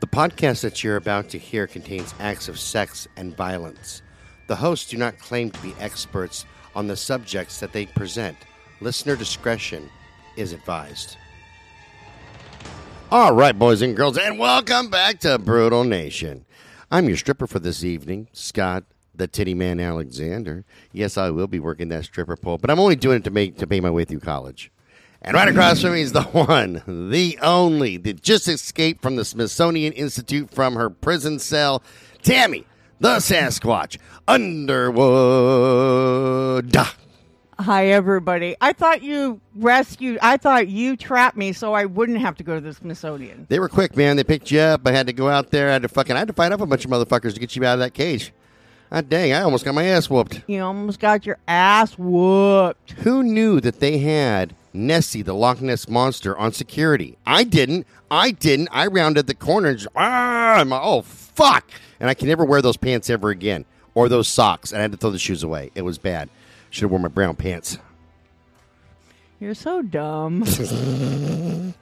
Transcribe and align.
The 0.00 0.06
podcast 0.06 0.62
that 0.62 0.82
you're 0.82 0.96
about 0.96 1.28
to 1.28 1.38
hear 1.38 1.66
contains 1.66 2.14
acts 2.18 2.48
of 2.48 2.58
sex 2.58 3.06
and 3.18 3.36
violence. 3.36 4.00
The 4.46 4.56
hosts 4.56 4.88
do 4.88 4.96
not 4.96 5.18
claim 5.18 5.50
to 5.50 5.60
be 5.60 5.74
experts 5.78 6.46
on 6.74 6.86
the 6.86 6.96
subjects 6.96 7.60
that 7.60 7.74
they 7.74 7.84
present. 7.84 8.38
Listener 8.80 9.14
discretion 9.14 9.90
is 10.38 10.54
advised. 10.54 11.18
All 13.10 13.34
right, 13.34 13.56
boys 13.56 13.82
and 13.82 13.94
girls, 13.94 14.16
and 14.16 14.38
welcome 14.38 14.88
back 14.88 15.20
to 15.20 15.38
Brutal 15.38 15.84
Nation. 15.84 16.46
I'm 16.90 17.06
your 17.06 17.18
stripper 17.18 17.46
for 17.46 17.58
this 17.58 17.84
evening, 17.84 18.28
Scott, 18.32 18.84
the 19.14 19.28
Titty 19.28 19.52
Man 19.52 19.78
Alexander. 19.80 20.64
Yes, 20.94 21.18
I 21.18 21.28
will 21.28 21.46
be 21.46 21.60
working 21.60 21.90
that 21.90 22.04
stripper 22.06 22.38
pole, 22.38 22.56
but 22.56 22.70
I'm 22.70 22.80
only 22.80 22.96
doing 22.96 23.18
it 23.18 23.24
to 23.24 23.30
make 23.30 23.58
to 23.58 23.66
pay 23.66 23.80
my 23.80 23.90
way 23.90 24.06
through 24.06 24.20
college. 24.20 24.72
And 25.22 25.34
right 25.34 25.48
across 25.48 25.82
from 25.82 25.92
me 25.92 26.00
is 26.00 26.12
the 26.12 26.22
one, 26.32 26.82
the 26.86 27.38
only, 27.42 27.98
that 27.98 28.22
just 28.22 28.48
escaped 28.48 29.02
from 29.02 29.16
the 29.16 29.24
Smithsonian 29.24 29.92
Institute 29.92 30.50
from 30.50 30.76
her 30.76 30.88
prison 30.88 31.38
cell, 31.38 31.82
Tammy, 32.22 32.64
the 33.00 33.16
Sasquatch 33.16 33.98
Underwood. 34.26 34.74
Hi, 37.58 37.88
everybody. 37.88 38.56
I 38.62 38.72
thought 38.72 39.02
you 39.02 39.42
rescued, 39.54 40.18
I 40.22 40.38
thought 40.38 40.68
you 40.68 40.96
trapped 40.96 41.36
me 41.36 41.52
so 41.52 41.74
I 41.74 41.84
wouldn't 41.84 42.20
have 42.20 42.38
to 42.38 42.42
go 42.42 42.54
to 42.54 42.60
the 42.62 42.72
Smithsonian. 42.72 43.44
They 43.50 43.58
were 43.58 43.68
quick, 43.68 43.98
man. 43.98 44.16
They 44.16 44.24
picked 44.24 44.50
you 44.50 44.60
up. 44.60 44.86
I 44.86 44.92
had 44.92 45.06
to 45.08 45.12
go 45.12 45.28
out 45.28 45.50
there. 45.50 45.68
I 45.68 45.74
had 45.74 45.82
to 45.82 45.88
fucking, 45.88 46.16
I 46.16 46.20
had 46.20 46.28
to 46.28 46.34
fight 46.34 46.50
off 46.52 46.62
a 46.62 46.66
bunch 46.66 46.86
of 46.86 46.90
motherfuckers 46.90 47.34
to 47.34 47.40
get 47.40 47.54
you 47.56 47.64
out 47.66 47.74
of 47.74 47.80
that 47.80 47.92
cage. 47.92 48.32
Ah, 48.90 49.02
dang, 49.02 49.34
I 49.34 49.42
almost 49.42 49.66
got 49.66 49.74
my 49.74 49.84
ass 49.84 50.08
whooped. 50.08 50.44
You 50.46 50.62
almost 50.62 50.98
got 50.98 51.26
your 51.26 51.36
ass 51.46 51.98
whooped. 51.98 52.92
Who 52.92 53.22
knew 53.22 53.60
that 53.60 53.80
they 53.80 53.98
had 53.98 54.54
Nessie, 54.72 55.22
the 55.22 55.34
Loch 55.34 55.60
Ness 55.60 55.88
Monster, 55.88 56.36
on 56.38 56.52
security? 56.52 57.16
I 57.26 57.44
didn't. 57.44 57.86
I 58.10 58.30
didn't. 58.32 58.68
I 58.72 58.86
rounded 58.86 59.26
the 59.26 59.34
corner 59.34 59.68
and 59.68 59.78
just, 59.78 59.90
ah, 59.96 60.64
oh, 60.70 61.02
fuck. 61.02 61.70
And 62.00 62.08
I 62.08 62.14
can 62.14 62.28
never 62.28 62.44
wear 62.44 62.62
those 62.62 62.76
pants 62.76 63.10
ever 63.10 63.30
again 63.30 63.64
or 63.94 64.08
those 64.08 64.28
socks. 64.28 64.72
And 64.72 64.78
I 64.78 64.82
had 64.82 64.92
to 64.92 64.96
throw 64.98 65.10
the 65.10 65.18
shoes 65.18 65.42
away. 65.42 65.70
It 65.74 65.82
was 65.82 65.98
bad. 65.98 66.28
Should 66.70 66.82
have 66.82 66.90
worn 66.90 67.02
my 67.02 67.08
brown 67.08 67.36
pants. 67.36 67.78
You're 69.40 69.54
so 69.54 69.82
dumb. 69.82 70.44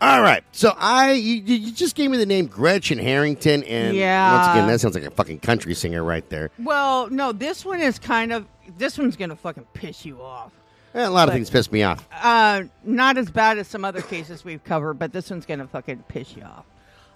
All 0.00 0.22
right. 0.22 0.44
So 0.52 0.74
I, 0.78 1.12
you, 1.12 1.34
you 1.42 1.72
just 1.72 1.96
gave 1.96 2.10
me 2.10 2.18
the 2.18 2.26
name 2.26 2.46
Gretchen 2.46 2.98
Harrington. 2.98 3.64
And 3.64 3.96
Yeah. 3.96 4.32
once 4.36 4.46
again, 4.56 4.68
that 4.68 4.80
sounds 4.80 4.94
like 4.94 5.04
a 5.04 5.10
fucking 5.10 5.40
country 5.40 5.74
singer 5.74 6.04
right 6.04 6.28
there. 6.28 6.50
well, 6.58 7.08
no, 7.10 7.32
this 7.32 7.64
one 7.64 7.80
is 7.80 7.98
kind 7.98 8.32
of, 8.32 8.46
this 8.76 8.96
one's 8.98 9.16
going 9.16 9.30
to 9.30 9.36
fucking 9.36 9.66
piss 9.74 10.04
you 10.04 10.20
off. 10.22 10.52
Eh, 10.94 11.06
a 11.06 11.10
lot 11.10 11.28
of 11.28 11.34
things 11.34 11.50
piss 11.50 11.70
me 11.70 11.82
off. 11.82 12.06
Uh, 12.12 12.62
not 12.84 13.18
as 13.18 13.30
bad 13.30 13.58
as 13.58 13.68
some 13.68 13.84
other 13.84 14.00
cases 14.00 14.44
we've 14.44 14.64
covered, 14.64 14.94
but 14.94 15.12
this 15.12 15.30
one's 15.30 15.46
going 15.46 15.60
to 15.60 15.66
fucking 15.66 16.04
piss 16.08 16.36
you 16.36 16.42
off. 16.42 16.64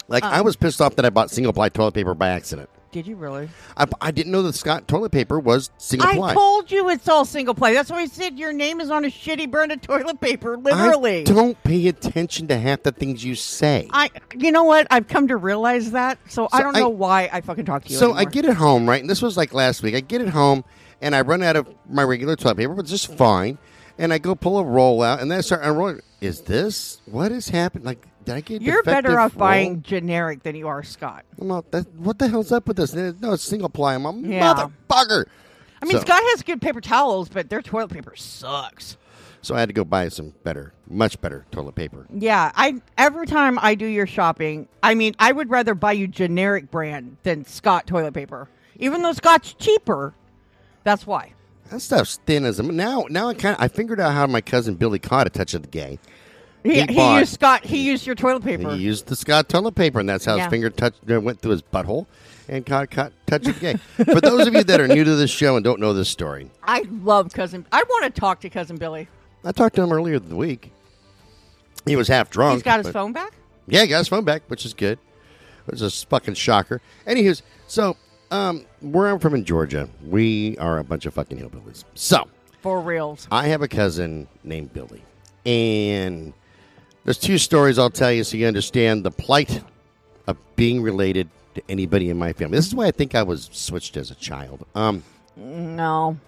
Like, 0.09 0.25
I 0.25 0.41
was 0.43 0.57
pissed 0.57 0.81
off 0.81 0.97
that 0.97 1.07
I 1.07 1.11
bought 1.11 1.31
single 1.31 1.53
ply 1.53 1.69
toilet 1.69 1.95
paper 1.95 2.15
by 2.15 2.29
accident. 2.29 2.69
Did 2.91 3.07
you 3.07 3.17
really? 3.17 3.49
I, 3.75 3.87
I 4.03 4.11
didn't 4.11 4.33
know 4.33 4.43
that 4.43 4.55
Scott 4.55 4.87
toilet 4.87 5.13
paper 5.13 5.41
was 5.41 5.71
single 5.79 6.07
I 6.07 6.15
ply. 6.15 6.31
I 6.33 6.35
told 6.35 6.71
you 6.71 6.91
it's 6.91 7.09
all 7.09 7.25
single 7.25 7.55
play. 7.55 7.73
That's 7.73 7.91
why 7.91 8.01
I 8.03 8.07
said 8.07 8.39
your 8.39 8.53
name 8.53 8.83
is 8.83 8.91
on 8.91 9.07
a 9.07 9.09
shitty 9.09 9.51
brand 9.51 9.73
of 9.73 9.81
toilet 9.81 10.21
paper. 10.21 10.59
Literally. 10.59 11.21
I 11.21 11.25
don't 11.25 11.61
pay 11.65 11.89
attention 11.89 12.49
to 12.49 12.59
half 12.59 12.83
the 12.83 12.93
things 12.93 13.25
you 13.25 13.35
say. 13.35 13.89
I, 13.93 14.11
you 14.37 14.53
know 14.53 14.65
what? 14.65 14.87
I've 14.91 15.09
come 15.09 15.29
to 15.29 15.39
realize 15.39 15.93
that, 15.93 16.19
so, 16.29 16.49
I 16.53 16.63
don't 16.63 16.75
know 16.75 16.91
why 16.91 17.31
I 17.33 17.41
fucking 17.41 17.65
talk 17.65 17.85
to 17.85 17.91
you. 17.91 17.97
so 17.97 18.13
I 18.13 18.27
get 18.27 18.45
it 18.45 18.55
home, 18.55 18.87
right? 18.87 19.01
And 19.01 19.09
this 19.09 19.23
was 19.23 19.39
like 19.39 19.55
last 19.55 19.83
week. 19.83 19.95
I 19.95 20.01
get 20.01 20.21
it 20.21 20.29
home, 20.29 20.63
and 21.03 21.15
I 21.15 21.21
run 21.21 21.43
out 21.43 21.57
of 21.57 21.69
my 21.89 22.03
regular 22.03 22.37
toilet 22.37 22.57
paper, 22.57 22.75
but 22.75 22.83
it's 22.83 22.91
just 22.91 23.13
fine. 23.15 23.59
And 23.99 24.13
I 24.13 24.19
go 24.19 24.35
pull 24.35 24.59
a 24.59 24.65
roll 24.65 25.03
out, 25.03 25.21
and 25.21 25.31
then 25.31 25.39
I 25.39 25.41
start 25.43 25.61
unrolling. 25.63 26.01
Is 26.23 26.41
this 26.43 27.01
what 27.05 27.31
has 27.31 27.49
happened? 27.51 27.85
Like, 27.85 28.07
did 28.25 28.35
I 28.37 28.41
get? 28.41 28.63
You're 28.63 28.83
better 28.83 29.21
off 29.21 29.35
roll? 29.35 29.41
buying 29.41 29.83
generic 29.83 30.43
than 30.45 30.55
you 30.55 30.69
are 30.69 30.83
Scott. 30.83 31.25
I'm 31.39 31.49
not, 31.49 31.71
that, 31.73 31.93
what 31.97 32.19
the 32.19 32.29
hell's 32.29 32.53
up 32.53 32.67
with 32.69 32.79
this? 32.79 32.95
No, 32.95 33.33
it's 33.33 33.43
single 33.43 33.69
ply. 33.69 33.95
I'm 33.95 34.07
a 34.07 34.13
Yeah. 34.17 34.55
motherfucker. 34.55 35.27
I 35.83 35.85
mean, 35.85 35.97
So- 35.99 36.01
Scott 36.05 36.23
has 36.23 36.43
good 36.43 36.63
paper 36.63 36.81
towels, 36.81 37.29
but 37.29 37.51
their 37.51 37.61
toilet 37.61 37.91
paper 37.91 38.15
sucks. 38.17 38.97
So 39.45 39.57
I 39.57 39.61
had 39.61 39.69
to 39.69 39.73
go 39.73 39.83
buy 39.85 40.09
some 40.09 40.33
better, 40.45 40.73
much 40.89 41.21
better 41.21 41.45
toilet 41.51 41.75
paper. 41.75 42.07
Yeah, 42.15 42.53
I 42.55 42.81
every 42.97 43.27
time 43.27 43.59
I 43.61 43.75
do 43.75 43.87
your 43.87 44.07
shopping, 44.07 44.69
I 44.85 44.95
mean, 44.95 45.17
I 45.19 45.33
would 45.33 45.51
rather 45.51 45.75
buy 45.75 45.93
you 45.93 46.07
generic 46.07 46.71
brand 46.71 47.17
than 47.25 47.45
Scott 47.45 47.89
toilet 47.89 48.15
paper, 48.15 48.49
even 48.77 49.03
though 49.03 49.13
Scott's 49.13 49.53
cheaper. 49.55 50.15
That's 50.85 51.07
why. 51.07 51.33
That 51.71 51.81
stuff's 51.81 52.19
thin 52.27 52.45
as 52.45 52.59
a 52.61 52.63
now. 52.63 53.07
Now 53.09 53.29
I 53.29 53.35
kind 53.35 53.57
of 53.57 53.63
I 53.63 53.69
figured 53.69 54.01
out 54.01 54.13
how 54.13 54.27
my 54.27 54.41
cousin 54.41 54.75
Billy 54.75 54.99
caught 54.99 55.27
a 55.27 55.31
touch 55.31 55.55
of 55.55 55.63
the 55.63 55.69
gay. 55.69 55.99
He, 56.63 56.75
He 56.83 56.93
he 56.95 57.15
used 57.19 57.35
Scott. 57.35 57.65
He 57.65 57.79
used 57.89 58.07
your 58.07 58.15
toilet 58.15 58.45
paper. 58.45 58.75
He 58.75 58.83
used 58.83 59.07
the 59.07 59.17
Scott 59.17 59.49
toilet 59.49 59.75
paper, 59.75 59.99
and 60.01 60.09
that's 60.09 60.25
how 60.25 60.37
Yeah. 60.37 60.45
his 60.45 60.51
finger 60.51 60.71
touched 60.71 60.99
uh, 61.11 61.21
went 61.21 61.41
through 61.41 61.53
his 61.53 61.63
butthole 61.63 62.07
and 62.49 62.65
caught, 62.67 62.91
caught 62.91 63.13
touch 63.27 63.47
of 63.49 63.55
the 63.59 63.61
gay. 63.61 63.75
For 64.13 64.21
those 64.21 64.47
of 64.47 64.55
you 64.55 64.63
that 64.65 64.81
are 64.81 64.87
new 64.89 65.03
to 65.03 65.17
this 65.17 65.31
show 65.31 65.57
and 65.57 65.65
don't 65.65 65.81
know 65.81 65.93
this 65.95 66.09
story, 66.09 66.51
I 66.63 66.85
love 67.03 67.33
cousin. 67.33 67.67
I 67.73 67.83
want 67.83 68.15
to 68.15 68.21
talk 68.21 68.41
to 68.41 68.51
cousin 68.51 68.77
Billy. 68.77 69.09
I 69.45 69.53
talked 69.53 69.75
to 69.77 69.83
him 69.83 69.93
earlier 69.93 70.17
in 70.17 70.29
the 70.29 70.37
week. 70.37 70.73
He 71.85 71.97
was 71.97 72.07
half 72.07 72.31
drunk. 72.31 72.55
He's 72.55 72.63
got 72.63 72.85
his 72.85 72.93
phone 72.93 73.13
back. 73.13 73.33
Yeah, 73.67 73.83
he 73.83 73.89
got 73.89 73.99
his 73.99 74.09
phone 74.09 74.25
back, 74.25 74.43
which 74.49 74.65
is 74.65 74.75
good. 74.75 74.99
It 75.67 75.71
was 75.73 75.83
a 75.83 75.91
fucking 76.07 76.35
shocker. 76.35 76.81
Anywho's, 77.07 77.43
so 77.67 77.97
um, 78.33 78.65
where 78.81 79.09
I'm 79.09 79.19
from 79.19 79.35
in 79.35 79.45
Georgia, 79.45 79.89
we 80.05 80.57
are 80.59 80.79
a 80.79 80.85
bunch 80.85 81.07
of 81.07 81.15
fucking 81.15 81.39
hillbillies. 81.39 81.85
So 81.95 82.27
For 82.63 82.81
reals. 82.81 83.29
I 83.31 83.49
have 83.49 83.63
a 83.63 83.69
cousin 83.69 84.27
named 84.43 84.73
Billy, 84.73 85.05
and 85.45 86.33
there's 87.05 87.19
two 87.19 87.39
stories 87.39 87.79
I'll 87.79 87.91
tell 87.91 88.11
you 88.11 88.25
so 88.25 88.37
you 88.37 88.47
understand 88.47 89.05
the 89.05 89.11
plight 89.11 89.63
of 90.27 90.39
being 90.57 90.83
related 90.83 91.29
to 91.55 91.63
anybody 91.69 92.09
in 92.09 92.19
my 92.19 92.33
family. 92.33 92.57
This 92.57 92.67
is 92.67 92.75
why 92.75 92.87
I 92.87 92.91
think 92.91 93.15
I 93.15 93.23
was 93.23 93.51
switched 93.53 93.99
as 93.99 94.11
a 94.11 94.15
child. 94.15 94.67
Um, 94.75 95.05
No, 95.37 96.19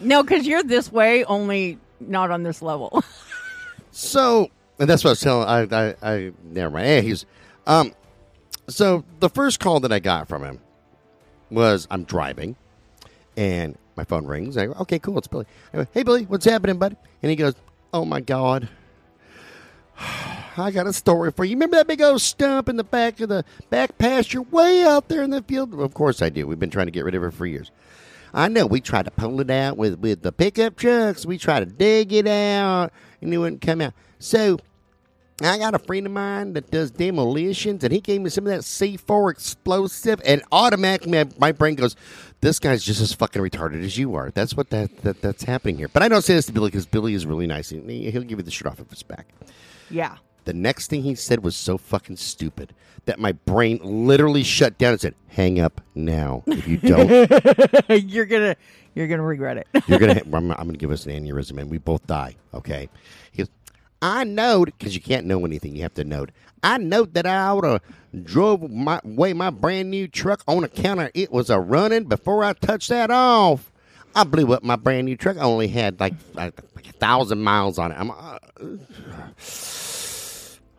no, 0.00 0.22
because 0.22 0.46
you're 0.46 0.62
this 0.62 0.90
way, 0.90 1.24
only 1.24 1.78
not 2.00 2.30
on 2.30 2.42
this 2.42 2.62
level. 2.62 3.04
so 3.90 4.50
and 4.78 4.88
that's 4.88 5.04
what 5.04 5.10
I 5.10 5.12
was 5.12 5.20
telling. 5.20 5.48
I, 5.48 5.88
I, 5.90 5.94
I 6.02 6.32
never 6.42 6.70
mind. 6.70 6.86
Hey, 6.86 7.02
he's 7.02 7.26
um. 7.66 7.92
So 8.68 9.04
the 9.20 9.30
first 9.30 9.60
call 9.60 9.80
that 9.80 9.92
I 9.92 9.98
got 9.98 10.28
from 10.28 10.44
him 10.44 10.60
was 11.50 11.86
I'm 11.90 12.04
driving, 12.04 12.56
and 13.36 13.76
my 13.96 14.04
phone 14.04 14.26
rings. 14.26 14.56
I 14.56 14.66
go, 14.66 14.72
okay, 14.80 14.98
cool, 14.98 15.18
it's 15.18 15.28
Billy. 15.28 15.46
I 15.72 15.78
go, 15.78 15.86
hey 15.92 16.02
Billy, 16.02 16.24
what's 16.24 16.44
happening, 16.44 16.78
buddy? 16.78 16.96
And 17.22 17.30
he 17.30 17.36
goes, 17.36 17.54
oh 17.92 18.04
my 18.04 18.20
god. 18.20 18.68
I 20.56 20.72
got 20.72 20.86
a 20.86 20.92
story 20.92 21.30
for 21.30 21.44
you. 21.44 21.54
Remember 21.54 21.76
that 21.76 21.86
big 21.86 22.02
old 22.02 22.20
stump 22.20 22.68
in 22.68 22.76
the 22.76 22.84
back 22.84 23.20
of 23.20 23.28
the 23.28 23.44
back 23.70 23.96
pasture 23.96 24.42
way 24.42 24.82
out 24.82 25.08
there 25.08 25.22
in 25.22 25.30
the 25.30 25.42
field? 25.42 25.74
Of 25.74 25.94
course 25.94 26.20
I 26.20 26.30
do. 26.30 26.46
We've 26.46 26.58
been 26.58 26.70
trying 26.70 26.86
to 26.86 26.92
get 26.92 27.04
rid 27.04 27.14
of 27.14 27.22
it 27.22 27.32
for 27.32 27.46
years. 27.46 27.70
I 28.34 28.48
know. 28.48 28.66
We 28.66 28.80
tried 28.80 29.04
to 29.06 29.10
pull 29.10 29.40
it 29.40 29.50
out 29.50 29.76
with, 29.76 29.98
with 30.00 30.22
the 30.22 30.32
pickup 30.32 30.76
trucks. 30.76 31.24
We 31.24 31.38
tried 31.38 31.60
to 31.60 31.66
dig 31.66 32.12
it 32.12 32.26
out, 32.26 32.92
and 33.22 33.32
it 33.32 33.38
wouldn't 33.38 33.62
come 33.62 33.80
out. 33.80 33.94
So 34.18 34.58
I 35.40 35.56
got 35.58 35.74
a 35.74 35.78
friend 35.78 36.04
of 36.06 36.12
mine 36.12 36.54
that 36.54 36.70
does 36.70 36.90
demolitions, 36.90 37.84
and 37.84 37.92
he 37.92 38.00
gave 38.00 38.20
me 38.20 38.30
some 38.30 38.46
of 38.46 38.52
that 38.52 38.62
C4 38.62 39.30
explosive, 39.30 40.20
and 40.24 40.42
automatically 40.50 41.12
my, 41.12 41.28
my 41.38 41.52
brain 41.52 41.76
goes, 41.76 41.94
"This 42.40 42.58
guy's 42.58 42.82
just 42.84 43.00
as 43.00 43.12
fucking 43.12 43.40
retarded 43.40 43.84
as 43.84 43.96
you 43.96 44.14
are." 44.16 44.30
That's 44.30 44.54
what 44.56 44.70
that, 44.70 44.96
that 45.02 45.22
that's 45.22 45.44
happening 45.44 45.76
here. 45.78 45.88
But 45.88 46.02
I 46.02 46.08
don't 46.08 46.22
say 46.22 46.34
this 46.34 46.46
to 46.46 46.52
Billy 46.52 46.68
because 46.70 46.86
Billy 46.86 47.14
is 47.14 47.24
really 47.24 47.46
nice. 47.46 47.70
and 47.70 47.88
he- 47.88 48.10
He'll 48.10 48.22
give 48.22 48.38
you 48.38 48.44
the 48.44 48.50
shirt 48.50 48.66
off 48.68 48.80
of 48.80 48.90
his 48.90 49.02
back. 49.02 49.28
yeah. 49.90 50.16
The 50.44 50.54
next 50.54 50.88
thing 50.88 51.02
he 51.02 51.14
said 51.14 51.44
was 51.44 51.54
so 51.54 51.76
fucking 51.76 52.16
stupid 52.16 52.72
that 53.04 53.18
my 53.18 53.32
brain 53.32 53.80
literally 53.82 54.42
shut 54.42 54.78
down 54.78 54.92
and 54.92 55.00
said, 55.00 55.14
"Hang 55.28 55.60
up 55.60 55.82
now. 55.94 56.42
If 56.46 56.66
you 56.66 56.78
don't, 56.78 57.08
you're 58.10 58.24
gonna 58.24 58.56
you're 58.94 59.08
gonna 59.08 59.22
regret 59.22 59.58
it. 59.58 59.66
you're 59.86 59.98
gonna. 59.98 60.22
I'm, 60.32 60.50
I'm 60.52 60.56
gonna 60.66 60.78
give 60.78 60.90
us 60.90 61.04
an 61.04 61.12
aneurysm, 61.12 61.58
and 61.60 61.70
we 61.70 61.76
both 61.76 62.06
die. 62.06 62.36
Okay?" 62.54 62.88
He 63.30 63.42
goes, 63.42 63.50
"I 64.00 64.24
know 64.24 64.64
because 64.64 64.94
you 64.94 65.00
can't 65.00 65.26
know 65.26 65.44
anything. 65.44 65.74
You 65.76 65.82
have 65.82 65.94
to 65.94 66.04
know. 66.04 66.26
I 66.62 66.78
know 66.78 67.04
that 67.04 67.26
I 67.26 67.48
ought 67.48 67.60
to 67.62 67.80
drove 68.22 68.70
my 68.70 69.00
way 69.04 69.32
my 69.32 69.50
brand 69.50 69.90
new 69.90 70.08
truck 70.08 70.42
on 70.48 70.64
account 70.64 71.00
of 71.00 71.10
it 71.14 71.30
was 71.30 71.50
a 71.50 71.58
running 71.60 72.04
before 72.04 72.42
I 72.44 72.52
touched 72.54 72.88
that 72.88 73.10
off. 73.10 73.72
I 74.14 74.24
blew 74.24 74.52
up 74.52 74.62
my 74.62 74.76
brand 74.76 75.06
new 75.06 75.16
truck. 75.16 75.36
I 75.36 75.42
only 75.42 75.68
had 75.68 76.00
like 76.00 76.14
like, 76.34 76.58
like 76.74 76.88
a 76.88 76.92
thousand 76.92 77.42
miles 77.42 77.78
on 77.78 77.92
it. 77.92 77.96
I'm." 77.98 78.10
Uh, 78.10 78.38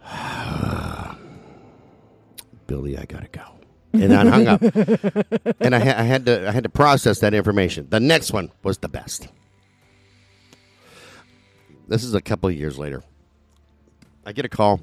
Billy, 2.68 2.98
I 2.98 3.06
gotta 3.06 3.28
go. 3.28 3.42
And 3.94 4.14
I 4.14 4.28
hung 4.30 4.48
up. 4.48 4.62
and 5.60 5.76
I, 5.76 5.80
ha- 5.80 5.96
I 5.98 6.04
had 6.04 6.26
to 6.28 6.48
I 6.48 6.52
had 6.52 6.64
to 6.64 6.70
process 6.70 7.20
that 7.20 7.34
information. 7.34 7.88
The 7.90 8.00
next 8.00 8.32
one 8.32 8.52
was 8.64 8.78
the 8.78 8.90
best. 8.90 9.28
This 11.88 12.04
is 12.04 12.14
a 12.14 12.22
couple 12.22 12.50
of 12.50 12.56
years 12.56 12.78
later. 12.78 13.04
I 14.30 14.32
get 14.32 14.46
a 14.46 14.50
call. 14.50 14.80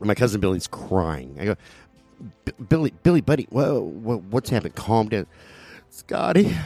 My 0.00 0.16
cousin 0.16 0.40
Billy's 0.40 0.66
crying. 0.66 1.36
I 1.38 1.44
go, 1.44 1.56
Billy, 2.68 2.92
Billy, 3.04 3.20
buddy, 3.20 3.46
whoa, 3.50 3.80
whoa, 3.80 4.18
what's 4.30 4.50
happened? 4.50 4.74
Calm 4.74 5.08
down, 5.08 5.28
Scotty. 5.90 6.56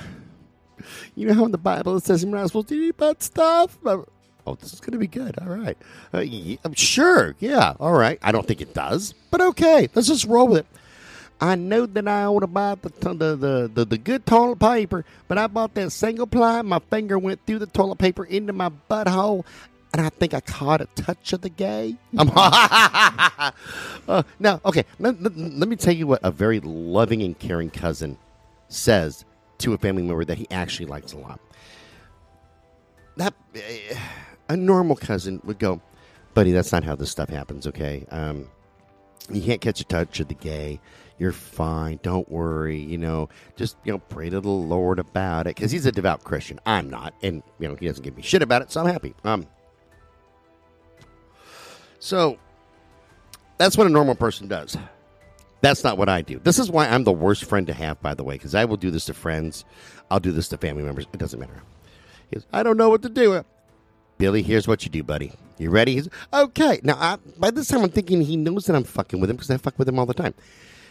You 1.15 1.29
know 1.29 1.35
how 1.35 1.45
in 1.45 1.53
the 1.53 1.59
Bible 1.59 1.99
it 1.99 2.05
says 2.05 2.25
you're 2.25 2.33
not 2.33 2.47
supposed 2.47 2.69
to 2.69 2.75
eat 2.75 2.97
that 2.97 3.23
stuff. 3.23 3.77
Oh, 3.85 4.55
this 4.59 4.73
is 4.73 4.81
going 4.81 4.93
to 4.93 4.99
be 4.99 5.07
good. 5.07 5.39
All 5.39 5.55
right. 5.55 5.77
Uh, 6.15 6.21
yeah, 6.21 6.57
I'm 6.65 6.73
sure. 6.73 7.37
Yeah. 7.39 7.75
All 7.79 7.93
right. 7.93 8.19
I 8.23 8.33
don't 8.33 8.49
think 8.49 8.63
it 8.63 8.73
does, 8.73 9.13
but 9.31 9.43
okay. 9.43 9.91
Let's 9.95 10.09
just 10.09 10.25
roll 10.25 10.49
with 10.49 10.61
it. 10.61 10.67
I 11.43 11.57
know 11.57 11.87
that 11.87 12.09
I 12.09 12.25
ought 12.25 12.41
to 12.41 12.47
buy 12.47 12.77
the, 12.77 12.89
the, 12.89 13.37
the, 13.37 13.71
the, 13.75 13.85
the 13.85 13.99
good 13.99 14.25
toilet 14.25 14.61
paper, 14.61 15.05
but 15.29 15.39
I 15.39 15.47
bought 15.47 15.75
that 15.75 15.91
single 15.91 16.27
ply. 16.27 16.63
My 16.63 16.79
finger 16.79 17.19
went 17.19 17.45
through 17.47 17.59
the 17.59 17.67
toilet 17.67 17.99
paper 17.99 18.25
into 18.25 18.53
my 18.53 18.71
butthole, 18.89 19.45
and 19.93 20.01
I 20.01 20.09
think 20.09 20.33
I 20.33 20.41
caught 20.41 20.81
a 20.81 20.87
touch 20.95 21.33
of 21.33 21.43
the 21.43 21.51
gay. 21.51 21.97
I'm 22.17 22.31
uh, 24.09 24.23
now, 24.39 24.61
okay. 24.65 24.85
Let, 24.99 25.23
let, 25.23 25.37
let 25.37 25.69
me 25.69 25.77
tell 25.77 25.95
you 25.95 26.07
what 26.07 26.21
a 26.23 26.31
very 26.31 26.61
loving 26.61 27.23
and 27.23 27.39
caring 27.39 27.71
cousin 27.71 28.17
says 28.69 29.25
to 29.59 29.75
a 29.75 29.79
family 29.79 30.03
member 30.03 30.25
that 30.25 30.39
he 30.39 30.47
actually 30.51 30.87
likes 30.87 31.13
a 31.13 31.19
lot. 31.19 31.41
That 33.17 33.35
uh, 33.55 33.97
a 34.49 34.57
normal 34.57 34.97
cousin 34.97 35.43
would 35.45 35.59
go, 35.59 35.83
buddy. 36.33 36.53
That's 36.53 36.73
not 36.73 36.85
how 36.85 36.97
this 36.97 37.11
stuff 37.11 37.29
happens. 37.29 37.67
Okay, 37.67 38.07
um, 38.11 38.49
you 39.31 39.43
can't 39.43 39.61
catch 39.61 39.81
a 39.81 39.85
touch 39.85 40.21
of 40.21 40.29
the 40.29 40.35
gay. 40.35 40.81
You're 41.19 41.33
fine. 41.33 42.01
Don't 42.03 42.29
worry. 42.31 42.81
You 42.81 42.97
know, 42.97 43.29
just 43.57 43.77
you 43.85 43.93
know, 43.93 43.99
pray 43.99 44.31
to 44.31 44.41
the 44.41 44.49
Lord 44.49 44.99
about 44.99 45.47
it 45.47 45.55
because 45.55 45.71
he's 45.71 45.85
a 45.85 45.93
devout 45.93 46.25
Christian. 46.25 46.59
I'm 46.65 46.89
not, 46.89 47.13
and 47.23 47.43
you 47.59 47.69
know, 47.69 47.75
he 47.75 47.87
doesn't 47.87 48.03
give 48.03 48.17
me 48.17 48.23
shit 48.23 48.41
about 48.41 48.63
it, 48.63 48.73
so 48.73 48.81
I'm 48.81 48.87
happy. 48.87 49.15
Um, 49.23 49.47
so 52.03 52.37
that's 53.59 53.79
what 53.79 53.87
a 53.87 53.91
normal 53.91 54.17
person 54.17 54.49
does. 54.49 54.77
That's 55.61 55.85
not 55.85 55.97
what 55.97 56.09
I 56.09 56.21
do. 56.21 56.41
This 56.41 56.59
is 56.59 56.69
why 56.69 56.89
I'm 56.89 57.05
the 57.05 57.13
worst 57.13 57.45
friend 57.45 57.65
to 57.69 57.73
have, 57.73 58.03
by 58.03 58.15
the 58.15 58.25
way, 58.25 58.35
because 58.35 58.57
I 58.57 58.65
will 58.65 58.77
do 58.77 58.91
this 58.91 59.05
to 59.05 59.15
friends. 59.15 59.65
I'll 60.11 60.19
do 60.19 60.33
this 60.33 60.49
to 60.49 60.57
family 60.57 60.83
members. 60.83 61.07
It 61.13 61.19
doesn't 61.19 61.39
matter. 61.39 61.63
Goes, 62.35 62.45
I 62.53 62.65
don't 62.65 62.77
know 62.77 62.91
what 62.91 63.03
to 63.03 63.09
do. 63.09 63.45
Billy, 64.19 64.43
here's 64.43 64.67
what 64.67 64.85
you 64.85 64.91
do, 64.91 65.05
buddy. 65.05 65.33
You 65.59 65.71
ready? 65.71 65.95
He's 65.95 66.09
okay. 66.35 66.81
Now, 66.83 66.97
I, 66.99 67.19
by 67.39 67.53
this 67.53 67.69
time, 67.69 67.83
I'm 67.83 67.91
thinking 67.91 68.21
he 68.23 68.37
knows 68.37 68.65
that 68.67 68.75
I'm 68.75 68.83
fucking 68.83 69.21
with 69.21 69.31
him 69.31 69.37
because 69.37 69.51
I 69.53 69.59
fuck 69.59 69.79
with 69.79 69.89
him 69.89 70.01
all 70.01 70.07
the 70.07 70.13
time. 70.13 70.35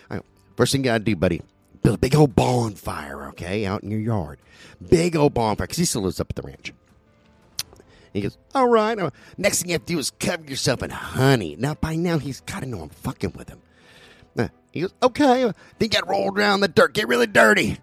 All 0.10 0.16
right, 0.16 0.26
first 0.56 0.72
thing 0.72 0.80
you 0.80 0.86
gotta 0.86 1.04
do, 1.04 1.18
buddy, 1.18 1.42
build 1.84 1.96
a 1.96 2.00
big 2.00 2.16
old 2.16 2.36
bonfire, 2.36 3.28
okay, 3.32 3.66
out 3.66 3.84
in 3.84 3.92
your 3.92 4.00
yard. 4.00 4.40
Big 4.90 5.18
old 5.18 5.34
bonfire 5.34 5.68
because 5.68 5.78
he 5.78 5.84
still 5.84 6.04
lives 6.04 6.22
up 6.22 6.30
at 6.30 6.38
the 6.38 6.42
ranch. 6.42 6.72
He 8.14 8.22
goes, 8.22 8.38
all 8.54 8.68
right. 8.68 8.98
Next 9.38 9.62
thing 9.62 9.70
you 9.70 9.74
have 9.76 9.86
to 9.86 9.94
do 9.94 10.00
is 10.00 10.12
cover 10.12 10.44
yourself 10.44 10.84
in 10.84 10.90
honey. 10.90 11.56
Now, 11.58 11.76
by 11.76 11.96
now, 11.96 12.18
he's 12.18 12.42
got 12.42 12.62
to 12.62 12.66
know 12.66 12.82
I'm 12.82 12.90
fucking 12.90 13.34
with 13.38 13.50
him. 13.50 13.62
Uh, 14.38 14.50
He 14.72 14.82
goes, 14.82 14.94
okay. 15.02 15.44
Then 15.44 15.54
you 15.80 15.88
got 15.88 16.02
to 16.02 16.10
roll 16.10 16.32
around 16.32 16.60
the 16.60 16.68
dirt, 16.68 16.94
get 16.94 17.08
really 17.08 17.28
dirty. 17.28 17.78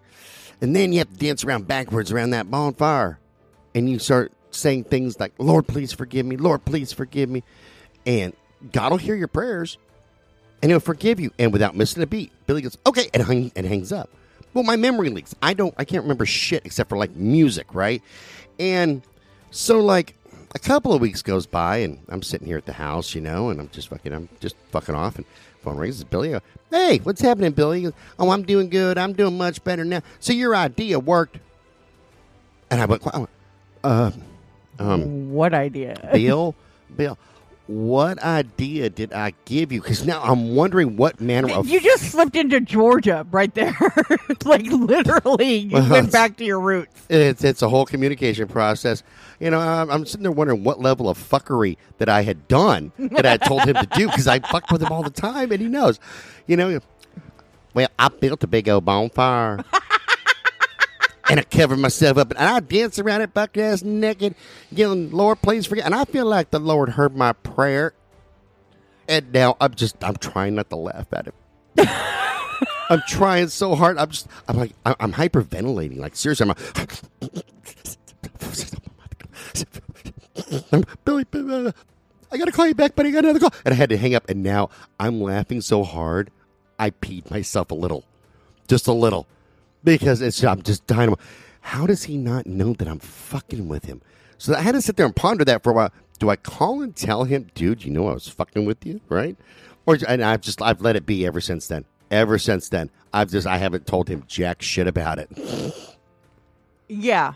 And 0.60 0.74
then 0.76 0.92
you 0.92 0.98
have 0.98 1.10
to 1.10 1.16
dance 1.16 1.44
around 1.44 1.66
backwards 1.66 2.12
around 2.12 2.30
that 2.30 2.50
bonfire. 2.50 3.18
And 3.74 3.88
you 3.88 3.98
start 3.98 4.32
saying 4.50 4.84
things 4.84 5.18
like, 5.20 5.32
Lord, 5.38 5.66
please 5.66 5.92
forgive 5.92 6.26
me. 6.26 6.36
Lord, 6.36 6.64
please 6.64 6.92
forgive 6.92 7.30
me. 7.30 7.42
And 8.04 8.32
God 8.72 8.90
will 8.90 8.98
hear 8.98 9.14
your 9.14 9.28
prayers 9.28 9.78
and 10.60 10.70
he'll 10.70 10.80
forgive 10.80 11.20
you. 11.20 11.30
And 11.38 11.52
without 11.52 11.76
missing 11.76 12.02
a 12.02 12.06
beat, 12.06 12.32
Billy 12.46 12.62
goes, 12.62 12.76
okay, 12.86 13.08
and, 13.14 13.22
hung, 13.22 13.52
and 13.54 13.64
hangs 13.66 13.92
up. 13.92 14.10
Well, 14.52 14.64
my 14.64 14.76
memory 14.76 15.10
leaks. 15.10 15.34
I 15.40 15.54
don't, 15.54 15.74
I 15.78 15.84
can't 15.84 16.02
remember 16.02 16.26
shit 16.26 16.66
except 16.66 16.88
for 16.88 16.98
like 16.98 17.14
music, 17.14 17.74
right? 17.74 18.02
And 18.58 19.02
so, 19.50 19.78
like, 19.78 20.14
a 20.54 20.58
couple 20.58 20.92
of 20.92 21.00
weeks 21.00 21.22
goes 21.22 21.46
by, 21.46 21.78
and 21.78 21.98
I'm 22.08 22.22
sitting 22.22 22.46
here 22.46 22.56
at 22.58 22.66
the 22.66 22.72
house, 22.72 23.14
you 23.14 23.20
know, 23.20 23.50
and 23.50 23.60
I'm 23.60 23.68
just 23.70 23.88
fucking, 23.88 24.12
I'm 24.12 24.28
just 24.40 24.56
fucking 24.70 24.94
off, 24.94 25.16
and 25.16 25.24
phone 25.62 25.76
rings. 25.76 26.00
It's 26.00 26.08
Billy. 26.08 26.34
Hey, 26.70 26.98
what's 27.02 27.20
happening, 27.20 27.52
Billy? 27.52 27.82
Goes, 27.82 27.92
oh, 28.18 28.30
I'm 28.30 28.42
doing 28.42 28.68
good. 28.68 28.98
I'm 28.98 29.12
doing 29.12 29.36
much 29.36 29.62
better 29.64 29.84
now. 29.84 30.02
So 30.20 30.32
your 30.32 30.54
idea 30.54 30.98
worked. 30.98 31.38
And 32.70 32.80
I 32.80 32.84
went, 32.84 33.02
uh, 33.84 34.10
um, 34.78 35.32
What 35.32 35.54
idea? 35.54 36.10
Bill, 36.12 36.54
Bill, 36.94 37.18
what 37.68 38.18
idea 38.22 38.88
did 38.88 39.12
I 39.12 39.34
give 39.44 39.70
you? 39.72 39.82
Because 39.82 40.06
now 40.06 40.22
I'm 40.22 40.54
wondering 40.54 40.96
what 40.96 41.20
manner 41.20 41.52
of 41.52 41.68
You 41.68 41.80
just 41.80 42.10
slipped 42.10 42.34
into 42.34 42.60
Georgia 42.60 43.26
right 43.30 43.54
there. 43.54 43.76
like 44.44 44.64
literally, 44.66 45.56
you 45.56 45.74
Well, 45.74 45.90
went 45.90 46.10
back 46.10 46.38
to 46.38 46.44
your 46.46 46.60
roots. 46.60 47.06
It's 47.10 47.44
it's 47.44 47.60
a 47.60 47.68
whole 47.68 47.84
communication 47.84 48.48
process. 48.48 49.02
You 49.38 49.50
know, 49.50 49.60
I'm, 49.60 49.90
I'm 49.90 50.06
sitting 50.06 50.22
there 50.22 50.32
wondering 50.32 50.64
what 50.64 50.80
level 50.80 51.10
of 51.10 51.18
fuckery 51.18 51.76
that 51.98 52.08
I 52.08 52.22
had 52.22 52.48
done 52.48 52.90
that 52.98 53.26
I 53.26 53.36
told 53.36 53.64
him 53.64 53.74
to 53.74 53.86
do 53.92 54.06
because 54.06 54.26
I 54.26 54.40
fucked 54.40 54.72
with 54.72 54.82
him 54.82 54.90
all 54.90 55.02
the 55.02 55.10
time, 55.10 55.52
and 55.52 55.60
he 55.60 55.68
knows. 55.68 56.00
You 56.46 56.56
know, 56.56 56.80
well, 57.74 57.88
I 57.98 58.08
built 58.08 58.42
a 58.42 58.46
big 58.46 58.68
old 58.70 58.86
bonfire. 58.86 59.62
And 61.30 61.38
I 61.40 61.42
covered 61.42 61.78
myself 61.78 62.16
up, 62.16 62.30
and 62.30 62.38
I 62.38 62.60
danced 62.60 62.98
around 62.98 63.20
it, 63.20 63.34
buck 63.34 63.56
ass 63.58 63.82
naked, 63.82 64.34
yelling, 64.70 65.10
"Lord, 65.10 65.42
please 65.42 65.66
forget." 65.66 65.84
And 65.84 65.94
I 65.94 66.04
feel 66.06 66.24
like 66.24 66.50
the 66.50 66.58
Lord 66.58 66.90
heard 66.90 67.14
my 67.14 67.32
prayer, 67.34 67.92
and 69.08 69.32
now 69.32 69.56
I'm 69.60 69.74
just, 69.74 70.02
I'm 70.02 70.16
trying 70.16 70.54
not 70.54 70.70
to 70.70 70.76
laugh 70.76 71.06
at 71.12 71.26
him. 71.26 71.34
I'm 72.90 73.02
trying 73.06 73.48
so 73.48 73.74
hard. 73.74 73.98
I'm 73.98 74.08
just, 74.10 74.26
I'm 74.48 74.56
like, 74.56 74.72
I'm, 74.86 74.94
I'm 75.00 75.12
hyperventilating. 75.12 75.98
Like 75.98 76.16
seriously, 76.16 76.44
I'm 76.44 76.48
like, 76.48 76.90
Billy, 81.04 81.24
Billy, 81.24 81.72
I 82.32 82.36
gotta 82.38 82.52
call 82.52 82.66
you 82.66 82.74
back, 82.74 82.94
buddy. 82.94 83.10
I 83.10 83.12
got 83.12 83.24
another 83.24 83.40
call, 83.40 83.52
and 83.64 83.74
I 83.74 83.76
had 83.76 83.90
to 83.90 83.98
hang 83.98 84.14
up. 84.14 84.28
And 84.30 84.42
now 84.42 84.70
I'm 84.98 85.20
laughing 85.20 85.60
so 85.60 85.84
hard, 85.84 86.30
I 86.78 86.90
peed 86.90 87.30
myself 87.30 87.70
a 87.70 87.74
little, 87.74 88.04
just 88.66 88.86
a 88.86 88.92
little, 88.92 89.26
because 89.88 90.20
it's 90.20 90.44
I'm 90.44 90.62
just 90.62 90.86
dying. 90.86 91.14
How 91.62 91.86
does 91.86 92.04
he 92.04 92.18
not 92.18 92.46
know 92.46 92.74
that 92.74 92.86
I'm 92.86 92.98
fucking 92.98 93.68
with 93.68 93.86
him? 93.86 94.02
So 94.36 94.54
I 94.54 94.60
had 94.60 94.72
to 94.72 94.82
sit 94.82 94.96
there 94.96 95.06
and 95.06 95.16
ponder 95.16 95.44
that 95.46 95.62
for 95.62 95.70
a 95.70 95.74
while. 95.74 95.92
Do 96.18 96.28
I 96.28 96.36
call 96.36 96.82
and 96.82 96.94
tell 96.94 97.24
him, 97.24 97.48
dude? 97.54 97.84
You 97.84 97.92
know 97.92 98.08
I 98.08 98.14
was 98.14 98.28
fucking 98.28 98.66
with 98.66 98.84
you, 98.84 99.00
right? 99.08 99.36
Or 99.86 99.96
and 100.06 100.22
I've 100.22 100.42
just 100.42 100.60
I've 100.60 100.82
let 100.82 100.96
it 100.96 101.06
be 101.06 101.26
ever 101.26 101.40
since 101.40 101.68
then. 101.68 101.84
Ever 102.10 102.38
since 102.38 102.68
then, 102.68 102.90
I've 103.12 103.30
just 103.30 103.46
I 103.46 103.56
haven't 103.56 103.86
told 103.86 104.08
him 104.08 104.24
jack 104.26 104.60
shit 104.60 104.86
about 104.86 105.18
it. 105.18 105.30
Yeah. 106.88 107.34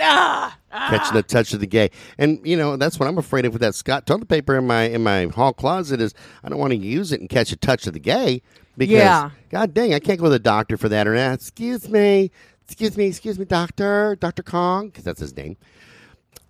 Ah, 0.00 0.56
ah. 0.70 0.88
Catching 0.90 1.14
the 1.14 1.22
touch 1.24 1.52
of 1.52 1.58
the 1.58 1.66
gay, 1.66 1.90
and 2.18 2.40
you 2.44 2.56
know 2.56 2.76
that's 2.76 3.00
what 3.00 3.08
I'm 3.08 3.18
afraid 3.18 3.44
of 3.44 3.52
with 3.52 3.62
that 3.62 3.74
Scott 3.74 4.06
toilet 4.06 4.28
paper 4.28 4.56
in 4.56 4.66
my 4.66 4.84
in 4.84 5.02
my 5.02 5.26
hall 5.26 5.52
closet 5.52 6.00
is 6.00 6.14
I 6.44 6.48
don't 6.48 6.58
want 6.58 6.70
to 6.72 6.76
use 6.76 7.10
it 7.10 7.20
and 7.20 7.28
catch 7.28 7.50
a 7.50 7.56
touch 7.56 7.88
of 7.88 7.94
the 7.94 8.00
gay 8.00 8.42
because 8.78 8.94
Yeah. 8.94 9.30
god 9.50 9.74
dang 9.74 9.92
I 9.94 9.98
can't 9.98 10.18
go 10.18 10.24
to 10.24 10.30
the 10.30 10.38
doctor 10.38 10.76
for 10.76 10.88
that 10.88 11.06
or 11.06 11.14
not. 11.14 11.34
Excuse 11.34 11.88
me, 11.88 12.30
excuse 12.64 12.96
me, 12.96 13.06
excuse 13.06 13.38
me, 13.38 13.44
doctor, 13.44 14.16
Doctor 14.20 14.42
Kong, 14.42 14.86
because 14.88 15.04
that's 15.04 15.20
his 15.20 15.36
name. 15.36 15.56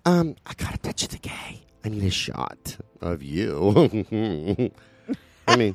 Um, 0.05 0.37
I 0.47 0.55
got 0.55 0.75
a 0.75 0.79
touch 0.79 1.03
of 1.05 1.09
the 1.11 1.19
gay. 1.19 1.63
I 1.85 1.89
need 1.91 2.05
a 2.05 2.11
shot 2.11 2.77
of 3.01 3.23
you. 3.23 3.73
I 5.49 5.57
mean, 5.57 5.73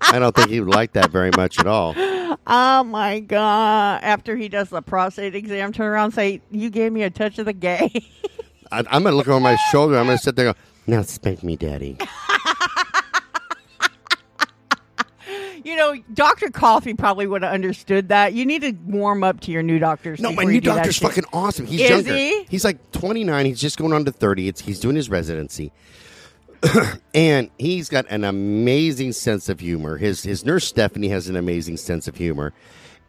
I 0.00 0.18
don't 0.18 0.34
think 0.34 0.48
he 0.50 0.60
would 0.60 0.72
like 0.74 0.92
that 0.92 1.10
very 1.10 1.30
much 1.36 1.58
at 1.58 1.66
all. 1.66 1.94
Oh 2.46 2.84
my 2.84 3.20
god! 3.20 4.00
After 4.02 4.36
he 4.36 4.48
does 4.48 4.68
the 4.70 4.80
prostate 4.82 5.34
exam, 5.34 5.72
turn 5.72 5.86
around 5.88 6.04
and 6.06 6.14
say, 6.14 6.40
"You 6.50 6.70
gave 6.70 6.92
me 6.92 7.02
a 7.02 7.10
touch 7.10 7.38
of 7.38 7.46
the 7.46 7.52
gay." 7.52 7.90
I, 8.72 8.78
I'm 8.90 9.02
gonna 9.02 9.16
look 9.16 9.28
over 9.28 9.40
my 9.40 9.56
shoulder. 9.72 9.96
I'm 9.98 10.06
gonna 10.06 10.18
sit 10.18 10.36
there. 10.36 10.48
and 10.48 10.56
go, 10.56 10.60
Now 10.86 11.02
spank 11.02 11.42
me, 11.42 11.56
daddy. 11.56 11.96
you 15.64 15.67
know, 15.78 15.96
Doctor 16.12 16.50
Coffee 16.50 16.94
probably 16.94 17.26
would 17.26 17.42
have 17.42 17.52
understood 17.52 18.08
that. 18.10 18.34
You 18.34 18.44
need 18.44 18.62
to 18.62 18.72
warm 18.84 19.24
up 19.24 19.40
to 19.40 19.50
your 19.50 19.62
new 19.62 19.78
doctors. 19.78 20.20
No, 20.20 20.32
my 20.32 20.44
new 20.44 20.60
doctor's 20.60 20.98
fucking 20.98 21.24
awesome. 21.32 21.66
He's 21.66 21.80
Is 21.80 21.90
younger. 21.90 22.14
he? 22.14 22.44
He's 22.44 22.64
like 22.64 22.92
29. 22.92 23.46
He's 23.46 23.60
just 23.60 23.78
going 23.78 23.92
on 23.92 24.04
to 24.04 24.12
30. 24.12 24.48
It's 24.48 24.60
he's 24.60 24.80
doing 24.80 24.96
his 24.96 25.08
residency. 25.08 25.72
and 27.14 27.50
he's 27.58 27.88
got 27.88 28.06
an 28.10 28.24
amazing 28.24 29.12
sense 29.12 29.48
of 29.48 29.60
humor. 29.60 29.96
His 29.96 30.22
his 30.22 30.44
nurse 30.44 30.66
Stephanie 30.66 31.08
has 31.08 31.28
an 31.28 31.36
amazing 31.36 31.76
sense 31.76 32.08
of 32.08 32.16
humor. 32.16 32.52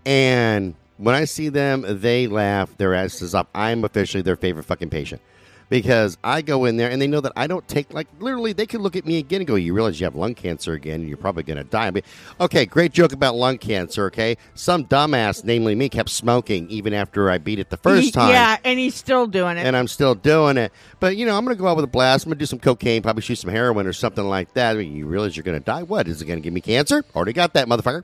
And 0.06 0.76
when 0.98 1.16
I 1.16 1.26
see 1.26 1.50
them, 1.50 1.84
they 1.88 2.28
laugh 2.28 2.76
their 2.78 2.94
asses 2.94 3.34
up. 3.34 3.50
I'm 3.56 3.84
officially 3.84 4.22
their 4.22 4.36
favorite 4.36 4.64
fucking 4.64 4.90
patient. 4.90 5.22
Because 5.70 6.18
I 6.24 6.42
go 6.42 6.66
in 6.66 6.78
there 6.78 6.90
and 6.90 7.00
they 7.00 7.06
know 7.06 7.22
that 7.22 7.32
I 7.36 7.46
don't 7.46 7.68
take 7.68 7.94
like 7.94 8.08
literally 8.20 8.54
they 8.54 8.66
could 8.66 8.82
look 8.82 8.96
at 8.96 9.06
me 9.06 9.20
again 9.20 9.42
and 9.42 9.48
go, 9.48 9.54
You 9.54 9.74
realize 9.76 10.00
you 10.00 10.06
have 10.06 10.16
lung 10.16 10.34
cancer 10.34 10.74
again 10.74 11.02
and 11.02 11.08
you're 11.08 11.16
probably 11.18 11.44
gonna 11.44 11.64
die. 11.64 11.86
I 11.86 11.92
mean, 11.92 12.02
okay, 12.42 12.66
great 12.66 12.92
joke 12.92 13.14
about 13.14 13.36
lung 13.36 13.60
cancer, 13.60 14.06
okay? 14.08 14.36
Some 14.56 14.86
dumbass, 14.86 15.44
namely 15.44 15.76
me, 15.76 15.88
kept 15.88 16.10
smoking 16.10 16.68
even 16.72 16.96
after 16.96 17.30
I 17.30 17.38
beat 17.38 17.60
it 17.60 17.70
the 17.70 17.78
first 17.78 18.06
He- 18.06 18.12
time 18.12 18.32
Yeah, 18.32 18.58
and 18.66 18.80
he's 18.80 18.96
still 18.96 19.28
doing 19.28 19.58
it. 19.58 19.66
and 19.68 19.78
I'm 19.78 19.88
still 19.88 20.16
doing 20.16 20.58
it. 20.58 20.72
But 21.00 21.18
you 21.18 21.28
know, 21.28 21.38
I'm 21.38 21.46
going 21.46 21.56
to 21.56 21.62
go 21.62 21.68
out 21.68 21.76
with 21.76 21.86
a 21.86 21.90
blast. 21.90 22.26
I'm 22.26 22.30
going 22.32 22.40
to 22.40 22.42
do 22.42 22.48
some 22.48 22.58
cocaine, 22.60 23.04
probably 23.04 23.22
shoot 23.22 23.36
some 23.38 23.52
heroin 23.52 23.86
or 23.86 23.94
something 23.94 24.26
like 24.26 24.52
that. 24.56 24.76
I 24.76 24.80
mean, 24.80 24.96
you 24.96 25.06
realize 25.06 25.38
you're 25.38 25.44
going 25.44 25.60
to 25.60 25.64
die? 25.64 25.84
What 25.84 26.08
is 26.08 26.20
it 26.22 26.26
going 26.26 26.40
to 26.40 26.44
give 26.44 26.52
me 26.54 26.62
cancer? 26.62 27.04
Already 27.16 27.34
got 27.34 27.54
that, 27.54 27.68
motherfucker. 27.68 28.04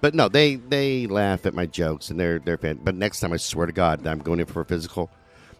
But 0.00 0.14
no, 0.14 0.28
they 0.28 0.56
they 0.56 1.06
laugh 1.06 1.46
at 1.46 1.54
my 1.54 1.66
jokes 1.66 2.10
and 2.10 2.18
they're 2.18 2.40
they're 2.40 2.58
fan. 2.58 2.80
But 2.82 2.94
next 2.96 3.20
time, 3.20 3.32
I 3.32 3.36
swear 3.36 3.66
to 3.66 3.72
God, 3.72 4.02
that 4.02 4.10
I'm 4.10 4.18
going 4.18 4.40
in 4.40 4.46
for 4.46 4.60
a 4.60 4.64
physical. 4.64 5.08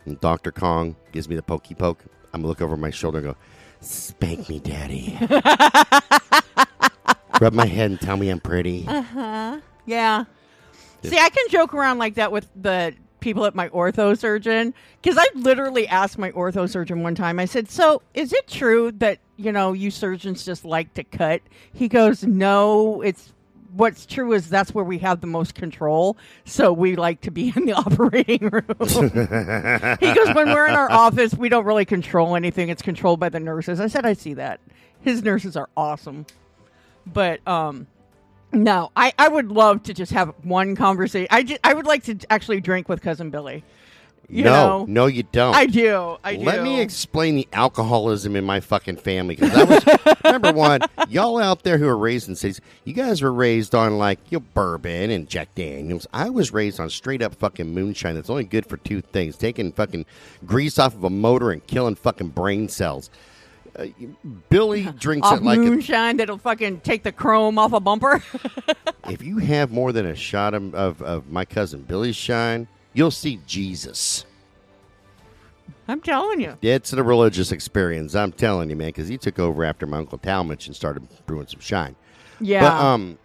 And 0.06 0.20
Doctor 0.20 0.52
Kong 0.52 0.96
gives 1.12 1.28
me 1.28 1.36
the 1.36 1.42
pokey 1.42 1.74
poke. 1.74 2.04
I'm 2.32 2.40
gonna 2.40 2.48
look 2.48 2.60
over 2.60 2.76
my 2.76 2.90
shoulder 2.90 3.18
and 3.18 3.26
go, 3.28 3.36
"Spank 3.80 4.48
me, 4.48 4.60
daddy." 4.60 5.16
Rub 7.40 7.52
my 7.52 7.66
head 7.66 7.90
and 7.90 8.00
tell 8.00 8.16
me 8.16 8.28
I'm 8.28 8.40
pretty. 8.40 8.86
Uh 8.86 9.02
huh. 9.02 9.60
Yeah. 9.86 10.24
See, 11.02 11.18
I 11.18 11.28
can 11.28 11.48
joke 11.50 11.74
around 11.74 11.98
like 11.98 12.14
that 12.14 12.32
with 12.32 12.48
the 12.56 12.94
people 13.20 13.44
at 13.46 13.54
my 13.54 13.68
ortho 13.70 14.16
surgeon 14.18 14.74
because 15.02 15.16
I 15.18 15.26
literally 15.34 15.88
asked 15.88 16.18
my 16.18 16.30
ortho 16.32 16.68
surgeon 16.68 17.02
one 17.02 17.14
time. 17.14 17.38
I 17.38 17.44
said, 17.46 17.70
"So 17.70 18.02
is 18.14 18.32
it 18.32 18.46
true 18.46 18.92
that 18.92 19.18
you 19.36 19.52
know 19.52 19.72
you 19.72 19.90
surgeons 19.90 20.44
just 20.44 20.64
like 20.64 20.94
to 20.94 21.04
cut?" 21.04 21.40
He 21.72 21.88
goes, 21.88 22.22
"No, 22.24 23.00
it's." 23.02 23.32
What's 23.76 24.06
true 24.06 24.32
is 24.32 24.48
that's 24.48 24.72
where 24.72 24.84
we 24.84 24.98
have 24.98 25.20
the 25.20 25.26
most 25.26 25.54
control, 25.54 26.16
so 26.44 26.72
we 26.72 26.96
like 26.96 27.20
to 27.22 27.30
be 27.30 27.52
in 27.54 27.66
the 27.66 27.72
operating 27.74 28.48
room. 28.48 28.64
he 30.00 30.14
goes, 30.14 30.34
when 30.34 30.52
we're 30.52 30.66
in 30.66 30.74
our 30.74 30.90
office, 30.90 31.34
we 31.34 31.48
don't 31.48 31.64
really 31.64 31.84
control 31.84 32.36
anything. 32.36 32.68
It's 32.68 32.82
controlled 32.82 33.20
by 33.20 33.28
the 33.28 33.40
nurses. 33.40 33.80
I 33.80 33.88
said, 33.88 34.06
I 34.06 34.12
see 34.12 34.34
that. 34.34 34.60
His 35.00 35.22
nurses 35.22 35.56
are 35.56 35.68
awesome. 35.76 36.26
But 37.06 37.46
um 37.46 37.86
no, 38.54 38.92
I, 38.94 39.12
I 39.18 39.28
would 39.28 39.50
love 39.50 39.82
to 39.84 39.94
just 39.94 40.12
have 40.12 40.32
one 40.42 40.76
conversation. 40.76 41.26
I, 41.30 41.42
ju- 41.42 41.58
I 41.64 41.74
would 41.74 41.86
like 41.86 42.04
to 42.04 42.16
actually 42.30 42.60
drink 42.60 42.88
with 42.88 43.02
cousin 43.02 43.30
Billy. 43.30 43.64
You 44.28 44.44
no, 44.44 44.50
know, 44.50 44.84
no, 44.88 45.06
you 45.06 45.22
don't. 45.22 45.54
I 45.54 45.66
do. 45.66 46.16
I 46.24 46.36
do. 46.36 46.44
Let 46.44 46.62
me 46.62 46.80
explain 46.80 47.36
the 47.36 47.46
alcoholism 47.52 48.36
in 48.36 48.44
my 48.44 48.60
fucking 48.60 48.96
family 48.96 49.36
because 49.36 49.54
I 49.54 49.64
was 49.64 50.22
number 50.24 50.52
one. 50.52 50.80
Y'all 51.08 51.38
out 51.38 51.62
there 51.62 51.76
who 51.76 51.86
are 51.86 51.96
raised 51.96 52.28
in 52.28 52.36
cities, 52.36 52.60
you 52.84 52.94
guys 52.94 53.20
were 53.20 53.32
raised 53.32 53.74
on 53.74 53.98
like 53.98 54.18
your 54.30 54.40
bourbon 54.40 55.10
and 55.10 55.28
Jack 55.28 55.54
Daniels. 55.54 56.06
I 56.12 56.30
was 56.30 56.52
raised 56.52 56.80
on 56.80 56.88
straight 56.88 57.22
up 57.22 57.34
fucking 57.34 57.72
moonshine. 57.72 58.14
That's 58.14 58.30
only 58.30 58.44
good 58.44 58.66
for 58.66 58.78
two 58.78 59.02
things: 59.02 59.36
taking 59.36 59.72
fucking 59.72 60.06
grease 60.46 60.78
off 60.78 60.94
of 60.94 61.04
a 61.04 61.10
motor 61.10 61.50
and 61.50 61.64
killing 61.66 61.94
fucking 61.94 62.28
brain 62.28 62.68
cells. 62.68 63.10
Uh, 63.76 63.86
Billy 64.48 64.84
drinks 64.98 65.26
off 65.26 65.38
it 65.38 65.42
like 65.42 65.58
a, 65.58 65.62
moonshine 65.62 66.16
that'll 66.16 66.38
fucking 66.38 66.80
take 66.80 67.02
the 67.02 67.12
chrome 67.12 67.58
off 67.58 67.72
a 67.72 67.80
bumper. 67.80 68.22
if 69.08 69.22
you 69.22 69.38
have 69.38 69.70
more 69.70 69.92
than 69.92 70.06
a 70.06 70.14
shot 70.14 70.54
of, 70.54 70.74
of, 70.74 71.02
of 71.02 71.28
my 71.28 71.44
cousin 71.44 71.82
Billy's 71.82 72.16
shine, 72.16 72.68
you'll 72.94 73.10
see 73.10 73.40
Jesus. 73.46 74.24
I'm 75.86 76.00
telling 76.00 76.40
you. 76.40 76.56
It's 76.62 76.92
a 76.92 77.02
religious 77.02 77.52
experience. 77.52 78.14
I'm 78.14 78.32
telling 78.32 78.70
you, 78.70 78.76
man, 78.76 78.88
because 78.88 79.08
he 79.08 79.18
took 79.18 79.38
over 79.38 79.64
after 79.64 79.86
my 79.86 79.98
uncle 79.98 80.16
Talmadge 80.18 80.66
and 80.66 80.74
started 80.74 81.06
brewing 81.26 81.46
some 81.46 81.60
shine. 81.60 81.94
Yeah. 82.40 82.60
But 82.60 82.72
um, 82.72 83.18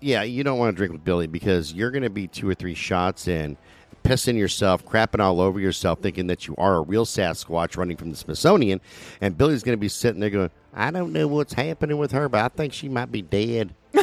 yeah, 0.00 0.22
you 0.22 0.42
don't 0.42 0.58
want 0.58 0.74
to 0.74 0.76
drink 0.76 0.92
with 0.92 1.04
Billy 1.04 1.26
because 1.26 1.72
you're 1.72 1.90
going 1.90 2.02
to 2.02 2.10
be 2.10 2.26
two 2.26 2.48
or 2.48 2.54
three 2.54 2.74
shots 2.74 3.28
in, 3.28 3.56
pissing 4.02 4.36
yourself, 4.36 4.84
crapping 4.84 5.20
all 5.20 5.40
over 5.40 5.60
yourself, 5.60 6.00
thinking 6.00 6.26
that 6.26 6.46
you 6.46 6.54
are 6.58 6.76
a 6.76 6.80
real 6.80 7.04
Sasquatch 7.04 7.76
running 7.76 7.96
from 7.96 8.10
the 8.10 8.16
Smithsonian, 8.16 8.80
and 9.20 9.38
Billy's 9.38 9.62
going 9.62 9.76
to 9.76 9.80
be 9.80 9.88
sitting 9.88 10.20
there 10.20 10.30
going, 10.30 10.50
"I 10.74 10.90
don't 10.90 11.12
know 11.12 11.28
what's 11.28 11.52
happening 11.54 11.98
with 11.98 12.12
her, 12.12 12.28
but 12.28 12.44
I 12.44 12.48
think 12.48 12.72
she 12.72 12.88
might 12.88 13.12
be 13.12 13.22
dead." 13.22 13.74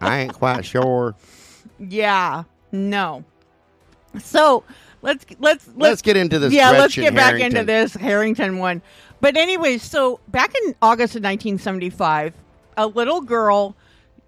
I 0.00 0.20
ain't 0.20 0.34
quite 0.34 0.64
sure. 0.64 1.14
yeah. 1.78 2.44
No. 2.72 3.24
So 4.18 4.64
let's 5.02 5.24
let's 5.38 5.66
let's, 5.68 5.76
Let's 5.76 6.02
get 6.02 6.16
into 6.16 6.38
this. 6.38 6.52
yeah, 6.52 6.70
let's 6.70 6.94
get 6.94 7.14
back 7.14 7.34
Harrington. 7.36 7.46
into 7.60 7.64
this 7.64 7.94
Harrington 7.94 8.58
one. 8.58 8.82
But 9.20 9.36
anyways, 9.36 9.82
so 9.82 10.20
back 10.28 10.54
in 10.54 10.74
August 10.80 11.14
of 11.16 11.22
1975, 11.22 12.34
a 12.76 12.86
little 12.86 13.20
girl 13.20 13.76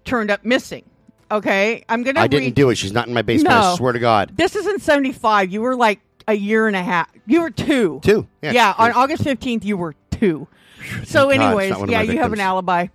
turned 0.05 0.29
up 0.29 0.43
missing. 0.43 0.83
Okay, 1.31 1.83
I'm 1.87 2.03
gonna. 2.03 2.19
I 2.19 2.27
didn't 2.27 2.47
read- 2.47 2.55
do 2.55 2.69
it. 2.69 2.75
She's 2.75 2.91
not 2.91 3.07
in 3.07 3.13
my 3.13 3.21
basement. 3.21 3.55
I 3.55 3.75
swear 3.75 3.93
to 3.93 3.99
God. 3.99 4.31
This 4.35 4.55
is 4.55 4.67
in 4.67 4.79
75. 4.79 5.51
You 5.51 5.61
were 5.61 5.75
like 5.75 5.99
a 6.27 6.33
year 6.33 6.67
and 6.67 6.75
a 6.75 6.83
half. 6.83 7.09
You 7.25 7.41
were 7.41 7.49
two. 7.49 8.01
Two. 8.03 8.27
Yeah. 8.41 8.51
Yeah. 8.51 8.73
on 8.77 8.91
August 8.91 9.23
15th, 9.23 9.63
you 9.63 9.77
were 9.77 9.95
two. 10.11 10.47
So, 11.05 11.25
God 11.25 11.39
anyways, 11.41 11.69
not 11.71 11.79
one 11.79 11.89
of 11.89 11.93
yeah, 11.93 12.01
you 12.01 12.17
have 12.19 12.33
an 12.33 12.39
alibi. 12.39 12.87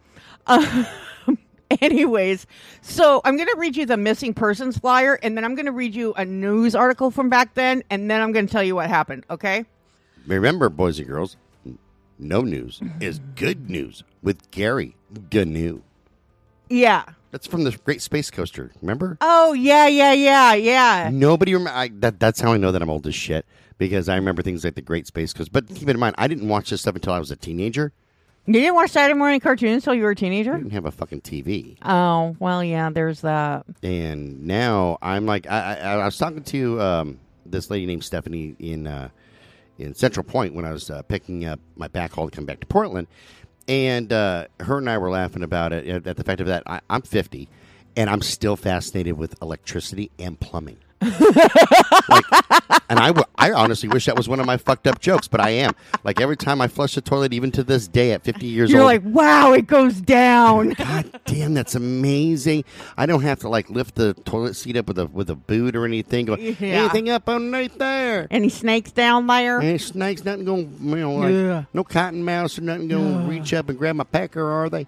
Uh, 0.46 0.84
anyways, 1.80 2.46
so 2.80 3.20
I'm 3.24 3.36
going 3.36 3.48
to 3.48 3.56
read 3.58 3.76
you 3.76 3.86
the 3.86 3.96
missing 3.96 4.34
persons 4.34 4.78
flyer, 4.78 5.18
and 5.22 5.36
then 5.36 5.44
I'm 5.44 5.54
going 5.54 5.66
to 5.66 5.72
read 5.72 5.94
you 5.94 6.14
a 6.14 6.24
news 6.24 6.74
article 6.74 7.10
from 7.10 7.28
back 7.28 7.54
then, 7.54 7.82
and 7.90 8.10
then 8.10 8.20
I'm 8.20 8.32
going 8.32 8.46
to 8.46 8.52
tell 8.52 8.62
you 8.62 8.74
what 8.74 8.88
happened. 8.88 9.24
Okay? 9.30 9.64
Remember, 10.26 10.68
boys 10.68 10.98
and 10.98 11.08
girls, 11.08 11.36
no 12.18 12.42
news 12.42 12.80
is 13.00 13.20
good 13.34 13.68
news 13.68 14.02
with 14.22 14.50
Gary 14.50 14.96
Gnu. 15.32 15.82
Yeah. 16.68 17.04
That's 17.30 17.46
from 17.46 17.64
the 17.64 17.72
Great 17.72 18.02
Space 18.02 18.30
Coaster. 18.30 18.72
Remember? 18.80 19.18
Oh 19.20 19.52
yeah, 19.52 19.86
yeah, 19.86 20.12
yeah, 20.12 20.54
yeah. 20.54 21.10
Nobody 21.12 21.54
remember. 21.54 21.94
That, 22.00 22.18
that's 22.18 22.40
how 22.40 22.52
I 22.52 22.56
know 22.56 22.72
that 22.72 22.80
I'm 22.80 22.88
old 22.88 23.06
as 23.06 23.14
shit 23.14 23.44
because 23.78 24.08
I 24.08 24.16
remember 24.16 24.42
things 24.42 24.64
like 24.64 24.74
the 24.74 24.82
Great 24.82 25.06
Space 25.06 25.32
Coaster. 25.32 25.50
But 25.52 25.68
keep 25.74 25.88
in 25.88 25.98
mind, 25.98 26.14
I 26.18 26.28
didn't 26.28 26.48
watch 26.48 26.70
this 26.70 26.80
stuff 26.80 26.94
until 26.94 27.12
I 27.12 27.18
was 27.18 27.30
a 27.30 27.36
teenager. 27.36 27.92
You 28.46 28.52
didn't 28.52 28.74
watch 28.76 28.90
Saturday 28.90 29.18
morning 29.18 29.40
cartoons 29.40 29.82
until 29.82 29.94
you 29.94 30.04
were 30.04 30.10
a 30.10 30.16
teenager? 30.16 30.54
I 30.54 30.58
didn't 30.58 30.72
have 30.72 30.86
a 30.86 30.92
fucking 30.92 31.22
TV. 31.22 31.76
Oh 31.84 32.36
well, 32.38 32.62
yeah. 32.62 32.90
There's 32.90 33.22
that. 33.22 33.66
and 33.82 34.46
now 34.46 34.98
I'm 35.02 35.26
like 35.26 35.48
I, 35.50 35.74
I, 35.74 35.92
I 35.94 36.04
was 36.04 36.16
talking 36.16 36.42
to 36.44 36.80
um, 36.80 37.18
this 37.44 37.70
lady 37.70 37.86
named 37.86 38.04
Stephanie 38.04 38.54
in 38.58 38.86
uh, 38.86 39.08
in 39.78 39.94
Central 39.94 40.22
Point 40.24 40.54
when 40.54 40.64
I 40.64 40.72
was 40.72 40.90
uh, 40.90 41.02
picking 41.02 41.44
up 41.44 41.58
my 41.76 41.88
backhaul 41.88 42.30
to 42.30 42.36
come 42.36 42.44
back 42.46 42.60
to 42.60 42.66
Portland, 42.66 43.08
and 43.66 44.12
uh, 44.12 44.46
her 44.60 44.78
and 44.78 44.88
I 44.88 44.98
were 44.98 45.10
laughing 45.10 45.42
about 45.42 45.72
it 45.72 45.86
at, 45.88 46.06
at 46.06 46.16
the 46.16 46.24
fact 46.24 46.40
of 46.40 46.46
that 46.46 46.62
I, 46.66 46.80
I'm 46.88 47.02
50 47.02 47.48
and 47.96 48.10
I'm 48.10 48.22
still 48.22 48.56
fascinated 48.56 49.16
with 49.16 49.40
electricity 49.42 50.10
and 50.18 50.38
plumbing. 50.38 50.76
Like, 51.00 52.24
and 52.88 52.98
I, 52.98 53.08
w- 53.08 53.24
I 53.36 53.52
honestly 53.52 53.88
wish 53.88 54.06
that 54.06 54.16
was 54.16 54.28
one 54.28 54.40
of 54.40 54.46
my 54.46 54.56
fucked 54.56 54.86
up 54.86 55.00
jokes, 55.00 55.28
but 55.28 55.40
I 55.40 55.50
am. 55.50 55.72
Like 56.04 56.20
every 56.20 56.36
time 56.36 56.60
I 56.60 56.68
flush 56.68 56.94
the 56.94 57.00
toilet, 57.00 57.32
even 57.32 57.50
to 57.52 57.62
this 57.64 57.86
day 57.88 58.12
at 58.12 58.22
50 58.24 58.46
years 58.46 58.70
old. 58.70 58.74
You're 58.76 58.84
like, 58.84 59.02
wow, 59.04 59.52
it 59.52 59.66
goes 59.66 60.00
down. 60.00 60.70
God 60.78 61.20
damn, 61.26 61.54
that's 61.54 61.74
amazing! 61.74 62.64
I 62.96 63.06
don't 63.06 63.22
have 63.22 63.40
to 63.40 63.48
like 63.48 63.68
lift 63.70 63.94
the 63.96 64.14
toilet 64.24 64.54
seat 64.54 64.76
up 64.76 64.88
with 64.88 64.98
a 64.98 65.06
with 65.06 65.30
a 65.30 65.36
boot 65.36 65.76
or 65.76 65.84
anything. 65.84 66.26
Go, 66.26 66.36
Yeah. 66.36 66.54
anything 66.82 67.10
up 67.10 67.28
underneath 67.28 67.76
there? 67.78 68.26
Any 68.30 68.48
snakes 68.48 68.92
down 68.92 69.26
there? 69.26 69.60
Any 69.60 69.78
snakes? 69.78 70.24
Nothing 70.24 70.44
going? 70.44 70.76
You 70.80 70.96
know, 70.96 71.14
like 71.14 71.32
Yeah. 71.32 71.64
no 71.74 71.84
cotton 71.84 72.24
mouse 72.24 72.58
or 72.58 72.62
nothing 72.62 72.88
going 72.88 73.22
to 73.22 73.28
reach 73.30 73.52
up 73.54 73.68
and 73.68 73.78
grab 73.78 73.96
my 73.96 74.04
pecker, 74.04 74.48
are 74.50 74.68
they? 74.70 74.86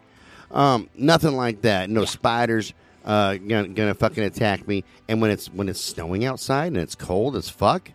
Um, 0.51 0.89
nothing 0.97 1.37
like 1.37 1.61
that. 1.63 1.91
No 1.91 2.05
spiders 2.07 2.73
uh, 3.09 3.39
gonna, 3.39 3.69
gonna 3.69 3.95
fucking 3.95 4.23
attack 4.23 4.69
me. 4.69 4.85
And 5.09 5.21
when 5.21 5.31
it's 5.31 5.49
when 5.49 5.69
it's 5.69 5.81
snowing 5.81 6.25
outside 6.25 6.69
and 6.69 6.77
it's 6.77 6.95
cold 6.95 7.35
as 7.35 7.49
fuck, 7.49 7.91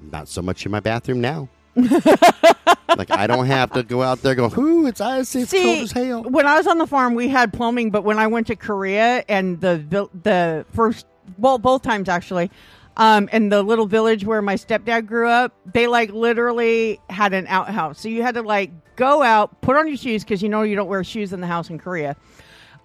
not 0.00 0.28
so 0.28 0.42
much 0.42 0.64
in 0.64 0.72
my 0.72 0.80
bathroom 0.80 1.20
now. 1.20 1.48
like 1.76 3.10
I 3.10 3.26
don't 3.26 3.46
have 3.46 3.72
to 3.72 3.82
go 3.82 4.02
out 4.02 4.22
there 4.22 4.34
go, 4.34 4.48
whoo, 4.48 4.86
it's 4.86 5.00
icy, 5.00 5.40
it's 5.40 5.52
cold 5.52 5.78
as 5.78 5.92
hell." 5.92 6.22
when 6.22 6.46
I 6.46 6.56
was 6.56 6.66
on 6.66 6.78
the 6.78 6.86
farm, 6.86 7.14
we 7.14 7.28
had 7.28 7.52
plumbing, 7.52 7.90
but 7.90 8.02
when 8.02 8.18
I 8.18 8.26
went 8.26 8.46
to 8.46 8.56
Korea 8.56 9.24
and 9.28 9.60
the 9.60 9.78
vil- 9.78 10.10
the 10.22 10.64
first, 10.72 11.06
well, 11.36 11.58
both 11.58 11.82
times 11.82 12.08
actually, 12.08 12.50
um, 12.96 13.28
in 13.32 13.48
the 13.48 13.62
little 13.62 13.86
village 13.86 14.24
where 14.24 14.40
my 14.40 14.54
stepdad 14.54 15.06
grew 15.06 15.28
up, 15.28 15.52
they 15.70 15.86
like 15.86 16.12
literally 16.12 17.00
had 17.10 17.34
an 17.34 17.46
outhouse. 17.48 18.00
So 18.00 18.08
you 18.08 18.22
had 18.22 18.36
to 18.36 18.42
like 18.42 18.70
go 18.96 19.22
out, 19.22 19.60
put 19.60 19.76
on 19.76 19.88
your 19.88 19.96
shoes 19.96 20.22
because 20.22 20.42
you 20.42 20.48
know 20.48 20.62
you 20.62 20.76
don't 20.76 20.88
wear 20.88 21.02
shoes 21.04 21.32
in 21.32 21.40
the 21.40 21.46
house 21.48 21.68
in 21.68 21.78
Korea. 21.78 22.16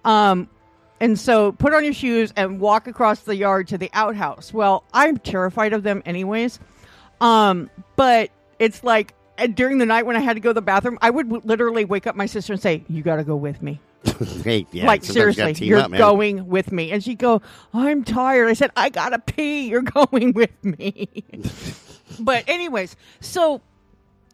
Um, 0.04 0.48
and 1.00 1.18
so 1.18 1.52
put 1.52 1.72
on 1.74 1.82
your 1.82 1.94
shoes 1.94 2.32
and 2.36 2.60
walk 2.60 2.86
across 2.86 3.20
the 3.20 3.34
yard 3.34 3.68
to 3.68 3.78
the 3.78 3.90
outhouse. 3.94 4.52
Well, 4.52 4.84
I'm 4.92 5.16
terrified 5.16 5.72
of 5.72 5.82
them 5.82 6.02
anyways. 6.04 6.60
Um, 7.20 7.70
but 7.96 8.30
it's 8.58 8.84
like 8.84 9.14
uh, 9.38 9.46
during 9.46 9.78
the 9.78 9.86
night 9.86 10.04
when 10.04 10.16
I 10.16 10.20
had 10.20 10.34
to 10.34 10.40
go 10.40 10.50
to 10.50 10.54
the 10.54 10.62
bathroom, 10.62 10.98
I 11.00 11.10
would 11.10 11.28
w- 11.28 11.42
literally 11.44 11.84
wake 11.84 12.06
up 12.06 12.16
my 12.16 12.26
sister 12.26 12.52
and 12.52 12.60
say, 12.60 12.84
"You 12.88 13.02
got 13.02 13.16
to 13.16 13.24
go 13.24 13.36
with 13.36 13.62
me." 13.62 13.80
hey, 14.44 14.66
yeah, 14.72 14.86
like 14.86 15.06
you 15.06 15.12
seriously, 15.12 15.66
you're 15.66 15.80
up, 15.80 15.90
going 15.90 16.46
with 16.46 16.72
me. 16.72 16.92
And 16.92 17.02
she'd 17.02 17.18
go, 17.18 17.42
"I'm 17.72 18.04
tired." 18.04 18.48
I 18.48 18.52
said, 18.52 18.70
"I 18.76 18.90
gotta 18.90 19.18
pee. 19.18 19.68
You're 19.68 19.82
going 19.82 20.32
with 20.32 20.64
me." 20.64 21.08
but 22.20 22.44
anyways, 22.46 22.96
so 23.20 23.60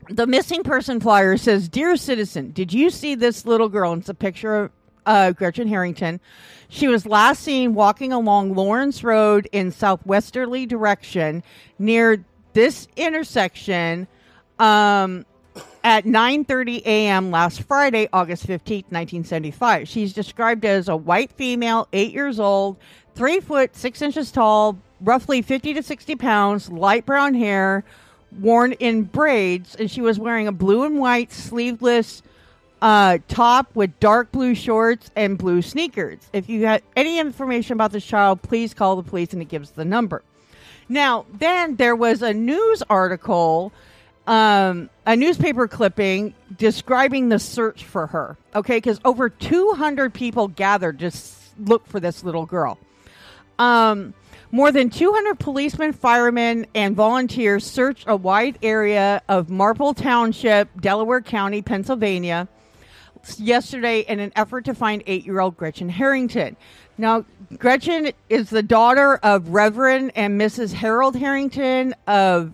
the 0.09 0.27
missing 0.27 0.63
person 0.63 1.01
flyer 1.01 1.37
says, 1.37 1.69
"Dear 1.69 1.97
citizen, 1.97 2.51
did 2.51 2.73
you 2.73 2.91
see 2.91 3.15
this 3.15 3.47
little 3.47 3.69
girl?" 3.69 3.93
And 3.93 4.03
it's 4.03 4.09
a 4.09 4.15
picture 4.15 4.57
of 4.57 4.71
uh, 5.07 5.33
Gretchen 5.33 5.69
Harrington. 5.69 6.21
She 6.69 6.89
was 6.89 7.07
last 7.07 7.43
seen 7.43 7.75
walking 7.75 8.13
along 8.13 8.55
Lawrence 8.55 9.05
Road 9.05 9.49
in 9.53 9.71
southwesterly 9.71 10.67
direction 10.67 11.43
near 11.79 12.25
this 12.53 12.89
intersection 12.97 14.07
um, 14.59 15.25
at 15.85 16.05
9:30 16.05 16.83
a.m. 16.85 17.31
last 17.31 17.63
Friday, 17.63 18.09
August 18.13 18.47
15th, 18.47 18.91
1975. 18.91 19.89
She's 19.89 20.13
described 20.13 20.65
as 20.65 20.89
a 20.89 20.97
white 20.97 21.31
female, 21.33 21.87
eight 21.93 22.13
years 22.13 22.41
old, 22.41 22.77
three 23.15 23.41
foot 23.41 23.77
six 23.77 24.03
inches 24.03 24.33
tall, 24.33 24.79
roughly 25.01 25.43
50 25.43 25.75
to 25.75 25.83
60 25.83 26.17
pounds, 26.17 26.71
light 26.71 27.07
brown 27.07 27.35
hair, 27.35 27.85
worn 28.41 28.73
in 28.73 29.05
braids, 29.05 29.75
and 29.77 29.91
she 29.91 30.01
was 30.01 30.19
wearing 30.19 30.49
a 30.49 30.53
blue 30.53 30.83
and 30.85 30.99
white 30.99 31.33
sleeveless 31.33 32.23
uh, 32.83 33.19
top 33.29 33.75
with 33.75 33.99
dark 34.01 34.31
blue 34.33 34.55
shorts 34.55 35.11
and 35.17 35.39
blue 35.39 35.63
sneakers. 35.63 36.19
If 36.33 36.49
you 36.49 36.67
have 36.67 36.83
any 36.95 37.19
information 37.19 37.75
about 37.75 37.93
this 37.93 38.05
child, 38.05 38.43
please 38.43 38.75
call 38.75 38.97
the 38.97 39.03
police, 39.03 39.33
and 39.33 39.41
it 39.43 39.49
gives 39.49 39.71
the 39.71 39.85
number. 39.85 40.23
Now, 40.89 41.27
then 41.33 41.77
there 41.77 41.97
was 41.97 42.23
a 42.23 42.33
news 42.33 42.83
article, 42.89 43.73
um, 44.27 44.89
a 45.05 45.17
newspaper 45.17 45.67
clipping 45.69 46.35
describing 46.57 47.29
the 47.29 47.39
search 47.39 47.85
for 47.85 48.07
her. 48.09 48.37
Okay, 48.55 48.77
because 48.77 49.01
over 49.05 49.29
200 49.29 50.15
people 50.15 50.49
gathered 50.49 50.99
to 51.01 51.07
s- 51.07 51.53
look 51.59 51.87
for 51.87 51.99
this 51.99 52.23
little 52.23 52.47
girl. 52.47 52.79
Um, 53.59 54.15
more 54.53 54.71
than 54.71 54.91
200 54.91 55.39
policemen, 55.39 55.93
firemen, 55.93 56.67
and 56.75 56.95
volunteers 56.95 57.65
searched 57.67 58.05
a 58.07 58.15
wide 58.15 58.59
area 58.63 59.23
of 59.29 59.51
Marple 59.51 59.93
Township, 59.93 60.81
Delaware 60.81 61.21
County, 61.21 61.63
Pennsylvania, 61.63 62.47
yesterday 63.39 64.01
in 64.01 64.21
an 64.21 64.33
effort 64.37 64.65
to 64.67 64.75
find 64.75 65.03
eight 65.07 65.25
year 65.25 65.41
old 65.41 65.57
Gretchen 65.57 65.89
Harrington. 65.89 66.57
Now, 66.99 67.25
Gretchen 67.59 68.13
is 68.29 68.51
the 68.51 68.63
daughter 68.63 69.17
of 69.17 69.51
Reverend 69.51 70.13
and 70.15 70.41
Mrs. 70.41 70.73
Harold 70.73 71.17
Harrington 71.17 71.95
of 72.07 72.53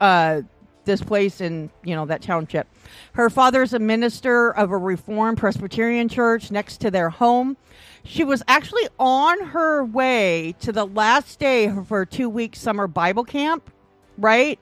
uh, 0.00 0.42
this 0.84 1.02
place 1.02 1.40
in, 1.40 1.70
you 1.84 1.94
know, 1.94 2.06
that 2.06 2.22
township. 2.22 2.66
Her 3.12 3.30
father 3.30 3.62
is 3.62 3.72
a 3.72 3.78
minister 3.78 4.50
of 4.50 4.70
a 4.70 4.78
Reformed 4.78 5.38
Presbyterian 5.38 6.08
church 6.08 6.50
next 6.50 6.78
to 6.78 6.90
their 6.90 7.10
home. 7.10 7.56
She 8.04 8.24
was 8.24 8.42
actually 8.48 8.88
on 8.98 9.46
her 9.48 9.84
way 9.84 10.54
to 10.60 10.72
the 10.72 10.86
last 10.86 11.38
day 11.38 11.66
of 11.66 11.88
her 11.90 12.06
two 12.06 12.28
week 12.28 12.56
summer 12.56 12.86
Bible 12.86 13.24
camp, 13.24 13.70
right? 14.16 14.58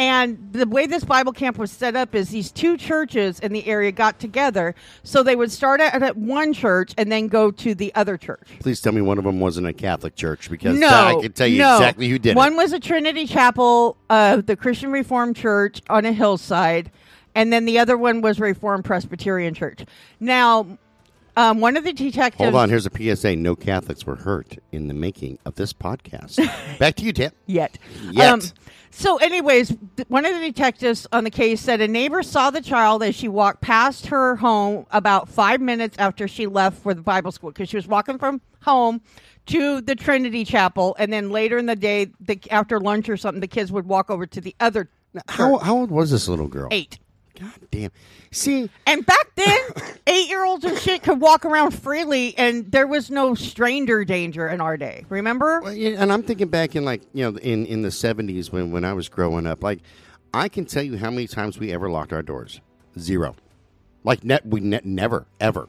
And 0.00 0.54
the 0.54 0.66
way 0.66 0.86
this 0.86 1.04
Bible 1.04 1.32
camp 1.32 1.58
was 1.58 1.70
set 1.70 1.94
up 1.94 2.14
is 2.14 2.30
these 2.30 2.50
two 2.50 2.78
churches 2.78 3.38
in 3.38 3.52
the 3.52 3.66
area 3.66 3.92
got 3.92 4.18
together. 4.18 4.74
So 5.02 5.22
they 5.22 5.36
would 5.36 5.52
start 5.52 5.82
at, 5.82 6.02
at 6.02 6.16
one 6.16 6.54
church 6.54 6.94
and 6.96 7.12
then 7.12 7.28
go 7.28 7.50
to 7.50 7.74
the 7.74 7.94
other 7.94 8.16
church. 8.16 8.48
Please 8.60 8.80
tell 8.80 8.94
me 8.94 9.02
one 9.02 9.18
of 9.18 9.24
them 9.24 9.40
wasn't 9.40 9.66
a 9.66 9.74
Catholic 9.74 10.16
church 10.16 10.48
because 10.48 10.78
No, 10.78 10.88
I 10.88 11.20
can 11.20 11.32
tell 11.32 11.46
you 11.46 11.58
no. 11.58 11.76
exactly 11.76 12.08
who 12.08 12.18
did 12.18 12.30
it. 12.30 12.36
One 12.36 12.54
it. 12.54 12.56
was 12.56 12.72
a 12.72 12.80
Trinity 12.80 13.26
Chapel, 13.26 13.98
uh, 14.08 14.36
the 14.40 14.56
Christian 14.56 14.90
Reformed 14.90 15.36
Church 15.36 15.82
on 15.90 16.06
a 16.06 16.12
hillside, 16.12 16.90
and 17.34 17.52
then 17.52 17.66
the 17.66 17.78
other 17.78 17.98
one 17.98 18.22
was 18.22 18.40
Reformed 18.40 18.86
Presbyterian 18.86 19.52
Church. 19.52 19.84
Now, 20.18 20.78
um, 21.36 21.60
one 21.60 21.76
of 21.76 21.84
the 21.84 21.92
detectives. 21.92 22.42
Hold 22.42 22.54
on, 22.54 22.70
here's 22.70 22.86
a 22.86 23.16
PSA. 23.16 23.36
No 23.36 23.54
Catholics 23.54 24.06
were 24.06 24.16
hurt 24.16 24.56
in 24.72 24.88
the 24.88 24.94
making 24.94 25.38
of 25.44 25.56
this 25.56 25.74
podcast. 25.74 26.36
Back 26.78 26.96
to 26.96 27.04
you, 27.04 27.12
Tip. 27.12 27.36
yet. 27.46 27.76
Yet. 28.10 28.32
Um, 28.32 28.40
so, 28.90 29.16
anyways, 29.18 29.76
one 30.08 30.24
of 30.24 30.34
the 30.34 30.40
detectives 30.40 31.06
on 31.12 31.24
the 31.24 31.30
case 31.30 31.60
said 31.60 31.80
a 31.80 31.88
neighbor 31.88 32.22
saw 32.22 32.50
the 32.50 32.60
child 32.60 33.02
as 33.02 33.14
she 33.14 33.28
walked 33.28 33.60
past 33.60 34.06
her 34.06 34.36
home 34.36 34.86
about 34.90 35.28
five 35.28 35.60
minutes 35.60 35.96
after 35.98 36.26
she 36.26 36.46
left 36.46 36.82
for 36.82 36.92
the 36.94 37.02
Bible 37.02 37.32
school 37.32 37.50
because 37.50 37.68
she 37.68 37.76
was 37.76 37.86
walking 37.86 38.18
from 38.18 38.40
home 38.62 39.00
to 39.46 39.80
the 39.80 39.94
Trinity 39.94 40.44
Chapel, 40.44 40.94
and 40.98 41.12
then 41.12 41.30
later 41.30 41.58
in 41.58 41.66
the 41.66 41.74
day, 41.76 42.08
the, 42.20 42.38
after 42.50 42.78
lunch 42.78 43.08
or 43.08 43.16
something, 43.16 43.40
the 43.40 43.48
kids 43.48 43.72
would 43.72 43.86
walk 43.86 44.10
over 44.10 44.26
to 44.26 44.40
the 44.40 44.54
other 44.60 44.88
How, 45.28 45.58
how 45.58 45.76
old 45.78 45.90
was 45.90 46.10
this 46.10 46.28
little 46.28 46.46
girl? 46.48 46.68
eight. 46.70 46.98
God 47.40 47.52
damn. 47.70 47.90
See, 48.32 48.68
And 48.86 49.04
back 49.06 49.34
then, 49.34 49.58
eight 50.06 50.28
year 50.28 50.44
olds 50.44 50.64
and 50.64 50.76
shit 50.78 51.02
could 51.02 51.20
walk 51.20 51.44
around 51.46 51.70
freely, 51.70 52.36
and 52.36 52.70
there 52.70 52.86
was 52.86 53.10
no 53.10 53.34
stranger 53.34 54.04
danger 54.04 54.46
in 54.48 54.60
our 54.60 54.76
day. 54.76 55.04
Remember? 55.08 55.60
Well, 55.62 55.72
yeah, 55.72 55.96
and 55.98 56.12
I'm 56.12 56.22
thinking 56.22 56.48
back 56.48 56.76
in 56.76 56.84
like 56.84 57.02
you 57.14 57.24
know 57.30 57.38
in 57.38 57.64
in 57.66 57.82
the 57.82 57.88
70s 57.88 58.52
when 58.52 58.70
when 58.72 58.84
I 58.84 58.92
was 58.92 59.08
growing 59.08 59.46
up. 59.46 59.62
Like 59.62 59.80
I 60.34 60.48
can 60.48 60.64
tell 60.66 60.82
you 60.82 60.98
how 60.98 61.10
many 61.10 61.26
times 61.26 61.58
we 61.58 61.72
ever 61.72 61.90
locked 61.90 62.12
our 62.12 62.22
doors. 62.22 62.60
Zero. 62.98 63.34
Like 64.04 64.22
net 64.24 64.44
we 64.46 64.60
ne- 64.60 64.80
never 64.84 65.26
ever 65.40 65.68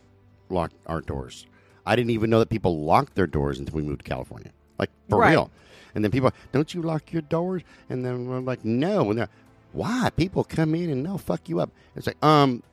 locked 0.49 0.75
our 0.87 1.01
doors. 1.01 1.45
I 1.85 1.95
didn't 1.95 2.11
even 2.11 2.29
know 2.29 2.39
that 2.39 2.49
people 2.49 2.83
locked 2.83 3.15
their 3.15 3.27
doors 3.27 3.59
until 3.59 3.75
we 3.77 3.81
moved 3.81 4.03
to 4.03 4.09
California. 4.09 4.51
Like 4.77 4.89
for 5.09 5.19
Right. 5.19 5.31
real. 5.31 5.49
And 5.93 6.03
then 6.05 6.11
people, 6.11 6.31
don't 6.53 6.73
you 6.73 6.81
lock 6.81 7.11
your 7.11 7.21
doors? 7.23 7.63
And 7.89 8.05
then 8.05 8.25
we're 8.27 8.39
like, 8.39 8.63
no. 8.63 9.09
And 9.09 9.19
they're, 9.19 9.29
why? 9.73 10.09
People 10.15 10.43
come 10.43 10.75
in 10.75 10.89
and 10.89 11.05
they'll 11.05 11.17
fuck 11.17 11.47
you 11.49 11.59
up. 11.59 11.71
It's 11.95 12.07
like, 12.07 12.23
um, 12.23 12.63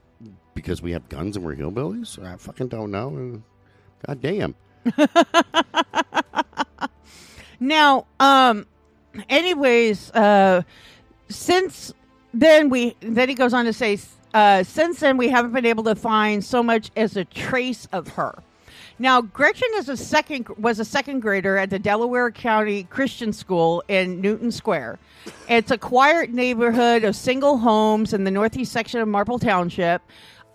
because 0.55 0.83
we 0.83 0.93
have 0.93 1.09
guns 1.09 1.37
and 1.37 1.45
we're 1.45 1.55
hillbillies. 1.57 2.23
I 2.25 2.37
fucking 2.37 2.69
don't 2.69 2.91
know. 2.91 3.43
God 4.07 4.21
damn. 4.21 4.55
Now, 7.61 8.07
um, 8.21 8.67
anyways, 9.29 10.11
uh, 10.13 10.63
since 11.29 11.93
then 12.33 12.71
we 12.71 12.95
then 13.01 13.29
he 13.29 13.35
goes 13.35 13.53
on 13.53 13.65
to 13.65 13.73
say, 13.73 13.99
uh, 14.35 14.63
since 14.63 15.01
then 15.01 15.17
we 15.17 15.29
haven't 15.29 15.53
been 15.53 15.67
able 15.67 15.85
to 15.85 15.95
find 15.95 16.45
so 16.45 16.63
much 16.63 16.91
as 16.97 17.17
a 17.17 17.25
trace 17.25 17.89
of 17.93 18.09
her. 18.09 18.43
Now, 18.99 19.21
Gretchen 19.21 19.69
is 19.77 19.89
a 19.89 19.97
second 19.97 20.49
was 20.59 20.81
a 20.81 20.85
second 20.85 21.21
grader 21.21 21.57
at 21.57 21.71
the 21.71 21.79
Delaware 21.79 22.31
County 22.31 22.85
Christian 22.85 23.33
School 23.33 23.83
in 23.89 24.21
Newtown 24.21 24.51
Square. 24.51 24.99
It's 25.49 25.71
a 25.71 25.79
quiet 25.79 26.31
neighborhood 26.33 27.05
of 27.05 27.15
single 27.15 27.59
homes 27.59 28.13
in 28.13 28.25
the 28.25 28.31
northeast 28.31 28.73
section 28.73 29.01
of 29.01 29.07
Marple 29.09 29.39
Township. 29.39 30.03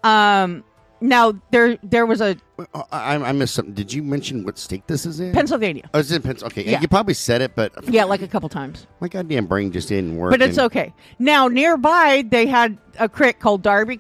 Um, 0.03 0.63
now 0.99 1.33
there 1.51 1.77
there 1.83 2.05
was 2.05 2.19
a 2.21 2.35
Oh, 2.73 2.83
I, 2.91 3.15
I 3.15 3.31
missed 3.31 3.55
something. 3.55 3.73
Did 3.73 3.91
you 3.93 4.03
mention 4.03 4.43
what 4.43 4.57
state 4.57 4.87
this 4.87 5.05
is 5.05 5.19
in? 5.19 5.31
Pennsylvania. 5.33 5.89
Oh, 5.93 5.99
it's 5.99 6.11
in 6.11 6.21
Pennsylvania. 6.21 6.61
Okay, 6.63 6.71
Yeah. 6.71 6.81
you 6.81 6.87
probably 6.87 7.13
said 7.13 7.41
it, 7.41 7.55
but 7.55 7.73
Yeah, 7.89 8.03
like 8.05 8.21
a 8.21 8.27
couple 8.27 8.47
times. 8.49 8.87
my 8.99 9.07
goddamn 9.07 9.45
brain 9.47 9.71
just 9.71 9.87
didn't 9.89 10.17
work. 10.17 10.31
But 10.31 10.41
it's 10.41 10.57
and- 10.57 10.65
okay. 10.65 10.93
Now, 11.19 11.47
nearby, 11.47 12.23
they 12.29 12.45
had 12.45 12.77
a 12.99 13.07
crick 13.09 13.39
called 13.39 13.61
Darby. 13.61 13.99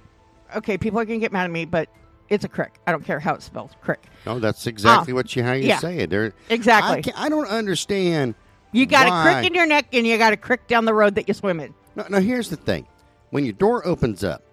Okay, 0.55 0.77
people 0.77 0.99
are 0.99 1.05
going 1.05 1.19
to 1.19 1.23
get 1.23 1.31
mad 1.33 1.45
at 1.45 1.51
me, 1.51 1.65
but 1.65 1.89
it's 2.29 2.45
a 2.45 2.47
crick. 2.47 2.75
I 2.87 2.91
don't 2.91 3.03
care 3.03 3.19
how 3.19 3.33
it's 3.33 3.45
spelled. 3.45 3.75
Crick. 3.81 4.03
No, 4.25 4.39
that's 4.39 4.65
ah, 4.65 4.69
exactly 4.69 5.13
Oh, 5.13 5.15
what 5.15 5.35
you 5.35 5.43
how 5.43 5.53
you 5.53 5.67
yeah. 5.67 5.79
say 5.79 5.99
it. 5.99 6.09
There, 6.09 6.33
Exactly. 6.49 7.13
I, 7.15 7.25
I 7.25 7.29
don't 7.29 7.47
understand. 7.47 8.35
You 8.71 8.85
got 8.85 9.07
why. 9.07 9.19
a 9.19 9.33
crick 9.41 9.47
in 9.47 9.53
your 9.53 9.65
neck, 9.67 9.87
and 9.93 10.07
you 10.07 10.17
got 10.17 10.33
a 10.33 10.37
crick 10.37 10.67
down 10.67 10.85
the 10.85 10.93
road 10.93 11.15
that 11.15 11.27
you 11.27 11.33
swim 11.33 11.59
in. 11.59 11.73
No, 11.95 12.05
no. 12.09 12.19
Here's 12.19 12.49
the 12.49 12.55
thing: 12.55 12.87
when 13.29 13.43
your 13.45 13.53
door 13.53 13.85
opens 13.85 14.23
up 14.23 14.43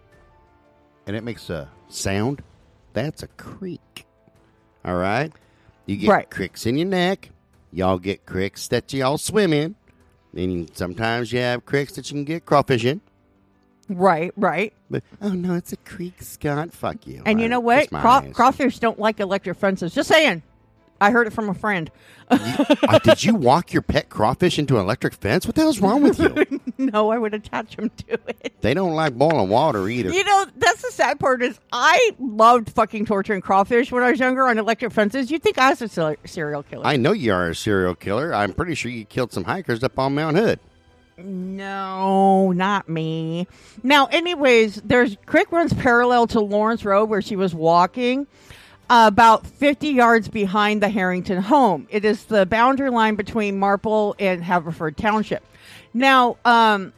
and 1.07 1.17
it 1.17 1.23
makes 1.25 1.49
a 1.51 1.69
sound, 1.89 2.43
that's 2.93 3.23
a 3.23 3.29
creak. 3.29 4.05
All 4.85 4.97
right. 4.97 5.33
You 5.87 5.97
get 5.97 6.09
Right. 6.11 6.31
cricks 6.31 6.67
in 6.67 6.77
your 6.77 6.87
neck. 6.89 7.31
Y'all 7.73 7.99
get 7.99 8.27
cricks 8.27 8.69
that 8.69 8.93
y'all 8.93 9.19
swim 9.19 9.53
in. 9.53 9.75
And 10.37 10.71
sometimes 10.77 11.33
you 11.33 11.41
have 11.41 11.65
cricks 11.67 11.93
that 11.95 12.09
you 12.11 12.15
can 12.15 12.25
get 12.25 12.45
crawfish 12.47 12.85
in. 12.85 13.01
Right, 13.91 14.33
right. 14.37 14.73
But 14.89 15.03
oh 15.21 15.31
no, 15.31 15.55
it's 15.55 15.73
a 15.73 15.77
creek, 15.79 16.23
Scott. 16.23 16.73
Fuck 16.73 17.07
you. 17.07 17.23
And 17.27 17.41
you 17.41 17.49
know 17.49 17.61
what? 17.61 17.91
Craw- 17.91 18.23
crawfish 18.33 18.79
don't 18.79 18.99
like 19.01 19.19
electric 19.19 19.59
fences. 19.59 19.93
Just 19.93 20.09
saying. 20.09 20.43
I 21.03 21.11
heard 21.13 21.27
it 21.27 21.33
from 21.33 21.49
a 21.49 21.55
friend. 21.55 21.91
Uh, 22.31 22.99
did 22.99 23.25
you 23.25 23.35
walk 23.35 23.73
your 23.73 23.81
pet 23.81 24.11
crawfish 24.11 24.59
into 24.59 24.77
an 24.77 24.83
electric 24.83 25.15
fence? 25.15 25.47
What 25.47 25.55
the 25.55 25.63
hell's 25.63 25.81
wrong 25.81 26.03
with 26.03 26.19
you? 26.19 26.61
no, 26.79 27.11
I 27.11 27.17
would 27.17 27.33
attach 27.33 27.77
them 27.77 27.91
to 28.07 28.19
it. 28.29 28.61
they 28.61 28.75
don't 28.75 28.95
like 28.95 29.15
boiling 29.15 29.49
water 29.49 29.89
either. 29.89 30.11
You 30.13 30.23
know, 30.25 30.47
that's 30.57 30.83
the 30.83 30.93
sad 30.93 31.19
part 31.19 31.43
is 31.43 31.59
I 31.73 32.13
loved 32.19 32.71
fucking 32.71 33.07
torturing 33.07 33.41
crawfish 33.41 33.91
when 33.91 34.03
I 34.03 34.11
was 34.11 34.21
younger 34.21 34.47
on 34.47 34.59
electric 34.59 34.93
fences. 34.93 35.31
You'd 35.31 35.43
think 35.43 35.57
I 35.59 35.71
was 35.71 35.81
a 35.99 36.17
serial 36.27 36.63
killer. 36.63 36.87
I 36.87 36.97
know 36.97 37.13
you 37.13 37.33
are 37.33 37.49
a 37.49 37.55
serial 37.55 37.95
killer. 37.95 38.35
I'm 38.35 38.53
pretty 38.53 38.75
sure 38.75 38.91
you 38.93 39.07
killed 39.07 39.33
some 39.33 39.45
hikers 39.45 39.83
up 39.83 39.99
on 39.99 40.15
Mount 40.15 40.37
Hood. 40.37 40.61
No, 41.25 42.53
not 42.53 42.89
me. 42.89 43.47
Now, 43.83 44.07
anyways, 44.07 44.77
there's 44.83 45.17
creek 45.27 45.53
runs 45.53 45.73
parallel 45.73 46.27
to 46.29 46.41
Lawrence 46.41 46.85
Road 46.85 47.09
where 47.09 47.23
she 47.23 47.37
was 47.37 47.55
walking, 47.55 48.27
about 48.89 49.47
50 49.47 49.89
yards 49.89 50.29
behind 50.29 50.83
the 50.83 50.89
Harrington 50.89 51.41
home. 51.41 51.87
It 51.91 52.05
is 52.05 52.25
the 52.25 52.45
boundary 52.45 52.91
line 52.91 53.15
between 53.15 53.59
Marple 53.59 54.17
and 54.19 54.43
Haverford 54.43 54.97
Township. 54.97 55.45
Now, 55.95 56.39
um, 56.45 56.93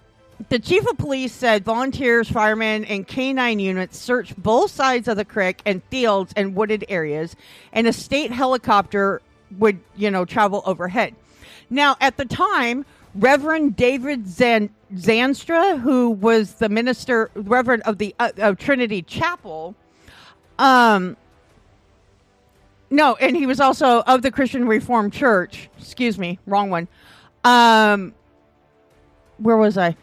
the 0.49 0.59
chief 0.59 0.87
of 0.89 0.97
police 0.97 1.33
said 1.33 1.65
volunteers, 1.65 2.31
firemen, 2.31 2.85
and 2.87 3.07
canine 3.07 3.59
units 3.59 3.99
searched 3.99 4.41
both 4.41 4.71
sides 4.71 5.07
of 5.07 5.17
the 5.17 5.25
creek 5.25 5.61
and 5.67 5.83
fields 5.85 6.33
and 6.35 6.55
wooded 6.55 6.85
areas, 6.89 7.37
and 7.73 7.87
a 7.87 7.93
state 7.93 8.33
helicopter 8.33 9.21
would, 9.59 9.79
you 9.95 10.11
know, 10.11 10.25
travel 10.25 10.63
overhead. 10.65 11.15
Now, 11.69 11.97
at 12.01 12.17
the 12.17 12.25
time, 12.25 12.87
Reverend 13.15 13.77
David 13.77 14.27
Zan- 14.27 14.71
Zandstra, 14.95 15.81
who 15.81 16.11
was 16.11 16.55
the 16.55 16.69
minister, 16.69 17.31
Reverend 17.35 17.83
of 17.83 17.99
the 17.99 18.15
uh, 18.19 18.31
of 18.39 18.59
Trinity 18.59 19.03
Chapel, 19.03 19.75
um, 20.59 21.17
no, 22.91 23.17
and 23.17 23.37
he 23.37 23.47
was 23.47 23.59
also 23.59 24.03
of 24.03 24.23
the 24.23 24.31
Christian 24.31 24.67
Reformed 24.67 25.13
Church. 25.13 25.71
Excuse 25.79 26.19
me, 26.19 26.39
wrong 26.47 26.71
one. 26.71 26.89
Um, 27.43 28.15
where 29.39 29.57
was 29.57 29.79
I? 29.79 29.97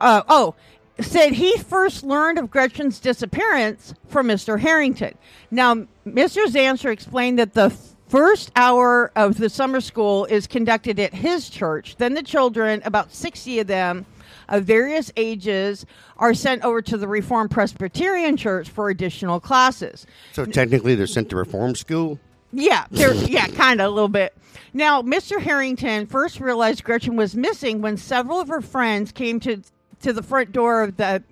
Uh, 0.00 0.22
oh, 0.28 0.54
said 1.00 1.32
he 1.32 1.56
first 1.58 2.04
learned 2.04 2.38
of 2.38 2.50
Gretchen's 2.50 3.00
disappearance 3.00 3.94
from 4.08 4.28
Mr. 4.28 4.60
Harrington. 4.60 5.16
Now, 5.50 5.74
Mr. 6.06 6.44
Zandstra 6.46 6.92
explained 6.92 7.38
that 7.38 7.54
the 7.54 7.74
first 8.14 8.52
hour 8.54 9.10
of 9.16 9.38
the 9.38 9.50
summer 9.50 9.80
school 9.80 10.24
is 10.26 10.46
conducted 10.46 11.00
at 11.00 11.12
his 11.12 11.50
church. 11.50 11.96
Then 11.96 12.14
the 12.14 12.22
children, 12.22 12.80
about 12.84 13.12
60 13.12 13.58
of 13.58 13.66
them 13.66 14.06
of 14.48 14.62
various 14.62 15.10
ages, 15.16 15.84
are 16.18 16.32
sent 16.32 16.62
over 16.62 16.80
to 16.80 16.96
the 16.96 17.08
Reformed 17.08 17.50
Presbyterian 17.50 18.36
Church 18.36 18.70
for 18.70 18.88
additional 18.88 19.40
classes. 19.40 20.06
So 20.32 20.46
technically, 20.46 20.94
they're 20.94 21.08
sent 21.08 21.28
to 21.30 21.36
reform 21.36 21.74
school. 21.74 22.20
Yeah, 22.52 22.86
they're, 22.92 23.14
yeah, 23.14 23.48
kind 23.48 23.80
of 23.80 23.88
a 23.88 23.90
little 23.90 24.08
bit. 24.08 24.32
Now, 24.72 25.02
Mr. 25.02 25.40
Harrington 25.40 26.06
first 26.06 26.38
realized 26.38 26.84
Gretchen 26.84 27.16
was 27.16 27.34
missing 27.34 27.82
when 27.82 27.96
several 27.96 28.38
of 28.38 28.46
her 28.46 28.60
friends 28.60 29.10
came 29.10 29.40
to 29.40 29.60
to 30.02 30.12
the 30.12 30.22
front 30.22 30.52
door 30.52 30.82
of 30.82 30.98
the 30.98 31.24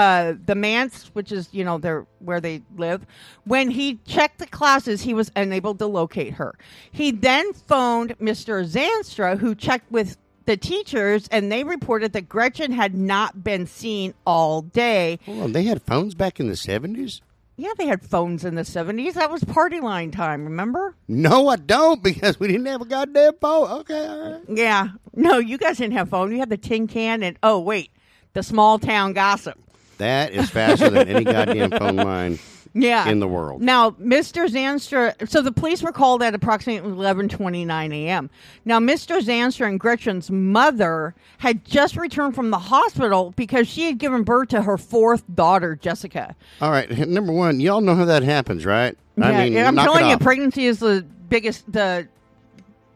uh, 0.00 0.34
the 0.46 0.54
manse, 0.54 1.10
which 1.12 1.30
is 1.30 1.48
you 1.52 1.62
know 1.62 1.76
their 1.76 2.06
where 2.20 2.40
they 2.40 2.62
live. 2.76 3.04
When 3.44 3.70
he 3.70 3.96
checked 4.06 4.38
the 4.38 4.46
classes, 4.46 5.02
he 5.02 5.12
was 5.12 5.30
unable 5.36 5.74
to 5.74 5.86
locate 5.86 6.34
her. 6.34 6.54
He 6.90 7.10
then 7.10 7.52
phoned 7.52 8.18
Mr. 8.18 8.64
Zandstra, 8.66 9.38
who 9.38 9.54
checked 9.54 9.92
with 9.92 10.16
the 10.46 10.56
teachers, 10.56 11.28
and 11.30 11.52
they 11.52 11.64
reported 11.64 12.14
that 12.14 12.30
Gretchen 12.30 12.72
had 12.72 12.94
not 12.94 13.44
been 13.44 13.66
seen 13.66 14.14
all 14.26 14.62
day. 14.62 15.18
Hold 15.26 15.42
on, 15.42 15.52
they 15.52 15.64
had 15.64 15.82
phones 15.82 16.14
back 16.14 16.40
in 16.40 16.48
the 16.48 16.56
seventies. 16.56 17.20
Yeah, 17.56 17.72
they 17.76 17.86
had 17.86 18.00
phones 18.00 18.42
in 18.42 18.54
the 18.54 18.64
seventies. 18.64 19.14
That 19.14 19.30
was 19.30 19.44
party 19.44 19.80
line 19.80 20.12
time. 20.12 20.44
Remember? 20.44 20.96
No, 21.08 21.48
I 21.48 21.56
don't 21.56 22.02
because 22.10 22.40
we 22.40 22.48
didn't 22.48 22.66
have 22.66 22.80
a 22.80 22.86
goddamn 22.86 23.34
phone. 23.38 23.70
Okay, 23.80 24.06
all 24.06 24.32
right. 24.32 24.42
Yeah. 24.48 24.88
No, 25.14 25.36
you 25.36 25.58
guys 25.58 25.76
didn't 25.76 25.92
have 25.92 26.08
phone. 26.08 26.32
You 26.32 26.38
had 26.38 26.48
the 26.48 26.56
tin 26.56 26.88
can, 26.88 27.22
and 27.22 27.36
oh 27.42 27.60
wait, 27.60 27.90
the 28.32 28.42
small 28.42 28.78
town 28.78 29.12
gossip. 29.12 29.58
That 30.00 30.32
is 30.32 30.50
faster 30.50 30.90
than 30.90 31.08
any 31.08 31.24
goddamn 31.24 31.70
phone 31.70 31.96
line 32.10 32.38
Yeah. 32.74 33.08
in 33.08 33.20
the 33.20 33.28
world. 33.28 33.62
Now, 33.62 33.90
Mr. 33.92 34.46
Zandstra, 34.48 35.28
so 35.28 35.42
the 35.42 35.52
police 35.52 35.82
were 35.82 35.92
called 35.92 36.22
at 36.22 36.34
approximately 36.34 36.90
11:29 36.90 37.92
a.m. 37.94 38.30
Now, 38.64 38.78
Mr. 38.78 39.20
Zandstra 39.20 39.68
and 39.68 39.78
Gretchen's 39.80 40.30
mother 40.30 41.14
had 41.38 41.64
just 41.64 41.96
returned 41.96 42.34
from 42.34 42.50
the 42.50 42.58
hospital 42.58 43.32
because 43.36 43.68
she 43.68 43.84
had 43.84 43.98
given 43.98 44.22
birth 44.24 44.48
to 44.48 44.62
her 44.62 44.76
fourth 44.78 45.22
daughter, 45.34 45.76
Jessica. 45.76 46.34
All 46.60 46.70
right, 46.70 46.90
number 47.08 47.32
one, 47.32 47.60
y'all 47.60 47.80
know 47.80 47.94
how 47.94 48.04
that 48.06 48.22
happens, 48.22 48.64
right? 48.66 48.96
I 49.20 49.30
Yeah, 49.32 49.44
mean, 49.44 49.56
and 49.56 49.66
I'm 49.68 49.76
telling 49.84 50.08
you, 50.08 50.18
pregnancy 50.18 50.66
is 50.66 50.78
the 50.80 51.04
biggest, 51.28 51.70
the 51.70 52.08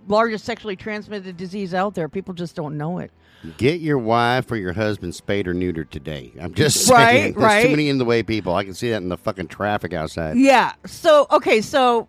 largest 0.08 0.44
sexually 0.44 0.76
transmitted 0.76 1.36
disease 1.36 1.74
out 1.74 1.94
there. 1.94 2.08
People 2.08 2.34
just 2.34 2.54
don't 2.56 2.76
know 2.78 2.98
it. 2.98 3.10
Get 3.58 3.80
your 3.80 3.98
wife 3.98 4.50
or 4.50 4.56
your 4.56 4.72
husband 4.72 5.14
spayed 5.14 5.46
or 5.46 5.54
neutered 5.54 5.90
today. 5.90 6.32
I'm 6.40 6.54
just 6.54 6.88
Right, 6.90 7.10
saying. 7.10 7.32
There's 7.34 7.44
right. 7.44 7.62
too 7.64 7.70
many 7.70 7.88
in 7.88 7.98
the 7.98 8.04
way 8.04 8.22
people. 8.22 8.54
I 8.54 8.64
can 8.64 8.74
see 8.74 8.90
that 8.90 9.02
in 9.02 9.08
the 9.08 9.16
fucking 9.18 9.48
traffic 9.48 9.92
outside. 9.92 10.36
Yeah. 10.38 10.72
So 10.86 11.26
okay. 11.30 11.60
So 11.60 12.08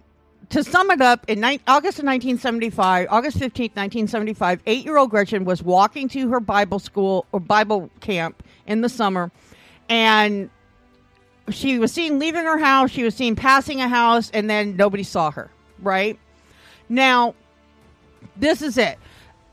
to 0.49 0.63
sum 0.63 0.91
it 0.91 1.01
up, 1.01 1.25
in 1.27 1.41
ni- 1.41 1.59
August 1.67 1.99
of 1.99 2.05
1975, 2.05 3.07
August 3.09 3.37
15th, 3.37 3.75
1975, 3.75 4.61
eight-year-old 4.67 5.09
Gretchen 5.09 5.43
was 5.43 5.61
walking 5.63 6.07
to 6.09 6.29
her 6.29 6.39
Bible 6.39 6.79
school 6.79 7.25
or 7.31 7.39
Bible 7.39 7.89
camp 7.99 8.43
in 8.67 8.81
the 8.81 8.89
summer, 8.89 9.31
and 9.89 10.49
she 11.49 11.79
was 11.79 11.91
seen 11.91 12.19
leaving 12.19 12.43
her 12.45 12.57
house. 12.57 12.91
She 12.91 13.03
was 13.03 13.15
seen 13.15 13.35
passing 13.35 13.81
a 13.81 13.87
house, 13.87 14.29
and 14.33 14.49
then 14.49 14.75
nobody 14.77 15.03
saw 15.03 15.31
her. 15.31 15.49
Right 15.79 16.17
now, 16.87 17.33
this 18.37 18.61
is 18.61 18.77
it. 18.77 18.97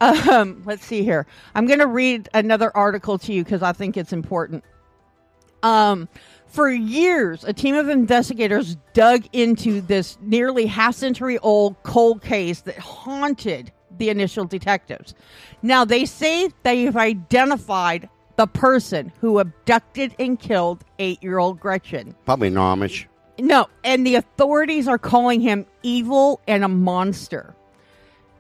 Um, 0.03 0.63
let's 0.67 0.85
see 0.85 1.05
here. 1.05 1.27
I'm 1.55 1.67
going 1.67 1.79
to 1.79 1.87
read 1.87 2.29
another 2.35 2.77
article 2.77 3.19
to 3.19 3.33
you 3.33 3.45
because 3.45 3.63
I 3.63 3.73
think 3.73 3.97
it's 3.97 4.13
important. 4.13 4.65
Um, 5.63 6.09
for 6.49 6.69
years, 6.69 7.45
a 7.45 7.53
team 7.53 7.77
of 7.77 7.89
investigators 7.89 8.77
dug 8.95 9.25
into 9.33 9.81
this 9.81 10.19
nearly 10.21 10.67
half 10.67 10.97
century 10.97 11.39
old 11.39 11.81
cold 11.85 12.21
case 12.21 12.63
that 12.63 12.79
haunted 12.79 13.71
the 13.99 14.09
initial 14.09 14.45
detectives. 14.45 15.15
Now, 15.63 15.85
they 15.85 16.05
say 16.05 16.51
they've 16.65 16.97
identified 16.97 18.09
the 18.37 18.47
person 18.49 19.13
who 19.21 19.39
abducted 19.39 20.15
and 20.19 20.39
killed 20.39 20.85
eight 20.99 21.23
year 21.23 21.39
old 21.39 21.61
Gretchen. 21.61 22.15
Probably 22.25 22.49
an 22.49 22.55
Amish. 22.55 23.07
No, 23.39 23.69
and 23.85 24.07
the 24.07 24.17
authorities 24.17 24.89
are 24.89 24.99
calling 24.99 25.41
him 25.41 25.65
evil 25.83 26.41
and 26.49 26.65
a 26.65 26.69
monster. 26.69 27.55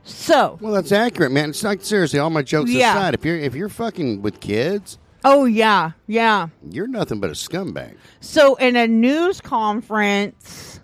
So, 0.04 0.58
Well, 0.60 0.72
that's 0.72 0.90
accurate, 0.92 1.30
man. 1.32 1.50
It's 1.50 1.62
like 1.62 1.82
seriously. 1.82 2.18
All 2.18 2.30
my 2.30 2.42
jokes 2.42 2.70
Yeah. 2.70 2.92
aside, 2.94 3.14
if 3.14 3.24
you're 3.24 3.38
if 3.38 3.54
you're 3.54 3.68
fucking 3.68 4.20
with 4.22 4.40
kids, 4.40 4.98
oh, 5.24 5.44
yeah, 5.44 5.92
yeah. 6.06 6.48
you're 6.68 6.88
nothing 6.88 7.20
but 7.20 7.30
a 7.30 7.34
scumbag. 7.34 7.94
So 8.20 8.56
in 8.56 8.74
a 8.76 8.86
news 8.88 9.40
conference 9.40 10.80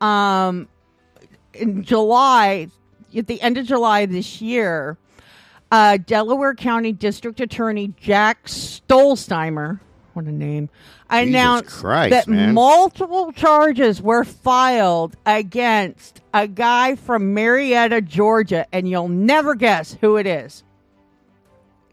um 0.00 0.68
in 1.54 1.82
July 1.82 2.68
at 3.16 3.26
the 3.26 3.40
end 3.40 3.56
of 3.58 3.66
July 3.66 4.06
this 4.06 4.40
year, 4.40 4.98
uh 5.72 5.96
Delaware 5.96 6.54
County 6.54 6.92
District 6.92 7.40
Attorney 7.40 7.92
Jack 8.00 8.46
Stollsteimer, 8.46 9.80
what 10.16 10.24
a 10.24 10.32
name, 10.32 10.70
announced 11.10 11.68
Christ, 11.76 12.10
that 12.10 12.26
man. 12.26 12.54
multiple 12.54 13.32
charges 13.32 14.00
were 14.00 14.24
filed 14.24 15.14
against 15.26 16.22
a 16.32 16.48
guy 16.48 16.96
from 16.96 17.34
Marietta, 17.34 18.00
Georgia, 18.00 18.66
and 18.72 18.88
you'll 18.88 19.08
never 19.08 19.54
guess 19.54 19.96
who 20.00 20.16
it 20.16 20.26
is. 20.26 20.64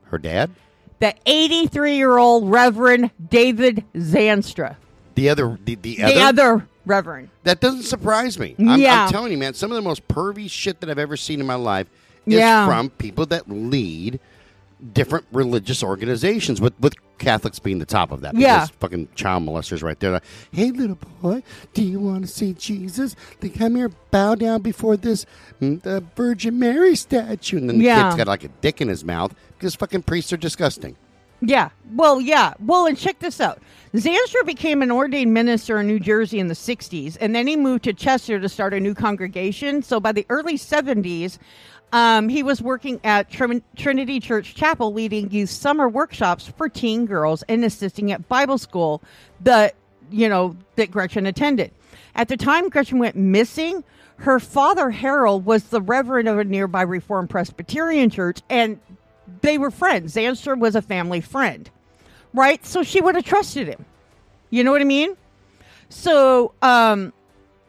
Her 0.05 0.17
dad, 0.17 0.51
The 0.99 1.13
83 1.25 1.97
year 1.97 2.17
old 2.17 2.49
Reverend 2.49 3.11
David 3.29 3.83
Zandstra. 3.93 4.77
the 5.15 5.29
other, 5.29 5.57
the, 5.65 5.75
the 5.75 6.01
other, 6.03 6.13
The 6.13 6.21
other 6.21 6.67
Reverend. 6.85 7.29
That 7.43 7.59
doesn't 7.59 7.83
surprise 7.83 8.39
me. 8.39 8.55
I'm, 8.59 8.79
Yeah. 8.79 9.05
I'm 9.05 9.11
telling 9.11 9.31
you, 9.31 9.37
man, 9.37 9.53
some 9.53 9.71
of 9.71 9.75
the 9.75 9.81
most 9.81 10.07
pervy 10.07 10.49
shit 10.49 10.79
that 10.81 10.89
I've 10.89 10.99
ever 10.99 11.17
seen 11.17 11.39
in 11.39 11.45
my 11.45 11.55
life 11.55 11.87
is 12.25 12.35
Yeah. 12.35 12.65
from 12.67 12.89
people 12.89 13.25
that 13.27 13.49
lead 13.49 14.19
different 14.91 15.25
religious 15.31 15.81
organizations, 15.83 16.59
with, 16.59 16.73
with 16.79 16.93
Catholics 17.17 17.59
being 17.59 17.79
the 17.79 17.85
top 17.85 18.11
of 18.11 18.21
that. 18.21 18.35
Yeah. 18.35 18.65
Fucking 18.79 19.09
child 19.15 19.43
molesters 19.43 19.81
right 19.83 19.99
there. 19.99 20.11
Like, 20.11 20.23
hey, 20.51 20.71
little 20.71 20.97
boy, 21.21 21.43
do 21.73 21.83
you 21.83 21.99
want 21.99 22.23
to 22.23 22.27
see 22.27 22.53
Jesus? 22.53 23.15
Then 23.39 23.51
come 23.51 23.75
here, 23.75 23.89
bow 24.11 24.35
down 24.35 24.61
before 24.61 24.97
this 24.97 25.25
mm, 25.61 25.81
the 25.81 26.03
Virgin 26.15 26.59
Mary 26.59 26.95
statue. 26.95 27.57
And 27.57 27.69
then 27.69 27.77
the 27.79 27.85
Yeah. 27.85 28.03
kid's 28.03 28.15
got 28.17 28.27
like 28.27 28.43
a 28.43 28.49
dick 28.49 28.81
in 28.81 28.87
his 28.89 29.05
mouth 29.05 29.33
because 29.57 29.75
fucking 29.75 30.03
priests 30.03 30.33
are 30.33 30.37
disgusting. 30.37 30.97
Yeah. 31.45 31.69
Well, 31.93 32.21
yeah. 32.21 32.53
Well, 32.59 32.85
and 32.85 32.97
check 32.97 33.19
this 33.19 33.41
out. 33.41 33.59
Zandstra 33.93 34.45
became 34.45 34.81
an 34.81 34.89
ordained 34.91 35.33
minister 35.33 35.79
in 35.79 35.87
New 35.87 35.99
Jersey 35.99 36.39
in 36.39 36.47
the 36.47 36.53
60s, 36.55 37.17
and 37.21 37.35
then 37.35 37.45
he 37.47 37.55
moved 37.55 37.83
to 37.83 37.93
Chester 37.93 38.39
to 38.39 38.49
start 38.49 38.73
a 38.73 38.79
new 38.79 38.95
congregation. 38.95 39.83
So 39.83 39.99
by 39.99 40.13
the 40.13 40.25
early 40.29 40.57
70s, 40.57 41.37
um, 41.93 42.27
he 42.27 42.41
was 42.41 42.59
working 42.59 42.99
at 43.03 43.29
Trin- 43.29 43.63
Trinity 43.77 44.19
Church 44.19 44.55
Chapel, 44.55 44.91
leading 44.91 45.29
youth 45.31 45.51
summer 45.51 45.87
workshops 45.87 46.47
for 46.47 46.67
teen 46.67 47.05
girls 47.05 47.43
and 47.43 47.63
assisting 47.63 48.11
at 48.11 48.27
Bible 48.27 48.57
school 48.57 49.03
that, 49.41 49.75
you 50.09 50.27
know, 50.27 50.57
that 50.75 50.89
Gretchen 50.89 51.27
attended. 51.27 51.71
At 52.15 52.29
the 52.29 52.35
time 52.35 52.69
Gretchen 52.69 52.97
went 52.97 53.15
missing, 53.15 53.83
her 54.17 54.39
father, 54.39 54.89
Harold, 54.89 55.45
was 55.45 55.65
the 55.65 55.81
reverend 55.81 56.27
of 56.27 56.39
a 56.39 56.43
nearby 56.43 56.81
Reformed 56.81 57.29
Presbyterian 57.29 58.09
church, 58.09 58.41
and 58.49 58.79
they 59.41 59.59
were 59.59 59.69
friends. 59.69 60.15
Zandstra 60.15 60.57
was 60.57 60.75
a 60.75 60.81
family 60.81 61.21
friend, 61.21 61.69
right? 62.33 62.65
So 62.65 62.81
she 62.81 63.01
would 63.01 63.13
have 63.13 63.23
trusted 63.23 63.67
him. 63.67 63.85
You 64.49 64.63
know 64.63 64.71
what 64.71 64.81
I 64.81 64.85
mean? 64.85 65.15
So, 65.89 66.53
um, 66.63 67.13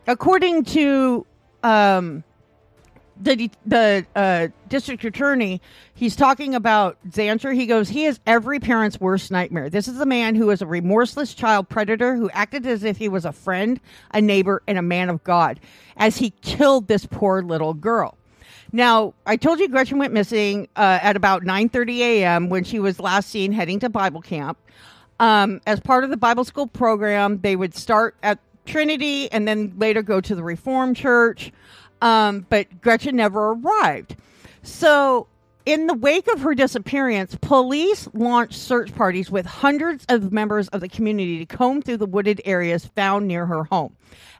according 0.06 0.64
to 0.64 1.26
um, 1.62 2.24
the 3.20 3.50
the 3.64 4.07
uh, 4.16 4.48
district 4.68 5.05
attorney, 5.05 5.61
he's 5.94 6.16
talking 6.16 6.55
about 6.55 6.96
Zandstra. 7.09 7.55
He 7.55 7.66
goes, 7.66 7.88
he 7.88 8.05
is 8.05 8.20
every 8.27 8.59
parent's 8.61 9.00
worst 9.00 9.31
nightmare. 9.31 9.70
This 9.70 9.88
is 9.88 10.00
a 10.00 10.07
man 10.07 10.35
who 10.35 10.50
is 10.50 10.62
a 10.62 10.66
remorseless 10.66 11.35
child 11.35 11.68
predator 11.68 12.16
who 12.16 12.31
acted 12.31 12.66
as 12.66 12.85
if 12.85 12.96
he 12.96 13.09
was 13.09 13.24
a 13.24 13.33
friend, 13.33 13.81
a 14.12 14.20
neighbor, 14.20 14.62
and 14.66 14.79
a 14.79 14.83
man 14.83 15.09
of 15.11 15.22
God, 15.24 15.61
as 15.96 16.16
he 16.16 16.31
killed 16.42 16.88
this 16.88 17.07
poor 17.07 17.42
little 17.42 17.74
girl. 17.74 18.16
Now, 18.72 19.14
I 19.24 19.37
told 19.37 19.61
you 19.61 19.68
Gretchen 19.68 19.98
went 19.98 20.12
missing 20.12 20.68
uh, 20.74 20.98
at 21.00 21.16
about 21.16 21.44
9:30 21.44 21.98
a.m. 21.98 22.48
when 22.48 22.64
she 22.64 22.81
was 22.81 22.98
last 22.98 23.31
seen 23.31 23.53
heading 23.53 23.79
to 23.81 23.88
Bible 23.88 24.20
camp. 24.20 24.59
Um, 25.20 25.61
as 25.66 25.79
part 25.79 26.03
of 26.03 26.11
the 26.11 26.16
Bible 26.16 26.44
school 26.44 26.66
program, 26.66 27.38
they 27.40 27.55
would 27.55 27.77
start 27.77 28.16
at 28.24 28.40
Trinity 28.66 29.31
and 29.31 29.46
then 29.46 29.74
later 29.79 30.03
go 30.03 30.20
to 30.20 30.35
the 30.35 30.42
Reformed 30.42 30.96
Church. 30.96 31.53
Um, 32.04 32.46
but 32.50 32.82
Gretchen 32.82 33.16
never 33.16 33.52
arrived. 33.52 34.16
So, 34.62 35.26
in 35.64 35.86
the 35.86 35.94
wake 35.94 36.28
of 36.28 36.42
her 36.42 36.54
disappearance, 36.54 37.38
police 37.40 38.06
launched 38.12 38.58
search 38.58 38.94
parties 38.94 39.30
with 39.30 39.46
hundreds 39.46 40.04
of 40.10 40.30
members 40.30 40.68
of 40.68 40.82
the 40.82 40.88
community 40.88 41.38
to 41.38 41.56
comb 41.56 41.80
through 41.80 41.96
the 41.96 42.06
wooded 42.06 42.42
areas 42.44 42.84
found 42.84 43.26
near 43.26 43.46
her 43.46 43.64
home, 43.64 43.96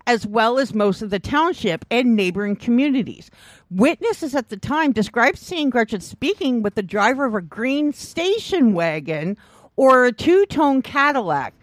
as 0.07 0.27
well 0.27 0.59
as 0.59 0.75
most 0.75 1.01
of 1.01 1.09
the 1.09 1.19
township 1.19 1.87
and 1.91 2.15
neighboring 2.15 2.57
communities. 2.57 3.31
Witnesses 3.71 4.35
at 4.35 4.51
the 4.51 4.59
time 4.59 4.93
described 4.93 5.39
seeing 5.39 5.71
Gretchen 5.71 6.03
speaking 6.03 6.61
with 6.63 6.75
the 6.75 6.83
driver 6.83 7.25
of 7.25 7.35
a 7.35 7.41
green 7.41 7.95
station 7.95 8.75
wagon 8.75 9.39
or 9.77 10.05
a 10.05 10.13
two 10.13 10.45
tone 10.45 10.83
Cadillac, 10.83 11.55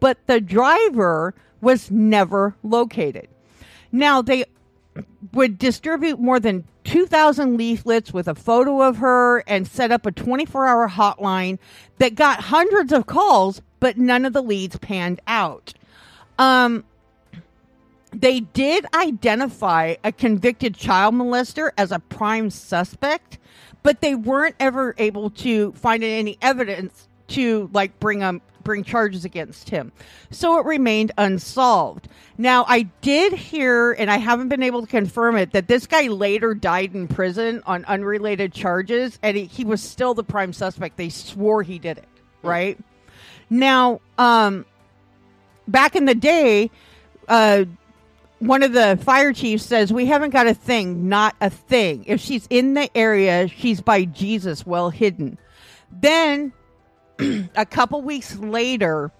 but 0.00 0.16
the 0.26 0.40
driver 0.40 1.34
was 1.60 1.90
never 1.90 2.56
located. 2.62 3.28
Now, 3.92 4.22
they 4.22 4.46
would 5.32 5.58
distribute 5.58 6.18
more 6.18 6.40
than 6.40 6.64
2,000 6.84 7.56
leaflets 7.56 8.12
with 8.12 8.26
a 8.28 8.34
photo 8.34 8.82
of 8.82 8.98
her 8.98 9.40
and 9.46 9.66
set 9.66 9.92
up 9.92 10.06
a 10.06 10.12
24 10.12 10.66
hour 10.66 10.88
hotline 10.88 11.58
that 11.98 12.14
got 12.14 12.40
hundreds 12.40 12.92
of 12.92 13.06
calls, 13.06 13.62
but 13.78 13.98
none 13.98 14.24
of 14.24 14.32
the 14.32 14.42
leads 14.42 14.78
panned 14.78 15.20
out. 15.26 15.74
Um, 16.38 16.84
they 18.12 18.40
did 18.40 18.86
identify 18.94 19.96
a 20.02 20.12
convicted 20.12 20.74
child 20.74 21.14
molester 21.14 21.70
as 21.78 21.92
a 21.92 21.98
prime 21.98 22.50
suspect, 22.50 23.38
but 23.82 24.00
they 24.00 24.14
weren't 24.14 24.56
ever 24.58 24.94
able 24.98 25.30
to 25.30 25.72
find 25.72 26.02
any 26.02 26.36
evidence 26.42 27.08
to 27.28 27.70
like 27.72 27.98
bring 28.00 28.20
him 28.20 28.40
bring 28.70 28.84
charges 28.84 29.24
against 29.24 29.68
him. 29.68 29.90
So 30.30 30.60
it 30.60 30.64
remained 30.64 31.10
unsolved. 31.18 32.06
Now, 32.38 32.64
I 32.68 32.82
did 33.00 33.32
hear, 33.32 33.90
and 33.90 34.08
I 34.08 34.16
haven't 34.18 34.48
been 34.48 34.62
able 34.62 34.82
to 34.82 34.86
confirm 34.86 35.34
it, 35.34 35.50
that 35.54 35.66
this 35.66 35.88
guy 35.88 36.06
later 36.06 36.54
died 36.54 36.94
in 36.94 37.08
prison 37.08 37.64
on 37.66 37.84
unrelated 37.86 38.52
charges, 38.52 39.18
and 39.24 39.36
he, 39.36 39.46
he 39.46 39.64
was 39.64 39.82
still 39.82 40.14
the 40.14 40.22
prime 40.22 40.52
suspect. 40.52 40.96
They 40.96 41.08
swore 41.08 41.64
he 41.64 41.80
did 41.80 41.98
it, 41.98 42.06
right? 42.42 42.78
Now, 43.50 44.00
um, 44.18 44.64
back 45.66 45.96
in 45.96 46.04
the 46.04 46.14
day, 46.14 46.70
uh, 47.26 47.64
one 48.38 48.62
of 48.62 48.72
the 48.72 49.00
fire 49.02 49.32
chiefs 49.32 49.64
says, 49.64 49.92
We 49.92 50.06
haven't 50.06 50.30
got 50.30 50.46
a 50.46 50.54
thing, 50.54 51.08
not 51.08 51.34
a 51.40 51.50
thing. 51.50 52.04
If 52.06 52.20
she's 52.20 52.46
in 52.50 52.74
the 52.74 52.88
area, 52.96 53.48
she's 53.48 53.80
by 53.80 54.04
Jesus, 54.04 54.64
well 54.64 54.90
hidden. 54.90 55.38
Then, 55.90 56.52
a 57.56 57.66
couple 57.66 58.02
weeks 58.02 58.36
later, 58.36 59.10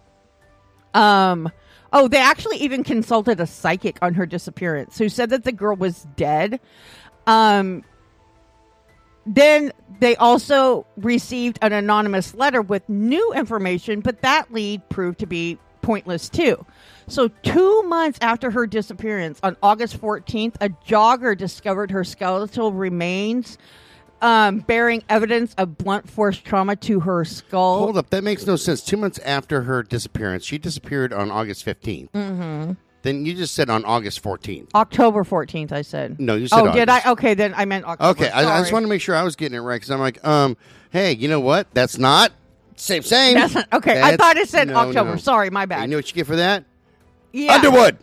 um, 0.95 1.51
oh, 1.93 2.09
they 2.09 2.19
actually 2.19 2.59
even 2.59 2.85
consulted 2.85 3.41
a 3.41 3.47
psychic 3.47 3.99
on 4.03 4.15
her 4.15 4.27
disappearance 4.27 4.99
who 4.99 5.09
said 5.09 5.31
that 5.31 5.45
the 5.45 5.53
girl 5.53 5.77
was 5.77 6.07
dead. 6.17 6.61
Um, 7.27 7.85
then 9.27 9.73
they 10.01 10.17
also 10.17 10.87
received 10.97 11.59
an 11.63 11.73
anonymous 11.73 12.35
letter 12.35 12.63
with 12.63 12.89
new 12.89 13.33
information, 13.35 14.01
but 14.01 14.23
that 14.23 14.53
lead 14.53 14.89
proved 14.89 15.19
to 15.21 15.27
be 15.27 15.59
pointless 15.83 16.29
too. 16.29 16.65
So, 17.07 17.29
two 17.43 17.83
months 17.83 18.19
after 18.23 18.51
her 18.51 18.67
disappearance, 18.67 19.41
on 19.43 19.57
August 19.63 20.01
14th, 20.01 20.55
a 20.61 20.69
jogger 20.69 21.37
discovered 21.37 21.91
her 21.91 22.05
skeletal 22.05 22.73
remains 22.73 23.59
um, 24.21 24.59
bearing 24.61 25.03
evidence 25.09 25.55
of 25.55 25.79
blunt 25.79 26.09
force 26.09 26.39
trauma 26.39 26.77
to 26.77 27.01
her 27.01 27.25
skull. 27.25 27.79
Hold 27.79 27.97
up, 27.97 28.11
that 28.11 28.25
makes 28.25 28.47
no 28.47 28.57
sense. 28.57 28.83
Two 28.83 28.97
months 28.97 29.19
after 29.21 29.63
her 29.63 29.83
disappearance, 29.83 30.45
she 30.45 30.59
disappeared 30.59 31.13
on 31.13 31.31
August 31.31 31.65
15th. 31.65 32.11
Mm-hmm. 32.11 32.73
Then 33.03 33.25
you 33.25 33.35
just 33.35 33.55
said 33.55 33.71
on 33.71 33.85
August 33.87 34.23
14th. 34.23 34.69
October 34.75 35.25
14th, 35.25 35.73
I 35.73 35.83
said. 35.83 36.21
No, 36.21 36.35
you 36.35 36.49
said 36.49 36.59
Oh, 36.59 36.73
did 36.73 36.91
I? 36.91 37.13
Okay, 37.13 37.33
then 37.33 37.55
I 37.57 37.65
meant 37.65 37.87
October. 37.87 38.11
Okay, 38.11 38.31
I, 38.31 38.59
I 38.59 38.61
just 38.61 38.73
want 38.73 38.85
to 38.85 38.89
make 38.89 39.01
sure 39.01 39.17
I 39.17 39.23
was 39.23 39.37
getting 39.37 39.57
it 39.57 39.61
right 39.63 39.77
because 39.77 39.91
I'm 39.91 40.01
like, 40.01 40.25
um, 40.27 40.57
hey, 40.91 41.13
you 41.13 41.29
know 41.29 41.41
what? 41.41 41.67
That's 41.73 41.97
not 41.97 42.33
same, 42.77 43.03
same. 43.03 43.35
That's 43.35 43.55
not, 43.55 43.73
okay, 43.73 44.01
I 44.03 44.17
thought 44.17 44.37
it 44.37 44.49
said 44.49 44.69
no, 44.69 44.75
October. 44.75 45.11
no. 45.13 45.17
Sorry, 45.17 45.51
my 45.51 45.67
bad. 45.67 45.83
You 45.83 45.89
know 45.89 45.97
what 45.97 46.09
you 46.09 46.15
get 46.15 46.27
for 46.27 46.37
that? 46.37 46.65
yeah. 47.33 47.55
Underwood 47.55 47.99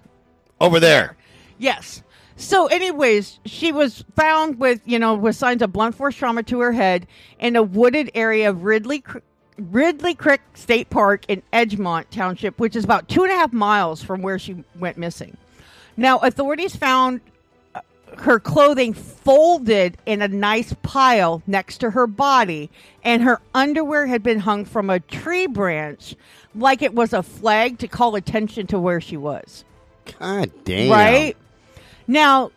over 0.59 0.79
there. 0.79 1.15
Yes. 1.57 2.03
So, 2.37 2.67
anyways, 2.67 3.39
she 3.45 3.71
was 3.71 4.05
found 4.15 4.59
with, 4.59 4.81
you 4.85 4.99
know, 4.99 5.15
with 5.15 5.35
signs 5.35 5.63
of 5.63 5.73
blunt 5.73 5.95
force 5.95 6.15
trauma 6.15 6.43
to 6.43 6.59
her 6.59 6.71
head 6.71 7.07
in 7.39 7.55
a 7.55 7.63
wooded 7.63 8.11
area 8.13 8.49
of 8.49 8.63
Ridley 8.63 9.03
Ridley 9.57 10.13
Creek 10.13 10.41
State 10.53 10.91
Park 10.91 11.25
in 11.27 11.41
Edgemont 11.51 12.05
Township, 12.11 12.59
which 12.59 12.75
is 12.75 12.83
about 12.83 13.07
two 13.07 13.23
and 13.23 13.31
a 13.31 13.35
half 13.35 13.51
miles 13.51 14.03
from 14.03 14.21
where 14.21 14.37
she 14.37 14.63
went 14.77 14.99
missing. 14.99 15.35
Now, 15.97 16.19
authorities 16.19 16.75
found 16.75 17.21
uh, 17.73 17.81
her 18.19 18.39
clothing 18.39 18.93
folded 18.93 19.97
in 20.05 20.21
a 20.21 20.27
nice 20.27 20.75
pile 20.83 21.41
next 21.47 21.79
to 21.79 21.89
her 21.89 22.05
body, 22.05 22.69
and 23.03 23.23
her 23.23 23.41
underwear 23.55 24.05
had 24.05 24.21
been 24.21 24.39
hung 24.39 24.63
from 24.63 24.91
a 24.91 24.99
tree 24.99 25.47
branch 25.47 26.15
like 26.53 26.83
it 26.83 26.93
was 26.93 27.13
a 27.13 27.23
flag 27.23 27.79
to 27.79 27.87
call 27.87 28.15
attention 28.15 28.67
to 28.67 28.79
where 28.79 29.01
she 29.01 29.17
was. 29.17 29.65
God 30.19 30.51
damn. 30.65 30.91
Right? 30.91 31.35
Now, 32.07 32.51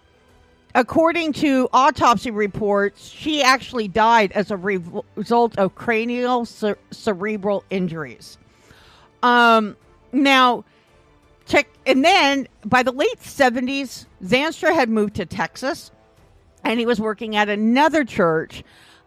according 0.75 1.33
to 1.35 1.69
autopsy 1.73 2.31
reports, 2.31 3.09
she 3.09 3.43
actually 3.43 3.89
died 3.89 4.33
as 4.33 4.51
a 4.51 4.57
re- 4.57 4.81
result 5.17 5.59
of 5.59 5.75
cranial 5.75 6.45
cer- 6.45 6.79
cerebral 6.91 7.65
injuries. 7.71 8.39
Um, 9.23 9.77
now, 10.13 10.65
check, 11.47 11.69
and 11.87 12.05
then 12.05 12.49
by 12.65 12.83
the 12.83 12.93
late 12.93 13.19
70s, 13.21 14.07
Zandstra 14.23 14.75
had 14.75 14.89
moved 14.89 15.17
to 15.17 15.27
Texas 15.27 15.91
and 16.65 16.79
he 16.79 16.87
was 16.87 17.01
working 17.01 17.37
at 17.37 17.49
another 17.49 18.05
church. 18.05 18.63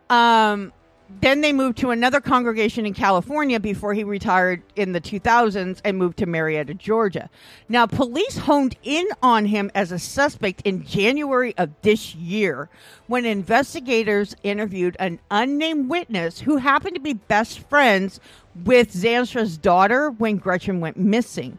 Um, 0.09 0.73
then 1.21 1.41
they 1.41 1.53
moved 1.53 1.77
to 1.79 1.91
another 1.91 2.19
congregation 2.19 2.85
in 2.85 2.93
California 2.93 3.59
before 3.59 3.93
he 3.93 4.03
retired 4.03 4.61
in 4.75 4.91
the 4.91 5.01
2000s 5.01 5.79
and 5.83 5.97
moved 5.97 6.17
to 6.17 6.25
Marietta, 6.25 6.73
Georgia. 6.73 7.29
Now, 7.69 7.85
police 7.85 8.37
honed 8.37 8.75
in 8.83 9.07
on 9.21 9.45
him 9.45 9.71
as 9.73 9.91
a 9.91 9.99
suspect 9.99 10.61
in 10.65 10.85
January 10.85 11.53
of 11.57 11.69
this 11.81 12.15
year 12.15 12.69
when 13.07 13.25
investigators 13.25 14.35
interviewed 14.43 14.95
an 14.99 15.19
unnamed 15.31 15.89
witness 15.89 16.41
who 16.41 16.57
happened 16.57 16.95
to 16.95 17.01
be 17.01 17.13
best 17.13 17.59
friends 17.69 18.19
with 18.65 18.93
Zandstra's 18.93 19.57
daughter 19.57 20.11
when 20.11 20.37
Gretchen 20.37 20.79
went 20.79 20.97
missing. 20.97 21.57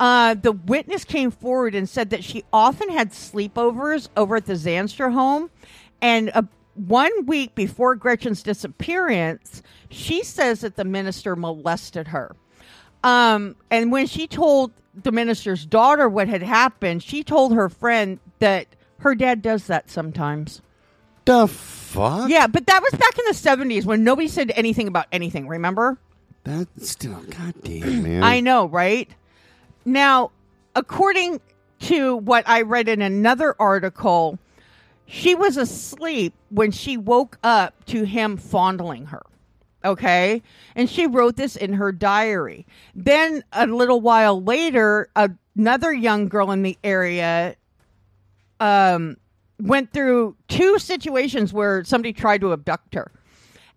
Uh, 0.00 0.34
the 0.34 0.52
witness 0.52 1.04
came 1.04 1.30
forward 1.30 1.74
and 1.74 1.88
said 1.88 2.10
that 2.10 2.22
she 2.22 2.44
often 2.52 2.88
had 2.90 3.10
sleepovers 3.10 4.08
over 4.16 4.36
at 4.36 4.46
the 4.46 4.54
Zandstra 4.54 5.12
home. 5.12 5.50
And 6.00 6.30
uh, 6.34 6.42
one 6.78 7.26
week 7.26 7.54
before 7.54 7.94
Gretchen's 7.94 8.42
disappearance, 8.42 9.62
she 9.90 10.22
says 10.22 10.60
that 10.60 10.76
the 10.76 10.84
minister 10.84 11.36
molested 11.36 12.08
her. 12.08 12.34
Um, 13.04 13.56
and 13.70 13.92
when 13.92 14.06
she 14.06 14.26
told 14.26 14.72
the 14.94 15.12
minister's 15.12 15.64
daughter 15.64 16.08
what 16.08 16.28
had 16.28 16.42
happened, 16.42 17.02
she 17.02 17.22
told 17.22 17.54
her 17.54 17.68
friend 17.68 18.18
that 18.38 18.66
her 18.98 19.14
dad 19.14 19.42
does 19.42 19.66
that 19.66 19.90
sometimes. 19.90 20.60
The 21.24 21.46
fuck? 21.46 22.30
Yeah, 22.30 22.46
but 22.46 22.66
that 22.66 22.82
was 22.82 22.92
back 22.92 23.18
in 23.18 23.24
the 23.26 23.32
70s 23.74 23.84
when 23.84 24.02
nobody 24.02 24.28
said 24.28 24.50
anything 24.54 24.88
about 24.88 25.06
anything, 25.12 25.46
remember? 25.46 25.98
That's 26.44 26.88
still, 26.88 27.20
god 27.28 27.54
damn, 27.62 28.02
man. 28.02 28.22
I 28.22 28.40
know, 28.40 28.66
right? 28.66 29.08
Now, 29.84 30.30
according 30.74 31.40
to 31.80 32.16
what 32.16 32.48
I 32.48 32.62
read 32.62 32.88
in 32.88 33.02
another 33.02 33.54
article, 33.58 34.38
she 35.10 35.34
was 35.34 35.56
asleep 35.56 36.34
when 36.50 36.70
she 36.70 36.98
woke 36.98 37.38
up 37.42 37.84
to 37.86 38.04
him 38.04 38.36
fondling 38.36 39.06
her. 39.06 39.22
Okay. 39.82 40.42
And 40.76 40.88
she 40.88 41.06
wrote 41.06 41.36
this 41.36 41.56
in 41.56 41.72
her 41.72 41.92
diary. 41.92 42.66
Then 42.94 43.42
a 43.52 43.66
little 43.66 44.02
while 44.02 44.42
later, 44.42 45.08
another 45.56 45.94
young 45.94 46.28
girl 46.28 46.50
in 46.50 46.62
the 46.62 46.76
area 46.84 47.56
um, 48.60 49.16
went 49.58 49.94
through 49.94 50.36
two 50.46 50.78
situations 50.78 51.54
where 51.54 51.84
somebody 51.84 52.12
tried 52.12 52.42
to 52.42 52.52
abduct 52.52 52.94
her. 52.94 53.10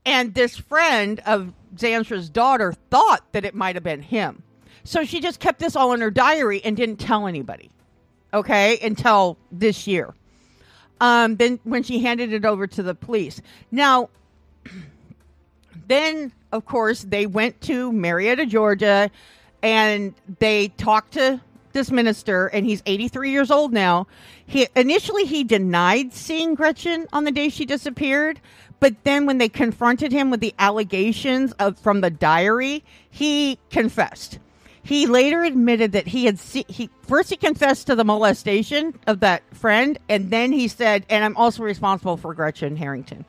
And 0.05 0.33
this 0.33 0.57
friend 0.57 1.21
of 1.25 1.53
Zandstra's 1.75 2.29
daughter 2.29 2.73
thought 2.89 3.31
that 3.31 3.45
it 3.45 3.55
might 3.55 3.75
have 3.75 3.83
been 3.85 4.01
him. 4.01 4.43
So 4.83 5.05
she 5.05 5.21
just 5.21 5.39
kept 5.39 5.59
this 5.59 5.77
all 5.77 5.93
in 5.93 6.01
her 6.01 6.11
diary 6.11 6.61
and 6.65 6.75
didn't 6.75 6.97
tell 6.97 7.25
anybody. 7.25 7.71
Okay, 8.33 8.79
until 8.79 9.37
this 9.49 9.87
year. 9.87 10.13
Um, 11.01 11.35
then 11.35 11.59
when 11.63 11.83
she 11.83 11.99
handed 11.99 12.31
it 12.31 12.45
over 12.45 12.67
to 12.67 12.83
the 12.83 12.95
police. 12.95 13.41
Now, 13.71 14.09
then 15.87 16.31
of 16.51 16.65
course 16.65 17.01
they 17.01 17.25
went 17.25 17.59
to 17.61 17.91
Marietta, 17.91 18.45
Georgia, 18.45 19.11
and 19.63 20.13
they 20.39 20.69
talked 20.69 21.13
to 21.13 21.41
this 21.73 21.91
minister, 21.91 22.47
and 22.47 22.65
he's 22.65 22.83
83 22.85 23.31
years 23.31 23.51
old 23.51 23.73
now. 23.73 24.07
He 24.45 24.67
initially 24.75 25.25
he 25.25 25.43
denied 25.43 26.13
seeing 26.13 26.55
Gretchen 26.55 27.07
on 27.13 27.23
the 27.23 27.31
day 27.31 27.49
she 27.49 27.65
disappeared, 27.65 28.39
but 28.79 28.95
then 29.03 29.25
when 29.25 29.37
they 29.37 29.49
confronted 29.49 30.11
him 30.11 30.29
with 30.29 30.39
the 30.39 30.53
allegations 30.59 31.51
of 31.53 31.79
from 31.79 32.01
the 32.01 32.09
diary, 32.09 32.83
he 33.09 33.57
confessed. 33.69 34.39
He 34.83 35.05
later 35.05 35.43
admitted 35.43 35.91
that 35.91 36.07
he 36.07 36.25
had 36.25 36.39
se- 36.39 36.65
he 36.67 36.89
first 37.07 37.29
he 37.29 37.35
confessed 37.37 37.87
to 37.87 37.95
the 37.95 38.03
molestation 38.03 38.97
of 39.07 39.19
that 39.19 39.43
friend, 39.55 39.97
and 40.09 40.31
then 40.31 40.51
he 40.51 40.67
said, 40.67 41.05
"And 41.09 41.23
I'm 41.23 41.37
also 41.37 41.61
responsible 41.63 42.17
for 42.17 42.33
Gretchen 42.33 42.75
Harrington." 42.75 43.25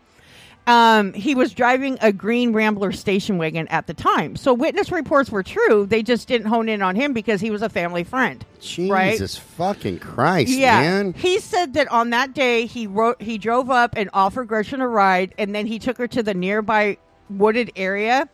Um, 0.65 1.13
he 1.13 1.35
was 1.35 1.53
driving 1.53 1.99
a 2.01 2.13
green 2.13 2.53
Rambler 2.53 2.93
station 2.93 3.37
wagon 3.37 3.67
at 3.67 3.89
the 3.89 3.95
time, 3.95 4.37
so 4.37 4.55
witness 4.55 4.93
reports 4.93 5.29
were 5.29 5.43
true. 5.43 5.87
They 5.87 6.05
just 6.05 6.29
didn't 6.29 6.47
hone 6.47 6.69
in 6.69 6.83
on 6.83 6.95
him 6.95 7.13
because 7.13 7.41
he 7.41 7.51
was 7.51 7.63
a 7.63 7.69
family 7.69 8.05
friend. 8.05 8.45
right? 8.79 9.11
Jesus 9.11 9.37
fucking 9.37 9.99
Christ, 9.99 10.53
Yeah, 10.53 10.79
man. 10.81 11.15
he 11.15 11.41
said 11.41 11.75
that 11.75 11.91
on 11.91 12.11
that 12.11 12.33
day 12.33 12.67
he 12.67 12.87
wrote 12.87 13.21
he 13.21 13.39
drove 13.39 13.71
up 13.71 13.95
and 13.97 14.09
offered 14.15 14.47
Gretchen 14.47 14.81
a 14.81 14.87
ride, 14.87 15.35
and 15.37 15.53
then 15.53 15.67
he 15.67 15.81
took 15.81 15.99
her 15.99 16.07
to 16.07 16.23
the 16.23 16.33
nearby 16.33 16.97
wooded 17.29 17.73
area. 17.75 18.29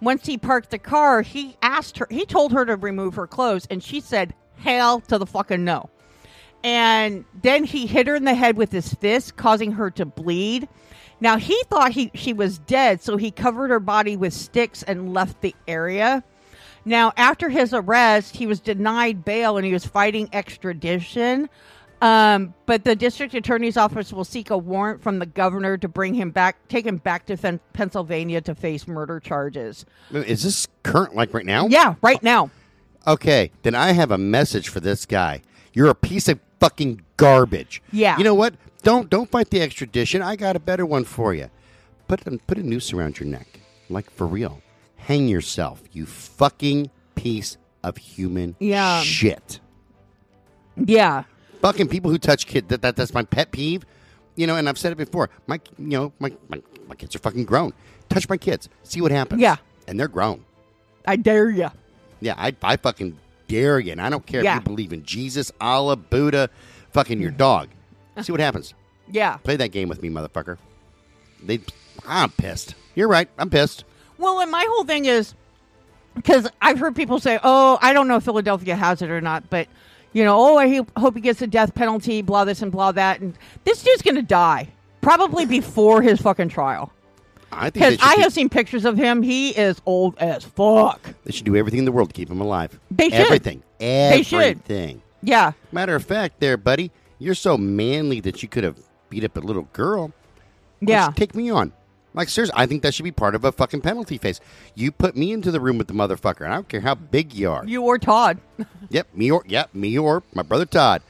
Once 0.00 0.26
he 0.26 0.36
parked 0.36 0.70
the 0.70 0.78
car, 0.78 1.22
he 1.22 1.56
asked 1.62 1.98
her. 1.98 2.06
He 2.10 2.26
told 2.26 2.52
her 2.52 2.64
to 2.64 2.76
remove 2.76 3.14
her 3.14 3.26
clothes, 3.26 3.66
and 3.70 3.82
she 3.82 4.00
said, 4.00 4.34
"Hell 4.58 5.00
to 5.00 5.18
the 5.18 5.26
fucking 5.26 5.64
no." 5.64 5.88
And 6.62 7.24
then 7.42 7.64
he 7.64 7.86
hit 7.86 8.06
her 8.06 8.16
in 8.16 8.24
the 8.24 8.34
head 8.34 8.56
with 8.56 8.72
his 8.72 8.92
fist, 8.94 9.36
causing 9.36 9.72
her 9.72 9.90
to 9.92 10.04
bleed. 10.04 10.68
Now 11.20 11.36
he 11.38 11.60
thought 11.70 11.92
he 11.92 12.10
she 12.14 12.32
was 12.32 12.58
dead, 12.58 13.00
so 13.02 13.16
he 13.16 13.30
covered 13.30 13.70
her 13.70 13.80
body 13.80 14.16
with 14.16 14.34
sticks 14.34 14.82
and 14.82 15.14
left 15.14 15.40
the 15.40 15.54
area. 15.66 16.24
Now, 16.84 17.12
after 17.16 17.48
his 17.48 17.74
arrest, 17.74 18.36
he 18.36 18.46
was 18.46 18.60
denied 18.60 19.24
bail 19.24 19.56
and 19.56 19.66
he 19.66 19.72
was 19.72 19.84
fighting 19.84 20.28
extradition. 20.32 21.48
Um, 22.02 22.52
but 22.66 22.84
the 22.84 22.94
district 22.94 23.32
attorney's 23.34 23.76
office 23.76 24.12
will 24.12 24.24
seek 24.24 24.50
a 24.50 24.58
warrant 24.58 25.02
from 25.02 25.18
the 25.18 25.26
governor 25.26 25.78
to 25.78 25.88
bring 25.88 26.14
him 26.14 26.30
back, 26.30 26.68
take 26.68 26.84
him 26.86 26.98
back 26.98 27.24
to 27.26 27.36
Fen- 27.36 27.60
Pennsylvania 27.72 28.40
to 28.42 28.54
face 28.54 28.86
murder 28.86 29.18
charges. 29.18 29.86
Is 30.12 30.42
this 30.42 30.66
current, 30.82 31.14
like 31.14 31.32
right 31.32 31.46
now? 31.46 31.66
Yeah, 31.68 31.94
right 32.02 32.22
now. 32.22 32.50
Okay, 33.06 33.50
then 33.62 33.74
I 33.74 33.92
have 33.92 34.10
a 34.10 34.18
message 34.18 34.68
for 34.68 34.80
this 34.80 35.06
guy. 35.06 35.40
You're 35.72 35.88
a 35.88 35.94
piece 35.94 36.28
of 36.28 36.38
fucking 36.60 37.00
garbage. 37.16 37.80
Yeah. 37.92 38.18
You 38.18 38.24
know 38.24 38.34
what? 38.34 38.54
Don't 38.82 39.08
don't 39.08 39.30
fight 39.30 39.50
the 39.50 39.62
extradition. 39.62 40.22
I 40.22 40.36
got 40.36 40.54
a 40.56 40.60
better 40.60 40.84
one 40.84 41.04
for 41.04 41.32
you. 41.34 41.48
Put 42.08 42.26
a, 42.26 42.38
put 42.46 42.58
a 42.58 42.62
noose 42.62 42.92
around 42.92 43.18
your 43.18 43.28
neck, 43.28 43.60
like 43.88 44.10
for 44.10 44.26
real. 44.26 44.60
Hang 44.96 45.28
yourself, 45.28 45.82
you 45.92 46.04
fucking 46.06 46.90
piece 47.14 47.56
of 47.82 47.96
human 47.96 48.54
Yeah. 48.58 49.00
shit. 49.02 49.60
Yeah. 50.76 51.24
Fucking 51.66 51.88
people 51.88 52.12
who 52.12 52.18
touch 52.18 52.46
kids. 52.46 52.68
That, 52.68 52.82
that 52.82 52.94
that's 52.94 53.12
my 53.12 53.24
pet 53.24 53.50
peeve. 53.50 53.84
You 54.36 54.46
know, 54.46 54.54
and 54.54 54.68
I've 54.68 54.78
said 54.78 54.92
it 54.92 54.96
before. 54.96 55.30
My 55.48 55.60
you 55.78 55.88
know 55.88 56.12
my, 56.20 56.32
my 56.48 56.62
my 56.86 56.94
kids 56.94 57.16
are 57.16 57.18
fucking 57.18 57.44
grown. 57.44 57.72
Touch 58.08 58.28
my 58.28 58.36
kids. 58.36 58.68
See 58.84 59.00
what 59.00 59.10
happens. 59.10 59.40
Yeah. 59.40 59.56
And 59.88 59.98
they're 59.98 60.06
grown. 60.06 60.44
I 61.06 61.16
dare 61.16 61.50
you. 61.50 61.68
Yeah, 62.20 62.34
I, 62.36 62.54
I 62.62 62.76
fucking 62.76 63.18
dare 63.48 63.80
you. 63.80 63.90
And 63.92 64.00
I 64.00 64.10
don't 64.10 64.24
care 64.24 64.44
Yeah. 64.44 64.56
if 64.56 64.62
you 64.62 64.64
believe 64.64 64.92
in 64.92 65.02
Jesus, 65.04 65.50
Allah, 65.60 65.96
Buddha, 65.96 66.50
fucking 66.92 67.20
your 67.20 67.30
dog. 67.32 67.68
See 68.22 68.30
what 68.32 68.40
happens. 68.40 68.74
Yeah. 69.10 69.36
Play 69.38 69.56
that 69.56 69.68
game 69.68 69.88
with 69.88 70.02
me, 70.02 70.08
motherfucker. 70.08 70.58
They, 71.42 71.60
I'm 72.06 72.30
pissed. 72.30 72.74
You're 72.94 73.08
right. 73.08 73.28
I'm 73.38 73.50
pissed. 73.50 73.84
Well, 74.18 74.38
and 74.40 74.50
my 74.52 74.64
whole 74.70 74.84
thing 74.84 75.04
is 75.04 75.34
because 76.14 76.48
I've 76.62 76.78
heard 76.78 76.94
people 76.96 77.18
say, 77.18 77.38
"Oh, 77.42 77.78
I 77.82 77.92
don't 77.92 78.08
know 78.08 78.16
if 78.16 78.24
Philadelphia 78.24 78.76
has 78.76 79.02
it 79.02 79.10
or 79.10 79.20
not," 79.20 79.50
but 79.50 79.68
you 80.16 80.24
know, 80.24 80.34
oh, 80.38 80.56
I 80.56 80.80
hope- 80.96 81.14
he 81.14 81.20
gets 81.20 81.42
a 81.42 81.46
death 81.46 81.74
penalty, 81.74 82.22
blah 82.22 82.46
this 82.46 82.62
and 82.62 82.72
blah 82.72 82.90
that, 82.92 83.20
and 83.20 83.36
this 83.64 83.82
dude's 83.82 84.00
gonna 84.00 84.22
die 84.22 84.68
probably 85.02 85.44
before 85.44 86.00
his 86.00 86.22
fucking 86.22 86.48
trial. 86.48 86.90
I 87.52 87.68
think 87.68 87.74
Because 87.74 87.98
I 88.02 88.16
do, 88.16 88.22
have 88.22 88.32
seen 88.32 88.48
pictures 88.48 88.86
of 88.86 88.96
him; 88.96 89.22
he 89.22 89.50
is 89.50 89.78
old 89.84 90.16
as 90.16 90.42
fuck. 90.42 91.00
they 91.24 91.32
should 91.32 91.44
do 91.44 91.54
everything 91.54 91.80
in 91.80 91.84
the 91.84 91.92
world 91.92 92.08
to 92.08 92.14
keep 92.14 92.30
him 92.30 92.40
alive. 92.40 92.80
They 92.90 93.10
should. 93.10 93.20
Everything. 93.20 93.62
They 93.78 94.22
should. 94.24 94.40
Everything. 94.40 95.02
Yeah, 95.22 95.52
Matter 95.70 95.94
of 95.94 96.04
fact, 96.04 96.40
there, 96.40 96.56
buddy, 96.56 96.90
you're 97.18 97.34
so 97.34 97.58
manly 97.58 98.20
that 98.20 98.42
you 98.42 98.48
could 98.48 98.64
have 98.64 98.78
beat 99.10 99.22
up 99.22 99.36
a 99.36 99.40
little 99.40 99.68
girl. 99.74 100.12
Yeah, 100.80 101.10
Take 101.14 101.34
me 101.34 101.50
on. 101.50 101.72
Like, 102.16 102.30
seriously, 102.30 102.54
I 102.56 102.66
think 102.66 102.82
that 102.82 102.94
should 102.94 103.04
be 103.04 103.12
part 103.12 103.34
of 103.34 103.44
a 103.44 103.52
fucking 103.52 103.82
penalty 103.82 104.16
phase. 104.18 104.40
You 104.74 104.90
put 104.90 105.16
me 105.16 105.32
into 105.32 105.50
the 105.50 105.60
room 105.60 105.76
with 105.78 105.86
the 105.86 105.92
motherfucker, 105.94 106.40
and 106.40 106.52
I 106.52 106.56
don't 106.56 106.68
care 106.68 106.80
how 106.80 106.94
big 106.94 107.34
you 107.34 107.50
are. 107.50 107.64
you 107.66 107.82
or 107.82 107.98
Todd. 107.98 108.38
Yep, 108.88 109.08
me 109.14 109.30
or 109.30 109.42
yep, 109.46 109.74
me 109.74 109.98
or 109.98 110.22
my 110.32 110.42
brother 110.42 110.64
Todd. 110.64 111.02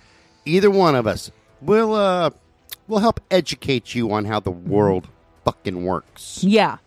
Either 0.47 0.71
one 0.71 0.95
of 0.95 1.07
us 1.07 1.31
will 1.61 1.95
uh 1.95 2.31
will 2.88 2.99
help 3.01 3.21
educate 3.31 3.95
you 3.95 4.11
on 4.12 4.25
how 4.25 4.40
the 4.40 4.51
world 4.51 5.09
fucking 5.45 5.85
works. 5.85 6.42
Yeah. 6.42 6.79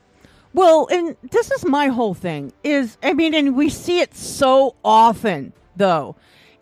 Well, 0.54 0.88
and 0.92 1.16
this 1.30 1.52
is 1.52 1.64
my 1.64 1.88
whole 1.88 2.16
thing 2.16 2.52
is 2.64 2.98
I 3.04 3.14
mean, 3.14 3.34
and 3.36 3.56
we 3.56 3.70
see 3.70 4.00
it 4.00 4.16
so 4.16 4.76
often 4.84 5.54
though, 5.76 6.16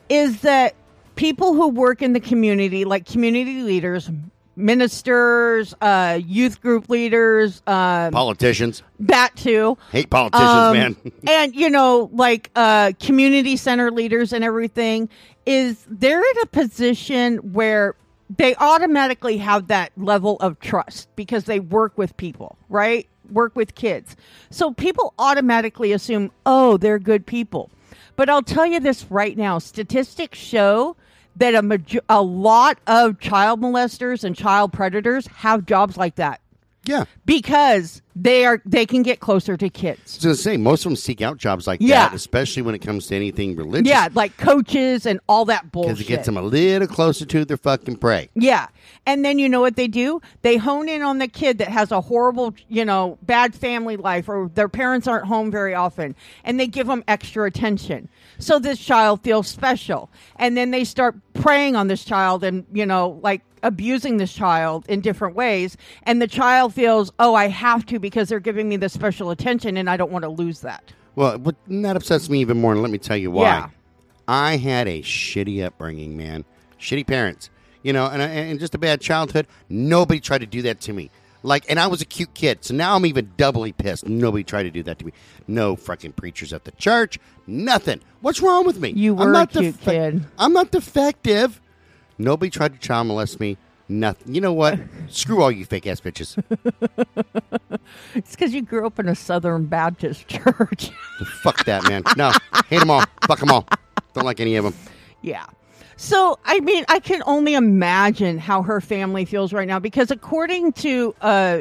is 0.09 0.41
that 0.41 0.75
people 1.15 1.53
who 1.53 1.69
work 1.69 2.01
in 2.01 2.11
the 2.13 2.19
community, 2.19 2.83
like 2.83 3.05
community 3.05 3.61
leaders, 3.63 4.11
ministers, 4.57 5.73
uh, 5.81 6.19
youth 6.25 6.61
group 6.61 6.89
leaders, 6.89 7.61
uh, 7.67 8.09
Politicians 8.11 8.83
that 8.99 9.35
too. 9.35 9.77
hate 9.91 10.09
politicians, 10.09 10.49
Um, 10.49 10.73
man. 10.73 10.95
and 11.27 11.55
you 11.55 11.69
know, 11.69 12.09
like 12.11 12.49
uh, 12.55 12.91
community 12.99 13.55
center 13.55 13.91
leaders 13.91 14.33
and 14.33 14.43
everything, 14.43 15.09
is 15.45 15.85
they're 15.89 16.19
in 16.19 16.37
a 16.43 16.45
position 16.47 17.37
where 17.53 17.95
they 18.35 18.55
automatically 18.55 19.37
have 19.37 19.67
that 19.67 19.91
level 19.95 20.35
of 20.39 20.59
trust 20.59 21.07
because 21.15 21.45
they 21.45 21.59
work 21.61 21.97
with 21.97 22.17
people, 22.17 22.57
right? 22.67 23.07
Work 23.31 23.55
with 23.55 23.75
kids. 23.75 24.17
So 24.49 24.73
people 24.73 25.13
automatically 25.17 25.93
assume, 25.93 26.31
oh, 26.45 26.75
they're 26.77 26.99
good 26.99 27.25
people. 27.25 27.69
But 28.17 28.29
I'll 28.29 28.43
tell 28.43 28.65
you 28.65 28.79
this 28.81 29.05
right 29.09 29.37
now 29.37 29.59
statistics 29.59 30.39
show 30.39 30.97
that 31.37 31.55
a, 31.55 31.61
maj- 31.61 31.99
a 32.09 32.21
lot 32.21 32.79
of 32.87 33.19
child 33.19 33.61
molesters 33.61 34.23
and 34.23 34.35
child 34.35 34.73
predators 34.73 35.27
have 35.27 35.65
jobs 35.65 35.97
like 35.97 36.15
that 36.15 36.41
yeah. 36.85 37.05
because 37.25 38.01
they 38.15 38.45
are 38.45 38.61
they 38.65 38.85
can 38.85 39.03
get 39.03 39.19
closer 39.19 39.55
to 39.55 39.69
kids. 39.69 40.17
Gonna 40.23 40.33
say 40.35 40.57
most 40.57 40.85
of 40.85 40.89
them 40.89 40.95
seek 40.95 41.21
out 41.21 41.37
jobs 41.37 41.67
like 41.67 41.79
Yeah. 41.81 42.07
that, 42.09 42.15
especially 42.15 42.63
when 42.63 42.73
it 42.73 42.79
comes 42.79 43.05
to 43.07 43.15
anything 43.15 43.55
religious. 43.55 43.87
Yeah, 43.89 44.07
like 44.15 44.35
coaches 44.37 45.05
and 45.05 45.19
all 45.29 45.45
that 45.45 45.71
bullshit. 45.71 45.89
because 45.97 46.01
it 46.05 46.07
gets 46.07 46.25
them 46.25 46.37
a 46.37 46.41
little 46.41 46.87
closer 46.87 47.25
to 47.25 47.45
their 47.45 47.57
fucking 47.57 47.97
prey. 47.97 48.29
Yeah. 48.33 48.67
And 49.05 49.23
then 49.23 49.37
you 49.37 49.47
know 49.49 49.61
what 49.61 49.75
they 49.75 49.87
do? 49.87 50.19
They 50.41 50.57
hone 50.57 50.89
in 50.89 51.03
on 51.03 51.19
the 51.19 51.27
kid 51.27 51.59
that 51.59 51.67
has 51.67 51.91
a 51.91 52.01
horrible, 52.01 52.55
you 52.69 52.83
know, 52.85 53.19
bad 53.21 53.53
family 53.53 53.97
life 53.97 54.27
or 54.27 54.49
their 54.55 54.69
parents 54.69 55.07
aren't 55.07 55.25
home 55.27 55.51
very 55.51 55.75
often 55.75 56.15
and 56.43 56.59
they 56.59 56.65
give 56.67 56.87
them 56.87 57.03
extra 57.07 57.45
attention. 57.45 58.09
So 58.39 58.57
this 58.57 58.79
child 58.79 59.21
feels 59.21 59.47
special. 59.47 60.09
And 60.37 60.57
then 60.57 60.71
they 60.71 60.83
start 60.85 61.15
preying 61.33 61.75
on 61.75 61.87
this 61.87 62.03
child 62.03 62.43
and, 62.43 62.65
you 62.73 62.85
know, 62.85 63.19
like 63.21 63.41
abusing 63.63 64.17
this 64.17 64.33
child 64.33 64.85
in 64.87 65.01
different 65.01 65.35
ways 65.35 65.77
and 66.03 66.21
the 66.21 66.27
child 66.27 66.73
feels, 66.73 67.11
"Oh, 67.19 67.35
I 67.35 67.47
have 67.47 67.85
to 67.87 67.99
because 67.99 68.29
they're 68.29 68.39
giving 68.39 68.69
me 68.69 68.77
this 68.77 68.93
special 68.93 69.31
attention 69.31 69.77
and 69.77 69.89
I 69.89 69.97
don't 69.97 70.11
want 70.11 70.23
to 70.23 70.29
lose 70.29 70.61
that." 70.61 70.93
Well, 71.15 71.41
and 71.67 71.83
that 71.83 71.95
upsets 71.95 72.29
me 72.29 72.39
even 72.41 72.61
more, 72.61 72.73
and 72.73 72.81
let 72.83 72.91
me 72.91 72.99
tell 72.99 73.17
you 73.17 73.31
why. 73.31 73.43
Yeah. 73.43 73.69
I 74.27 74.57
had 74.57 74.87
a 74.87 75.01
shitty 75.01 75.65
upbringing, 75.65 76.15
man. 76.15 76.45
Shitty 76.79 77.07
parents, 77.07 77.49
you 77.81 77.91
know, 77.91 78.05
and, 78.05 78.21
and 78.21 78.59
just 78.59 78.75
a 78.75 78.77
bad 78.77 79.01
childhood. 79.01 79.47
Nobody 79.67 80.19
tried 80.19 80.39
to 80.39 80.45
do 80.45 80.61
that 80.63 80.79
to 80.81 80.93
me. 80.93 81.09
Like, 81.43 81.65
and 81.69 81.79
I 81.79 81.87
was 81.87 82.01
a 82.01 82.05
cute 82.05 82.33
kid, 82.33 82.63
so 82.63 82.73
now 82.75 82.95
I'm 82.95 83.05
even 83.05 83.31
doubly 83.37 83.71
pissed. 83.71 84.07
Nobody 84.07 84.43
tried 84.43 84.63
to 84.63 84.69
do 84.69 84.83
that 84.83 84.99
to 84.99 85.05
me. 85.05 85.13
No 85.47 85.75
fucking 85.75 86.13
preachers 86.13 86.51
at 86.51 86.65
the 86.65 86.71
church. 86.71 87.19
Nothing. 87.47 88.01
What's 88.21 88.41
wrong 88.41 88.65
with 88.65 88.79
me? 88.79 88.89
You 88.89 89.13
I'm 89.13 89.27
were 89.27 89.31
not 89.31 89.55
a 89.55 89.59
cute 89.59 89.79
kid. 89.79 90.25
I'm 90.37 90.53
not 90.53 90.71
defective. 90.71 91.61
Nobody 92.17 92.49
tried 92.49 92.73
to 92.73 92.79
child 92.79 93.07
molest 93.07 93.39
me. 93.39 93.57
Nothing. 93.89 94.35
You 94.35 94.41
know 94.41 94.53
what? 94.53 94.79
Screw 95.07 95.41
all 95.41 95.51
you 95.51 95.65
fake 95.65 95.87
ass 95.87 96.01
bitches. 96.01 96.41
It's 98.15 98.35
cuz 98.35 98.53
you 98.53 98.61
grew 98.61 98.85
up 98.85 98.99
in 98.99 99.07
a 99.07 99.15
Southern 99.15 99.65
Baptist 99.65 100.27
church. 100.27 100.91
Fuck 101.41 101.63
that, 101.65 101.87
man. 101.87 102.03
No, 102.17 102.31
hate 102.65 102.79
them 102.79 102.89
all. 102.89 103.03
Fuck 103.27 103.39
them 103.39 103.49
all. 103.49 103.65
Don't 104.13 104.25
like 104.25 104.41
any 104.41 104.55
of 104.57 104.65
them. 104.65 104.73
Yeah. 105.21 105.45
So, 105.95 106.37
I 106.45 106.59
mean, 106.59 106.85
I 106.89 106.99
can 106.99 107.23
only 107.25 107.53
imagine 107.55 108.37
how 108.39 108.61
her 108.61 108.81
family 108.81 109.25
feels 109.25 109.53
right 109.53 109.67
now 109.67 109.79
because, 109.79 110.11
according 110.11 110.73
to 110.73 111.15
uh, 111.21 111.59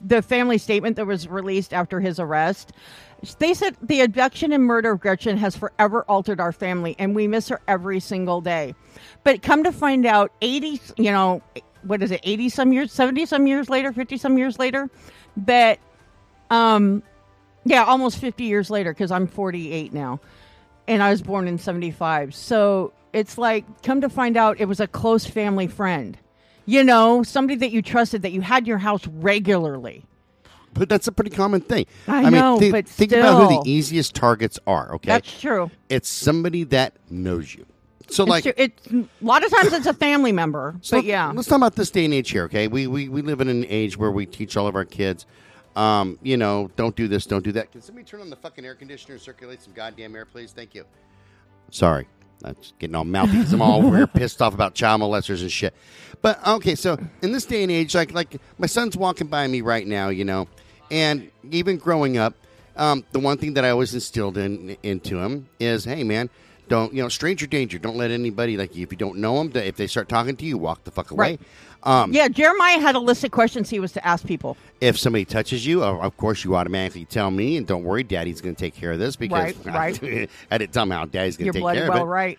the 0.00 0.22
family 0.22 0.58
statement 0.58 0.96
that 0.96 1.06
was 1.06 1.28
released 1.28 1.72
after 1.72 2.00
his 2.00 2.18
arrest, 2.18 2.72
they 3.38 3.54
said 3.54 3.76
the 3.82 4.00
abduction 4.00 4.52
and 4.52 4.64
murder 4.64 4.92
of 4.92 5.00
Gretchen 5.00 5.36
has 5.36 5.56
forever 5.56 6.04
altered 6.08 6.40
our 6.40 6.52
family 6.52 6.94
and 6.98 7.14
we 7.14 7.26
miss 7.26 7.48
her 7.48 7.60
every 7.66 8.00
single 8.00 8.40
day. 8.40 8.74
But 9.24 9.42
come 9.42 9.64
to 9.64 9.72
find 9.72 10.06
out, 10.06 10.32
80, 10.40 10.80
you 10.96 11.10
know, 11.10 11.42
what 11.82 12.02
is 12.02 12.10
it, 12.10 12.20
80 12.22 12.48
some 12.50 12.72
years, 12.72 12.92
70 12.92 13.26
some 13.26 13.46
years 13.46 13.68
later, 13.68 13.92
50 13.92 14.16
some 14.16 14.38
years 14.38 14.58
later, 14.58 14.90
that, 15.38 15.78
um, 16.50 17.02
yeah, 17.64 17.84
almost 17.84 18.18
50 18.18 18.44
years 18.44 18.70
later 18.70 18.92
because 18.92 19.10
I'm 19.10 19.26
48 19.26 19.92
now 19.92 20.20
and 20.88 21.02
I 21.02 21.10
was 21.10 21.22
born 21.22 21.48
in 21.48 21.58
75. 21.58 22.34
So 22.34 22.92
it's 23.12 23.38
like, 23.38 23.82
come 23.82 24.00
to 24.02 24.08
find 24.08 24.36
out, 24.36 24.60
it 24.60 24.66
was 24.66 24.80
a 24.80 24.86
close 24.86 25.26
family 25.26 25.66
friend. 25.66 26.16
You 26.64 26.84
know, 26.84 27.22
somebody 27.22 27.56
that 27.60 27.70
you 27.70 27.82
trusted, 27.82 28.22
that 28.22 28.32
you 28.32 28.40
had 28.40 28.66
your 28.66 28.78
house 28.78 29.06
regularly. 29.06 30.04
But 30.78 30.88
that's 30.88 31.08
a 31.08 31.12
pretty 31.12 31.30
common 31.30 31.60
thing. 31.60 31.86
I 32.06 32.30
know, 32.30 32.58
thi- 32.58 32.70
but 32.70 32.86
think 32.86 33.12
about 33.12 33.50
who 33.50 33.62
the 33.62 33.70
easiest 33.70 34.14
targets 34.14 34.58
are. 34.66 34.94
Okay, 34.96 35.08
That's 35.08 35.40
true. 35.40 35.70
it's 35.88 36.08
somebody 36.08 36.64
that 36.64 36.94
knows 37.10 37.54
you. 37.54 37.66
So, 38.08 38.22
It's 38.22 38.30
like, 38.30 38.42
true. 38.44 38.52
It's, 38.56 38.86
a 38.88 39.06
lot 39.20 39.44
of 39.44 39.50
times 39.50 39.72
it's 39.72 39.86
a 39.86 39.94
family 39.94 40.32
member. 40.32 40.76
so 40.80 40.98
but 40.98 41.04
yeah. 41.04 41.32
let's 41.34 41.48
talk 41.48 41.56
about 41.56 41.74
this 41.74 41.90
day 41.90 42.04
and 42.04 42.14
age 42.14 42.30
here. 42.30 42.44
Okay, 42.44 42.68
we 42.68 42.86
we 42.86 43.08
we 43.08 43.22
live 43.22 43.40
in 43.40 43.48
an 43.48 43.64
age 43.68 43.96
where 43.96 44.10
we 44.12 44.26
teach 44.26 44.56
all 44.56 44.66
of 44.66 44.76
our 44.76 44.84
kids. 44.84 45.26
Um, 45.74 46.18
you 46.22 46.36
know, 46.36 46.70
don't 46.76 46.96
do 46.96 47.06
this, 47.06 47.26
don't 47.26 47.44
do 47.44 47.52
that. 47.52 47.70
Can 47.72 47.82
somebody 47.82 48.04
turn 48.06 48.20
on 48.22 48.30
the 48.30 48.36
fucking 48.36 48.64
air 48.64 48.74
conditioner 48.74 49.14
and 49.14 49.22
circulate 49.22 49.60
some 49.62 49.74
goddamn 49.74 50.16
air, 50.16 50.24
please? 50.24 50.52
Thank 50.52 50.74
you. 50.74 50.84
Sorry, 51.70 52.06
I'm 52.44 52.54
just 52.54 52.78
getting 52.78 52.94
all 52.94 53.04
mouthy 53.04 53.38
because 53.38 53.52
I'm 53.52 53.60
all 53.60 53.84
over 53.84 53.96
here 53.96 54.06
pissed 54.14 54.40
off 54.40 54.54
about 54.54 54.74
child 54.74 55.02
molesters 55.02 55.42
and 55.42 55.50
shit. 55.50 55.74
But 56.22 56.44
okay, 56.46 56.76
so 56.76 56.96
in 57.22 57.32
this 57.32 57.44
day 57.44 57.62
and 57.62 57.72
age, 57.72 57.94
like 57.94 58.12
like 58.12 58.40
my 58.58 58.66
son's 58.66 58.96
walking 58.96 59.26
by 59.26 59.46
me 59.48 59.60
right 59.60 59.86
now, 59.86 60.08
you 60.08 60.24
know, 60.24 60.48
and 60.90 61.30
even 61.50 61.76
growing 61.78 62.16
up, 62.18 62.34
um, 62.76 63.04
the 63.12 63.18
one 63.18 63.38
thing 63.38 63.54
that 63.54 63.64
I 63.64 63.70
always 63.70 63.94
instilled 63.94 64.36
in 64.36 64.76
into 64.82 65.18
him 65.18 65.48
is, 65.58 65.84
hey 65.84 66.04
man, 66.04 66.28
don't 66.68 66.92
you 66.92 67.02
know, 67.02 67.08
stranger 67.08 67.46
danger. 67.46 67.78
Don't 67.78 67.96
let 67.96 68.10
anybody 68.10 68.56
like 68.56 68.76
if 68.76 68.92
you 68.92 68.98
don't 68.98 69.18
know 69.18 69.42
them, 69.42 69.52
if 69.62 69.76
they 69.76 69.86
start 69.86 70.08
talking 70.08 70.36
to 70.36 70.44
you, 70.44 70.58
walk 70.58 70.84
the 70.84 70.90
fuck 70.90 71.10
away. 71.10 71.30
Right. 71.32 71.40
Um, 71.82 72.12
yeah, 72.12 72.26
Jeremiah 72.26 72.80
had 72.80 72.96
a 72.96 72.98
list 72.98 73.22
of 73.22 73.30
questions 73.30 73.70
he 73.70 73.78
was 73.78 73.92
to 73.92 74.04
ask 74.04 74.26
people. 74.26 74.56
if 74.80 74.98
somebody 74.98 75.24
touches 75.24 75.64
you, 75.64 75.84
of 75.84 76.16
course 76.16 76.42
you 76.42 76.56
automatically 76.56 77.04
tell 77.04 77.30
me, 77.30 77.56
and 77.56 77.66
don't 77.66 77.84
worry, 77.84 78.02
Daddy's 78.02 78.40
going 78.40 78.56
to 78.56 78.60
take 78.60 78.74
care 78.74 78.90
of 78.92 78.98
this 78.98 79.14
because 79.14 79.54
Right, 79.64 80.02
right. 80.02 80.30
I 80.50 80.58
didn't 80.58 80.72
tell 80.72 80.82
him 80.82 80.90
how 80.90 81.04
Daddy's 81.04 81.36
going 81.36 81.46
to 81.46 81.52
take 81.52 81.62
bloody 81.62 81.78
care 81.78 81.88
well 81.88 82.02
of 82.02 82.08
it. 82.08 82.10
right. 82.10 82.38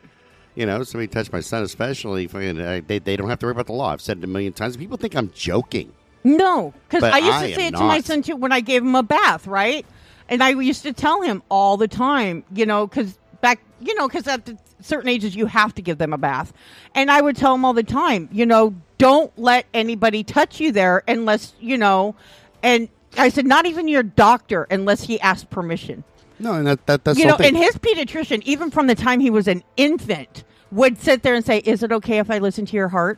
You 0.56 0.66
know, 0.66 0.84
somebody 0.84 1.08
touched 1.08 1.32
my 1.32 1.40
son, 1.40 1.64
especially. 1.64 2.28
Uh, 2.28 2.82
they 2.86 3.00
they 3.00 3.16
don't 3.16 3.30
have 3.30 3.40
to 3.40 3.46
worry 3.46 3.52
about 3.52 3.68
the 3.68 3.74
law. 3.74 3.94
I've 3.94 4.02
said 4.02 4.18
it 4.18 4.24
a 4.24 4.28
million 4.28 4.54
times. 4.54 4.76
People 4.76 4.98
think 4.98 5.16
I'm 5.16 5.32
joking. 5.34 5.94
No, 6.28 6.74
because 6.88 7.02
But 7.02 7.14
I 7.14 7.20
used 7.20 7.32
I 7.32 7.50
to 7.50 7.56
say 7.56 7.68
am 7.68 7.74
it 7.74 7.78
to 7.78 7.84
my 7.84 7.96
not. 7.98 8.06
son 8.06 8.22
too 8.22 8.36
when 8.36 8.52
I 8.52 8.60
gave 8.60 8.82
him 8.84 8.96
a 8.96 9.04
bath, 9.04 9.48
right? 9.48 9.86
And 10.28 10.44
I 10.44 10.50
used 10.50 10.84
to 10.84 10.92
tell 10.92 11.22
him 11.22 11.42
all 11.50 11.78
the 11.78 11.88
time, 11.88 12.44
you 12.54 12.66
know, 12.66 12.86
because 12.86 13.18
back, 13.40 13.60
you 13.80 13.96
know, 13.96 14.08
because 14.10 14.28
at 14.28 14.46
the 14.46 14.58
certain 14.82 15.08
ages 15.08 15.36
you 15.38 15.46
have 15.46 15.74
to 15.76 15.82
give 15.82 16.00
them 16.00 16.12
a 16.12 16.18
bath, 16.18 16.52
and 16.94 17.10
I 17.10 17.22
would 17.22 17.38
tell 17.38 17.56
him 17.56 17.64
all 17.64 17.74
the 17.74 17.84
time, 17.84 18.28
you 18.34 18.46
know, 18.46 18.76
don't 18.98 19.32
let 19.40 19.68
anybody 19.74 20.24
touch 20.24 20.60
you 20.60 20.74
there 20.74 21.02
unless 21.08 21.54
you 21.62 21.78
know, 21.78 22.14
and 22.62 22.90
I 23.18 23.30
said 23.30 23.46
not 23.46 23.66
even 23.66 23.88
your 23.88 24.04
doctor 24.04 24.68
unless 24.70 25.04
he 25.04 25.20
asked 25.22 25.50
permission. 25.50 26.04
No, 26.40 26.54
and 26.54 26.68
that, 26.68 26.86
that 26.88 27.06
that's 27.06 27.18
you 27.18 27.26
know, 27.26 27.38
and 27.38 27.56
his 27.56 27.76
pediatrician, 27.78 28.42
even 28.44 28.70
from 28.70 28.88
the 28.88 28.96
time 28.96 29.22
he 29.22 29.30
was 29.30 29.48
an 29.48 29.64
infant, 29.78 30.44
would 30.72 30.98
sit 30.98 31.24
there 31.24 31.36
and 31.36 31.46
say, 31.46 31.60
"Is 31.60 31.84
it 31.84 31.92
okay 31.94 32.18
if 32.20 32.30
I 32.30 32.40
listen 32.40 32.66
to 32.66 32.76
your 32.76 32.90
heart?" 32.90 33.18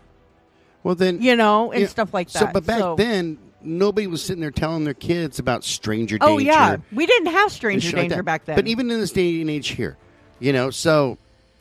Well, 0.84 0.96
then 0.96 1.22
You 1.22 1.36
know, 1.36 1.72
and 1.72 1.88
stuff 1.90 2.14
like 2.14 2.30
that. 2.32 2.40
So, 2.40 2.50
but 2.54 2.66
back 2.66 2.80
So- 2.80 2.96
then, 2.96 3.38
nobody 3.62 4.08
was 4.08 4.24
sitting 4.24 4.42
there 4.42 4.52
telling 4.52 4.84
their 4.86 4.94
kids 4.94 5.40
about 5.40 5.64
stranger 5.64 6.18
danger. 6.18 6.34
Oh 6.34 6.38
yeah, 6.38 6.78
we 6.94 7.06
didn't 7.06 7.32
have 7.34 7.52
stranger 7.52 7.90
shit 7.90 7.98
like 7.98 8.10
danger 8.10 8.24
back 8.24 8.46
then. 8.46 8.56
But 8.56 8.68
even 8.68 8.90
in 8.90 9.00
this 9.00 9.12
day 9.12 9.42
and 9.42 9.50
age 9.50 9.70
here, 9.70 9.98
you 10.40 10.54
know, 10.54 10.70
so 10.70 11.18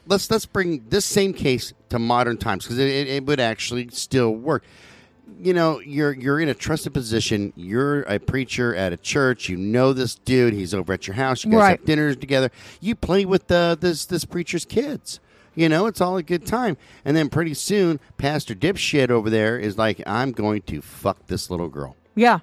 let's 0.06 0.30
let's 0.30 0.46
bring 0.46 0.84
this 0.88 1.04
same 1.04 1.32
case 1.32 1.72
to 1.88 1.98
modern 1.98 2.36
times 2.38 2.64
because 2.64 2.78
it, 2.78 2.86
it, 2.88 3.08
it 3.08 3.26
would 3.26 3.40
actually 3.40 3.88
still 3.88 4.30
work. 4.32 4.62
You 5.40 5.52
know, 5.52 5.80
you're 5.80 6.12
you're 6.12 6.40
in 6.40 6.48
a 6.48 6.54
trusted 6.54 6.94
position. 6.94 7.52
You're 7.54 8.02
a 8.02 8.18
preacher 8.18 8.74
at 8.74 8.92
a 8.92 8.96
church. 8.96 9.48
You 9.48 9.56
know 9.56 9.92
this 9.92 10.14
dude. 10.14 10.54
He's 10.54 10.72
over 10.72 10.92
at 10.94 11.06
your 11.06 11.14
house. 11.14 11.44
You 11.44 11.50
guys 11.50 11.58
Right. 11.60 11.78
have 11.78 11.84
dinners 11.84 12.16
together. 12.16 12.50
You 12.80 12.94
play 12.94 13.24
with 13.24 13.50
uh, 13.52 13.74
this 13.74 14.06
this 14.06 14.24
preacher's 14.24 14.64
kids. 14.64 15.20
You 15.58 15.68
know, 15.68 15.86
it's 15.86 16.00
all 16.00 16.16
a 16.16 16.22
good 16.22 16.46
time. 16.46 16.76
And 17.04 17.16
then 17.16 17.28
pretty 17.28 17.54
soon, 17.54 17.98
Pastor 18.16 18.54
Dipshit 18.54 19.10
over 19.10 19.28
there 19.28 19.58
is 19.58 19.76
like, 19.76 20.00
I'm 20.06 20.30
going 20.30 20.62
to 20.62 20.80
fuck 20.80 21.26
this 21.26 21.50
little 21.50 21.68
girl 21.68 21.96
yeah, 22.14 22.38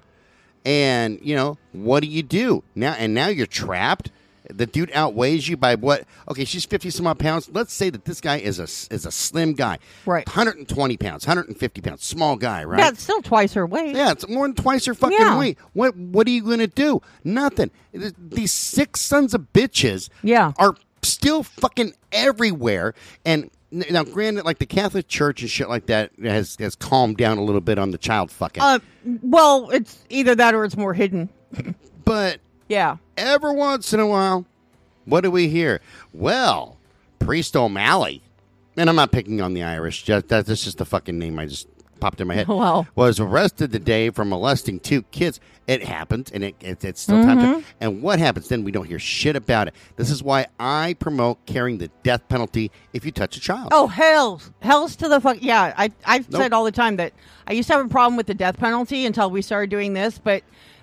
and 0.64 1.18
you 1.22 1.34
know 1.36 1.58
what 1.72 2.00
do 2.02 2.08
you 2.08 2.22
do 2.22 2.62
now 2.74 2.92
and 2.98 3.14
now 3.14 3.28
you're 3.28 3.46
trapped 3.46 4.10
the 4.48 4.64
dude 4.64 4.90
outweighs 4.94 5.48
you 5.48 5.56
by 5.56 5.74
what 5.74 6.04
okay 6.28 6.44
she's 6.44 6.64
50 6.64 6.88
some 6.90 7.06
odd 7.06 7.18
pounds 7.18 7.50
let's 7.52 7.72
say 7.74 7.90
that 7.90 8.04
this 8.04 8.20
guy 8.20 8.36
is 8.38 8.58
a 8.58 8.62
is 8.94 9.04
a 9.04 9.10
slim 9.10 9.52
guy 9.54 9.78
Right. 10.06 10.26
120 10.26 10.96
pounds 10.96 11.26
150 11.26 11.80
pounds 11.82 12.04
small 12.04 12.36
guy 12.36 12.64
right 12.64 12.78
that's 12.78 13.02
still 13.02 13.22
twice 13.22 13.52
her 13.54 13.66
weight. 13.66 13.94
yeah, 13.96 14.12
it's 14.12 14.26
more 14.28 14.46
than 14.46 14.54
twice 14.54 14.86
her 14.86 14.94
fucking 14.94 15.18
Yeah. 15.18 15.38
weight. 15.38 15.58
What 15.72 15.96
What 15.96 16.26
are 16.26 16.30
you 16.30 16.42
going 16.42 16.60
to 16.60 16.66
do? 16.68 17.02
Nothing. 17.24 17.70
These 17.92 18.52
six 18.52 19.00
sons 19.00 19.34
of 19.34 19.52
bitches, 19.52 20.08
Yeah. 20.22 20.52
are 20.58 20.76
still 21.06 21.42
fucking 21.42 21.94
everywhere. 22.12 22.94
And 23.24 23.50
now, 23.70 24.04
granted, 24.04 24.44
like 24.44 24.58
the 24.58 24.66
Catholic 24.66 25.08
Church 25.08 25.42
and 25.42 25.50
shit 25.50 25.68
like 25.68 25.86
that 25.86 26.12
has 26.22 26.56
has 26.58 26.74
calmed 26.76 27.16
down 27.16 27.38
a 27.38 27.42
little 27.44 27.60
bit 27.60 27.78
on 27.78 27.90
the 27.90 27.98
child 27.98 28.30
fucking. 28.30 28.62
Uh, 28.62 28.78
well, 29.22 29.70
it's 29.70 29.98
either 30.08 30.34
that 30.34 30.54
or 30.54 30.64
it's 30.64 30.76
more 30.76 30.94
hidden. 30.94 31.28
but 32.04 32.40
Yeah. 32.68 32.96
every 33.16 33.54
once 33.54 33.92
in 33.92 34.00
a 34.00 34.06
while, 34.06 34.46
what 35.04 35.22
do 35.22 35.30
we 35.30 35.48
hear? 35.48 35.80
Well, 36.12 36.76
Priest 37.18 37.56
O'Malley, 37.56 38.22
and 38.76 38.88
I'm 38.88 38.96
not 38.96 39.10
picking 39.12 39.40
on 39.40 39.54
the 39.54 39.62
Irish. 39.64 40.04
Just 40.04 40.28
that, 40.28 40.46
that's 40.46 40.64
just 40.64 40.78
the 40.78 40.84
fucking 40.84 41.18
name 41.18 41.38
I 41.38 41.46
just 41.46 41.66
popped 42.00 42.20
in 42.20 42.28
my 42.28 42.34
head. 42.34 42.48
Wow. 42.56 42.86
was 42.94 43.18
arrested 43.20 43.72
today 43.72 44.10
for 44.10 44.24
molesting 44.24 44.80
two 44.80 45.02
kids. 45.02 45.40
It 45.66 45.82
happened, 45.82 46.30
and 46.32 46.44
it, 46.44 46.54
it, 46.60 46.84
it's 46.84 47.00
still 47.00 47.22
time 47.22 47.38
Mm-hmm. 47.38 47.60
to. 47.60 47.66
And 47.80 48.02
what 48.02 48.18
happens 48.20 48.48
then? 48.48 48.62
We 48.62 48.70
don't 48.70 48.86
hear 48.86 48.98
shit 49.00 49.34
about 49.34 49.66
it. 49.68 49.74
This 49.96 50.10
is 50.10 50.22
why 50.22 50.46
I 50.60 50.94
promote 51.00 51.44
carrying 51.46 51.78
the 51.78 51.88
death 52.04 52.28
penalty 52.28 52.70
if 52.92 53.04
you 53.04 53.10
touch 53.10 53.36
a 53.36 53.40
child. 53.40 53.70
Oh 53.72 53.88
hell's 53.88 54.52
hell's 54.60 54.94
to 54.96 55.08
the 55.08 55.20
fuck. 55.20 55.38
Yeah, 55.40 55.74
I 55.76 55.90
I've 56.04 56.30
Nope. 56.30 56.42
said 56.42 56.52
all 56.52 56.64
the 56.64 56.70
time 56.72 56.96
that 56.96 57.12
I 57.48 57.52
used 57.52 57.66
to 57.68 57.74
have 57.74 57.84
a 57.84 57.88
problem 57.88 58.16
with 58.16 58.26
the 58.26 58.34
death 58.34 58.58
penalty 58.58 59.06
until 59.06 59.30
we 59.30 59.42
started 59.42 59.70
doing 59.70 59.92
this, 59.94 60.18
but. 60.18 60.42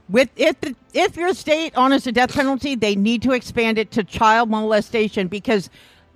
With 0.10 0.30
if 0.36 0.60
the, 0.60 0.76
if 0.94 1.16
your 1.16 1.34
state 1.34 1.74
honors 1.78 2.04
the 2.04 2.12
death 2.12 2.34
penalty, 2.36 2.76
they 2.76 2.94
need 2.94 3.22
to 3.22 3.32
expand 3.32 3.78
it 3.78 3.90
to 3.92 4.04
child 4.04 4.50
molestation 4.50 5.30
because 5.30 5.70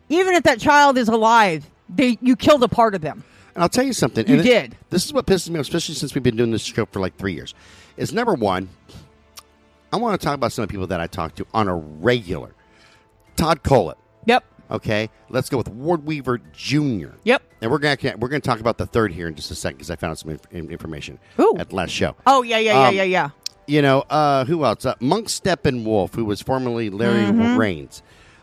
even 0.09 0.33
if 0.33 0.43
that 0.43 0.59
child 0.59 0.97
is 0.97 1.07
alive, 1.07 1.65
they 1.87 2.17
you 2.21 2.35
killed 2.35 2.61
a 2.63 2.67
part 2.67 2.95
of 2.95 3.01
them. 3.01 3.23
And 3.57 3.63
I'll 3.63 3.69
tell 3.69 3.83
you 3.85 3.93
something. 3.93 4.27
You 4.27 4.35
and 4.35 4.41
it- 4.41 4.49
did. 4.49 4.75
This 4.91 5.03
is 5.03 5.11
what 5.13 5.25
pisses 5.25 5.49
me 5.49 5.57
off, 5.59 5.63
especially 5.63 5.95
since 5.95 6.13
we've 6.13 6.21
been 6.23 6.35
doing 6.35 6.51
this 6.51 6.61
show 6.61 6.85
for 6.85 6.99
like 6.99 7.17
three 7.17 7.33
years. 7.33 7.55
Is 7.97 8.13
number 8.13 8.35
one, 8.35 8.69
I 9.91 9.97
want 9.97 10.21
to 10.21 10.23
talk 10.23 10.35
about 10.35 10.51
some 10.51 10.61
of 10.61 10.69
the 10.69 10.71
people 10.73 10.85
that 10.85 11.01
I 11.01 11.07
talk 11.07 11.33
to 11.37 11.47
on 11.55 11.67
a 11.67 11.75
regular. 11.75 12.53
Todd 13.35 13.63
Collett. 13.63 13.97
Yep. 14.25 14.43
Okay, 14.69 15.09
let's 15.29 15.49
go 15.49 15.57
with 15.57 15.69
Ward 15.69 16.05
Weaver 16.05 16.39
Jr. 16.53 17.07
Yep. 17.23 17.41
And 17.63 17.71
we're 17.71 17.79
gonna 17.79 17.97
we're 18.19 18.27
gonna 18.27 18.41
talk 18.41 18.59
about 18.59 18.77
the 18.77 18.85
third 18.85 19.11
here 19.11 19.27
in 19.27 19.33
just 19.33 19.49
a 19.49 19.55
second 19.55 19.77
because 19.77 19.89
I 19.89 19.95
found 19.95 20.11
out 20.11 20.19
some 20.19 20.29
inf- 20.51 20.71
information 20.71 21.17
Ooh. 21.39 21.55
at 21.57 21.69
the 21.69 21.75
last 21.77 21.89
show. 21.91 22.15
Oh 22.27 22.43
yeah 22.43 22.59
yeah 22.59 22.73
yeah 22.73 22.87
Um, 22.89 22.95
yeah 22.95 23.03
yeah. 23.03 23.29
You 23.65 23.81
know, 23.81 24.01
uh, 24.09 24.45
who 24.45 24.63
else? 24.65 24.85
Uh, 24.85 24.93
Monk 24.99 25.27
Steppenwolf, 25.29 26.13
who 26.13 26.25
was 26.25 26.41
formerly 26.43 26.89
Larry 26.91 27.23
Mm-hmm. 27.23 27.55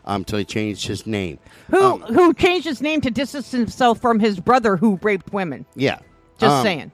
Reigns, 0.05 0.15
um, 0.15 0.21
until 0.21 0.39
he 0.39 0.45
changed 0.45 0.87
his 0.87 1.05
name. 1.05 1.39
Who 1.69 1.77
Um, 1.83 2.01
who 2.01 2.33
changed 2.33 2.65
his 2.67 2.81
name 2.81 3.01
to 3.01 3.11
distance 3.11 3.51
himself 3.51 3.99
from 3.99 4.19
his 4.19 4.39
brother 4.39 4.77
who 4.77 4.99
raped 5.01 5.33
women? 5.33 5.65
yeah. 5.75 5.99
Just 6.37 6.53
Um, 6.57 6.63
saying. 6.63 6.91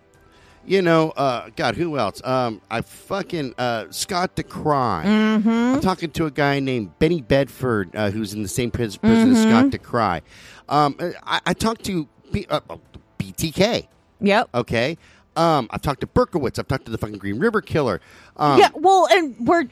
You 0.64 0.84
know, 0.84 1.10
uh, 1.12 1.50
God, 1.56 1.76
who 1.76 1.98
else? 1.98 2.22
Um, 2.24 2.62
I 2.70 2.82
fucking 2.82 3.56
uh, 3.58 3.86
Scott 3.90 4.36
DeCry. 4.36 5.04
Mm-hmm. 5.04 5.50
I'm 5.50 5.82
talking 5.82 6.12
to 6.12 6.28
a 6.28 6.32
guy 6.32 6.60
named 6.60 6.92
Benny 7.00 7.22
Bedford, 7.22 7.90
uh, 7.96 8.12
who's 8.12 8.36
in 8.36 8.44
the 8.44 8.48
same 8.48 8.70
pris- 8.70 8.96
prison 8.98 9.32
as 9.36 9.42
Scott 9.42 9.66
DeCry. 9.72 10.22
Um, 10.70 10.96
I, 11.26 11.42
I 11.48 11.54
talked 11.54 11.84
to 11.86 12.08
B- 12.32 12.46
uh, 12.48 12.60
BTK. 13.18 13.88
Yep. 14.20 14.50
Okay. 14.54 14.98
Um, 15.36 15.68
I've 15.72 15.82
talked 15.82 16.02
to 16.02 16.08
Berkowitz. 16.08 16.60
I've 16.60 16.68
talked 16.68 16.86
to 16.86 16.92
the 16.92 16.98
fucking 17.00 17.18
Green 17.18 17.40
River 17.40 17.62
Killer. 17.62 18.00
Um, 18.38 18.60
yeah. 18.60 18.70
Well, 18.76 19.08
and 19.12 19.36
we're 19.40 19.64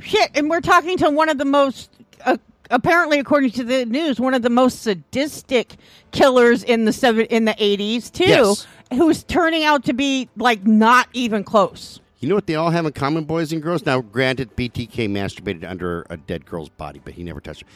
shit, 0.00 0.30
and 0.36 0.48
we're 0.48 0.60
talking 0.60 0.96
to 0.98 1.10
one 1.10 1.28
of 1.28 1.38
the 1.38 1.44
most. 1.46 1.90
Uh, 2.24 2.36
Apparently, 2.70 3.18
according 3.18 3.50
to 3.52 3.64
the 3.64 3.86
news, 3.86 4.20
one 4.20 4.34
of 4.34 4.42
the 4.42 4.50
most 4.50 4.82
sadistic 4.82 5.76
killers 6.10 6.62
in 6.62 6.84
the 6.84 6.92
seven 6.92 7.24
in 7.26 7.44
the 7.46 7.54
eighties 7.58 8.10
too, 8.10 8.24
Yes. 8.24 8.66
who's 8.92 9.22
turning 9.24 9.64
out 9.64 9.84
to 9.84 9.92
be 9.94 10.28
like 10.36 10.66
not 10.66 11.08
even 11.12 11.44
close. 11.44 12.00
You 12.20 12.28
know 12.28 12.34
what 12.34 12.46
they 12.46 12.56
all 12.56 12.70
have 12.70 12.84
in 12.84 12.92
common, 12.92 13.24
boys 13.24 13.52
and 13.52 13.62
girls? 13.62 13.86
Now, 13.86 14.00
granted, 14.00 14.54
BTK 14.56 15.08
masturbated 15.08 15.68
under 15.68 16.04
a 16.10 16.16
dead 16.16 16.44
girl's 16.46 16.68
body, 16.68 17.00
but 17.02 17.14
he 17.14 17.22
never 17.22 17.40
touched 17.40 17.62
her. 17.62 17.68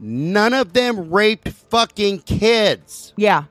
None 0.00 0.52
of 0.52 0.72
them 0.74 1.10
raped 1.10 1.48
fucking 1.48 2.20
kids. 2.20 3.12
Yeah, 3.16 3.44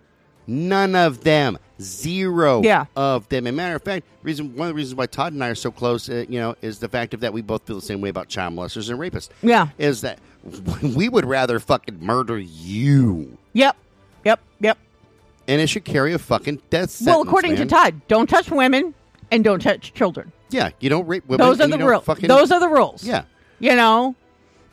None 0.50 0.96
of 0.96 1.24
them. 1.26 1.58
Zero 1.82 2.62
Yeah. 2.64 2.86
of 2.96 3.28
them. 3.30 3.46
And 3.48 3.56
matter 3.58 3.76
of 3.76 3.84
fact, 3.84 4.06
reason 4.24 4.56
one 4.56 4.68
of 4.70 4.74
the 4.74 4.78
reasons 4.78 4.96
why 4.96 5.06
Todd 5.08 5.34
and 5.34 5.44
I 5.44 5.50
are 5.50 5.56
so 5.56 5.70
close, 5.72 6.10
uh, 6.10 6.24
you 6.30 6.40
know, 6.40 6.56
is 6.62 6.80
the 6.80 6.88
fact 6.90 7.14
of 7.14 7.20
that 7.20 7.34
we 7.34 7.42
both 7.42 7.68
feel 7.68 7.76
the 7.76 7.82
same 7.86 8.00
way 8.02 8.10
about 8.10 8.30
child 8.30 8.54
molesters 8.56 8.90
and 8.90 8.98
rapists. 9.00 9.30
Yeah. 9.44 9.68
is 9.78 10.02
that 10.02 10.20
we 10.96 11.10
would 11.10 11.26
rather 11.26 11.60
fucking 11.60 12.00
murder 12.00 12.38
you, 12.38 13.38
yep, 13.54 13.76
yep, 14.24 14.40
yep. 14.60 14.78
and 15.48 15.62
it 15.62 15.68
should 15.68 15.86
carry 15.86 16.14
a 16.14 16.20
fucking 16.20 16.62
death 16.70 16.90
sentence. 16.90 17.06
well, 17.06 17.22
according 17.22 17.54
man. 17.54 17.68
to 17.68 17.74
Todd, 17.74 18.02
don't 18.08 18.30
touch 18.30 18.50
women 18.50 18.94
and 19.32 19.44
don't 19.44 19.62
touch 19.62 19.94
children. 19.94 20.32
yeah, 20.50 20.70
you 20.80 20.90
don't 20.90 21.08
rape 21.08 21.28
women. 21.28 21.46
Those 21.46 21.60
are 21.60 21.68
the 21.68 21.78
rules. 21.78 22.04
Fucking, 22.04 22.28
Those 22.28 22.52
are 22.52 22.60
the 22.60 22.70
rules. 22.70 23.04
yeah. 23.04 23.24
You 23.60 23.76
know, 23.76 24.16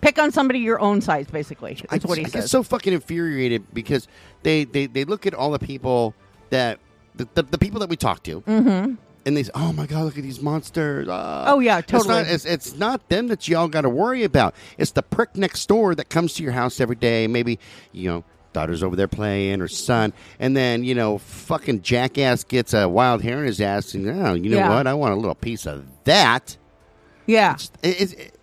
pick 0.00 0.18
on 0.18 0.30
somebody 0.30 0.58
your 0.58 0.78
own 0.78 1.00
size, 1.00 1.26
basically. 1.26 1.78
I, 1.88 1.96
That's 1.96 2.04
what 2.04 2.18
he 2.18 2.26
I 2.26 2.28
get 2.28 2.48
so 2.48 2.62
fucking 2.62 2.92
infuriated 2.92 3.64
because 3.72 4.06
they, 4.42 4.64
they, 4.64 4.86
they 4.86 5.04
look 5.04 5.26
at 5.26 5.34
all 5.34 5.50
the 5.50 5.58
people 5.58 6.14
that 6.50 6.78
the, 7.14 7.26
the, 7.34 7.42
the 7.44 7.58
people 7.58 7.80
that 7.80 7.88
we 7.88 7.96
talk 7.96 8.22
to, 8.24 8.42
mm-hmm. 8.42 8.94
And 9.26 9.36
they 9.36 9.42
say, 9.44 9.50
"Oh 9.54 9.72
my 9.72 9.86
god, 9.86 10.04
look 10.04 10.16
at 10.18 10.22
these 10.22 10.40
monsters!" 10.40 11.08
Ah." 11.10 11.44
Oh, 11.48 11.60
yeah, 11.60 11.78
It's 11.78 11.90
totally. 11.90 12.08
not, 12.22 12.26
it's, 12.26 12.44
it's 12.44 12.74
not 12.76 13.08
them 13.08 13.28
that 13.28 13.48
y'all 13.48 13.68
got 13.68 13.82
to 13.82 13.88
worry 13.88 14.24
about. 14.24 14.54
It's 14.78 14.92
the 14.92 15.02
prick 15.02 15.36
next 15.36 15.66
door 15.68 15.94
that 15.94 16.08
comes 16.08 16.34
to 16.34 16.42
your 16.42 16.52
house 16.52 16.80
every 16.80 16.96
day. 16.96 17.26
Maybe 17.26 17.58
you 17.92 18.10
know. 18.10 18.24
Daughter's 18.52 18.84
over 18.84 18.94
there 18.94 19.08
playing, 19.08 19.60
or 19.60 19.66
son, 19.66 20.12
and 20.38 20.56
then 20.56 20.84
you 20.84 20.94
know, 20.94 21.18
fucking 21.18 21.82
jackass 21.82 22.44
gets 22.44 22.72
a 22.72 22.88
wild 22.88 23.20
hair 23.20 23.40
in 23.40 23.46
his 23.46 23.60
ass, 23.60 23.94
and 23.94 24.08
oh, 24.08 24.34
you 24.34 24.48
know 24.50 24.58
Yeah. 24.58 24.68
what? 24.68 24.86
I 24.86 24.94
want 24.94 25.12
a 25.12 25.16
little 25.16 25.34
piece 25.34 25.66
of 25.66 25.84
that. 26.04 26.56
yeah. 27.26 27.56
It, 27.82 28.00
it, 28.00 28.12
it, 28.20 28.38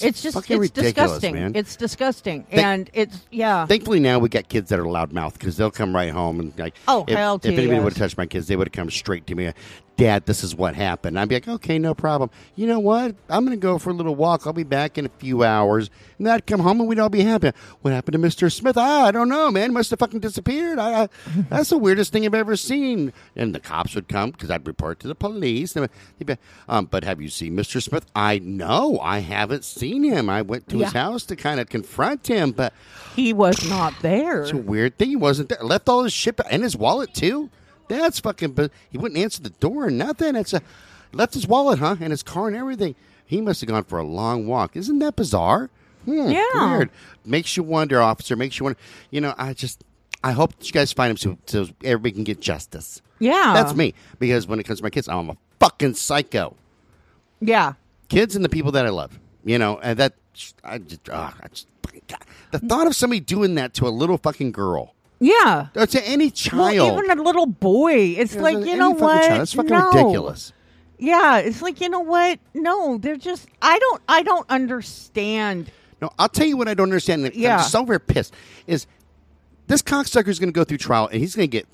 It's 0.00 0.22
just 0.22 0.34
fucking 0.34 0.60
it's 0.64 0.72
disgusting. 0.72 1.34
man. 1.36 1.52
It's 1.54 1.76
disgusting, 1.76 2.46
They- 2.50 2.60
and 2.64 2.90
it's 2.92 3.16
yeah. 3.30 3.64
Thankfully, 3.66 4.00
now 4.00 4.18
we 4.18 4.28
got 4.28 4.48
kids 4.48 4.70
that 4.70 4.80
are 4.80 4.84
loudmouth 4.84 5.34
because 5.34 5.56
they'll 5.56 5.70
come 5.70 5.94
right 5.94 6.10
home 6.12 6.40
and 6.40 6.52
like. 6.58 6.74
Oh, 6.88 7.04
if, 7.06 7.16
hell 7.16 7.36
If 7.36 7.44
anybody 7.46 7.68
yes. 7.68 7.84
would 7.84 7.92
have 7.92 7.98
touched 7.98 8.18
my 8.18 8.26
kids, 8.26 8.48
they 8.48 8.56
would 8.56 8.66
have 8.66 8.72
come 8.72 8.90
straight 8.90 9.28
to 9.28 9.36
me. 9.36 9.52
Dad, 9.98 10.26
this 10.26 10.44
is 10.44 10.54
what 10.54 10.76
happened. 10.76 11.18
I'd 11.18 11.28
be 11.28 11.34
like, 11.34 11.48
okay, 11.48 11.76
no 11.76 11.92
problem. 11.92 12.30
You 12.54 12.68
know 12.68 12.78
what? 12.78 13.16
I'm 13.28 13.44
going 13.44 13.58
to 13.58 13.60
go 13.60 13.78
for 13.78 13.90
a 13.90 13.92
little 13.92 14.14
walk. 14.14 14.46
I'll 14.46 14.52
be 14.52 14.62
back 14.62 14.96
in 14.96 15.04
a 15.06 15.08
few 15.08 15.42
hours. 15.42 15.90
And 16.18 16.26
then 16.26 16.34
I'd 16.34 16.46
come 16.46 16.60
home 16.60 16.78
and 16.78 16.88
we'd 16.88 17.00
all 17.00 17.08
be 17.08 17.22
happy. 17.24 17.50
What 17.82 17.92
happened 17.92 18.12
to 18.12 18.18
Mr. 18.20 18.50
Smith? 18.50 18.76
Ah, 18.78 19.06
I 19.06 19.10
don't 19.10 19.28
know, 19.28 19.50
man. 19.50 19.72
Must 19.72 19.90
have 19.90 19.98
fucking 19.98 20.20
disappeared. 20.20 20.78
I, 20.78 21.02
I, 21.02 21.08
that's 21.50 21.70
the 21.70 21.78
weirdest 21.78 22.12
thing 22.12 22.24
I've 22.24 22.32
ever 22.32 22.54
seen. 22.54 23.12
And 23.34 23.52
the 23.52 23.58
cops 23.58 23.96
would 23.96 24.06
come 24.06 24.30
because 24.30 24.52
I'd 24.52 24.68
report 24.68 25.00
to 25.00 25.08
the 25.08 25.16
police. 25.16 25.72
They'd 25.72 25.90
be, 26.24 26.36
um, 26.68 26.84
but 26.84 27.02
have 27.02 27.20
you 27.20 27.28
seen 27.28 27.56
Mr. 27.56 27.82
Smith? 27.82 28.06
I 28.14 28.38
know. 28.38 29.00
I 29.02 29.18
haven't 29.18 29.64
seen 29.64 30.04
him. 30.04 30.30
I 30.30 30.42
went 30.42 30.68
to 30.68 30.78
his 30.78 30.92
house 30.92 31.24
to 31.24 31.34
kind 31.34 31.58
of 31.58 31.68
confront 31.68 32.28
him, 32.28 32.52
but 32.52 32.72
He 33.16 33.32
was 33.32 33.68
not 33.68 33.94
there. 34.00 34.42
it's 34.42 34.52
a 34.52 34.56
weird 34.56 34.96
thing. 34.96 35.08
He 35.08 35.16
wasn't 35.16 35.48
there. 35.48 35.58
Left 35.60 35.88
all 35.88 36.04
his 36.04 36.12
shit 36.12 36.38
and 36.48 36.62
his 36.62 36.76
wallet 36.76 37.12
too. 37.14 37.50
That's 37.88 38.20
fucking. 38.20 38.52
But 38.52 38.70
he 38.90 38.98
wouldn't 38.98 39.18
answer 39.20 39.42
the 39.42 39.50
door 39.50 39.86
or 39.86 39.90
nothing. 39.90 40.36
It's 40.36 40.52
a 40.52 40.62
left 41.12 41.34
his 41.34 41.46
wallet, 41.46 41.78
huh, 41.78 41.96
and 42.00 42.10
his 42.10 42.22
car 42.22 42.48
and 42.48 42.56
everything. 42.56 42.94
He 43.24 43.40
must 43.40 43.60
have 43.60 43.68
gone 43.68 43.84
for 43.84 43.98
a 43.98 44.04
long 44.04 44.46
walk. 44.46 44.76
Isn't 44.76 44.98
that 45.00 45.16
bizarre? 45.16 45.70
Hmm, 46.04 46.30
Yeah. 46.30 46.76
Weird. 46.76 46.90
Makes 47.24 47.56
you 47.56 47.62
wonder, 47.62 48.00
officer. 48.00 48.36
Makes 48.36 48.58
you 48.58 48.64
wonder. 48.64 48.78
You 49.10 49.20
know, 49.20 49.34
I 49.36 49.52
just. 49.52 49.84
I 50.24 50.32
hope 50.32 50.56
that 50.58 50.66
you 50.66 50.72
guys 50.72 50.92
find 50.92 51.10
him 51.12 51.16
so, 51.16 51.38
so 51.46 51.68
everybody 51.84 52.12
can 52.12 52.24
get 52.24 52.40
justice. 52.40 53.00
yeah. 53.20 53.52
That's 53.54 53.74
me. 53.74 53.94
Because 54.18 54.46
when 54.48 54.58
it 54.58 54.64
comes 54.64 54.80
to 54.80 54.82
my 54.82 54.90
kids, 54.90 55.08
I'm 55.08 55.30
a 55.30 55.36
fucking 55.60 55.94
psycho. 55.94 56.56
Yeah. 57.40 57.74
Kids 58.08 58.34
and 58.34 58.44
the 58.44 58.48
people 58.48 58.72
that 58.72 58.84
I 58.84 58.88
love. 58.88 59.18
You 59.44 59.58
know, 59.58 59.78
and 59.78 59.98
that 59.98 60.14
I 60.64 60.78
just, 60.78 61.08
ah, 61.12 61.34
I 61.42 61.48
just 61.48 61.66
the 62.50 62.58
thought 62.58 62.86
of 62.86 62.94
somebody 62.96 63.20
doing 63.20 63.54
that 63.56 63.74
to 63.74 63.86
a 63.86 63.90
little 63.90 64.18
fucking 64.18 64.52
girl. 64.52 64.94
Yeah. 65.20 65.68
Or 65.74 65.86
to 65.86 66.08
any 66.08 66.26
Well, 66.26 66.30
child. 66.32 67.04
even 67.04 67.18
a 67.18 67.22
little 67.22 67.46
boy. 67.46 67.94
It's 68.16 68.34
Yeah, 68.34 68.42
like, 68.42 68.66
you 68.66 68.76
know 68.76 68.90
what? 68.90 69.22
child. 69.26 69.40
That's 69.40 69.52
fucking 69.52 69.70
no. 69.70 69.88
ridiculous. 69.90 70.52
Yeah, 70.98 71.38
it's 71.38 71.62
like, 71.62 71.80
you 71.80 71.88
know 71.88 72.00
what? 72.00 72.38
No, 72.54 72.98
they're 72.98 73.16
just 73.16 73.48
I 73.62 73.78
don't 73.78 74.02
I 74.08 74.22
don't 74.22 74.48
understand. 74.50 75.70
No, 76.00 76.10
I'll 76.18 76.28
tell 76.28 76.46
you 76.46 76.56
what 76.56 76.68
I 76.68 76.74
don't 76.74 76.84
understand. 76.88 77.24
and 77.24 77.34
Yeah. 77.34 77.58
I'm 77.58 77.64
so 77.64 77.84
very 77.84 78.00
pissed. 78.00 78.34
Is 78.66 78.86
this 79.66 79.82
cocksucker 79.82 80.28
is 80.28 80.38
going 80.38 80.48
to 80.48 80.54
go 80.54 80.64
through 80.64 80.78
trial 80.78 81.08
and 81.08 81.20
he's 81.20 81.34
going 81.36 81.48
to 81.48 81.56
get 81.56 81.66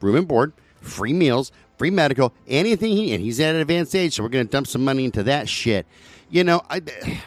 room 0.00 0.16
and 0.16 0.26
board, 0.28 0.52
free 0.80 1.12
meals, 1.12 1.52
free 1.78 1.90
medical, 1.90 2.32
anything 2.48 2.92
he 2.96 3.12
and 3.12 3.22
he's 3.22 3.40
at 3.40 3.54
an 3.54 3.60
advanced 3.60 3.94
age, 3.94 4.14
so 4.14 4.22
we're 4.22 4.28
going 4.28 4.46
to 4.46 4.50
dump 4.50 4.66
some 4.66 4.84
money 4.84 5.04
into 5.04 5.22
that 5.24 5.48
shit. 5.48 5.86
You 6.28 6.44
know, 6.44 6.62
I 6.70 6.82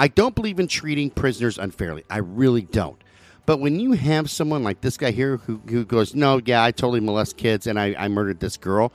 I 0.00 0.06
don't 0.08 0.34
believe 0.34 0.60
in 0.60 0.68
treating 0.68 1.10
prisoners 1.10 1.58
unfairly. 1.58 2.04
I 2.08 2.18
really 2.18 2.62
don't. 2.62 3.02
But 3.48 3.60
when 3.60 3.80
you 3.80 3.92
have 3.92 4.30
someone 4.30 4.62
like 4.62 4.82
this 4.82 4.98
guy 4.98 5.10
here 5.10 5.38
who, 5.38 5.58
who 5.70 5.86
goes, 5.86 6.14
no, 6.14 6.38
yeah, 6.44 6.62
I 6.62 6.70
totally 6.70 7.00
molest 7.00 7.38
kids 7.38 7.66
and 7.66 7.80
I, 7.80 7.94
I 7.98 8.08
murdered 8.08 8.40
this 8.40 8.58
girl, 8.58 8.92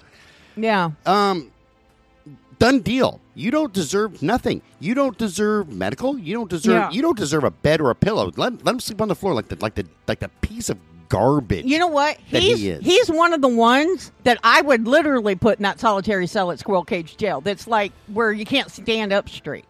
Yeah. 0.56 0.92
um, 1.08 1.52
done 2.60 2.82
deal. 2.82 3.20
You 3.34 3.50
don't 3.50 3.74
deserve 3.74 4.22
nothing. 4.22 4.62
You 4.80 4.94
don't 4.94 5.18
deserve 5.18 5.70
medical. 5.70 6.20
You 6.20 6.36
don't 6.36 6.52
deserve. 6.52 6.74
Yeah. 6.76 6.92
You 6.92 7.02
don't 7.02 7.18
deserve 7.18 7.44
a 7.46 7.50
bed 7.50 7.82
or 7.82 7.90
a 7.90 7.96
pillow. 7.96 8.32
Let, 8.36 8.64
let 8.64 8.74
him 8.74 8.80
sleep 8.80 9.02
on 9.02 9.08
the 9.08 9.16
floor 9.16 9.34
like 9.34 9.48
the 9.48 9.56
like 9.60 9.74
the 9.74 9.88
like 10.08 10.20
the 10.20 10.30
piece 10.42 10.70
of 10.70 10.78
garbage. 11.10 11.66
You 11.66 11.80
know 11.80 11.88
what? 11.88 12.18
He's 12.18 12.60
he 12.60 12.70
is. 12.70 12.86
he's 12.86 13.10
one 13.10 13.34
of 13.34 13.42
the 13.42 13.48
ones 13.48 14.12
that 14.24 14.38
I 14.44 14.62
would 14.62 14.88
literally 14.88 15.34
put 15.34 15.58
in 15.58 15.64
that 15.64 15.80
solitary 15.80 16.28
cell 16.28 16.52
at 16.52 16.60
Squirrel 16.60 16.86
Cage 16.86 17.18
Jail. 17.18 17.42
That's 17.42 17.66
like 17.66 17.92
where 18.06 18.32
you 18.32 18.46
can't 18.46 18.70
stand 18.70 19.12
up 19.14 19.30
straight. 19.30 19.66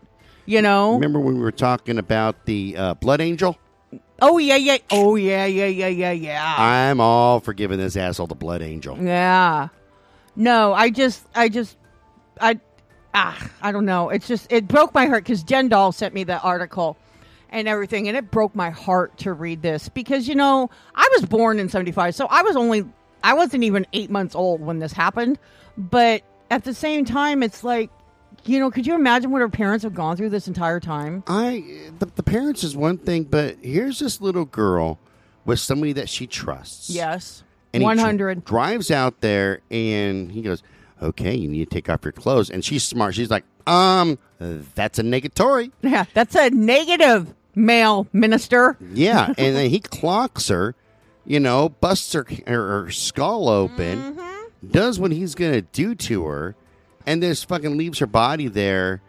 You 0.45 0.61
know? 0.61 0.95
Remember 0.95 1.21
when 1.21 1.35
we 1.35 1.41
were 1.41 1.53
talking 1.53 1.99
about 1.99 2.43
the 2.43 2.75
uh, 2.75 2.93
blood 2.95 3.21
eagle? 3.21 3.57
Oh 4.25 4.37
yeah, 4.37 4.55
yeah. 4.55 4.77
Oh 4.89 5.15
yeah, 5.15 5.45
yeah, 5.45 5.65
yeah, 5.65 5.87
yeah, 5.87 6.11
yeah. 6.11 6.55
I'm 6.57 7.01
all 7.01 7.41
for 7.41 7.51
giving 7.51 7.77
this 7.77 7.97
asshole 7.97 8.27
the 8.27 8.35
blood 8.35 8.61
eagle. 8.61 8.97
Yeah. 8.97 9.67
No, 10.37 10.73
I 10.73 10.91
just, 10.91 11.27
I 11.35 11.49
just, 11.49 11.77
I, 12.39 12.57
ah, 13.13 13.49
I 13.61 13.73
don't 13.73 13.85
know. 13.85 14.09
It's 14.09 14.25
just, 14.25 14.49
it 14.49 14.65
broke 14.65 14.93
my 14.93 15.07
heart 15.07 15.25
because 15.25 15.43
Jen 15.43 15.67
Dahl 15.67 15.91
sent 15.91 16.13
me 16.13 16.23
the 16.23 16.39
article 16.39 16.97
and 17.49 17.67
everything, 17.67 18.07
and 18.07 18.15
it 18.15 18.31
broke 18.31 18.55
my 18.55 18.69
heart 18.69 19.17
to 19.19 19.33
read 19.33 19.61
this 19.61 19.89
because, 19.89 20.25
you 20.25 20.35
know, 20.35 20.69
I 20.95 21.09
was 21.17 21.25
born 21.25 21.59
in 21.59 21.67
75, 21.67 22.15
so 22.15 22.25
I 22.27 22.43
was 22.43 22.55
only, 22.55 22.85
I 23.25 23.33
wasn't 23.33 23.65
even 23.65 23.85
eight 23.91 24.09
months 24.09 24.35
old 24.35 24.61
when 24.61 24.79
this 24.79 24.93
happened. 24.93 25.37
But 25.77 26.23
at 26.49 26.63
the 26.63 26.73
same 26.73 27.03
time, 27.03 27.43
it's 27.43 27.61
like, 27.61 27.91
you 28.45 28.59
know, 28.59 28.69
could 28.71 28.85
you 28.87 28.95
imagine 28.95 29.31
what 29.31 29.39
her 29.41 29.49
parents 29.49 29.83
have 29.83 29.93
gone 29.93 30.17
through 30.17 30.29
this 30.29 30.47
entire 30.47 30.79
time? 30.79 31.23
I 31.27 31.63
the, 31.99 32.05
the 32.07 32.23
parents 32.23 32.63
is 32.63 32.75
one 32.75 32.97
thing, 32.97 33.23
but 33.23 33.57
here's 33.61 33.99
this 33.99 34.19
little 34.21 34.45
girl 34.45 34.99
with 35.45 35.59
somebody 35.59 35.93
that 35.93 36.09
she 36.09 36.27
trusts. 36.27 36.89
Yes. 36.89 37.43
And 37.73 37.81
he 37.83 37.87
dri- 37.89 37.97
100. 37.97 38.45
drives 38.45 38.91
out 38.91 39.21
there 39.21 39.61
and 39.71 40.31
he 40.31 40.41
goes, 40.41 40.61
"Okay, 41.01 41.35
you 41.35 41.47
need 41.49 41.69
to 41.69 41.73
take 41.75 41.89
off 41.89 42.01
your 42.03 42.11
clothes." 42.11 42.49
And 42.49 42.63
she's 42.63 42.83
smart. 42.83 43.15
She's 43.15 43.29
like, 43.31 43.45
"Um, 43.65 44.19
that's 44.39 44.99
a 44.99 45.03
negatory." 45.03 45.71
Yeah, 45.81 46.05
that's 46.13 46.35
a 46.35 46.49
negative 46.51 47.33
male 47.55 48.07
minister. 48.13 48.77
Yeah, 48.93 49.27
and 49.37 49.55
then 49.55 49.69
he 49.69 49.79
clocks 49.79 50.49
her, 50.49 50.75
you 51.25 51.39
know, 51.39 51.69
busts 51.69 52.13
her, 52.13 52.25
her, 52.47 52.83
her 52.83 52.91
skull 52.91 53.49
open, 53.49 53.99
Mm-hmm. 53.99 54.67
does 54.69 54.99
what 54.99 55.11
he's 55.11 55.33
gonna 55.35 55.61
do 55.63 55.95
to 55.95 56.25
her, 56.25 56.55
and 57.05 57.21
this 57.21 57.43
fucking 57.43 57.77
leaves 57.77 57.99
her 57.99 58.07
body 58.07 58.47
there. 58.47 59.01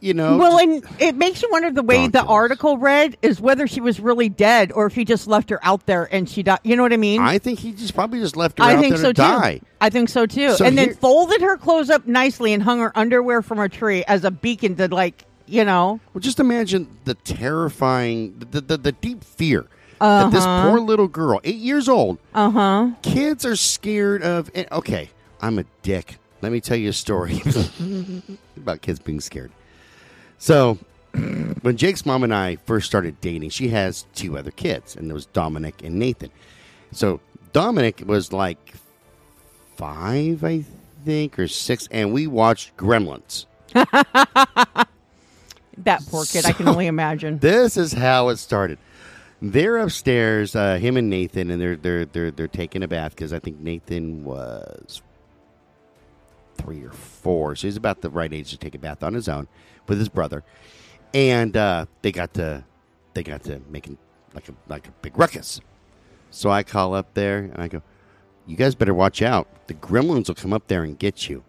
You 0.00 0.14
know, 0.14 0.36
Well, 0.36 0.58
and 0.60 0.84
it 1.00 1.16
makes 1.16 1.42
you 1.42 1.48
wonder 1.50 1.72
the 1.72 1.82
way 1.82 1.96
the 1.96 2.02
Ridiculous. 2.20 2.30
article 2.30 2.78
read 2.78 3.16
is 3.20 3.40
whether 3.40 3.66
she 3.66 3.80
was 3.80 3.98
really 3.98 4.28
dead 4.28 4.70
or 4.70 4.86
if 4.86 4.94
he 4.94 5.04
just 5.04 5.26
left 5.26 5.50
her 5.50 5.58
out 5.64 5.86
there 5.86 6.08
and 6.14 6.28
she 6.28 6.44
died. 6.44 6.60
You 6.62 6.76
know 6.76 6.84
what 6.84 6.92
I 6.92 6.96
mean? 6.98 7.20
I 7.20 7.38
think 7.38 7.58
he 7.58 7.72
just 7.72 7.96
probably 7.96 8.20
just 8.20 8.36
left 8.36 8.58
her 8.58 8.64
I 8.64 8.74
out 8.76 8.80
think 8.80 8.94
there 8.94 9.02
so 9.02 9.08
to 9.08 9.12
die. 9.14 9.58
too. 9.58 9.66
I 9.80 9.90
think 9.90 10.08
so 10.08 10.24
too. 10.24 10.52
So 10.52 10.64
and 10.64 10.78
then 10.78 10.94
folded 10.94 11.40
her 11.40 11.56
clothes 11.56 11.90
up 11.90 12.06
nicely 12.06 12.52
and 12.52 12.62
hung 12.62 12.78
her 12.78 12.96
underwear 12.96 13.42
from 13.42 13.58
a 13.58 13.68
tree 13.68 14.04
as 14.06 14.22
a 14.22 14.30
beacon 14.30 14.76
to 14.76 14.86
like, 14.86 15.24
you 15.46 15.64
know. 15.64 15.98
Well, 16.14 16.20
just 16.20 16.38
imagine 16.38 16.86
the 17.04 17.14
terrifying, 17.14 18.38
the 18.52 18.60
the, 18.60 18.76
the 18.76 18.92
deep 18.92 19.24
fear 19.24 19.66
that 19.98 20.30
this 20.30 20.44
Uh-huh. 20.44 20.70
poor 20.70 20.78
little 20.80 21.08
girl, 21.08 21.40
eight 21.42 21.56
years 21.56 21.88
old, 21.88 22.18
Uh 22.34 22.50
huh. 22.50 22.90
kids 23.02 23.44
are 23.44 23.56
scared 23.56 24.22
of. 24.22 24.48
Okay, 24.70 25.10
I'm 25.40 25.58
a 25.58 25.64
dick. 25.82 26.18
Let 26.40 26.52
me 26.52 26.60
tell 26.60 26.76
you 26.76 26.90
a 26.90 26.92
story 26.92 27.42
about 28.56 28.82
kids 28.82 28.98
being 29.00 29.20
scared. 29.20 29.50
So, 30.38 30.78
when 31.62 31.76
Jake's 31.76 32.06
mom 32.06 32.22
and 32.22 32.32
I 32.34 32.56
first 32.66 32.86
started 32.86 33.20
dating, 33.20 33.50
she 33.50 33.68
has 33.68 34.06
two 34.14 34.38
other 34.38 34.50
kids, 34.50 34.94
and 34.94 35.08
there 35.08 35.14
was 35.14 35.26
Dominic 35.26 35.82
and 35.82 35.98
Nathan. 35.98 36.30
So 36.92 37.20
Dominic 37.52 38.02
was 38.06 38.32
like 38.32 38.74
five, 39.76 40.44
I 40.44 40.64
think, 41.04 41.38
or 41.38 41.48
six, 41.48 41.88
and 41.90 42.12
we 42.12 42.26
watched 42.26 42.76
Gremlins. 42.76 43.46
That 45.84 46.04
poor 46.06 46.24
kid. 46.24 46.44
I 46.44 46.52
can 46.52 46.68
only 46.68 46.86
imagine. 46.86 47.38
This 47.38 47.76
is 47.76 47.92
how 47.92 48.28
it 48.28 48.36
started. 48.38 48.78
They're 49.40 49.76
upstairs, 49.78 50.56
uh, 50.56 50.76
him 50.76 50.96
and 50.96 51.08
Nathan, 51.08 51.50
and 51.50 51.60
they're 51.60 51.76
they're 51.76 52.04
they're 52.04 52.30
they're 52.32 52.48
taking 52.48 52.82
a 52.82 52.88
bath 52.88 53.14
because 53.14 53.32
I 53.32 53.38
think 53.38 53.60
Nathan 53.60 54.24
was 54.24 55.00
three 56.68 56.84
or 56.84 56.90
four, 56.92 57.56
so 57.56 57.66
he's 57.66 57.76
about 57.76 58.00
the 58.02 58.10
right 58.10 58.32
age 58.32 58.50
to 58.50 58.58
take 58.58 58.74
a 58.74 58.78
bath 58.78 59.02
on 59.02 59.14
his 59.14 59.28
own 59.28 59.48
with 59.86 59.98
his 59.98 60.08
brother, 60.08 60.44
and 61.14 61.56
uh, 61.56 61.86
they 62.02 62.12
got 62.12 62.34
to 62.34 62.64
they 63.14 63.22
got 63.22 63.42
to 63.44 63.60
making 63.70 63.96
like 64.34 64.48
a 64.48 64.52
like 64.68 64.86
a 64.86 64.90
big 65.02 65.18
ruckus. 65.18 65.60
So 66.30 66.50
I 66.50 66.62
call 66.62 66.94
up 66.94 67.14
there 67.14 67.38
and 67.38 67.56
I 67.62 67.68
go, 67.68 67.82
"You 68.46 68.56
guys 68.56 68.74
better 68.74 68.92
watch 68.94 69.22
out. 69.22 69.48
The 69.66 69.74
gremlins 69.74 70.28
will 70.28 70.34
come 70.34 70.52
up 70.52 70.66
there 70.68 70.82
and 70.84 70.98
get 70.98 71.28
you." 71.28 71.42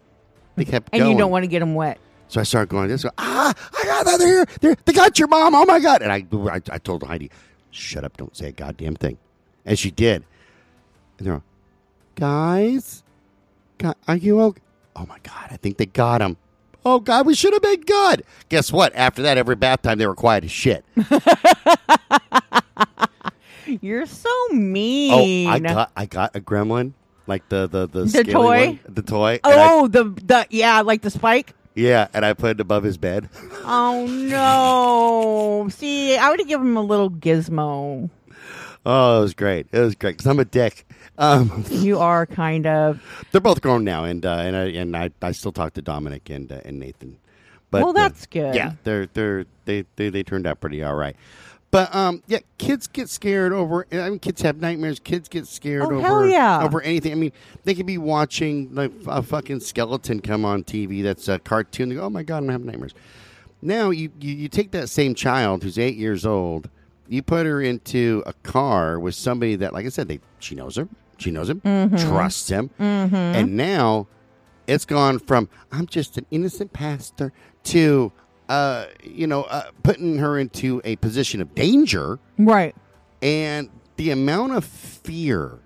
They 0.56 0.64
kept 0.64 0.88
And 0.92 1.00
going. 1.00 1.12
you 1.12 1.18
don't 1.18 1.30
want 1.30 1.42
to 1.44 1.48
get 1.48 1.60
them 1.60 1.74
wet. 1.74 1.98
So 2.28 2.40
I 2.40 2.44
started 2.44 2.68
going 2.70 2.88
this. 2.88 3.02
Go, 3.02 3.10
ah, 3.18 3.52
I 3.78 3.84
got 3.84 4.04
that. 4.06 4.18
They're 4.18 4.28
here. 4.28 4.46
They're, 4.60 4.76
they 4.84 4.92
got 4.92 5.18
your 5.18 5.28
mom. 5.28 5.54
Oh 5.54 5.64
my 5.66 5.80
god! 5.80 6.00
And 6.02 6.12
I, 6.12 6.24
I, 6.52 6.60
I 6.70 6.78
told 6.78 7.02
Heidi, 7.02 7.30
"Shut 7.70 8.04
up! 8.04 8.16
Don't 8.16 8.34
say 8.36 8.48
a 8.48 8.52
goddamn 8.52 8.94
thing." 8.96 9.18
And 9.66 9.78
she 9.78 9.90
did. 9.90 10.24
And 11.18 11.26
they're, 11.26 11.34
all, 11.34 11.42
guys, 12.14 13.02
gu- 13.78 13.92
are 14.08 14.16
you 14.16 14.40
okay? 14.40 14.60
Oh 14.96 15.06
my 15.06 15.18
god! 15.22 15.48
I 15.50 15.56
think 15.56 15.76
they 15.78 15.86
got 15.86 16.20
him. 16.20 16.36
Oh 16.84 16.98
god, 17.00 17.26
we 17.26 17.34
should 17.34 17.52
have 17.52 17.62
been 17.62 17.80
good. 17.82 18.24
Guess 18.48 18.72
what? 18.72 18.94
After 18.94 19.22
that, 19.22 19.36
every 19.38 19.54
bath 19.56 19.82
time 19.82 19.98
they 19.98 20.06
were 20.06 20.14
quiet 20.14 20.44
as 20.44 20.50
shit. 20.50 20.84
You're 23.80 24.06
so 24.06 24.28
Oh, 24.28 24.48
mean. 24.54 25.48
I 25.48 25.58
got, 25.60 25.92
I 25.96 26.06
got 26.06 26.34
a 26.34 26.40
gremlin, 26.40 26.92
like 27.28 27.48
the 27.48 27.68
the 27.68 27.86
the, 27.86 28.04
The 28.04 28.24
toy? 28.24 28.66
one, 28.66 28.80
the 28.88 29.02
toy. 29.02 29.38
and 29.44 29.52
I- 29.60 29.70
Oh, 29.72 29.86
the 29.88 30.04
the 30.04 30.46
yeah, 30.50 30.80
like 30.80 31.02
the 31.02 31.10
spike. 31.10 31.54
yeah, 31.74 32.08
and 32.12 32.24
I 32.24 32.32
put 32.32 32.50
it 32.52 32.60
above 32.60 32.82
his 32.82 32.96
bed. 32.98 33.28
Oh 33.64 34.06
no! 34.08 35.68
See, 35.72 36.16
I 36.16 36.30
would 36.30 36.40
have 36.40 36.48
given 36.48 36.66
him 36.68 36.76
a 36.76 36.82
little 36.82 37.10
gizmo. 37.10 38.10
Oh, 38.86 39.18
it 39.18 39.20
was 39.22 39.34
great. 39.34 39.66
It 39.72 39.78
was 39.80 39.94
great 39.94 40.12
because 40.16 40.26
I'm 40.26 40.38
a 40.40 40.44
dick. 40.44 40.86
Um, 41.18 41.64
You 41.70 41.98
are 41.98 42.24
kind 42.26 42.66
of. 42.66 43.02
They're 43.30 43.40
both 43.40 43.60
grown 43.60 43.84
now, 43.84 44.04
and 44.04 44.24
uh, 44.24 44.36
and 44.38 44.56
I 44.56 44.64
and 44.68 44.96
I, 44.96 45.10
I 45.20 45.32
still 45.32 45.52
talk 45.52 45.74
to 45.74 45.82
Dominic 45.82 46.30
and 46.30 46.50
uh, 46.50 46.60
and 46.64 46.78
Nathan. 46.78 47.18
But 47.70 47.82
Well, 47.82 47.90
uh, 47.90 47.92
that's 47.92 48.26
good. 48.26 48.54
Yeah, 48.54 48.72
they're 48.84 49.06
they're 49.06 49.44
they, 49.66 49.84
they 49.96 50.08
they 50.08 50.22
turned 50.22 50.46
out 50.46 50.60
pretty 50.60 50.82
all 50.82 50.94
right. 50.94 51.14
But 51.70 51.94
um, 51.94 52.22
yeah, 52.26 52.38
kids 52.58 52.88
get 52.88 53.08
scared 53.08 53.52
over. 53.52 53.86
I 53.92 54.10
mean, 54.10 54.18
kids 54.18 54.42
have 54.42 54.60
nightmares. 54.60 54.98
Kids 54.98 55.28
get 55.28 55.46
scared 55.46 55.82
Oh, 55.84 56.04
over 56.04 56.26
yeah. 56.26 56.62
over 56.64 56.80
anything. 56.82 57.12
I 57.12 57.14
mean, 57.16 57.32
they 57.64 57.74
could 57.76 57.86
be 57.86 57.98
watching 57.98 58.74
like 58.74 58.90
a 59.06 59.22
fucking 59.22 59.60
skeleton 59.60 60.20
come 60.20 60.44
on 60.44 60.64
TV. 60.64 61.02
That's 61.02 61.28
a 61.28 61.38
cartoon. 61.38 61.90
They 61.90 61.94
go, 61.96 62.02
"Oh 62.06 62.10
my 62.10 62.22
god, 62.24 62.38
I'm 62.38 62.48
having 62.48 62.66
nightmares." 62.66 62.94
Now 63.62 63.90
you, 63.90 64.10
you 64.20 64.34
you 64.34 64.48
take 64.48 64.70
that 64.72 64.88
same 64.88 65.14
child 65.14 65.62
who's 65.62 65.78
eight 65.78 65.96
years 65.96 66.24
old, 66.26 66.68
you 67.10 67.22
put 67.22 67.44
her 67.44 67.60
into 67.60 68.22
a 68.24 68.32
car 68.32 68.98
with 68.98 69.14
somebody 69.14 69.56
that, 69.56 69.72
like 69.74 69.84
I 69.84 69.88
said, 69.90 70.08
they 70.08 70.20
she 70.38 70.54
knows 70.54 70.76
her, 70.76 70.88
she 71.18 71.30
knows 71.30 71.50
him, 71.50 71.60
trusts 71.98 72.48
him, 72.48 72.70
and 72.78 73.56
now 73.56 74.06
it's 74.66 74.84
gone 74.86 75.18
from 75.18 75.48
I'm 75.72 75.86
just 75.86 76.16
an 76.16 76.24
innocent 76.30 76.72
pastor 76.72 77.32
to 77.64 78.12
uh, 78.48 78.86
you 79.04 79.26
know 79.26 79.42
uh, 79.42 79.64
putting 79.82 80.18
her 80.18 80.38
into 80.38 80.80
a 80.84 80.96
position 80.96 81.40
of 81.42 81.54
danger, 81.54 82.18
Right. 82.38 82.74
and 83.20 83.68
the 83.96 84.10
amount 84.12 84.52
of 84.54 84.64
fear 84.64 85.58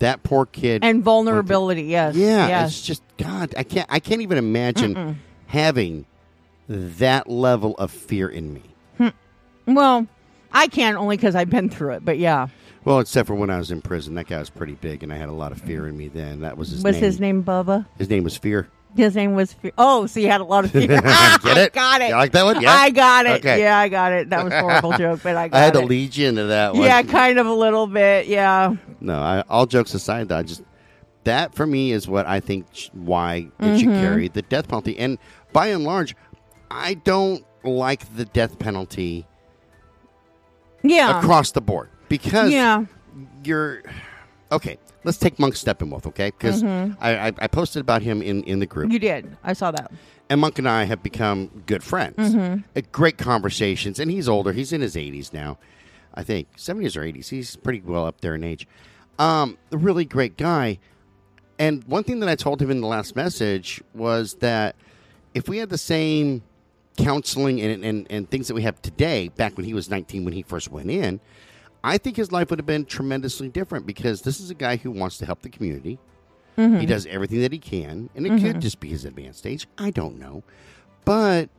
that 0.00 0.22
poor 0.22 0.46
kid 0.46 0.82
And 0.84 1.02
vulnerability, 1.02 1.82
yes. 1.82 2.14
yeah, 2.16 2.46
Yes. 2.48 2.70
it's 2.70 2.82
just 2.82 3.02
God. 3.18 3.54
I 3.56 3.64
can't. 3.64 3.86
I 3.90 4.00
can't 4.00 4.22
even 4.22 4.38
imagine 4.38 5.18
having 5.46 6.06
that 6.68 7.28
level 7.28 7.74
of 7.78 7.90
fear 7.90 8.28
in 8.28 8.52
me. 8.54 8.62
Well, 9.66 10.06
I 10.52 10.66
can't 10.68 10.96
only 10.96 11.16
because 11.16 11.34
I've 11.34 11.50
been 11.50 11.68
through 11.68 11.94
it, 11.94 12.04
but 12.04 12.18
yeah. 12.18 12.48
Well, 12.84 13.00
except 13.00 13.26
for 13.26 13.34
when 13.34 13.50
I 13.50 13.58
was 13.58 13.70
in 13.70 13.82
prison, 13.82 14.14
that 14.14 14.26
guy 14.28 14.38
was 14.38 14.48
pretty 14.50 14.74
big, 14.74 15.02
and 15.02 15.12
I 15.12 15.16
had 15.16 15.28
a 15.28 15.32
lot 15.32 15.52
of 15.52 15.60
fear 15.60 15.86
in 15.88 15.96
me. 15.96 16.08
Then 16.08 16.40
that 16.40 16.56
was 16.56 16.70
his 16.70 16.82
was 16.82 16.94
name. 16.94 17.02
his 17.04 17.20
name 17.20 17.44
Bubba? 17.44 17.86
His 17.98 18.08
name 18.08 18.24
was 18.24 18.36
Fear. 18.36 18.68
His 18.96 19.14
name 19.14 19.34
was. 19.34 19.52
Fear. 19.52 19.72
oh, 19.76 20.06
so 20.06 20.18
you 20.20 20.28
had 20.28 20.40
a 20.40 20.44
lot 20.44 20.64
of 20.64 20.70
fear. 20.72 20.86
Get 20.86 21.04
I 21.04 21.68
got 21.72 22.00
it. 22.00 22.08
You 22.08 22.14
like 22.16 22.32
that 22.32 22.44
one? 22.44 22.62
Yeah? 22.62 22.72
I 22.72 22.88
got 22.90 23.26
it. 23.26 23.40
Okay. 23.40 23.60
Yeah, 23.60 23.76
I 23.78 23.88
got 23.90 24.12
it. 24.12 24.30
That 24.30 24.42
was 24.44 24.52
a 24.54 24.60
horrible 24.60 24.92
joke, 24.98 25.20
but 25.22 25.36
I 25.36 25.48
got 25.48 25.56
I 25.58 25.64
had 25.64 25.76
it. 25.76 25.80
to 25.80 25.86
lead 25.86 26.16
you 26.16 26.28
into 26.28 26.44
that 26.46 26.72
one. 26.72 26.82
Yeah, 26.82 27.02
kind 27.02 27.38
of 27.38 27.46
a 27.46 27.52
little 27.52 27.86
bit. 27.86 28.26
Yeah. 28.26 28.74
No, 29.00 29.18
I, 29.20 29.42
all 29.50 29.66
jokes 29.66 29.92
aside, 29.92 30.28
though, 30.30 30.38
I 30.38 30.42
just 30.42 30.62
that 31.24 31.54
for 31.54 31.66
me 31.66 31.92
is 31.92 32.08
what 32.08 32.26
I 32.26 32.40
think 32.40 32.66
sh- 32.72 32.88
why 32.94 33.50
it 33.60 33.78
should 33.80 33.88
Mm-hmm. 33.88 34.00
carry 34.00 34.28
the 34.28 34.42
death 34.42 34.68
penalty. 34.68 34.98
And 34.98 35.18
by 35.52 35.66
and 35.66 35.84
large, 35.84 36.16
I 36.70 36.94
don't 36.94 37.44
like 37.64 38.16
the 38.16 38.24
death 38.24 38.58
penalty 38.58 39.26
Yeah. 40.88 41.18
across 41.18 41.52
the 41.52 41.60
board 41.60 41.88
because 42.08 42.50
Yeah. 42.50 42.84
you're 43.44 43.82
okay. 44.52 44.78
Let's 45.04 45.18
take 45.18 45.38
Monk 45.38 45.54
Steppenwolf, 45.54 46.06
okay? 46.06 46.26
Because 46.36 46.62
I, 46.64 47.28
I, 47.28 47.32
I 47.38 47.46
posted 47.46 47.80
about 47.80 48.02
him 48.02 48.20
in, 48.20 48.42
in 48.44 48.58
the 48.58 48.66
group, 48.66 48.86
Mm-hmm. 48.86 48.92
You 48.94 48.98
did. 48.98 49.36
I 49.44 49.52
saw 49.52 49.70
that. 49.70 49.90
and 50.28 50.40
Monk 50.40 50.58
and 50.58 50.68
I 50.68 50.84
have 50.84 51.02
become 51.02 51.62
good 51.66 51.82
friends. 51.84 52.16
Mm-hmm. 52.34 52.60
Uh, 52.76 52.80
great 52.92 53.16
conversations, 53.16 53.98
and 54.00 54.10
he's 54.10 54.28
older. 54.28 54.52
He's 54.52 54.72
in 54.72 54.80
his 54.80 54.96
80s 54.96 55.32
now, 55.32 55.58
I 56.14 56.24
think, 56.24 56.48
70s 56.56 56.96
or 56.96 57.02
80s. 57.02 57.28
He's 57.28 57.54
pretty 57.56 57.80
well 57.80 58.04
up 58.06 58.20
there 58.20 58.34
in 58.34 58.42
age. 58.44 58.66
Um, 59.18 59.56
a 59.72 59.76
really 59.78 60.04
great 60.04 60.36
guy. 60.36 60.78
And 61.58 61.82
one 61.84 62.04
thing 62.04 62.20
that 62.20 62.28
I 62.28 62.34
told 62.34 62.60
him 62.60 62.70
in 62.70 62.80
the 62.80 62.86
last 62.86 63.16
message 63.16 63.80
was 63.94 64.34
that 64.34 64.76
if 65.34 65.48
we 65.48 65.58
had 65.58 65.70
the 65.70 65.78
same 65.78 66.42
counseling 67.04 67.60
and, 67.60 67.84
and, 67.84 68.06
and 68.10 68.30
things 68.30 68.48
that 68.48 68.54
we 68.54 68.62
have 68.62 68.80
today, 68.82 69.28
back 69.28 69.56
when 69.56 69.64
he 69.64 69.74
was 69.74 69.88
19, 69.88 70.24
when 70.24 70.34
he 70.34 70.42
first 70.42 70.70
went 70.70 70.90
in, 70.90 71.20
I 71.82 71.96
think 71.98 72.16
his 72.16 72.32
life 72.32 72.50
would 72.50 72.58
have 72.58 72.66
been 72.66 72.84
tremendously 72.84 73.48
different 73.48 73.86
because 73.86 74.22
this 74.22 74.40
is 74.40 74.50
a 74.50 74.54
guy 74.54 74.76
who 74.76 74.90
wants 74.90 75.18
to 75.18 75.26
help 75.26 75.42
the 75.42 75.48
community. 75.48 75.98
He 76.56 76.86
does 76.86 77.06
everything 77.06 77.40
that 77.42 77.52
he 77.52 77.58
can, 77.60 78.10
and 78.16 78.26
it 78.26 78.40
could 78.40 78.60
just 78.60 78.80
be 78.80 78.88
his 78.88 79.04
advanced 79.04 79.46
age. 79.46 79.68
I 79.78 79.90
don't 79.90 80.18
know. 80.18 80.42
But 81.04 81.50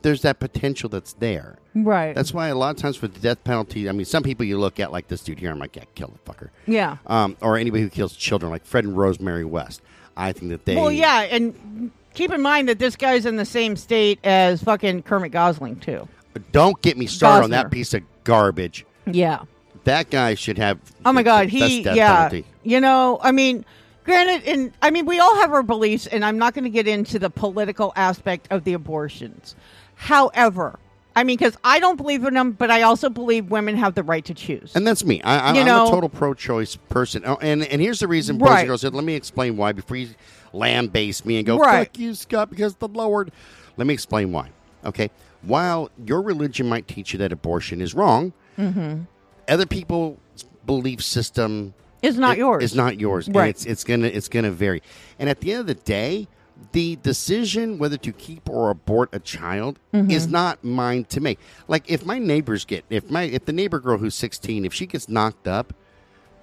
there's 0.00 0.22
that 0.22 0.40
potential 0.40 0.88
that's 0.88 1.12
there. 1.12 1.58
Right. 1.74 2.14
That's 2.14 2.32
why 2.32 2.48
a 2.48 2.54
lot 2.54 2.70
of 2.74 2.76
times 2.80 2.96
for 2.96 3.06
the 3.06 3.20
death 3.20 3.44
penalty, 3.44 3.86
I 3.86 3.92
mean, 3.92 4.06
some 4.06 4.22
people 4.22 4.46
you 4.46 4.58
look 4.58 4.80
at 4.80 4.92
like 4.92 5.08
this 5.08 5.20
dude 5.22 5.38
here, 5.38 5.50
I'm 5.50 5.58
like, 5.58 5.76
yeah, 5.76 5.84
kill 5.94 6.08
the 6.24 6.32
fucker. 6.32 6.48
yeah. 6.66 6.96
Um, 7.06 7.36
or 7.42 7.58
anybody 7.58 7.82
who 7.82 7.90
kills 7.90 8.16
children, 8.16 8.50
like 8.50 8.64
Fred 8.64 8.84
and 8.84 8.96
Rosemary 8.96 9.44
West. 9.44 9.82
I 10.16 10.32
think 10.32 10.52
that 10.52 10.64
they. 10.64 10.74
Well, 10.76 10.90
yeah, 10.90 11.20
and 11.20 11.90
keep 12.14 12.32
in 12.32 12.40
mind 12.42 12.68
that 12.68 12.78
this 12.78 12.96
guy's 12.96 13.26
in 13.26 13.36
the 13.36 13.44
same 13.44 13.76
state 13.76 14.18
as 14.24 14.62
fucking 14.62 15.02
Kermit 15.02 15.32
Gosling 15.32 15.76
too. 15.76 16.08
Don't 16.52 16.80
get 16.82 16.96
me 16.96 17.06
started 17.06 17.44
on 17.44 17.50
Gosner. 17.50 17.52
that 17.52 17.70
piece 17.70 17.94
of 17.94 18.02
garbage. 18.24 18.84
Yeah. 19.06 19.40
That 19.84 20.10
guy 20.10 20.34
should 20.34 20.58
have. 20.58 20.78
Oh 21.04 21.12
my 21.12 21.22
God, 21.22 21.48
he 21.48 21.80
yeah. 21.82 22.16
penalty. 22.28 22.44
You 22.62 22.80
know, 22.80 23.18
I 23.22 23.32
mean, 23.32 23.64
granted, 24.04 24.46
and 24.46 24.72
I 24.82 24.90
mean, 24.90 25.06
we 25.06 25.18
all 25.18 25.36
have 25.36 25.52
our 25.52 25.62
beliefs, 25.62 26.06
and 26.06 26.24
I'm 26.24 26.38
not 26.38 26.54
going 26.54 26.64
to 26.64 26.70
get 26.70 26.86
into 26.86 27.18
the 27.18 27.30
political 27.30 27.92
aspect 27.96 28.46
of 28.50 28.64
the 28.64 28.74
abortions. 28.74 29.56
However, 29.94 30.78
I 31.16 31.24
mean, 31.24 31.36
because 31.38 31.56
I 31.64 31.80
don't 31.80 31.96
believe 31.96 32.24
in 32.24 32.34
them, 32.34 32.52
but 32.52 32.70
I 32.70 32.82
also 32.82 33.08
believe 33.10 33.50
women 33.50 33.76
have 33.76 33.94
the 33.94 34.02
right 34.02 34.24
to 34.26 34.34
choose. 34.34 34.74
And 34.76 34.86
that's 34.86 35.04
me. 35.04 35.20
I, 35.22 35.38
I, 35.50 35.54
You 35.54 35.60
I'm 35.60 35.66
know- 35.66 35.86
a 35.88 35.90
total 35.90 36.08
pro-choice 36.08 36.76
person. 36.88 37.22
Oh, 37.26 37.38
and 37.40 37.64
and 37.64 37.80
here's 37.80 38.00
the 38.00 38.08
reason, 38.08 38.38
boys 38.38 38.48
Right. 38.50 38.58
and 38.60 38.68
girls. 38.68 38.84
Let 38.84 38.92
me 39.04 39.14
explain 39.14 39.56
why 39.56 39.72
before 39.72 39.96
you 39.96 40.08
lambaste 40.52 41.24
me 41.26 41.36
and 41.38 41.46
go 41.46 41.58
Right. 41.58 41.86
fuck 41.88 41.98
you, 41.98 42.14
Scott, 42.14 42.50
because 42.50 42.74
the 42.76 42.88
Lord. 42.88 43.30
Let 43.76 43.86
me 43.86 43.94
explain 43.94 44.32
why. 44.32 44.50
Okay, 44.84 45.10
while 45.42 45.90
your 46.06 46.22
religion 46.22 46.68
might 46.68 46.88
teach 46.88 47.12
you 47.12 47.18
that 47.18 47.32
abortion 47.32 47.80
is 47.80 47.94
wrong, 47.94 48.32
Mm-hmm. 48.58 49.02
other 49.48 49.66
people's 49.66 50.18
belief 50.66 51.02
system 51.02 51.74
is 52.02 52.16
not 52.18 52.36
it- 52.36 52.40
yours. 52.40 52.62
Is 52.64 52.74
not 52.74 52.98
yours. 53.00 53.26
And 53.26 53.36
Right. 53.36 53.50
it's 53.50 53.64
it's 53.66 53.84
gonna 53.84 54.06
it's 54.08 54.28
gonna 54.28 54.50
vary. 54.50 54.82
And 55.18 55.28
at 55.28 55.40
the 55.40 55.52
end 55.52 55.60
of 55.62 55.66
the 55.66 55.74
day, 55.74 56.28
the 56.72 56.96
decision 56.96 57.78
whether 57.78 57.96
to 57.96 58.12
keep 58.12 58.48
or 58.50 58.70
abort 58.70 59.08
a 59.12 59.18
child 59.18 59.78
Mm-hmm. 59.94 60.10
is 60.10 60.28
not 60.28 60.62
mine 60.64 61.04
to 61.10 61.20
make. 61.20 61.38
Like 61.68 61.90
if 61.90 62.04
my 62.04 62.18
neighbors 62.18 62.64
get 62.64 62.84
if 62.90 63.10
my 63.10 63.22
if 63.24 63.44
the 63.46 63.52
neighbor 63.52 63.80
girl 63.80 63.98
who's 63.98 64.14
sixteen, 64.14 64.64
if 64.64 64.72
she 64.74 64.86
gets 64.86 65.08
knocked 65.08 65.46
up, 65.48 65.72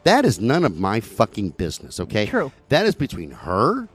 that 0.03 0.25
is 0.25 0.39
none 0.39 0.63
of 0.63 0.79
my 0.79 0.99
fucking 1.01 1.49
business, 1.51 1.99
okay? 1.99 2.25
True. 2.27 2.51
That 2.69 2.85
is 2.85 2.95
between 2.95 3.31
her 3.31 3.89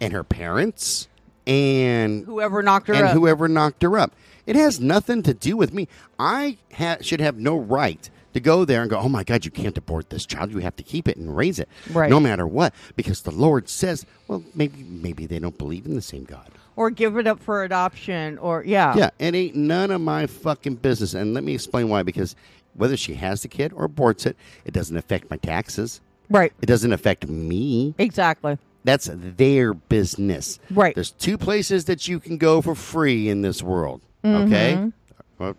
and 0.00 0.12
her 0.12 0.24
parents 0.24 1.08
and 1.46 2.24
Whoever 2.24 2.62
knocked 2.62 2.88
her 2.88 2.94
and 2.94 3.04
up. 3.06 3.12
whoever 3.12 3.48
knocked 3.48 3.82
her 3.82 3.98
up. 3.98 4.12
It 4.46 4.56
has 4.56 4.80
nothing 4.80 5.22
to 5.22 5.34
do 5.34 5.56
with 5.56 5.72
me. 5.72 5.88
I 6.18 6.58
ha- 6.74 6.98
should 7.00 7.20
have 7.20 7.36
no 7.38 7.56
right 7.56 8.08
to 8.34 8.40
go 8.40 8.64
there 8.64 8.80
and 8.82 8.90
go, 8.90 8.98
oh 8.98 9.08
my 9.08 9.22
God, 9.24 9.44
you 9.44 9.50
can't 9.50 9.76
abort 9.78 10.10
this 10.10 10.26
child. 10.26 10.50
You 10.52 10.58
have 10.58 10.76
to 10.76 10.82
keep 10.82 11.06
it 11.08 11.16
and 11.16 11.34
raise 11.36 11.58
it, 11.58 11.68
Right. 11.92 12.10
no 12.10 12.18
matter 12.20 12.46
what, 12.46 12.74
because 12.96 13.22
the 13.22 13.30
Lord 13.30 13.68
says, 13.68 14.04
well, 14.28 14.42
maybe 14.54 14.82
maybe 14.82 15.26
they 15.26 15.38
don't 15.38 15.56
believe 15.56 15.86
in 15.86 15.94
the 15.94 16.02
same 16.02 16.24
God. 16.24 16.50
or 16.76 16.90
give 16.90 17.16
it 17.16 17.26
up 17.28 17.38
for 17.40 17.62
adoption, 17.62 18.36
or 18.38 18.64
yeah, 18.66 18.96
Yeah, 18.96 19.10
it 19.20 19.34
ain't 19.34 19.54
none 19.54 19.92
of 19.92 20.00
my 20.00 20.26
fucking 20.26 20.74
business. 20.76 21.14
And 21.14 21.32
let 21.32 21.44
me 21.44 21.54
explain 21.54 21.88
why. 21.88 22.02
Because 22.02 22.34
whether 22.74 22.96
she 22.96 23.14
has 23.14 23.42
the 23.42 23.48
kid 23.48 23.72
or 23.72 23.88
aborts 23.88 24.26
it, 24.26 24.36
it 24.64 24.72
doesn't 24.74 24.96
affect 24.96 25.30
my 25.30 25.36
taxes. 25.36 26.00
right, 26.28 26.52
It 26.60 26.66
doesn't 26.66 26.92
affect 26.92 27.28
me. 27.28 27.94
exactly, 27.98 28.58
That's 28.84 29.08
their 29.12 29.72
business. 29.74 30.58
Right. 30.70 30.94
There's 30.94 31.10
two 31.12 31.38
places 31.38 31.86
that 31.86 32.06
you 32.06 32.20
can 32.20 32.36
go 32.36 32.60
for 32.60 32.74
free 32.74 33.28
in 33.30 33.40
this 33.42 33.62
world. 33.62 34.02
Okay. 34.24 34.90
Well, 35.38 35.56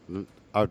uh, 0.53 0.67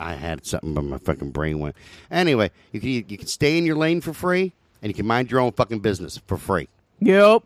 I 0.00 0.14
had 0.14 0.44
something, 0.44 0.74
but 0.74 0.82
my 0.84 0.98
fucking 0.98 1.30
brain 1.30 1.60
went. 1.60 1.76
Anyway, 2.10 2.50
you 2.72 2.80
can 2.80 2.88
you 2.90 3.02
can 3.18 3.26
stay 3.26 3.56
in 3.56 3.64
your 3.64 3.76
lane 3.76 4.00
for 4.00 4.12
free, 4.12 4.52
and 4.82 4.90
you 4.90 4.94
can 4.94 5.06
mind 5.06 5.30
your 5.30 5.40
own 5.40 5.52
fucking 5.52 5.78
business 5.80 6.18
for 6.26 6.36
free. 6.36 6.68
yep. 7.00 7.42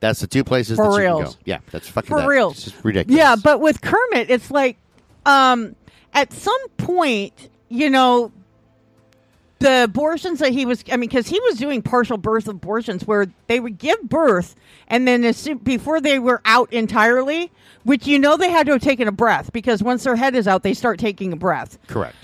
That's 0.00 0.20
the 0.20 0.26
two 0.26 0.44
places 0.44 0.76
For 0.76 0.92
that 0.92 1.02
you 1.02 1.08
can 1.08 1.24
go. 1.24 1.30
Yeah, 1.46 1.58
that's 1.70 1.88
fucking 1.88 2.08
For 2.08 2.20
that. 2.20 2.28
real. 2.28 2.50
It's 2.50 2.64
just 2.64 2.84
ridiculous. 2.84 3.16
Yeah, 3.18 3.36
but 3.42 3.60
with 3.60 3.80
Kermit, 3.80 4.28
it's 4.28 4.50
like, 4.50 4.76
um, 5.24 5.76
at 6.12 6.30
some 6.30 6.68
point, 6.76 7.48
you 7.70 7.88
know, 7.88 8.30
the 9.60 9.84
abortions 9.84 10.40
that 10.40 10.52
he 10.52 10.66
was, 10.66 10.84
I 10.90 10.96
mean, 10.96 11.08
because 11.08 11.28
he 11.28 11.40
was 11.40 11.56
doing 11.56 11.80
partial 11.80 12.16
birth 12.18 12.48
abortions 12.48 13.06
where 13.06 13.26
they 13.46 13.60
would 13.60 13.78
give 13.78 14.02
birth 14.02 14.54
and 14.88 15.08
then 15.08 15.24
as 15.24 15.36
soon, 15.36 15.58
before 15.58 16.00
they 16.00 16.18
were 16.18 16.42
out 16.44 16.72
entirely, 16.72 17.50
which 17.84 18.06
you 18.06 18.18
know 18.18 18.36
they 18.36 18.50
had 18.50 18.66
to 18.66 18.72
have 18.72 18.82
taken 18.82 19.08
a 19.08 19.12
breath 19.12 19.52
because 19.52 19.82
once 19.82 20.04
their 20.04 20.16
head 20.16 20.34
is 20.34 20.46
out, 20.46 20.62
they 20.62 20.74
start 20.74 20.98
taking 20.98 21.32
a 21.32 21.36
breath. 21.36 21.78
correct. 21.86 22.16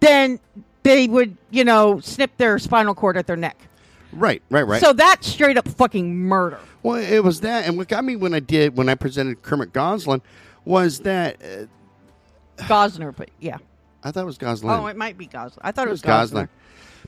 Then 0.00 0.40
they 0.82 1.06
would, 1.08 1.36
you 1.50 1.64
know, 1.64 2.00
snip 2.00 2.36
their 2.36 2.58
spinal 2.58 2.94
cord 2.94 3.16
at 3.16 3.26
their 3.26 3.36
neck. 3.36 3.56
Right, 4.12 4.42
right, 4.48 4.62
right. 4.66 4.80
So 4.80 4.92
that's 4.92 5.26
straight 5.26 5.58
up 5.58 5.68
fucking 5.68 6.16
murder. 6.16 6.58
well, 6.82 6.96
it 6.96 7.22
was 7.22 7.40
that, 7.42 7.66
and 7.66 7.76
what 7.76 7.88
got 7.88 8.04
me 8.04 8.16
when 8.16 8.32
I 8.32 8.40
did 8.40 8.76
when 8.76 8.88
I 8.88 8.94
presented 8.94 9.42
Kermit 9.42 9.72
Goslin 9.72 10.22
was 10.64 11.00
that 11.00 11.36
uh, 11.42 12.62
Gosner, 12.64 13.14
but 13.14 13.30
yeah. 13.40 13.58
I 14.04 14.10
thought 14.10 14.22
it 14.22 14.26
was 14.26 14.38
Goslin. 14.38 14.72
Oh, 14.72 14.86
it 14.86 14.96
might 14.96 15.18
be 15.18 15.26
Gosler. 15.26 15.58
I 15.62 15.72
thought 15.72 15.86
it, 15.86 15.90
It 15.90 15.92
was 15.92 16.02
Gosling. 16.02 16.48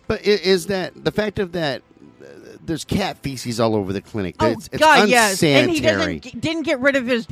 But 0.07 0.23
is 0.23 0.67
that 0.67 1.05
the 1.05 1.13
fact 1.13 1.39
of 1.39 1.53
that? 1.53 1.83
uh, 2.21 2.27
There's 2.65 2.85
cat 2.85 3.19
feces 3.19 3.61
all 3.61 3.77
over 3.77 3.93
the 3.93 4.01
clinic. 4.03 4.35
Oh 4.41 4.47
it's, 4.51 4.69
it's 4.73 4.79
God, 4.79 5.09
yes, 5.09 5.43
and 5.43 5.71
he 5.71 5.81
doesn't 5.81 6.41
didn't 6.41 6.63
get 6.63 6.81
rid 6.81 6.97
of 6.97 7.07
his 7.07 7.29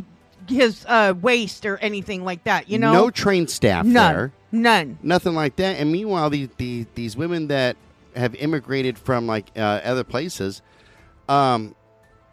his 0.49 0.85
uh, 0.87 1.13
waste 1.21 1.67
or 1.67 1.77
anything 1.79 2.25
like 2.25 2.45
that. 2.45 2.71
You 2.71 2.79
know, 2.79 2.93
no 2.93 3.11
trained 3.11 3.51
staff 3.51 3.85
none, 3.85 4.15
there, 4.15 4.33
none. 4.53 4.99
nothing 5.03 5.35
like 5.35 5.57
that. 5.57 5.79
And 5.81 5.91
meanwhile, 5.91 6.31
these 6.31 6.49
the, 6.57 6.87
these 6.95 7.17
women 7.17 7.49
that 7.49 7.77
have 8.17 8.35
immigrated 8.37 8.97
from 8.99 9.27
like 9.27 9.51
uh, 9.57 9.81
other 9.85 10.05
places, 10.05 10.63
um, 11.29 11.75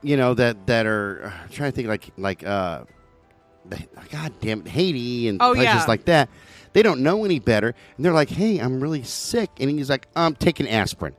you 0.04 0.16
know 0.16 0.34
that 0.36 0.68
that 0.68 0.86
are 0.86 1.34
I'm 1.44 1.50
trying 1.50 1.72
to 1.72 1.76
think 1.76 1.88
like 1.88 2.10
like 2.18 2.46
uh, 2.46 2.84
God 4.12 4.34
damn 4.42 4.62
it, 4.62 4.68
Haiti 4.68 5.28
and 5.28 5.42
Oh, 5.42 5.54
places 5.54 5.74
yeah. 5.76 5.86
like 5.88 6.06
that. 6.06 6.30
They 6.76 6.84
don't 6.84 7.00
know 7.00 7.24
any 7.24 7.40
better, 7.40 7.74
and 7.96 8.06
they're 8.06 8.12
like, 8.12 8.30
"Hey, 8.30 8.60
I'm 8.60 8.82
really 8.82 9.02
sick," 9.02 9.50
and 9.62 9.70
he's 9.70 9.90
like, 9.90 10.10
"I'm 10.14 10.36
taking 10.36 10.68
aspirin. 10.68 11.16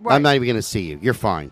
Right. 0.00 0.14
I'm 0.14 0.22
not 0.22 0.36
even 0.36 0.46
going 0.46 0.56
to 0.56 0.62
see 0.62 0.80
you. 0.80 0.98
You're 1.02 1.12
fine." 1.12 1.50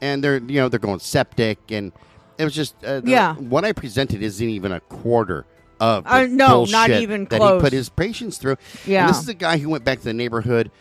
And 0.00 0.22
they're 0.24 0.38
you 0.38 0.56
know 0.60 0.68
they're 0.68 0.80
going 0.80 0.98
septic, 0.98 1.58
and 1.70 1.92
it 2.38 2.44
was 2.44 2.52
just 2.52 2.74
uh, 2.84 3.02
Yeah. 3.04 3.36
What 3.36 3.64
I 3.64 3.70
presented 3.72 4.20
isn't 4.20 4.48
even 4.48 4.72
a 4.72 4.80
quarter 4.80 5.46
of 5.78 6.02
the 6.04 6.12
Uh, 6.12 6.26
no, 6.28 6.64
not 6.64 6.90
even 6.90 7.26
that 7.26 7.38
close. 7.38 7.60
he 7.62 7.64
put 7.66 7.72
his 7.72 7.88
patients 7.88 8.38
through. 8.38 8.56
Yeah. 8.84 9.02
And 9.02 9.10
this 9.10 9.22
is 9.22 9.28
a 9.28 9.34
guy 9.34 9.58
who 9.58 9.68
went 9.68 9.84
back 9.84 9.98
to 9.98 10.04
the 10.04 10.12
neighborhood 10.12 10.72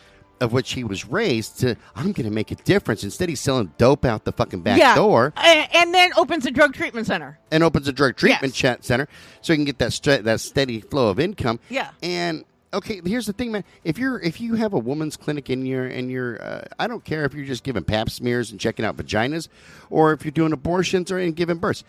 of 0.41 0.53
which 0.53 0.73
he 0.73 0.83
was 0.83 1.05
raised 1.05 1.59
to. 1.59 1.75
I'm 1.95 2.11
going 2.11 2.25
to 2.27 2.31
make 2.33 2.51
a 2.51 2.55
difference. 2.55 3.03
Instead, 3.03 3.29
he's 3.29 3.39
selling 3.41 3.71
dope 3.77 4.05
out 4.05 4.23
the 4.25 4.31
fucking 4.31 4.61
back 4.61 4.79
yeah. 4.79 4.95
door 4.95 5.33
and 5.37 5.93
then 5.93 6.11
opens 6.17 6.45
a 6.45 6.51
drug 6.51 6.73
treatment 6.73 7.07
center. 7.07 7.39
and 7.51 7.63
opens 7.63 7.87
a 7.87 7.93
drug 7.93 8.15
treatment 8.15 8.53
Yes. 8.53 8.59
chat 8.59 8.85
center 8.85 9.07
so 9.41 9.53
he 9.53 9.57
can 9.57 9.65
get 9.65 9.77
that 9.79 9.93
st- 9.93 10.23
that 10.23 10.39
steady 10.39 10.79
flow 10.81 11.09
of 11.09 11.19
income. 11.19 11.59
Yeah. 11.69 11.89
And 12.03 12.45
okay, 12.73 13.01
here's 13.03 13.25
the 13.25 13.33
thing, 13.33 13.51
man. 13.51 13.63
If 13.83 13.97
you're 13.97 14.19
if 14.21 14.39
you 14.39 14.55
have 14.55 14.73
a 14.73 14.79
woman's 14.79 15.17
clinic 15.17 15.49
in 15.49 15.65
your 15.65 15.85
and 15.85 16.09
you're, 16.11 16.41
uh, 16.41 16.65
I 16.77 16.87
don't 16.87 17.03
care 17.03 17.25
if 17.25 17.33
you're 17.33 17.45
just 17.45 17.63
giving 17.63 17.83
pap 17.83 18.09
smears 18.09 18.51
and 18.51 18.59
checking 18.59 18.85
out 18.85 18.95
vaginas, 18.97 19.47
or 19.89 20.13
if 20.13 20.23
you're 20.23 20.31
doing 20.31 20.53
abortions 20.53 21.11
or 21.11 21.17
and 21.19 21.35
giving 21.35 21.57
births. 21.57 21.83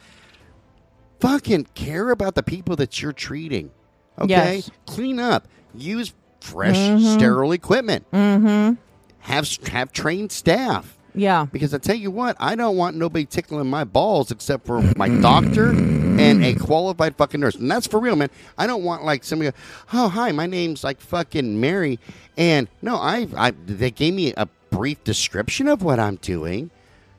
Fucking 1.20 1.66
care 1.74 2.10
about 2.10 2.34
the 2.34 2.42
people 2.42 2.76
that 2.76 3.02
you're 3.02 3.12
treating. 3.12 3.70
Okay, 4.18 4.28
Yes. 4.56 4.70
clean 4.86 5.20
up. 5.20 5.46
Use 5.74 6.12
fresh, 6.40 6.76
sterile 7.02 7.52
equipment. 7.52 8.10
Mm-hmm. 8.12 8.74
Have 9.20 9.48
have 9.68 9.92
trained 9.92 10.32
staff. 10.32 10.96
Yeah. 11.14 11.46
Because 11.50 11.74
I 11.74 11.78
tell 11.78 11.96
you 11.96 12.10
what, 12.10 12.36
I 12.38 12.54
don't 12.54 12.76
want 12.76 12.96
nobody 12.96 13.24
tickling 13.24 13.68
my 13.68 13.84
balls 13.84 14.30
except 14.30 14.64
for 14.66 14.80
my 14.96 15.08
doctor 15.08 15.70
and 15.70 16.44
a 16.44 16.54
qualified 16.54 17.16
fucking 17.16 17.40
nurse. 17.40 17.56
And 17.56 17.70
that's 17.70 17.86
for 17.86 17.98
real, 17.98 18.14
man. 18.16 18.30
I 18.56 18.66
don't 18.66 18.84
want 18.84 19.04
like 19.04 19.24
somebody 19.24 19.50
go, 19.50 19.56
oh, 19.92 20.08
hi, 20.08 20.30
my 20.32 20.46
name's 20.46 20.84
like 20.84 21.00
fucking 21.00 21.60
Mary. 21.60 21.98
And 22.36 22.68
no, 22.80 22.96
I, 22.96 23.26
I 23.36 23.50
they 23.66 23.90
gave 23.90 24.14
me 24.14 24.32
a 24.36 24.46
brief 24.70 25.02
description 25.04 25.66
of 25.68 25.82
what 25.82 25.98
I'm 25.98 26.16
doing. 26.16 26.70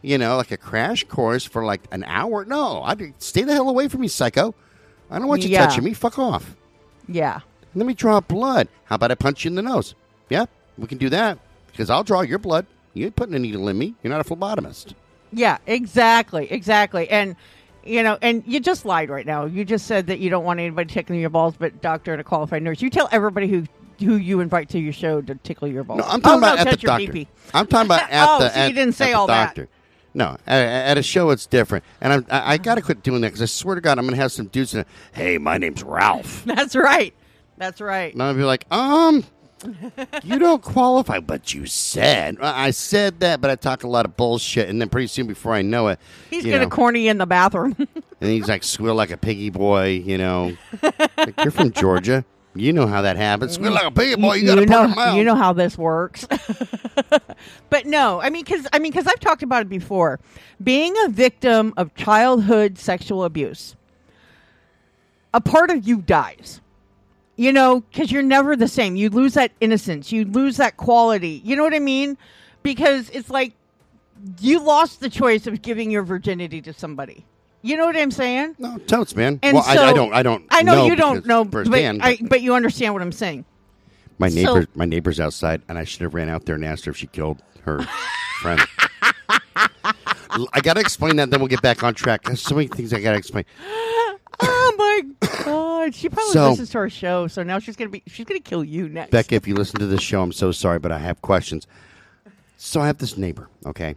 You 0.01 0.17
know, 0.17 0.37
like 0.37 0.51
a 0.51 0.57
crash 0.57 1.03
course 1.03 1.45
for 1.45 1.63
like 1.63 1.81
an 1.91 2.03
hour. 2.05 2.45
No, 2.45 2.81
I 2.81 3.13
stay 3.19 3.43
the 3.43 3.53
hell 3.53 3.69
away 3.69 3.87
from 3.87 4.01
me, 4.01 4.07
psycho. 4.07 4.55
I 5.11 5.19
don't 5.19 5.27
want 5.27 5.43
you 5.43 5.49
Yeah. 5.49 5.65
touching 5.67 5.83
me. 5.83 5.93
Fuck 5.93 6.17
off. 6.17 6.55
Yeah. 7.07 7.41
Let 7.75 7.85
me 7.85 7.93
draw 7.93 8.19
blood. 8.19 8.67
How 8.85 8.95
about 8.95 9.11
I 9.11 9.15
punch 9.15 9.45
you 9.45 9.49
in 9.49 9.55
the 9.55 9.61
nose? 9.61 9.95
Yeah, 10.29 10.45
we 10.77 10.87
can 10.87 10.97
do 10.97 11.09
that. 11.09 11.39
Because 11.67 11.89
I'll 11.89 12.03
draw 12.03 12.21
your 12.21 12.39
blood. 12.39 12.65
You 12.93 13.05
ain't 13.05 13.15
putting 13.15 13.33
a 13.35 13.39
needle 13.39 13.67
in 13.69 13.77
me. 13.77 13.95
You're 14.03 14.11
not 14.11 14.19
a 14.19 14.29
phlebotomist. 14.29 14.93
Yeah, 15.31 15.57
exactly, 15.65 16.51
exactly. 16.51 17.09
And 17.09 17.35
you 17.83 18.03
know, 18.03 18.17
and 18.21 18.43
you 18.45 18.59
just 18.59 18.85
lied 18.85 19.09
right 19.09 19.25
now. 19.25 19.45
You 19.45 19.65
just 19.65 19.87
said 19.87 20.07
that 20.07 20.19
you 20.19 20.29
don't 20.29 20.43
want 20.43 20.59
anybody 20.59 20.93
tickling 20.93 21.19
your 21.19 21.29
balls, 21.29 21.55
but 21.57 21.81
doctor 21.81 22.11
and 22.11 22.21
a 22.21 22.23
qualified 22.23 22.61
nurse. 22.61 22.81
You 22.81 22.89
tell 22.89 23.09
everybody 23.11 23.47
who 23.47 23.65
who 23.99 24.15
you 24.15 24.39
invite 24.39 24.69
to 24.69 24.79
your 24.79 24.93
show 24.93 25.21
to 25.21 25.35
tickle 25.35 25.67
your 25.67 25.83
balls. 25.83 25.99
No, 25.99 26.05
I'm 26.05 26.21
talking 26.21 26.35
oh, 26.35 26.37
about 26.53 26.55
no, 26.65 26.71
at 26.71 26.79
the 26.79 26.87
doctor. 26.87 27.05
pee-pee. 27.05 27.27
I'm 27.53 27.67
talking 27.67 27.85
about 27.87 28.01
at 28.11 28.27
Oh, 28.27 28.39
the. 28.39 28.49
so 28.49 28.65
you 28.65 28.73
didn't 28.73 28.93
say 28.95 29.05
at 29.05 29.07
the 29.09 29.17
all 29.17 29.27
that. 29.27 29.45
doctor. 29.47 29.69
No, 30.13 30.37
at, 30.45 30.65
at 30.65 30.97
a 30.97 31.03
show 31.03 31.29
it's 31.29 31.45
different, 31.45 31.85
and 32.01 32.11
I'm, 32.11 32.25
I, 32.29 32.53
I 32.53 32.57
got 32.57 32.75
to 32.75 32.81
quit 32.81 33.01
doing 33.01 33.21
that 33.21 33.29
because 33.29 33.41
I 33.41 33.45
swear 33.45 33.75
to 33.75 33.81
God 33.81 33.97
I'm 33.97 34.05
going 34.05 34.15
to 34.15 34.21
have 34.21 34.31
some 34.31 34.47
dudes. 34.47 34.73
In 34.75 34.85
hey, 35.13 35.37
my 35.37 35.57
name's 35.57 35.83
Ralph. 35.83 36.43
That's 36.45 36.75
right. 36.75 37.13
That's 37.61 37.79
right. 37.79 38.11
And 38.11 38.23
I'll 38.23 38.33
be 38.33 38.43
like, 38.43 38.65
um, 38.71 39.23
you 40.23 40.39
don't 40.39 40.63
qualify, 40.63 41.19
but 41.19 41.53
you 41.53 41.67
said. 41.67 42.39
I 42.41 42.71
said 42.71 43.19
that, 43.19 43.39
but 43.39 43.51
I 43.51 43.55
talk 43.55 43.83
a 43.83 43.87
lot 43.87 44.03
of 44.05 44.17
bullshit, 44.17 44.67
and 44.67 44.81
then 44.81 44.89
pretty 44.89 45.05
soon, 45.05 45.27
before 45.27 45.53
I 45.53 45.61
know 45.61 45.89
it, 45.89 45.99
He's 46.31 46.43
you 46.43 46.53
gonna 46.53 46.63
know, 46.63 46.69
corny 46.71 47.07
in 47.07 47.19
the 47.19 47.27
bathroom. 47.27 47.75
and 47.77 47.95
he's 48.31 48.47
like 48.47 48.63
squeal 48.63 48.95
like 48.95 49.11
a 49.11 49.17
piggy 49.17 49.51
boy. 49.51 49.89
You 50.03 50.17
know, 50.17 50.57
like, 50.81 51.35
you're 51.37 51.51
from 51.51 51.71
Georgia. 51.71 52.25
You 52.55 52.73
know 52.73 52.87
how 52.87 53.03
that 53.03 53.15
happens. 53.15 53.53
Squeal 53.53 53.73
like 53.73 53.85
a 53.85 53.91
piggy 53.91 54.19
boy. 54.19 54.37
You, 54.37 54.47
got 54.47 54.55
to 54.55 54.61
put 54.61 54.69
know, 54.69 54.93
out. 54.99 55.15
you 55.15 55.23
know 55.23 55.35
how 55.35 55.53
this 55.53 55.77
works. 55.77 56.27
but 57.69 57.85
no, 57.85 58.19
I 58.21 58.31
mean, 58.31 58.43
because 58.43 58.65
I 58.73 58.79
mean, 58.79 58.91
because 58.91 59.05
I've 59.05 59.19
talked 59.19 59.43
about 59.43 59.61
it 59.61 59.69
before. 59.69 60.19
Being 60.63 60.95
a 61.05 61.09
victim 61.09 61.75
of 61.77 61.93
childhood 61.93 62.79
sexual 62.79 63.23
abuse, 63.23 63.75
a 65.31 65.41
part 65.41 65.69
of 65.69 65.87
you 65.87 66.01
dies. 66.01 66.59
You 67.41 67.51
know, 67.51 67.79
because 67.79 68.11
you're 68.11 68.21
never 68.21 68.55
the 68.55 68.67
same. 68.67 68.95
You 68.95 69.09
lose 69.09 69.33
that 69.33 69.51
innocence. 69.59 70.11
You 70.11 70.25
lose 70.25 70.57
that 70.57 70.77
quality. 70.77 71.41
You 71.43 71.55
know 71.55 71.63
what 71.63 71.73
I 71.73 71.79
mean? 71.79 72.15
Because 72.61 73.09
it's 73.09 73.31
like 73.31 73.53
you 74.39 74.59
lost 74.59 74.99
the 74.99 75.09
choice 75.09 75.47
of 75.47 75.63
giving 75.63 75.89
your 75.89 76.03
virginity 76.03 76.61
to 76.61 76.71
somebody. 76.71 77.25
You 77.63 77.77
know 77.77 77.87
what 77.87 77.97
I'm 77.97 78.11
saying? 78.11 78.57
No, 78.59 78.77
totes, 78.77 79.15
man. 79.15 79.39
And 79.41 79.55
well, 79.55 79.63
so, 79.63 79.71
I, 79.71 79.89
I 79.89 79.93
don't. 79.93 80.13
I 80.13 80.21
don't. 80.21 80.45
I 80.51 80.61
know, 80.61 80.85
you 80.85 80.95
don't 80.95 81.25
know, 81.25 81.43
but, 81.43 81.65
firsthand, 81.65 82.03
I, 82.03 82.19
but 82.21 82.43
you 82.43 82.53
understand 82.53 82.93
what 82.93 83.01
I'm 83.01 83.11
saying. 83.11 83.43
My 84.19 84.29
So- 84.29 84.35
neighbor, 84.35 84.67
my 84.75 84.85
neighbor's 84.85 85.19
outside, 85.19 85.63
and 85.67 85.79
I 85.79 85.83
should 85.83 86.01
have 86.01 86.13
ran 86.13 86.29
out 86.29 86.45
there 86.45 86.53
and 86.53 86.63
asked 86.63 86.85
her 86.85 86.91
if 86.91 86.97
she 86.97 87.07
killed 87.07 87.41
her 87.63 87.81
friend. 88.41 88.61
I 89.33 90.61
got 90.61 90.75
to 90.75 90.79
explain 90.79 91.15
that, 91.15 91.31
then 91.31 91.39
we'll 91.39 91.49
get 91.49 91.63
back 91.63 91.81
on 91.81 91.95
track. 91.95 92.21
There's 92.21 92.39
so 92.39 92.53
many 92.53 92.67
things 92.67 92.93
I 92.93 93.01
got 93.01 93.13
to 93.13 93.17
explain. 93.17 93.45
Oh 94.43 94.73
my 94.77 95.27
god, 95.43 95.70
she 95.89 96.09
probably 96.09 96.33
So- 96.33 96.49
listens 96.49 96.69
to 96.71 96.77
our 96.77 96.89
show, 96.89 97.27
so 97.27 97.41
now 97.43 97.57
she's 97.59 97.75
gonna 97.75 97.89
be 97.89 98.03
she's 98.07 98.25
gonna 98.25 98.39
kill 98.39 98.63
you 98.63 98.87
next. 98.89 99.11
Becca, 99.11 99.35
if 99.35 99.47
you 99.47 99.55
listen 99.55 99.79
to 99.79 99.87
this 99.87 100.01
show, 100.01 100.21
I'm 100.21 100.31
so 100.31 100.51
sorry, 100.51 100.77
but 100.79 100.91
I 100.91 100.99
have 100.99 101.21
questions. 101.21 101.65
So 102.57 102.79
I 102.81 102.87
have 102.87 102.99
this 102.99 103.17
neighbor, 103.17 103.49
okay, 103.65 103.95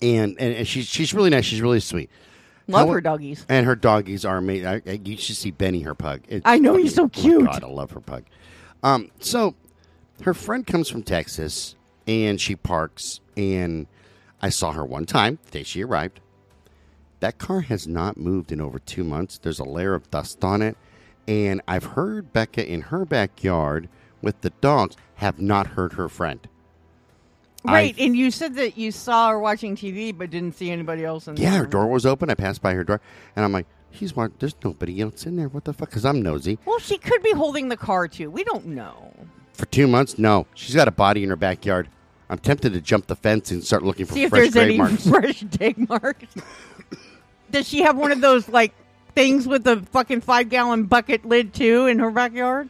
and 0.00 0.36
and, 0.38 0.54
and 0.54 0.66
she's 0.68 0.86
she's 0.86 1.12
really 1.12 1.30
nice. 1.30 1.44
She's 1.44 1.60
really 1.60 1.80
sweet. 1.80 2.10
Love 2.66 2.88
How- 2.88 2.94
her 2.94 3.00
doggies. 3.00 3.46
And 3.48 3.64
her 3.66 3.74
doggies 3.76 4.24
are 4.24 4.36
amazing. 4.36 4.66
I, 4.66 4.82
I, 4.86 5.00
you 5.04 5.16
should 5.16 5.36
see 5.36 5.50
Benny, 5.50 5.80
her 5.82 5.94
pug. 5.94 6.20
It's 6.28 6.42
I 6.44 6.58
know, 6.58 6.76
he's 6.76 6.94
so 6.94 7.08
cute. 7.08 7.42
Oh 7.42 7.44
my 7.44 7.52
God, 7.52 7.64
I 7.64 7.68
love 7.68 7.90
her 7.92 8.00
pug. 8.00 8.24
Um, 8.82 9.10
so 9.20 9.54
her 10.22 10.34
friend 10.34 10.66
comes 10.66 10.88
from 10.90 11.02
Texas, 11.02 11.74
and 12.06 12.38
she 12.40 12.56
parks, 12.56 13.20
and 13.36 13.86
I 14.42 14.50
saw 14.50 14.72
her 14.72 14.84
one 14.84 15.06
time 15.06 15.38
the 15.46 15.50
day 15.50 15.62
she 15.62 15.82
arrived. 15.82 16.20
That 17.20 17.38
car 17.38 17.60
has 17.62 17.86
not 17.88 18.16
moved 18.16 18.52
in 18.52 18.60
over 18.60 18.78
two 18.78 19.02
months. 19.04 19.38
There's 19.38 19.58
a 19.58 19.64
layer 19.64 19.94
of 19.94 20.10
dust 20.10 20.44
on 20.44 20.62
it, 20.62 20.76
and 21.26 21.60
I've 21.66 21.84
heard 21.84 22.32
Becca 22.32 22.66
in 22.70 22.82
her 22.82 23.04
backyard 23.04 23.88
with 24.22 24.40
the 24.42 24.50
dogs 24.60 24.96
have 25.16 25.40
not 25.40 25.68
heard 25.68 25.94
her 25.94 26.08
friend. 26.08 26.46
Right, 27.64 27.92
I've- 27.94 28.04
and 28.06 28.16
you 28.16 28.30
said 28.30 28.54
that 28.54 28.78
you 28.78 28.92
saw 28.92 29.30
her 29.30 29.38
watching 29.38 29.74
TV, 29.76 30.12
but 30.16 30.30
didn't 30.30 30.54
see 30.56 30.70
anybody 30.70 31.04
else 31.04 31.26
in 31.26 31.36
Yeah, 31.36 31.42
there. 31.42 31.52
Yeah, 31.52 31.58
her 31.58 31.66
door 31.66 31.88
was 31.88 32.06
open. 32.06 32.30
I 32.30 32.34
passed 32.34 32.62
by 32.62 32.72
her 32.74 32.84
door, 32.84 33.00
and 33.34 33.44
I'm 33.44 33.50
like, 33.52 33.66
"She's 33.90 34.10
smart. 34.10 34.38
There's 34.38 34.54
nobody 34.64 35.00
else 35.00 35.26
in 35.26 35.34
there. 35.36 35.48
What 35.48 35.64
the 35.64 35.72
fuck?" 35.72 35.90
Because 35.90 36.04
I'm 36.04 36.22
nosy. 36.22 36.58
Well, 36.64 36.78
she 36.78 36.98
could 36.98 37.22
be 37.22 37.32
holding 37.32 37.68
the 37.68 37.76
car 37.76 38.06
too. 38.06 38.30
We 38.30 38.44
don't 38.44 38.66
know. 38.66 39.12
For 39.54 39.66
two 39.66 39.88
months, 39.88 40.18
no. 40.18 40.46
She's 40.54 40.76
got 40.76 40.86
a 40.86 40.92
body 40.92 41.24
in 41.24 41.30
her 41.30 41.36
backyard. 41.36 41.88
I'm 42.30 42.38
tempted 42.38 42.74
to 42.74 42.80
jump 42.80 43.08
the 43.08 43.16
fence 43.16 43.50
and 43.50 43.64
start 43.64 43.82
looking 43.82 44.06
for 44.06 44.12
See 44.14 44.22
if 44.22 44.30
fresh 44.30 44.42
there's 44.42 44.52
grave 44.52 44.68
any 44.68 44.76
marks. 44.78 45.06
fresh 45.08 45.40
dig 45.40 45.88
marks. 45.88 46.26
Does 47.50 47.68
she 47.68 47.80
have 47.82 47.96
one 47.96 48.12
of 48.12 48.20
those 48.20 48.48
like 48.48 48.74
things 49.14 49.46
with 49.46 49.66
a 49.66 49.80
fucking 49.92 50.20
five 50.20 50.48
gallon 50.48 50.84
bucket 50.84 51.24
lid 51.24 51.54
too 51.54 51.86
in 51.86 51.98
her 51.98 52.10
backyard? 52.10 52.68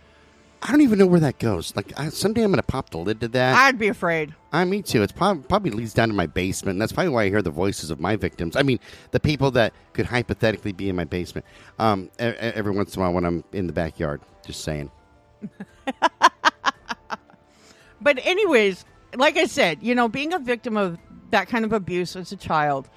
I 0.61 0.73
don't 0.73 0.81
even 0.81 0.99
know 0.99 1.07
where 1.07 1.21
that 1.21 1.39
goes. 1.39 1.75
Like 1.77 1.93
I, 1.99 2.09
someday 2.09 2.43
I'm 2.43 2.51
going 2.51 2.57
to 2.59 2.63
pop 2.65 2.91
the 2.91 2.99
lid 2.99 3.21
to 3.21 3.29
that. 3.29 3.57
I'd 3.57 3.79
be 3.79 3.87
afraid. 3.89 4.35
I, 4.53 4.65
me 4.65 4.83
too. 4.83 5.03
It's 5.03 5.13
prob- 5.13 5.49
probably 5.49 5.71
leads 5.71 5.95
down 5.95 6.09
to 6.09 6.15
my 6.15 6.27
basement. 6.27 6.75
And 6.75 6.83
that's 6.83 6.91
probably 6.91 7.11
why 7.11 7.25
I 7.25 7.29
hear 7.29 7.43
the 7.43 7.51
voices 7.51 7.91
of 7.91 8.01
my 8.01 8.17
victims. 8.17 8.57
I 8.57 8.63
mean, 8.63 8.81
the 9.13 9.21
people 9.21 9.53
that 9.53 9.73
could 9.93 10.07
hypothetically 10.07 10.73
be 10.73 10.89
in 10.89 10.97
my 10.97 11.05
basement. 11.05 11.47
Um, 11.79 12.11
e- 12.19 12.25
every 12.25 12.73
once 12.73 12.97
in 12.97 13.01
a 13.01 13.05
while 13.05 13.13
when 13.13 13.25
I'm 13.25 13.45
in 13.53 13.69
the 13.69 13.73
backyard. 13.73 14.21
Just 14.45 14.65
saying. 14.65 14.91
But 18.01 18.25
anyways, 18.25 18.85
like 19.17 19.37
I 19.37 19.47
said, 19.47 19.83
you 19.83 19.95
know, 19.95 20.09
being 20.09 20.33
a 20.33 20.39
victim 20.39 20.77
of 20.77 20.99
that 21.31 21.49
kind 21.49 21.65
of 21.65 21.73
abuse 21.73 22.15
as 22.17 22.31
a 22.33 22.37
child, 22.37 22.89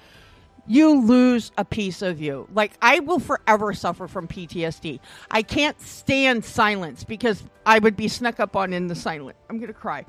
you 0.66 1.00
lose 1.00 1.50
a 1.58 1.64
piece 1.64 2.02
of 2.02 2.20
you. 2.20 2.48
Like 2.54 2.72
I 2.80 3.00
will 3.00 3.18
forever 3.18 3.72
suffer 3.72 4.08
from 4.08 4.28
PTSD. 4.28 5.00
I 5.30 5.42
can't 5.42 5.80
stand 5.80 6.44
silence 6.44 7.04
because 7.04 7.42
I 7.66 7.78
would 7.78 7.96
be 7.96 8.08
snuck 8.08 8.40
up 8.40 8.56
on 8.56 8.72
in 8.72 8.86
the 8.86 8.94
silent. 8.94 9.36
I'm 9.50 9.58
going 9.58 9.68
to 9.68 9.74
cry. 9.74 10.04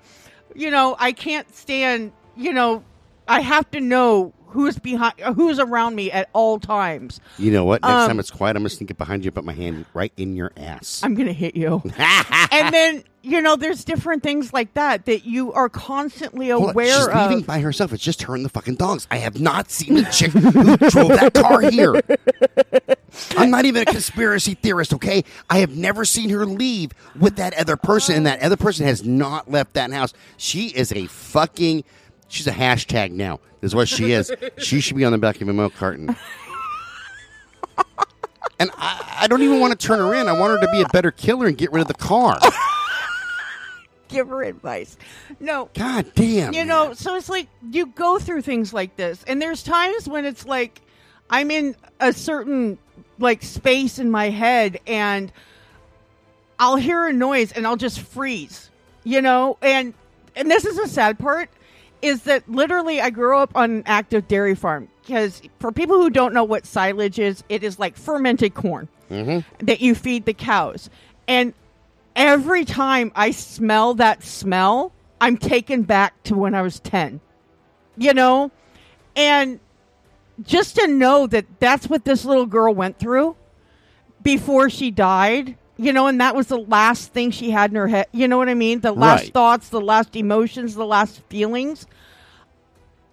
You 0.56 0.70
know, 0.70 0.96
I 1.00 1.12
can't 1.12 1.54
stand, 1.56 2.12
you 2.36 2.54
know, 2.54 2.84
I 3.28 3.42
have 3.42 3.70
to 3.72 3.80
know 3.80 4.34
who's 4.54 4.80
behind 4.80 5.20
who's 5.36 5.60
around 5.60 5.96
me 5.96 6.12
at 6.12 6.30
all 6.34 6.60
times. 6.60 7.20
You 7.38 7.52
know 7.52 7.66
what? 7.66 7.82
Next 7.82 7.94
Um, 7.94 8.08
time 8.10 8.20
it's 8.20 8.32
quiet, 8.32 8.56
I'm 8.56 8.64
going 8.64 8.70
to 8.70 8.76
sneak 8.76 8.92
it 8.92 8.98
behind 8.98 9.24
you 9.26 9.30
and 9.30 9.36
put 9.36 9.44
my 9.46 9.54
hand 9.54 9.86
right 9.94 10.14
in 10.18 10.36
your 10.36 10.52
ass. 10.58 11.02
I'm 11.04 11.14
going 11.16 11.28
to 11.28 11.34
hit 11.34 11.56
you. 11.56 11.82
and 12.52 12.74
then, 12.74 13.04
you 13.22 13.42
know, 13.42 13.56
there's 13.56 13.84
different 13.84 14.24
things 14.24 14.54
like 14.54 14.74
that 14.76 15.06
that 15.06 15.26
you 15.26 15.52
are 15.54 15.70
constantly 15.70 16.50
aware 16.50 16.86
She's 16.88 17.08
of. 17.08 17.30
leaving 17.32 17.44
by 17.46 17.60
herself. 17.60 17.94
It's 17.94 18.04
just 18.04 18.24
her 18.24 18.36
and 18.36 18.44
the 18.46 18.50
fucking 18.50 18.76
dogs. 18.76 19.08
I 19.12 19.18
have 19.18 19.40
not 19.40 19.72
seen 19.72 19.96
the 19.96 20.04
chick 20.04 20.32
who 20.32 20.42
drove 20.90 21.10
that 21.10 21.34
car 21.34 21.62
here. 21.62 22.02
I'm 23.38 23.52
not 23.52 23.66
even 23.66 23.84
a 23.84 23.86
conspiracy 23.86 24.56
theorist, 24.56 24.94
okay? 24.94 25.24
I 25.50 25.60
have 25.60 25.76
never 25.76 26.04
seen 26.06 26.30
her 26.30 26.46
leave 26.46 26.92
with 27.20 27.36
that 27.38 27.54
other 27.58 27.78
person, 27.78 28.16
and 28.16 28.26
that 28.26 28.42
other 28.42 28.58
person 28.58 28.86
has 28.86 29.04
not 29.06 29.50
left 29.50 29.74
that 29.74 29.92
house. 29.92 30.14
She 30.38 30.68
is 30.70 30.92
a 30.92 31.08
fucking. 31.08 31.84
She's 32.34 32.48
a 32.48 32.52
hashtag 32.52 33.12
now. 33.12 33.40
Is 33.62 33.76
what 33.76 33.88
she 33.88 34.12
is. 34.12 34.32
she 34.58 34.82
should 34.82 34.98
be 34.98 35.06
on 35.06 35.12
the 35.12 35.20
back 35.20 35.40
of 35.40 35.48
a 35.48 35.54
milk 35.54 35.76
carton. 35.76 36.16
And 38.60 38.70
I, 38.78 39.18
I 39.22 39.28
don't 39.28 39.42
even 39.42 39.60
want 39.60 39.78
to 39.78 39.88
turn 39.88 40.00
her 40.00 40.14
in. 40.14 40.30
I 40.30 40.40
want 40.40 40.54
her 40.54 40.66
to 40.66 40.72
be 40.72 40.82
a 40.82 40.88
better 40.90 41.12
killer 41.12 41.48
and 41.48 41.58
get 41.58 41.74
rid 41.74 41.82
of 41.82 41.88
the 41.88 41.96
car. 41.96 42.38
Give 44.08 44.30
her 44.30 44.44
advice. 44.44 44.96
No, 45.40 45.70
God 45.74 46.06
damn. 46.16 46.54
you 46.54 46.60
man. 46.60 46.68
know, 46.68 46.94
so 46.94 47.16
it's 47.16 47.28
like 47.28 47.50
you 47.72 47.88
go 47.88 48.20
through 48.20 48.44
things 48.44 48.72
like 48.72 48.96
this, 48.96 49.24
and 49.28 49.42
there's 49.42 49.64
times 49.64 50.08
when 50.08 50.24
it's 50.24 50.46
like 50.46 50.82
I'm 51.30 51.52
in 51.52 51.76
a 52.00 52.14
certain 52.14 52.78
like 53.20 53.42
space 53.42 54.00
in 54.00 54.12
my 54.12 54.30
head, 54.30 54.80
and 54.88 55.30
I'll 56.60 56.78
hear 56.78 57.06
a 57.08 57.12
noise 57.12 57.52
and 57.52 57.68
I'll 57.68 57.76
just 57.76 58.00
freeze, 58.00 58.70
you 59.04 59.22
know, 59.22 59.58
and 59.62 59.94
and 60.36 60.50
this 60.50 60.64
is 60.64 60.78
the 60.78 60.88
sad 60.88 61.20
part 61.20 61.50
is 62.04 62.24
that 62.24 62.48
literally 62.50 63.02
I 63.02 63.10
grew 63.10 63.38
up 63.38 63.56
on 63.56 63.72
an 63.72 63.84
active 63.86 64.28
dairy 64.28 64.56
farm 64.56 64.90
because 65.02 65.42
for 65.60 65.72
people 65.72 65.98
who 65.98 66.10
don't 66.10 66.34
know 66.34 66.44
what 66.44 66.66
silage 66.66 67.18
is, 67.18 67.44
it 67.50 67.64
is 67.64 67.80
like 67.80 67.98
fermented 67.98 68.54
corn 68.54 68.88
mm-hmm. 69.10 69.66
that 69.66 69.82
you 69.82 69.96
feed 69.96 70.26
the 70.26 70.34
cows, 70.34 70.90
and 71.28 71.54
every 72.16 72.66
time 72.66 73.12
I 73.16 73.32
smell 73.32 73.94
that 73.96 74.24
smell, 74.24 74.92
I'm 75.20 75.38
taken 75.38 75.84
back 75.84 76.22
to 76.24 76.36
when 76.36 76.54
I 76.54 76.62
was 76.62 76.80
10. 76.82 77.22
You 77.98 78.14
know? 78.14 78.52
And 79.16 79.60
just 80.42 80.76
to 80.76 80.88
know 80.88 81.28
that 81.28 81.46
that's 81.60 81.88
what 81.88 82.06
this 82.06 82.26
little 82.26 82.46
girl 82.46 82.74
went 82.74 83.00
through 83.00 83.36
before 84.22 84.70
she 84.70 84.92
died, 84.92 85.58
you 85.78 85.92
know, 85.94 86.08
and 86.08 86.20
that 86.22 86.36
was 86.36 86.48
the 86.48 86.58
last 86.60 87.14
thing 87.14 87.32
she 87.32 87.50
had 87.52 87.72
in 87.72 87.76
her 87.76 87.88
head. 87.88 88.08
You 88.12 88.28
know 88.28 88.38
what 88.38 88.50
I 88.50 88.54
mean? 88.54 88.80
The 88.82 88.92
last 88.92 89.24
Right. 89.24 89.34
thoughts, 89.34 89.70
the 89.70 89.82
last 89.82 90.16
emotions, 90.16 90.76
the 90.76 90.86
last 90.86 91.22
feelings. 91.30 91.88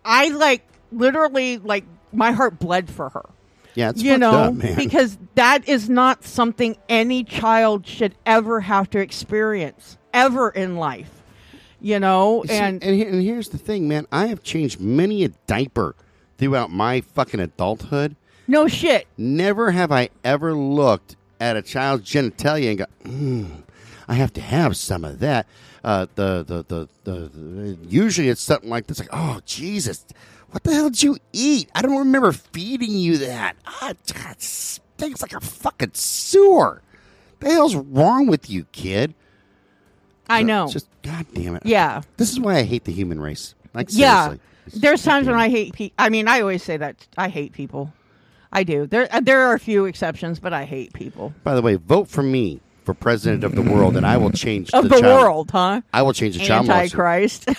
I 0.04 0.28
like 0.28 0.62
literally 0.92 1.58
like 1.58 1.84
my 2.12 2.32
heart 2.32 2.58
bled 2.58 2.90
for 2.90 3.10
her 3.10 3.28
Yeah, 3.74 3.90
it's 3.90 4.02
you 4.02 4.12
fucked 4.12 4.20
know, 4.20 4.32
up, 4.44 4.54
man. 4.54 4.74
because 4.76 5.16
that 5.36 5.68
is 5.68 5.88
not 5.88 6.24
something 6.24 6.76
any 6.88 7.22
child 7.24 7.86
should 7.86 8.14
ever 8.26 8.60
have 8.60 8.90
to 8.90 8.98
experience 8.98 9.96
ever 10.12 10.50
in 10.50 10.76
life. 10.76 11.10
You 11.82 11.98
know, 11.98 12.44
see, 12.46 12.54
and 12.54 12.82
and, 12.84 13.00
and 13.00 13.22
here's 13.22 13.48
the 13.50 13.58
thing, 13.58 13.88
man. 13.88 14.06
I 14.12 14.26
have 14.26 14.42
changed 14.42 14.80
many 14.80 15.24
a 15.24 15.28
diaper 15.46 15.94
throughout 16.36 16.70
my 16.70 17.00
fucking 17.00 17.40
adulthood. 17.40 18.16
no 18.46 18.66
shit. 18.68 19.06
Never 19.16 19.70
have 19.70 19.90
I 19.92 20.10
ever 20.24 20.52
looked 20.54 21.16
at 21.40 21.56
a 21.56 21.62
child's 21.62 22.08
genitalia 22.10 22.68
and 22.70 22.78
go, 22.78 22.86
mm, 23.04 23.62
I 24.06 24.14
have 24.14 24.32
to 24.34 24.40
have 24.40 24.76
some 24.76 25.04
of 25.04 25.18
that. 25.20 25.46
Uh, 25.82 26.06
the, 26.14 26.44
the, 26.46 26.62
the, 26.68 26.88
the, 27.04 27.28
the 27.28 27.78
usually 27.88 28.28
it's 28.28 28.42
something 28.42 28.68
like 28.68 28.86
this, 28.86 28.98
like, 29.00 29.08
oh 29.12 29.40
Jesus, 29.46 30.04
what 30.50 30.62
the 30.62 30.74
hell 30.74 30.90
did 30.90 31.02
you 31.02 31.16
eat? 31.32 31.70
I 31.74 31.80
don't 31.82 31.96
remember 31.96 32.32
feeding 32.32 32.90
you 32.92 33.16
that. 33.18 33.56
Ah, 33.66 33.94
God, 34.12 34.32
it 34.32 34.42
stinks 34.42 35.22
like 35.22 35.32
a 35.32 35.40
fucking 35.40 35.92
sewer. 35.94 36.82
The 37.38 37.50
hell's 37.50 37.74
wrong 37.76 38.26
with 38.26 38.50
you, 38.50 38.64
kid? 38.72 39.14
I 40.28 40.42
So, 40.42 40.46
know. 40.46 40.68
Just 40.68 40.88
God 41.02 41.24
damn 41.32 41.56
it. 41.56 41.62
yeah. 41.64 42.02
This 42.18 42.30
is 42.30 42.38
why 42.38 42.56
I 42.56 42.62
hate 42.64 42.84
the 42.84 42.92
human 42.92 43.18
race. 43.18 43.54
Like 43.72 43.88
Yeah. 43.90 44.34
There's 44.74 45.02
times 45.02 45.26
when. 45.26 45.36
I 45.36 45.48
hate 45.48 45.72
people. 45.72 45.94
I 45.98 46.10
mean, 46.10 46.28
I 46.28 46.42
always 46.42 46.62
say 46.62 46.76
that 46.76 47.06
I 47.16 47.28
hate 47.28 47.52
people. 47.52 47.92
I 48.52 48.64
do. 48.64 48.86
There 48.86 49.08
uh, 49.10 49.20
there 49.20 49.40
are 49.42 49.54
a 49.54 49.60
few 49.60 49.84
exceptions, 49.86 50.40
but 50.40 50.52
I 50.52 50.64
hate 50.64 50.92
people. 50.92 51.32
By 51.44 51.54
the 51.54 51.62
way, 51.62 51.76
vote 51.76 52.08
for 52.08 52.22
me 52.22 52.60
for 52.84 52.94
president 52.94 53.44
of 53.44 53.54
the 53.54 53.62
world, 53.62 53.96
and 53.96 54.04
I 54.06 54.16
will 54.16 54.30
change 54.32 54.70
Of 54.72 54.88
the, 54.88 55.00
child- 55.00 55.04
world, 55.22 55.50
huh? 55.52 55.82
I 55.92 56.02
will 56.02 56.12
change 56.12 56.36
the 56.38 56.44
child. 56.44 56.68
Antichrist. 56.68 57.48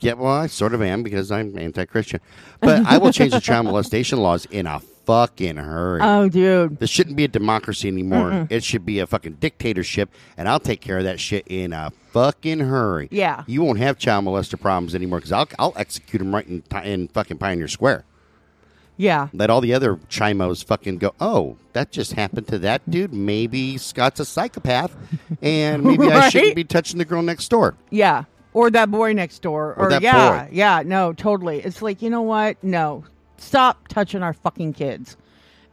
Yeah, 0.00 0.12
well, 0.12 0.32
I 0.32 0.46
sort 0.46 0.74
of 0.74 0.82
am 0.82 1.02
because 1.02 1.32
I'm 1.32 1.58
anti-Christian, 1.58 2.20
but 2.60 2.86
I 2.86 2.98
will 2.98 3.10
change 3.10 3.32
the 3.32 3.40
child 3.40 3.66
molestation 3.66 4.20
laws 4.20 4.44
in 4.46 4.66
a 4.66 4.78
fucking 4.78 5.56
hurry. 5.56 6.00
oh, 6.02 6.28
dude. 6.28 6.78
this 6.78 6.88
shouldn't 6.88 7.16
be 7.16 7.24
a 7.24 7.28
democracy 7.28 7.88
anymore. 7.88 8.46
It 8.48 8.62
should 8.62 8.86
be 8.86 9.00
a 9.00 9.08
fucking 9.08 9.34
dictatorship, 9.40 10.10
and 10.36 10.48
I'll 10.48 10.60
take 10.60 10.80
care 10.80 10.98
of 10.98 11.04
that 11.04 11.18
shit 11.18 11.48
in 11.48 11.72
a 11.72 11.90
fucking 12.12 12.60
hurry. 12.60 13.08
Yeah. 13.10 13.42
you 13.48 13.62
won't 13.62 13.78
have 13.80 13.98
child 13.98 14.24
molester 14.24 14.60
problems 14.60 14.94
anymore 14.94 15.18
because 15.18 15.32
I'll 15.32 15.48
I'll 15.58 15.72
execute 15.74 16.20
them 16.20 16.32
right 16.32 16.46
in, 16.46 16.62
in 16.84 17.08
fucking 17.08 17.38
Pioneer 17.38 17.66
Square. 17.68 18.04
Yeah. 18.98 19.28
Let 19.32 19.48
all 19.48 19.60
the 19.62 19.72
other 19.72 19.94
chimos 20.10 20.62
fucking 20.62 20.98
go. 20.98 21.14
Oh, 21.20 21.56
that 21.72 21.92
just 21.92 22.12
happened 22.12 22.48
to 22.48 22.58
that 22.58 22.88
dude. 22.90 23.14
Maybe 23.14 23.78
Scott's 23.78 24.20
a 24.20 24.24
psychopath, 24.24 24.94
and 25.40 25.84
maybe 25.84 26.10
I 26.10 26.28
shouldn't 26.30 26.56
be 26.56 26.64
touching 26.64 26.98
the 26.98 27.04
girl 27.06 27.22
next 27.22 27.48
door. 27.48 27.74
Yeah. 27.90 28.24
Or 28.52 28.70
that 28.70 28.90
boy 28.90 29.12
next 29.12 29.40
door. 29.40 29.74
Or 29.76 29.88
that 29.88 30.02
yeah. 30.02 30.46
boy. 30.46 30.48
Yeah. 30.52 30.82
No, 30.84 31.12
totally. 31.12 31.60
It's 31.60 31.80
like, 31.80 32.02
you 32.02 32.10
know 32.10 32.22
what? 32.22 32.62
No. 32.62 33.04
Stop 33.36 33.86
touching 33.88 34.22
our 34.22 34.32
fucking 34.32 34.72
kids. 34.72 35.16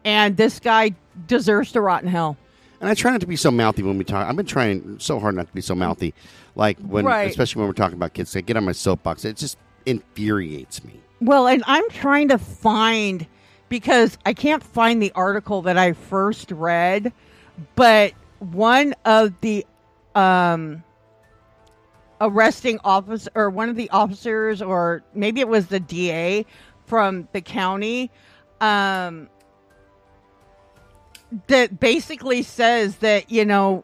And 0.03 0.37
this 0.37 0.59
guy 0.59 0.91
deserves 1.25 1.71
to 1.71 1.81
rot 1.81 2.03
in 2.03 2.09
hell. 2.09 2.37
And 2.79 2.87
I 2.89 2.93
try 2.93 3.09
not 3.09 3.21
to 3.21 3.27
be 3.27 3.37
so 3.37 3.49
mouthy 3.49 3.81
when 3.81 3.97
we 3.97 4.03
talk. 4.03 4.27
I've 4.27 4.35
been 4.35 4.45
trying 4.45 4.99
so 4.99 5.19
hard 5.19 5.33
not 5.35 5.47
to 5.47 5.53
be 5.53 5.61
so 5.61 5.73
mouthy, 5.73 6.13
like 6.55 6.77
when, 6.79 7.05
Right. 7.05 7.27
especially 7.27 7.61
when 7.61 7.67
we're 7.67 7.73
talking 7.73 7.95
about 7.95 8.13
kids. 8.13 8.35
I 8.35 8.41
get 8.41 8.55
on 8.55 8.65
my 8.65 8.73
soapbox. 8.73 9.25
It 9.25 9.37
just 9.37 9.57
infuriates 9.87 10.83
me. 10.83 10.99
Well, 11.21 11.47
and 11.47 11.63
I'm 11.65 11.89
trying 11.89 12.29
to 12.29 12.37
find 12.37 13.25
because 13.69 14.17
I 14.25 14.33
can't 14.33 14.63
find 14.63 15.01
the 15.01 15.11
article 15.15 15.63
that 15.63 15.77
I 15.77 15.93
first 15.93 16.51
read, 16.51 17.13
but 17.75 18.13
one 18.39 18.93
of 19.05 19.39
the 19.41 19.65
um 20.13 20.83
arresting 22.21 22.79
officer 22.83 23.29
or 23.35 23.49
one 23.49 23.69
of 23.69 23.75
the 23.75 23.89
officers 23.89 24.61
or 24.61 25.03
maybe 25.13 25.41
it 25.41 25.47
was 25.47 25.67
the 25.67 25.79
DA 25.79 26.45
from 26.85 27.27
the 27.33 27.41
county 27.41 28.09
um 28.61 29.27
that 31.47 31.79
basically 31.79 32.41
says 32.41 32.97
that 32.97 33.29
you 33.29 33.43
know 33.43 33.83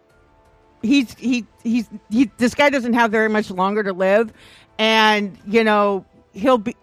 he's 0.81 1.13
he 1.15 1.45
he's 1.63 1.89
he 2.09 2.31
this 2.37 2.55
guy 2.55 2.69
doesn't 2.69 2.93
have 2.93 3.11
very 3.11 3.29
much 3.29 3.51
longer 3.51 3.83
to 3.83 3.91
live 3.91 4.31
and 4.79 5.37
you 5.45 5.63
know 5.63 6.05
he'll 6.33 6.57
be 6.57 6.75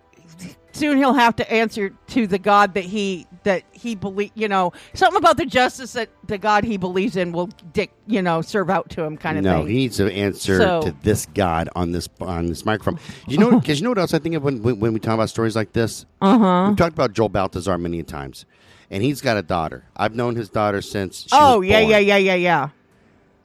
soon 0.78 0.96
he'll 0.98 1.14
have 1.14 1.34
to 1.36 1.52
answer 1.52 1.90
to 2.06 2.26
the 2.26 2.38
god 2.38 2.74
that 2.74 2.84
he 2.84 3.26
that 3.44 3.62
he 3.72 3.94
believe 3.94 4.30
you 4.34 4.48
know 4.48 4.72
something 4.94 5.18
about 5.18 5.36
the 5.36 5.46
justice 5.46 5.92
that 5.92 6.08
the 6.26 6.38
god 6.38 6.64
he 6.64 6.76
believes 6.76 7.16
in 7.16 7.32
will 7.32 7.48
dick 7.72 7.90
you 8.06 8.20
know 8.22 8.40
serve 8.42 8.68
out 8.70 8.88
to 8.90 9.02
him 9.02 9.16
kind 9.16 9.38
of 9.38 9.44
no, 9.44 9.52
thing 9.52 9.60
No, 9.62 9.66
he 9.66 9.74
needs 9.74 9.96
to 9.98 10.12
answer 10.12 10.58
So- 10.58 10.82
to 10.82 10.94
this 11.02 11.26
God 11.34 11.68
on 11.76 11.92
this 11.92 12.08
on 12.20 12.46
this 12.46 12.64
microphone. 12.64 12.98
You 13.26 13.38
know, 13.38 13.58
because 13.60 13.78
you 13.80 13.84
know 13.84 13.90
what 13.90 13.98
else 13.98 14.14
I 14.14 14.18
think 14.18 14.34
of 14.34 14.42
when, 14.42 14.62
when 14.62 14.80
when 14.80 14.92
we 14.92 15.00
talk 15.00 15.14
about 15.14 15.28
stories 15.30 15.54
like 15.56 15.72
this. 15.72 16.04
uh-huh 16.20 16.66
We've 16.68 16.76
talked 16.76 16.92
about 16.94 17.12
Joel 17.12 17.28
Baltazar 17.28 17.78
many 17.78 18.02
times, 18.02 18.44
and 18.90 19.02
he's 19.02 19.20
got 19.20 19.36
a 19.36 19.42
daughter. 19.42 19.84
I've 19.96 20.14
known 20.14 20.34
his 20.36 20.48
daughter 20.48 20.80
since. 20.82 21.22
She 21.22 21.28
oh 21.32 21.60
yeah 21.60 21.80
born. 21.80 21.90
yeah 21.92 21.98
yeah 21.98 22.16
yeah 22.16 22.34
yeah 22.34 22.68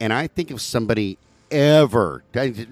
And 0.00 0.12
I 0.12 0.26
think 0.26 0.50
if 0.50 0.60
somebody 0.60 1.18
ever, 1.50 2.24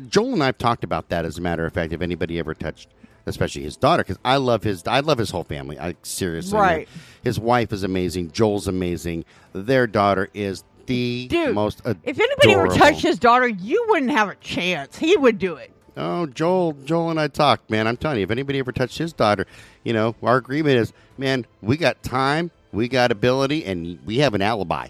Joel 0.08 0.32
and 0.32 0.42
I 0.42 0.46
have 0.46 0.58
talked 0.58 0.82
about 0.84 1.08
that. 1.10 1.24
As 1.24 1.38
a 1.38 1.40
matter 1.40 1.64
of 1.66 1.72
fact, 1.72 1.92
if 1.92 2.00
anybody 2.02 2.38
ever 2.38 2.54
touched, 2.54 2.88
especially 3.26 3.62
his 3.62 3.76
daughter, 3.76 4.02
because 4.02 4.18
I 4.24 4.36
love 4.36 4.62
his, 4.62 4.82
I 4.86 5.00
love 5.00 5.18
his 5.18 5.30
whole 5.30 5.44
family. 5.44 5.78
I 5.78 5.96
seriously. 6.02 6.58
Right. 6.58 6.88
His 7.22 7.38
wife 7.38 7.72
is 7.72 7.82
amazing. 7.82 8.32
Joel's 8.32 8.68
amazing. 8.68 9.24
Their 9.52 9.86
daughter 9.86 10.28
is 10.34 10.64
the 10.86 11.28
Dude, 11.28 11.54
most. 11.54 11.80
if 11.84 12.18
anybody 12.18 12.52
ever 12.52 12.66
touched 12.66 13.02
his 13.02 13.16
daughter 13.16 13.46
you 13.46 13.84
wouldn't 13.88 14.10
have 14.10 14.28
a 14.28 14.34
chance 14.34 14.98
he 14.98 15.16
would 15.16 15.38
do 15.38 15.54
it 15.54 15.70
Oh, 15.96 16.26
Joel, 16.26 16.72
Joel 16.84 17.10
and 17.10 17.20
I 17.20 17.28
talked, 17.28 17.68
man. 17.70 17.86
I'm 17.86 17.98
telling 17.98 18.16
you, 18.18 18.24
if 18.24 18.30
anybody 18.30 18.58
ever 18.58 18.72
touched 18.72 18.96
his 18.96 19.12
daughter, 19.12 19.46
you 19.84 19.92
know, 19.92 20.14
our 20.22 20.38
agreement 20.38 20.78
is, 20.78 20.92
man, 21.18 21.44
we 21.60 21.76
got 21.76 22.02
time, 22.02 22.50
we 22.72 22.88
got 22.88 23.12
ability, 23.12 23.64
and 23.66 23.98
we 24.06 24.16
have 24.18 24.32
an 24.32 24.40
alibi. 24.40 24.88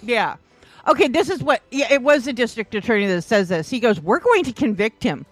Yeah. 0.00 0.36
Okay, 0.86 1.08
this 1.08 1.28
is 1.28 1.42
what 1.42 1.60
yeah, 1.72 1.92
it 1.92 2.02
was 2.02 2.26
the 2.26 2.32
district 2.32 2.74
attorney 2.74 3.06
that 3.06 3.22
says 3.22 3.48
this. 3.48 3.68
He 3.68 3.80
goes, 3.80 4.00
"We're 4.00 4.20
going 4.20 4.44
to 4.44 4.52
convict 4.52 5.02
him. 5.02 5.26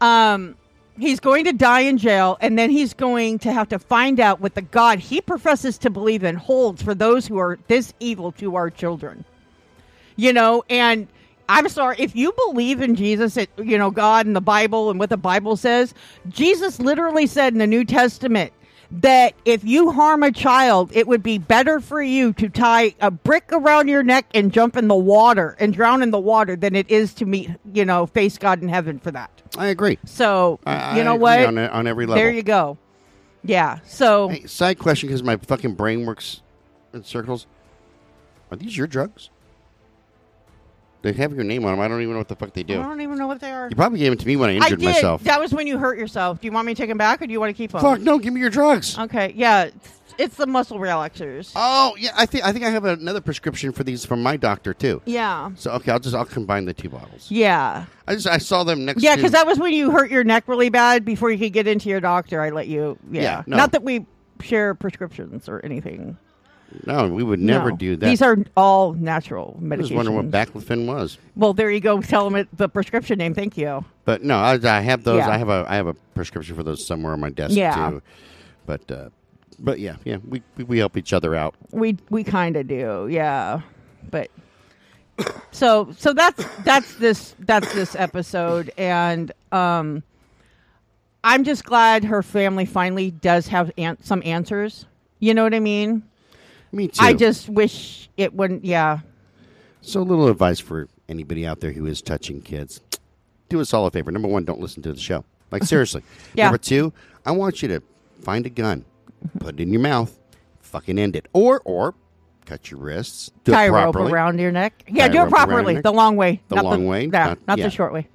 Um 0.00 0.54
he's 0.98 1.20
going 1.20 1.44
to 1.44 1.52
die 1.52 1.80
in 1.80 1.98
jail 1.98 2.36
and 2.40 2.58
then 2.58 2.70
he's 2.70 2.94
going 2.94 3.38
to 3.38 3.52
have 3.52 3.68
to 3.68 3.78
find 3.78 4.20
out 4.20 4.40
what 4.40 4.54
the 4.54 4.62
god 4.62 4.98
he 4.98 5.20
professes 5.20 5.78
to 5.78 5.90
believe 5.90 6.24
in 6.24 6.36
holds 6.36 6.82
for 6.82 6.94
those 6.94 7.26
who 7.26 7.38
are 7.38 7.58
this 7.68 7.92
evil 8.00 8.32
to 8.32 8.56
our 8.56 8.70
children." 8.70 9.24
You 10.16 10.32
know, 10.32 10.64
and 10.70 11.08
I'm 11.48 11.68
sorry 11.68 11.96
if 11.98 12.16
you 12.16 12.32
believe 12.32 12.80
in 12.80 12.96
Jesus, 12.96 13.38
you 13.58 13.78
know, 13.78 13.90
God 13.90 14.26
and 14.26 14.34
the 14.34 14.40
Bible 14.40 14.90
and 14.90 14.98
what 14.98 15.10
the 15.10 15.16
Bible 15.16 15.56
says. 15.56 15.94
Jesus 16.28 16.80
literally 16.80 17.26
said 17.26 17.52
in 17.52 17.58
the 17.58 17.66
New 17.66 17.84
Testament 17.84 18.52
that 18.90 19.34
if 19.44 19.64
you 19.64 19.90
harm 19.90 20.22
a 20.22 20.32
child, 20.32 20.90
it 20.94 21.06
would 21.06 21.22
be 21.22 21.38
better 21.38 21.80
for 21.80 22.02
you 22.02 22.32
to 22.34 22.48
tie 22.48 22.94
a 23.00 23.10
brick 23.10 23.50
around 23.52 23.88
your 23.88 24.02
neck 24.02 24.26
and 24.34 24.52
jump 24.52 24.76
in 24.76 24.88
the 24.88 24.94
water 24.94 25.56
and 25.58 25.74
drown 25.74 26.02
in 26.02 26.10
the 26.10 26.18
water 26.18 26.56
than 26.56 26.74
it 26.74 26.90
is 26.90 27.14
to 27.14 27.26
meet, 27.26 27.50
you 27.72 27.84
know, 27.84 28.06
face 28.06 28.38
God 28.38 28.62
in 28.62 28.68
heaven 28.68 28.98
for 28.98 29.10
that. 29.10 29.30
I 29.58 29.66
agree. 29.68 29.98
So, 30.04 30.60
I, 30.66 30.96
you 30.98 31.04
know 31.04 31.16
what? 31.16 31.40
On, 31.44 31.58
on 31.58 31.86
every 31.86 32.06
level. 32.06 32.20
there 32.20 32.30
you 32.30 32.42
go. 32.42 32.78
Yeah. 33.42 33.78
So, 33.86 34.28
Hey, 34.28 34.46
side 34.46 34.78
question, 34.78 35.08
because 35.08 35.22
my 35.22 35.36
fucking 35.36 35.74
brain 35.74 36.04
works 36.06 36.42
in 36.92 37.04
circles. 37.04 37.46
Are 38.50 38.56
these 38.56 38.76
your 38.76 38.86
drugs? 38.86 39.30
They 41.06 41.12
have 41.22 41.32
your 41.34 41.44
name 41.44 41.64
on 41.64 41.72
them. 41.72 41.80
I 41.80 41.88
don't 41.88 42.00
even 42.02 42.12
know 42.14 42.18
what 42.18 42.28
the 42.28 42.36
fuck 42.36 42.52
they 42.52 42.62
do. 42.62 42.74
I 42.74 42.76
do. 42.78 42.82
don't 42.82 43.00
even 43.00 43.16
know 43.18 43.26
what 43.26 43.40
they 43.40 43.50
are. 43.52 43.68
You 43.68 43.76
probably 43.76 43.98
gave 44.00 44.10
them 44.10 44.18
to 44.18 44.26
me 44.26 44.36
when 44.36 44.50
I 44.50 44.52
I 44.54 44.56
injured 44.56 44.80
did. 44.80 44.86
myself. 44.86 45.22
That 45.24 45.40
was 45.40 45.52
when 45.52 45.66
you 45.66 45.78
hurt 45.78 45.98
yourself. 45.98 46.40
Do 46.40 46.46
you 46.46 46.52
want 46.52 46.66
me 46.66 46.74
to 46.74 46.78
take 46.82 46.88
them 46.88 46.98
back, 46.98 47.22
or 47.22 47.26
do 47.26 47.32
you 47.32 47.40
want 47.40 47.50
to 47.50 47.54
keep 47.54 47.72
them? 47.72 47.80
Fuck 47.80 48.00
no! 48.00 48.18
Give 48.18 48.32
me 48.34 48.40
your 48.40 48.50
drugs. 48.50 48.98
Okay, 48.98 49.32
yeah, 49.36 49.64
it's, 49.64 49.90
it's 50.18 50.36
the 50.36 50.46
muscle 50.46 50.78
relaxers. 50.78 51.52
Oh 51.54 51.94
yeah, 51.98 52.10
I 52.16 52.26
think 52.26 52.44
I 52.44 52.52
think 52.52 52.64
I 52.64 52.70
have 52.70 52.84
another 52.84 53.20
prescription 53.20 53.72
for 53.72 53.84
these 53.84 54.04
from 54.04 54.22
my 54.22 54.36
doctor 54.36 54.74
too. 54.74 55.00
Yeah, 55.04 55.50
So 55.56 55.70
okay, 55.72 55.92
I'll 55.92 55.98
just 56.00 56.14
I'll 56.14 56.24
combine 56.24 56.64
the 56.64 56.74
two 56.74 56.88
bottles. 56.88 57.30
yeah, 57.30 57.84
I 58.08 58.14
just 58.14 58.26
I 58.26 58.38
saw 58.38 58.64
them 58.64 58.84
next. 58.84 59.02
yeah. 59.02 59.12
to, 59.12 59.16
Because 59.16 59.32
that 59.32 59.46
was 59.46 59.58
when 59.58 59.72
you 59.72 59.90
hurt 59.90 60.10
your 60.10 60.24
neck 60.24 60.44
really 60.48 60.70
bad. 60.70 61.04
Before 61.04 61.30
you 61.30 61.38
could 61.38 61.52
get 61.52 61.66
into 61.66 61.88
your 61.88 62.00
doctor, 62.00 62.40
I 62.40 62.50
let 62.50 62.66
you. 62.68 62.98
Yeah, 63.10 63.22
Yeah, 63.22 63.42
no. 63.46 63.56
not 63.56 63.72
that 63.72 63.82
we 63.82 64.06
share 64.42 64.74
prescriptions 64.74 65.48
or 65.48 65.64
anything. 65.64 66.16
No, 66.86 67.08
we 67.08 67.22
would 67.22 67.40
never 67.40 67.70
No. 67.70 67.76
do 67.76 67.96
that. 67.96 68.06
These 68.06 68.22
are 68.22 68.36
all 68.56 68.92
natural 68.94 69.58
medications. 69.62 69.72
I 69.72 69.76
was 69.78 69.92
wondering 69.92 70.16
what 70.16 70.30
baclofen 70.30 70.86
was, 70.86 71.18
well, 71.34 71.52
there 71.54 71.70
you 71.70 71.80
go. 71.80 72.00
Tell 72.02 72.24
them 72.24 72.36
it, 72.36 72.48
the 72.56 72.68
prescription 72.68 73.18
name. 73.18 73.34
Thank 73.34 73.56
you. 73.56 73.84
but 74.04 74.22
no, 74.22 74.36
I, 74.36 74.58
I 74.62 74.80
have 74.80 75.04
those. 75.04 75.18
Yeah. 75.18 75.30
I 75.30 75.38
have 75.38 75.48
a 75.48 75.64
I 75.68 75.76
have 75.76 75.86
a 75.86 75.94
prescription 76.14 76.54
for 76.56 76.62
those 76.62 76.84
somewhere 76.86 77.12
on 77.12 77.20
my 77.20 77.30
desk 77.30 77.54
Yeah. 77.56 77.90
too. 77.90 78.02
But 78.66 78.90
uh, 78.90 79.08
but 79.58 79.78
yeah, 79.78 79.96
yeah, 80.04 80.18
we 80.26 80.42
we, 80.56 80.64
we 80.64 80.78
help 80.78 80.96
each 80.96 81.12
other 81.12 81.34
out. 81.34 81.54
We 81.70 81.96
we 82.10 82.24
kind 82.24 82.56
of 82.56 82.66
do, 82.68 83.08
yeah. 83.10 83.60
But 84.10 84.30
so 85.52 85.92
so 85.96 86.12
that's 86.12 86.44
that's 86.64 86.96
this 86.96 87.34
that's 87.38 87.72
this 87.74 87.94
episode, 87.96 88.70
and 88.76 89.32
um, 89.52 90.02
I'm 91.24 91.44
just 91.44 91.64
glad 91.64 92.04
her 92.04 92.22
family 92.22 92.66
finally 92.66 93.10
does 93.12 93.46
have 93.48 93.70
an- 93.78 93.98
some 94.02 94.22
answers. 94.24 94.86
You 95.20 95.32
know 95.32 95.42
what 95.44 95.54
I 95.54 95.60
mean? 95.60 96.02
Me 96.72 96.88
too. 96.88 97.02
I 97.04 97.12
just 97.14 97.48
wish 97.48 98.08
it 98.16 98.34
wouldn't. 98.34 98.64
Yeah, 98.64 99.00
So, 99.80 100.00
a 100.00 100.02
little 100.02 100.28
advice 100.28 100.58
for 100.60 100.88
anybody 101.08 101.46
out 101.46 101.60
there 101.60 101.72
who 101.72 101.86
is 101.86 102.02
touching 102.02 102.40
kids: 102.42 102.80
do 103.48 103.60
us 103.60 103.72
all 103.72 103.86
a 103.86 103.90
favor. 103.90 104.10
Number 104.10 104.28
one, 104.28 104.44
don't 104.44 104.60
listen 104.60 104.82
to 104.82 104.92
the 104.92 105.00
show. 105.00 105.24
Like 105.50 105.64
seriously. 105.74 106.02
Yeah. 106.34 106.44
Number 106.46 106.58
two, 106.58 106.92
I 107.24 107.30
want 107.32 107.62
you 107.62 107.68
to 107.68 107.82
find 108.20 108.44
a 108.46 108.50
gun, 108.50 108.84
put 109.38 109.54
it 109.54 109.62
in 109.62 109.72
your 109.72 109.82
mouth, 109.82 110.18
fucking 110.60 110.98
end 110.98 111.16
it, 111.16 111.26
or 111.32 111.60
or 111.64 111.94
cut 112.44 112.70
your 112.70 112.78
wrists, 112.80 113.30
do 113.44 113.52
tie 113.52 113.64
it 113.64 113.68
a 113.68 113.72
rope 113.72 113.96
around 113.96 114.38
your 114.38 114.52
neck. 114.52 114.84
Yeah, 114.88 115.08
Tie 115.08 115.12
do 115.12 115.18
it 115.18 115.22
rope 115.22 115.32
around 115.32 115.48
your 115.48 115.48
properly, 115.56 115.80
the 115.80 115.92
long 115.92 116.14
way, 116.16 116.40
The 116.48 116.54
not 116.56 116.64
long 116.64 116.86
way, 116.86 117.04
Yeah, 117.06 117.08
not- 117.10 117.38
not 117.48 117.58
yeah. 117.58 117.64
the 117.64 117.70
short 117.70 117.92
way. 117.92 118.06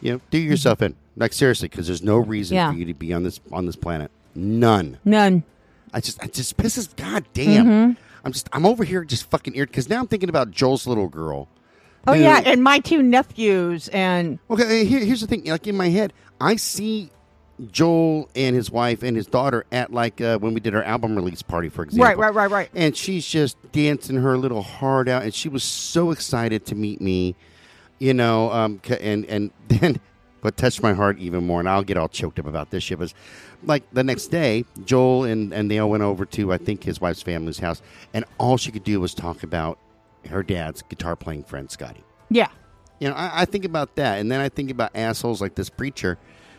You 0.00 0.14
know, 0.14 0.20
do 0.30 0.38
yourself 0.38 0.80
in. 0.82 0.94
Like 1.16 1.32
seriously, 1.32 1.68
because 1.68 1.86
there's 1.86 2.02
no 2.02 2.16
reason 2.18 2.56
Yeah. 2.56 2.70
for 2.72 2.76
you 2.78 2.84
to 2.86 2.94
be 2.94 3.12
on 3.12 3.22
this 3.24 3.40
on 3.52 3.66
this 3.66 3.76
planet. 3.76 4.10
None. 4.34 4.98
None. 5.04 5.44
I 5.94 6.00
just, 6.00 6.22
I 6.22 6.26
just 6.26 6.56
pisses. 6.56 6.94
God 6.96 7.24
damn. 7.32 7.66
Mm-hmm. 7.66 8.00
I'm 8.24 8.32
just, 8.32 8.48
I'm 8.52 8.66
over 8.66 8.84
here 8.84 9.04
just 9.04 9.30
fucking 9.30 9.54
irritated 9.54 9.72
because 9.72 9.88
now 9.88 10.00
I'm 10.00 10.08
thinking 10.08 10.28
about 10.28 10.50
Joel's 10.50 10.86
little 10.86 11.08
girl. 11.08 11.48
Oh 12.06 12.12
who- 12.14 12.22
yeah, 12.22 12.42
and 12.44 12.62
my 12.62 12.80
two 12.80 13.02
nephews 13.02 13.88
and 13.88 14.38
Okay, 14.50 14.84
here, 14.84 15.00
here's 15.00 15.20
the 15.22 15.26
thing. 15.26 15.44
Like 15.44 15.66
in 15.66 15.76
my 15.76 15.88
head, 15.88 16.12
I 16.40 16.56
see 16.56 17.10
Joel 17.70 18.28
and 18.34 18.56
his 18.56 18.70
wife 18.70 19.02
and 19.02 19.16
his 19.16 19.26
daughter 19.26 19.64
at 19.72 19.92
like 19.92 20.20
uh, 20.20 20.38
when 20.38 20.54
we 20.54 20.60
did 20.60 20.74
our 20.74 20.82
album 20.82 21.14
release 21.16 21.40
party, 21.42 21.68
for 21.68 21.82
example. 21.84 22.04
right, 22.06 22.18
right, 22.18 22.34
right, 22.34 22.50
right. 22.50 22.70
And 22.74 22.96
she's 22.96 23.26
just 23.26 23.56
dancing 23.72 24.16
her 24.16 24.36
little 24.36 24.62
heart 24.62 25.08
out, 25.08 25.22
and 25.22 25.32
she 25.32 25.48
was 25.48 25.62
so 25.62 26.10
excited 26.10 26.66
to 26.66 26.74
meet 26.74 27.00
me, 27.00 27.36
you 27.98 28.12
know. 28.12 28.50
Um, 28.50 28.80
and 29.00 29.24
and 29.26 29.50
then 29.68 30.00
what 30.40 30.56
touched 30.56 30.82
my 30.82 30.92
heart 30.92 31.18
even 31.18 31.46
more, 31.46 31.60
and 31.60 31.68
I'll 31.68 31.84
get 31.84 31.96
all 31.96 32.08
choked 32.08 32.38
up 32.38 32.46
about 32.46 32.70
this 32.70 32.82
shit 32.84 32.98
was 32.98 33.14
like 33.66 33.82
the 33.92 34.04
next 34.04 34.28
day, 34.28 34.64
Joel 34.84 35.24
and 35.24 35.52
and 35.52 35.70
they 35.70 35.78
all 35.78 35.90
went 35.90 36.02
over 36.02 36.24
to 36.26 36.52
I 36.52 36.58
think 36.58 36.84
his 36.84 37.00
wife's 37.00 37.22
family's 37.22 37.58
house, 37.58 37.82
and 38.12 38.24
all 38.38 38.56
she 38.56 38.70
could 38.70 38.84
do 38.84 39.00
was 39.00 39.14
talk 39.14 39.42
about 39.42 39.78
her 40.30 40.42
dad's 40.42 40.82
guitar 40.82 41.16
playing 41.16 41.44
friend 41.44 41.70
Scotty. 41.70 42.02
Yeah. 42.30 42.48
You 43.00 43.08
know, 43.10 43.14
I, 43.14 43.42
I 43.42 43.44
think 43.44 43.64
about 43.64 43.96
that, 43.96 44.20
and 44.20 44.30
then 44.30 44.40
I 44.40 44.48
think 44.48 44.70
about 44.70 44.92
assholes 44.94 45.40
like 45.40 45.54
this 45.56 45.68
preacher 45.68 46.16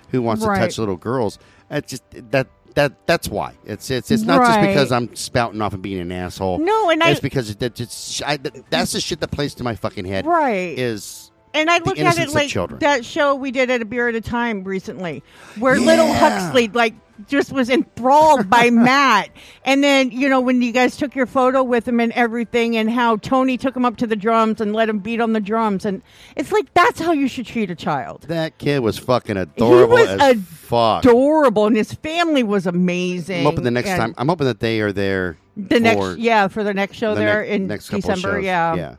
who 0.09 0.21
wants 0.21 0.45
Right. 0.45 0.59
to 0.59 0.65
touch 0.65 0.77
little 0.77 0.97
girls. 0.97 1.39
That's 1.69 1.89
just 1.89 2.03
that 2.31 2.47
that 2.75 3.07
that's 3.07 3.29
why. 3.29 3.53
It's 3.65 3.89
it's 3.89 4.11
it's 4.11 4.23
not 4.23 4.39
Right. 4.41 4.47
just 4.47 4.67
because 4.67 4.91
I'm 4.91 5.15
spouting 5.15 5.61
off 5.61 5.73
and 5.73 5.81
being 5.81 5.99
an 5.99 6.11
asshole. 6.11 6.59
No, 6.59 6.89
and 6.89 7.01
I- 7.01 7.11
it's 7.11 7.19
because 7.21 7.55
that 7.55 7.73
just 7.73 8.21
I, 8.23 8.37
that's 8.69 8.91
the 8.91 8.99
shit 8.99 9.21
that 9.21 9.31
plays 9.31 9.55
to 9.55 9.63
my 9.63 9.75
fucking 9.75 10.05
head. 10.05 10.25
Right. 10.25 10.77
Is 10.77 11.31
And 11.55 11.69
I 11.69 11.79
look 11.79 11.97
at 11.97 12.17
it 12.17 12.29
like 12.33 12.51
that 12.79 13.05
show 13.05 13.35
we 13.35 13.51
did 13.51 13.69
at 13.69 13.81
a 13.81 13.85
beer 13.85 14.09
at 14.09 14.15
a 14.15 14.21
time 14.21 14.63
recently, 14.63 15.23
where 15.57 15.79
little 15.79 16.11
Huxley 16.13 16.67
like 16.67 16.93
just 17.27 17.51
was 17.53 17.69
enthralled 17.69 18.49
by 18.49 18.69
Matt, 18.71 19.29
and 19.63 19.81
then 19.83 20.11
you 20.11 20.27
know 20.27 20.41
when 20.41 20.61
you 20.61 20.71
guys 20.73 20.97
took 20.97 21.15
your 21.15 21.25
photo 21.25 21.63
with 21.63 21.87
him 21.87 21.99
and 22.01 22.11
everything, 22.11 22.75
and 22.75 22.91
how 22.91 23.15
Tony 23.17 23.57
took 23.57 23.75
him 23.75 23.85
up 23.85 23.95
to 23.97 24.07
the 24.07 24.17
drums 24.17 24.59
and 24.59 24.73
let 24.73 24.89
him 24.89 24.99
beat 24.99 25.21
on 25.21 25.31
the 25.33 25.39
drums, 25.39 25.85
and 25.85 26.01
it's 26.35 26.51
like 26.51 26.73
that's 26.73 26.99
how 26.99 27.13
you 27.13 27.27
should 27.29 27.45
treat 27.45 27.71
a 27.71 27.75
child. 27.75 28.23
that 28.23 28.57
kid 28.57 28.79
was 28.79 28.97
fucking 28.97 29.37
adorable 29.37 29.95
was 29.95 30.09
as 30.09 30.41
fuck. 30.43 31.05
Adorable, 31.05 31.67
and 31.67 31.77
his 31.77 31.93
family 31.93 32.43
was 32.43 32.67
amazing. 32.67 33.39
I'm 33.39 33.45
hoping 33.45 33.63
the 33.63 33.71
next 33.71 33.89
and 33.89 33.99
time. 33.99 34.15
I'm 34.17 34.27
hoping 34.27 34.47
that 34.47 34.59
they 34.59 34.81
are 34.81 34.91
there. 34.91 35.37
the 35.55 35.79
next 35.79 36.17
yeah 36.17 36.49
for 36.49 36.63
the 36.65 36.73
next 36.73 36.97
show 36.97 37.15
the 37.15 37.21
there 37.21 37.39
next- 37.41 37.51
in 37.51 37.67
next 37.67 37.89
December. 37.89 38.41
Yeah. 38.41 38.75
yeah. 38.75 38.95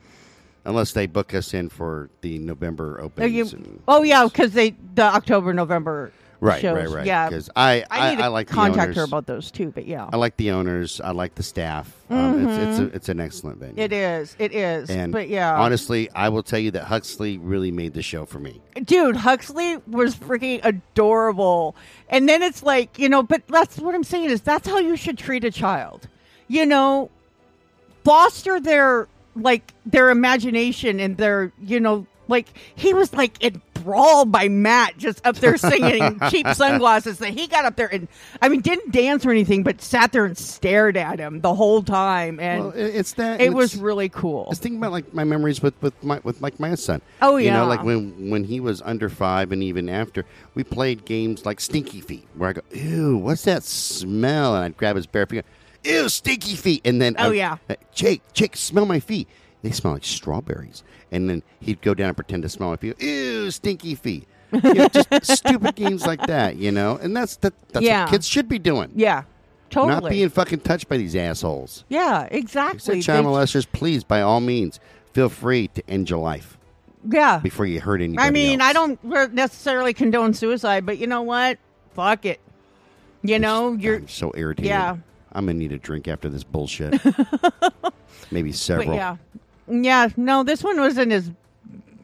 Unless 0.66 0.92
they 0.92 1.06
book 1.06 1.32
us 1.34 1.54
in 1.54 1.68
for 1.68 2.10
the 2.20 2.38
November 2.38 3.10
and- 3.16 3.80
oh 3.88 4.02
yeah, 4.02 4.24
because 4.24 4.52
they 4.52 4.74
the 4.94 5.02
October 5.02 5.54
November 5.54 6.12
right, 6.40 6.60
shows. 6.60 6.76
right, 6.76 6.88
right. 6.88 7.06
Yeah, 7.06 7.28
Because 7.28 7.50
I, 7.54 7.84
I 7.90 8.08
I, 8.08 8.14
need 8.14 8.22
I 8.22 8.26
like 8.28 8.48
the 8.48 8.54
contact 8.54 8.94
her 8.96 9.04
about 9.04 9.26
those 9.26 9.50
too. 9.50 9.70
But 9.70 9.86
yeah, 9.86 10.08
I 10.12 10.16
like 10.16 10.36
the 10.36 10.50
owners. 10.50 11.00
I 11.00 11.12
like 11.12 11.34
the 11.34 11.42
staff. 11.42 11.94
Um, 12.10 12.48
it's 12.48 12.58
it's, 12.58 12.78
a, 12.78 12.96
it's 12.96 13.08
an 13.08 13.20
excellent 13.20 13.58
venue. 13.58 13.74
Mm-hmm. 13.74 13.80
it 13.80 13.92
is. 13.92 14.36
It 14.38 14.52
is. 14.52 14.90
And 14.90 15.12
but 15.12 15.28
yeah, 15.28 15.58
honestly, 15.58 16.10
I 16.14 16.28
will 16.28 16.42
tell 16.42 16.58
you 16.58 16.70
that 16.72 16.84
Huxley 16.84 17.38
really 17.38 17.70
made 17.70 17.94
the 17.94 18.02
show 18.02 18.26
for 18.26 18.38
me. 18.38 18.60
dude, 18.84 19.16
Huxley 19.16 19.76
was 19.86 20.14
freaking 20.14 20.60
adorable. 20.64 21.76
And 22.08 22.28
then 22.28 22.42
it's 22.42 22.62
like 22.62 22.98
you 22.98 23.08
know, 23.08 23.22
but 23.22 23.46
that's 23.48 23.78
what 23.78 23.94
I'm 23.94 24.04
saying 24.04 24.24
is 24.30 24.40
that's 24.40 24.68
how 24.68 24.78
you 24.78 24.96
should 24.96 25.18
treat 25.18 25.44
a 25.44 25.50
child. 25.50 26.08
You 26.48 26.66
know, 26.66 27.10
foster 28.04 28.60
their 28.60 29.08
like 29.36 29.72
their 29.84 30.10
imagination 30.10 30.98
and 31.00 31.16
their 31.16 31.52
you 31.62 31.78
know 31.80 32.06
like 32.28 32.48
he 32.74 32.92
was 32.92 33.12
like 33.12 33.40
enthralled 33.44 34.32
by 34.32 34.48
Matt 34.48 34.98
just 34.98 35.24
up 35.24 35.36
there 35.36 35.56
singing 35.56 36.18
cheap 36.30 36.44
sunglasses 36.54 37.18
that 37.18 37.28
he 37.28 37.46
got 37.46 37.64
up 37.64 37.76
there 37.76 37.86
and 37.86 38.08
I 38.42 38.48
mean 38.48 38.62
didn't 38.62 38.90
dance 38.92 39.24
or 39.24 39.30
anything 39.30 39.62
but 39.62 39.80
sat 39.80 40.10
there 40.10 40.24
and 40.24 40.36
stared 40.36 40.96
at 40.96 41.20
him 41.20 41.40
the 41.42 41.54
whole 41.54 41.84
time 41.84 42.40
and 42.40 42.60
Well, 42.64 42.70
it- 42.70 42.96
it's 42.96 43.12
that. 43.12 43.40
it 43.40 43.46
and 43.46 43.54
was 43.54 43.76
really 43.76 44.08
cool. 44.08 44.46
Just 44.48 44.62
thinking 44.62 44.78
about 44.80 44.90
like 44.90 45.14
my 45.14 45.22
memories 45.22 45.62
with 45.62 45.80
with 45.82 46.02
my 46.02 46.18
with 46.24 46.40
like 46.40 46.58
my 46.58 46.74
son. 46.74 47.00
Oh, 47.22 47.36
yeah, 47.36 47.44
you 47.44 47.50
know, 47.52 47.66
like 47.66 47.84
when 47.84 48.30
when 48.30 48.42
he 48.42 48.58
was 48.58 48.82
under 48.82 49.08
five 49.08 49.52
and 49.52 49.62
even 49.62 49.88
after, 49.88 50.24
we 50.56 50.64
played 50.64 51.04
games 51.04 51.46
like 51.46 51.60
Stinky 51.60 52.00
Feet, 52.00 52.26
where 52.34 52.48
I 52.48 52.52
go, 52.54 52.62
"Ew, 52.72 53.18
what's 53.18 53.44
that 53.44 53.62
smell?" 53.62 54.56
And 54.56 54.64
I'd 54.64 54.76
grab 54.76 54.96
his 54.96 55.06
bare 55.06 55.26
feet, 55.26 55.44
"Ew, 55.86 56.08
stinky 56.08 56.56
feet," 56.56 56.82
and 56.84 57.00
then 57.00 57.14
Oh, 57.18 57.28
I'd- 57.28 57.36
yeah. 57.38 57.56
uh, 57.70 57.74
Jake, 57.94 58.22
Jake, 58.32 58.56
smell 58.56 58.86
my 58.86 59.00
feet. 59.00 59.28
They 59.62 59.70
smell 59.70 59.94
like 59.94 60.04
strawberries, 60.04 60.82
and 61.10 61.28
then 61.28 61.42
he'd 61.60 61.80
go 61.82 61.94
down 61.94 62.08
and 62.08 62.16
pretend 62.16 62.42
to 62.42 62.48
smell 62.48 62.70
my 62.70 62.76
feet. 62.76 63.00
Ew, 63.02 63.50
stinky 63.50 63.94
feet. 63.94 64.26
You 64.52 64.74
know, 64.74 64.88
just 64.88 65.08
stupid 65.38 65.74
games 65.74 66.06
like 66.06 66.24
that, 66.26 66.56
you 66.56 66.70
know, 66.70 66.96
and 67.02 67.16
that's 67.16 67.36
that, 67.38 67.52
that's 67.72 67.84
Yeah. 67.84 68.04
what 68.04 68.10
kids 68.12 68.26
should 68.28 68.48
be 68.48 68.58
doing. 68.58 68.92
yeah. 68.94 69.24
Totally. 69.68 70.00
Not 70.00 70.10
being 70.10 70.28
fucking 70.28 70.60
touched 70.60 70.88
by 70.88 70.96
these 70.96 71.16
assholes. 71.16 71.84
yeah, 71.88 72.28
exactly. 72.30 73.02
child 73.02 73.26
molesters, 73.26 73.66
please, 73.70 74.04
by 74.04 74.22
all 74.22 74.38
means, 74.40 74.78
feel 75.12 75.28
free 75.28 75.66
to 75.68 75.82
end 75.90 76.08
your 76.08 76.20
life 76.20 76.56
yeah. 77.10 77.38
before 77.42 77.66
you 77.66 77.80
hurt 77.80 78.00
anybody. 78.00 78.28
I 78.28 78.30
mean, 78.30 78.60
else. 78.60 78.70
I 78.70 78.72
don't 78.72 79.34
necessarily 79.34 79.92
condone 79.92 80.34
suicide, 80.34 80.86
but 80.86 80.98
you 80.98 81.08
know 81.08 81.22
what? 81.22 81.58
Fuck 81.94 82.24
it. 82.26 82.38
You 83.22 83.40
know, 83.40 83.72
you're 83.72 83.96
I'm 83.96 84.08
so 84.08 84.32
irritated. 84.36 84.68
Yeah. 84.68 84.98
I'm 85.36 85.46
gonna 85.46 85.58
need 85.58 85.72
a 85.72 85.78
drink 85.78 86.08
after 86.08 86.28
this 86.28 86.44
bullshit. 86.44 86.92
Maybe 88.30 88.50
but 88.50 88.58
several. 88.58 88.96
yeah. 88.96 89.16
Yeah, 89.68 90.08
no, 90.16 90.42
this 90.44 90.62
one 90.62 90.78
wasn't 90.80 91.12
as 91.12 91.30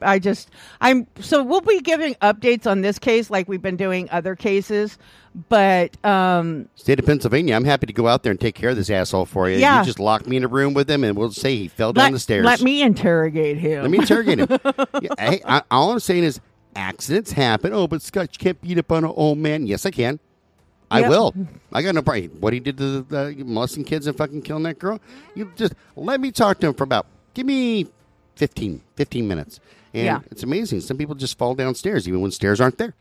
I 0.01 0.19
just 0.19 0.49
I'm 0.81 1.07
so 1.19 1.43
we'll 1.43 1.61
be 1.61 1.79
giving 1.79 2.13
updates 2.15 2.69
on 2.69 2.81
this 2.81 2.99
case 2.99 3.29
like 3.29 3.47
we've 3.47 3.61
been 3.61 3.77
doing 3.77 4.07
other 4.11 4.35
cases, 4.35 4.97
but 5.49 6.03
um 6.05 6.69
State 6.75 6.99
of 6.99 7.05
Pennsylvania, 7.05 7.55
I'm 7.55 7.65
happy 7.65 7.87
to 7.87 7.93
go 7.93 8.07
out 8.07 8.23
there 8.23 8.31
and 8.31 8.39
take 8.39 8.55
care 8.55 8.69
of 8.69 8.75
this 8.75 8.89
asshole 8.89 9.25
for 9.25 9.49
you. 9.49 9.57
Yeah. 9.57 9.79
You 9.79 9.85
just 9.85 9.99
lock 9.99 10.27
me 10.27 10.37
in 10.37 10.43
a 10.43 10.47
room 10.47 10.73
with 10.73 10.89
him, 10.89 11.03
and 11.03 11.17
we'll 11.17 11.31
say 11.31 11.55
he 11.55 11.67
fell 11.67 11.93
down 11.93 12.05
let, 12.05 12.11
the 12.11 12.19
stairs. 12.19 12.45
let 12.45 12.61
me 12.61 12.81
interrogate 12.81 13.57
him. 13.57 13.81
Let 13.81 13.91
me 13.91 13.99
interrogate 13.99 14.39
him. 14.39 14.47
Yeah, 15.01 15.09
hey, 15.17 15.41
I, 15.45 15.63
all 15.71 15.91
I'm 15.91 15.99
saying 15.99 16.23
is 16.23 16.39
accidents 16.75 17.31
happen. 17.31 17.73
Oh, 17.73 17.87
but 17.87 18.01
Scott, 18.01 18.29
you 18.33 18.37
can't 18.37 18.61
beat 18.61 18.77
up 18.77 18.91
on 18.91 19.03
an 19.03 19.11
old 19.15 19.37
man. 19.37 19.65
Yes, 19.67 19.85
I 19.85 19.91
can. 19.91 20.19
I 20.93 21.09
will. 21.09 21.33
I 21.71 21.81
got 21.81 21.95
no 21.95 22.01
problem. 22.01 22.31
What 22.39 22.53
he 22.53 22.59
did 22.59 22.77
to 22.77 23.01
the, 23.01 23.33
the 23.33 23.43
molesting 23.43 23.83
kids 23.83 24.07
and 24.07 24.15
fucking 24.17 24.41
killing 24.43 24.63
that 24.63 24.79
girl. 24.79 24.99
You 25.35 25.51
just 25.55 25.73
let 25.95 26.19
me 26.21 26.31
talk 26.31 26.59
to 26.59 26.67
him 26.67 26.73
for 26.73 26.83
about 26.83 27.05
give 27.33 27.45
me 27.45 27.87
15, 28.35 28.81
15 28.95 29.27
minutes. 29.27 29.59
And 29.93 30.05
Yeah. 30.05 30.19
it's 30.31 30.43
amazing. 30.43 30.81
Some 30.81 30.97
people 30.97 31.15
just 31.15 31.37
fall 31.37 31.55
downstairs 31.55 32.07
even 32.07 32.21
when 32.21 32.31
stairs 32.31 32.59
aren't 32.61 32.77
there. 32.77 32.93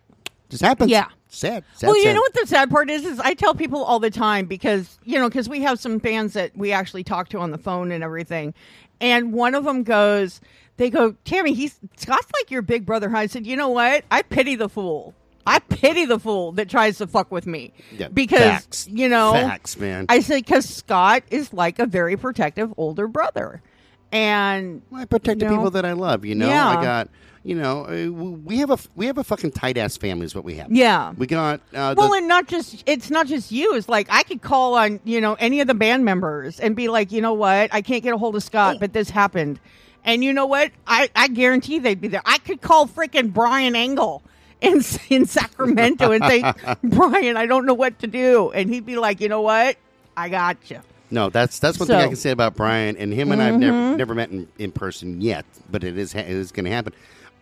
Just 0.48 0.62
happens. 0.62 0.90
Yeah. 0.90 1.06
Sad. 1.28 1.64
sad 1.74 1.86
well, 1.86 1.96
you 1.96 2.02
sad. 2.04 2.14
know 2.14 2.20
what 2.20 2.34
the 2.34 2.46
sad 2.46 2.70
part 2.70 2.90
is? 2.90 3.06
Is 3.06 3.18
I 3.18 3.32
tell 3.32 3.54
people 3.54 3.82
all 3.82 3.98
the 3.98 4.10
time 4.10 4.44
because 4.44 4.98
you 5.02 5.18
know 5.18 5.28
because 5.30 5.48
we 5.48 5.62
have 5.62 5.78
some 5.80 5.98
fans 5.98 6.34
that 6.34 6.54
we 6.54 6.72
actually 6.72 7.04
talk 7.04 7.30
to 7.30 7.38
on 7.38 7.50
the 7.52 7.58
phone 7.58 7.90
and 7.90 8.04
everything, 8.04 8.52
and 9.00 9.32
one 9.32 9.54
of 9.54 9.64
them 9.64 9.82
goes, 9.82 10.42
they 10.76 10.90
go, 10.90 11.16
Tammy, 11.24 11.54
he's 11.54 11.80
Scott's 11.96 12.28
like 12.38 12.50
your 12.50 12.60
big 12.60 12.84
brother. 12.84 13.16
I 13.16 13.26
said, 13.28 13.46
you 13.46 13.56
know 13.56 13.70
what? 13.70 14.04
I 14.10 14.20
pity 14.20 14.54
the 14.54 14.68
fool. 14.68 15.14
I 15.46 15.58
pity 15.58 16.04
the 16.04 16.18
fool 16.18 16.52
that 16.52 16.68
tries 16.68 16.98
to 16.98 17.06
fuck 17.06 17.30
with 17.32 17.46
me 17.46 17.72
Yeah, 17.96 18.08
because 18.08 18.40
facts. 18.40 18.88
you 18.88 19.08
know 19.08 19.32
Facts, 19.32 19.76
man. 19.78 20.06
I 20.08 20.20
say 20.20 20.38
because 20.38 20.68
Scott 20.68 21.22
is 21.30 21.52
like 21.52 21.78
a 21.78 21.86
very 21.86 22.16
protective 22.16 22.72
older 22.76 23.08
brother, 23.08 23.60
and 24.10 24.82
Well, 24.90 25.02
I 25.02 25.04
protect 25.04 25.40
the 25.40 25.46
You 25.46 25.50
know? 25.50 25.56
people 25.56 25.70
that 25.72 25.84
I 25.84 25.92
love. 25.92 26.24
You 26.24 26.34
know, 26.34 26.48
Yeah. 26.48 26.68
I 26.68 26.82
got. 26.82 27.08
You 27.44 27.56
know, 27.56 27.86
uh, 27.86 28.08
we 28.12 28.58
have 28.58 28.70
a 28.70 28.78
we 28.94 29.06
have 29.06 29.18
a 29.18 29.24
fucking 29.24 29.50
tight 29.50 29.76
ass 29.76 29.96
family. 29.96 30.26
Is 30.26 30.32
what 30.32 30.44
we 30.44 30.54
have. 30.54 30.70
yeah, 30.70 31.12
We 31.18 31.26
got. 31.26 31.60
Uh, 31.74 31.92
the, 31.92 32.00
Well, 32.00 32.14
and 32.14 32.28
not 32.28 32.46
just 32.46 32.84
it's 32.86 33.10
not 33.10 33.26
just 33.26 33.50
you. 33.50 33.74
It's 33.74 33.88
like 33.88 34.06
I 34.12 34.22
could 34.22 34.42
call 34.42 34.74
on 34.76 35.00
you 35.02 35.20
know 35.20 35.34
any 35.40 35.60
of 35.60 35.66
the 35.66 35.74
band 35.74 36.04
members 36.04 36.60
and 36.60 36.76
be 36.76 36.86
like, 36.86 37.10
you 37.10 37.20
know 37.20 37.32
what, 37.32 37.74
I 37.74 37.82
can't 37.82 38.04
get 38.04 38.14
a 38.14 38.16
hold 38.16 38.36
of 38.36 38.44
Scott, 38.44 38.76
but 38.78 38.92
this 38.92 39.10
happened, 39.10 39.58
and 40.04 40.22
you 40.22 40.32
know 40.32 40.46
what, 40.46 40.70
I 40.86 41.10
I 41.16 41.26
guarantee 41.26 41.80
they'd 41.80 42.00
be 42.00 42.06
there. 42.06 42.22
I 42.24 42.38
could 42.38 42.60
call 42.60 42.86
freaking 42.86 43.32
Brian 43.32 43.74
Engel 43.74 44.22
in 44.62 44.82
in 45.10 45.26
Sacramento 45.26 46.12
and 46.12 46.24
say, 46.24 46.40
Brian, 46.84 47.36
I 47.36 47.46
don't 47.46 47.66
know 47.66 47.74
what 47.74 47.98
to 48.00 48.06
do, 48.06 48.50
and 48.52 48.72
he'd 48.72 48.86
be 48.86 48.96
like, 48.96 49.20
you 49.20 49.28
know 49.28 49.42
what, 49.42 49.76
I 50.16 50.28
got 50.28 50.70
you. 50.70 50.80
no, 51.10 51.28
that's 51.28 51.58
that's 51.58 51.78
one 51.78 51.88
thing 51.88 51.96
I 51.96 52.06
can 52.06 52.16
say 52.16 52.30
about 52.30 52.54
Brian 52.54 52.96
and 52.96 53.12
him 53.12 53.32
and 53.32 53.42
I've 53.42 53.58
never 53.58 53.76
mm-hmm. 53.76 53.96
never 53.96 54.14
met 54.14 54.30
in, 54.30 54.48
in 54.58 54.72
person 54.72 55.20
yet, 55.20 55.44
but 55.70 55.84
it 55.84 55.98
is 55.98 56.14
it 56.14 56.26
is 56.26 56.52
going 56.52 56.64
to 56.64 56.70
happen. 56.70 56.92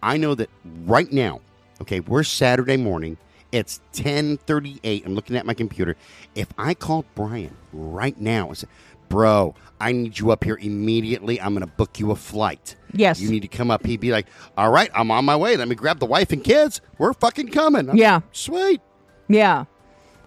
I 0.03 0.17
know 0.17 0.35
that 0.35 0.51
right 0.87 1.13
now. 1.13 1.41
Okay, 1.83 2.01
we're 2.01 2.25
Saturday 2.25 2.77
morning. 2.77 3.17
It's 3.53 3.81
ten 3.93 4.39
thirty 4.39 4.81
eight. 4.85 5.05
I'm 5.07 5.15
looking 5.15 5.37
at 5.37 5.47
my 5.47 5.55
computer. 5.55 5.97
If 6.35 6.49
I 6.59 6.75
called 6.75 7.05
Brian 7.15 7.57
right 7.73 8.19
now 8.21 8.49
and 8.49 8.57
said, 8.57 8.69
"Bro, 9.09 9.55
I 9.81 9.93
need 9.93 10.19
you 10.19 10.31
up 10.31 10.45
here 10.45 10.59
immediately. 10.61 11.41
I'm 11.41 11.55
going 11.55 11.67
to 11.67 11.73
book 11.75 11.99
you 11.99 12.11
a 12.11 12.17
flight." 12.17 12.77
Yes. 12.93 13.21
You 13.21 13.31
need 13.31 13.41
to 13.43 13.49
come 13.49 13.71
up. 13.71 13.85
He'd 13.87 14.01
be 14.01 14.11
like, 14.13 14.27
"All 14.57 14.71
right, 14.71 14.91
I'm 14.95 15.11
on 15.11 15.25
my 15.25 15.37
way. 15.37 15.57
Let 15.57 15.69
me 15.69 15.75
grab 15.75 15.99
the 16.01 16.07
wife 16.07 16.33
and 16.33 16.43
kids. 16.45 16.81
We're 16.99 17.13
fucking 17.15 17.49
coming." 17.49 17.89
I'm 17.91 17.97
Yeah. 17.97 18.17
like, 18.17 18.23
sweet. 18.33 18.81
Yeah. 19.29 19.65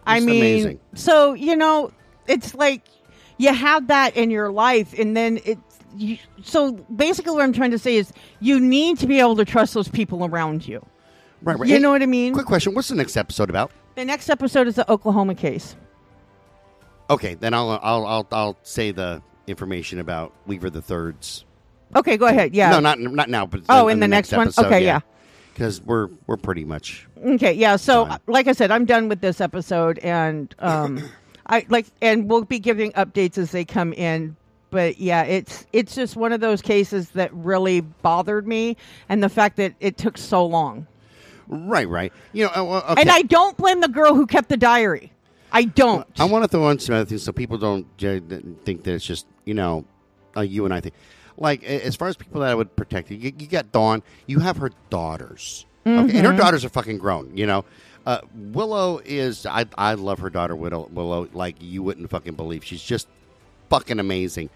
I 0.06 0.20
mean, 0.20 0.38
amazing. 0.42 0.80
so, 0.96 1.34
you 1.34 1.56
know, 1.56 1.92
it's 2.28 2.54
like 2.56 2.82
you 3.38 3.54
have 3.54 3.88
that 3.88 4.16
in 4.18 4.32
your 4.32 4.52
life, 4.52 4.94
and 4.98 5.16
then 5.16 5.40
it's. 5.46 5.60
You, 5.96 6.18
so 6.42 6.72
basically, 6.96 7.34
what 7.34 7.44
I'm 7.44 7.54
trying 7.54 7.70
to 7.72 7.78
say 7.78 7.98
is 7.98 8.12
you 8.40 8.60
need 8.60 8.98
to 9.00 9.06
be 9.08 9.20
able 9.20 9.36
to 9.36 9.46
trust 9.46 9.76
those 9.76 9.88
people 9.88 10.26
around 10.26 10.68
you. 10.68 10.84
Right, 11.44 11.60
right. 11.60 11.70
You 11.70 11.78
know 11.78 11.92
what 11.92 12.02
I 12.02 12.08
mean? 12.08 12.34
Quick 12.34 12.48
question: 12.48 12.74
What's 12.74 12.88
the 12.88 12.96
next 12.96 13.16
episode 13.16 13.50
about? 13.52 13.72
The 13.96 14.04
next 14.04 14.30
episode 14.30 14.68
is 14.68 14.76
the 14.76 14.90
Oklahoma 14.92 15.36
case. 15.36 15.76
Okay, 17.10 17.36
then 17.36 17.54
I'll 17.54 17.70
I'll 17.84 18.06
I'll, 18.06 18.28
I'll 18.32 18.58
say 18.64 18.92
the 18.92 19.22
information 19.48 20.00
about 20.00 20.34
Weaver 20.46 20.70
the 20.70 20.82
Third's. 20.82 21.46
Okay, 21.96 22.18
go 22.18 22.26
ahead. 22.26 22.56
Yeah. 22.56 22.72
No, 22.72 22.80
not 22.80 23.00
not 23.00 23.30
now, 23.30 23.46
but 23.46 23.62
Oh, 23.70 23.88
in 23.88 24.00
the 24.00 24.08
next 24.08 24.32
one? 24.32 24.52
Okay, 24.58 24.84
yeah. 24.84 25.02
Because 25.54 25.82
we're 25.82 26.10
we're 26.26 26.38
pretty 26.38 26.66
much 26.66 27.08
Okay, 27.24 27.54
yeah. 27.54 27.76
So, 27.76 28.06
Done. 28.06 28.20
like 28.28 28.48
I 28.48 28.54
said, 28.54 28.72
I'm 28.72 28.86
done 28.86 29.08
with 29.08 29.22
this 29.22 29.40
episode, 29.40 30.00
and 30.00 30.54
um, 30.60 31.00
I 31.48 31.66
like, 31.70 31.86
and 32.02 32.30
we'll 32.30 32.44
be 32.44 32.60
giving 32.60 32.92
updates 32.94 33.38
as 33.38 33.52
they 33.52 33.64
come 33.64 33.94
in. 33.94 34.36
But 34.72 34.98
yeah, 35.00 35.22
it's 35.24 35.68
it's 35.72 35.94
just 35.94 36.16
one 36.16 36.34
of 36.34 36.42
those 36.42 36.62
cases 36.64 37.12
that 37.12 37.32
really 37.34 37.82
bothered 37.82 38.48
me, 38.48 38.76
and 39.08 39.22
the 39.22 39.30
fact 39.30 39.58
that 39.58 39.76
it 39.80 39.98
took 39.98 40.18
so 40.18 40.44
long. 40.46 40.88
right, 41.48 41.88
right. 41.88 42.12
You 42.32 42.46
know, 42.46 42.52
uh, 42.52 42.86
okay. 42.90 43.02
And 43.02 43.12
I 43.12 43.22
don't 43.22 43.56
blame 43.56 43.82
the 43.82 43.88
girl 43.88 44.16
who 44.16 44.26
kept 44.26 44.50
the 44.50 44.58
diary. 44.58 45.12
I 45.52 45.66
don't. 45.66 46.08
I 46.20 46.26
want 46.26 46.44
to 46.44 46.48
throw 46.48 46.68
in 46.70 46.80
some 46.80 46.96
other 46.96 47.06
things 47.06 47.22
so 47.22 47.32
people 47.32 47.60
don't 47.60 47.86
uh, 48.04 48.20
think 48.66 48.82
that 48.84 48.96
it's 48.96 49.06
just 49.06 49.28
you 49.46 49.54
know, 49.54 49.86
uh, 50.36 50.42
you 50.42 50.66
and 50.66 50.74
I 50.74 50.80
think. 50.80 50.96
Like 51.38 51.64
as 51.64 51.96
far 51.96 52.08
as 52.10 52.16
people 52.16 52.42
that 52.42 52.52
I 52.52 52.56
would 52.56 52.76
protect, 52.76 53.10
you, 53.10 53.18
you 53.18 53.48
got 53.48 53.72
Dawn. 53.72 54.04
You 54.28 54.40
have 54.40 54.58
her 54.58 54.70
daughters, 54.90 55.66
okay, 55.86 55.96
and 55.98 56.10
Mm-hmm. 56.12 56.26
her 56.26 56.34
daughters 56.38 56.64
are 56.64 56.70
fucking 56.70 57.00
grown. 57.00 57.36
You 57.36 57.48
know, 57.48 57.66
uh, 58.06 58.20
Willow 58.36 59.02
is. 59.04 59.46
I 59.48 59.66
I 59.76 59.96
love 59.96 60.20
her 60.20 60.30
daughter 60.30 60.56
Willow. 60.56 60.88
Willow 60.92 61.28
like 61.34 61.56
you 61.60 61.82
wouldn't 61.82 62.10
fucking 62.12 62.36
believe. 62.36 62.64
She's 62.64 62.84
just 62.84 63.08
fucking 63.70 64.00
amazing. 64.00 64.52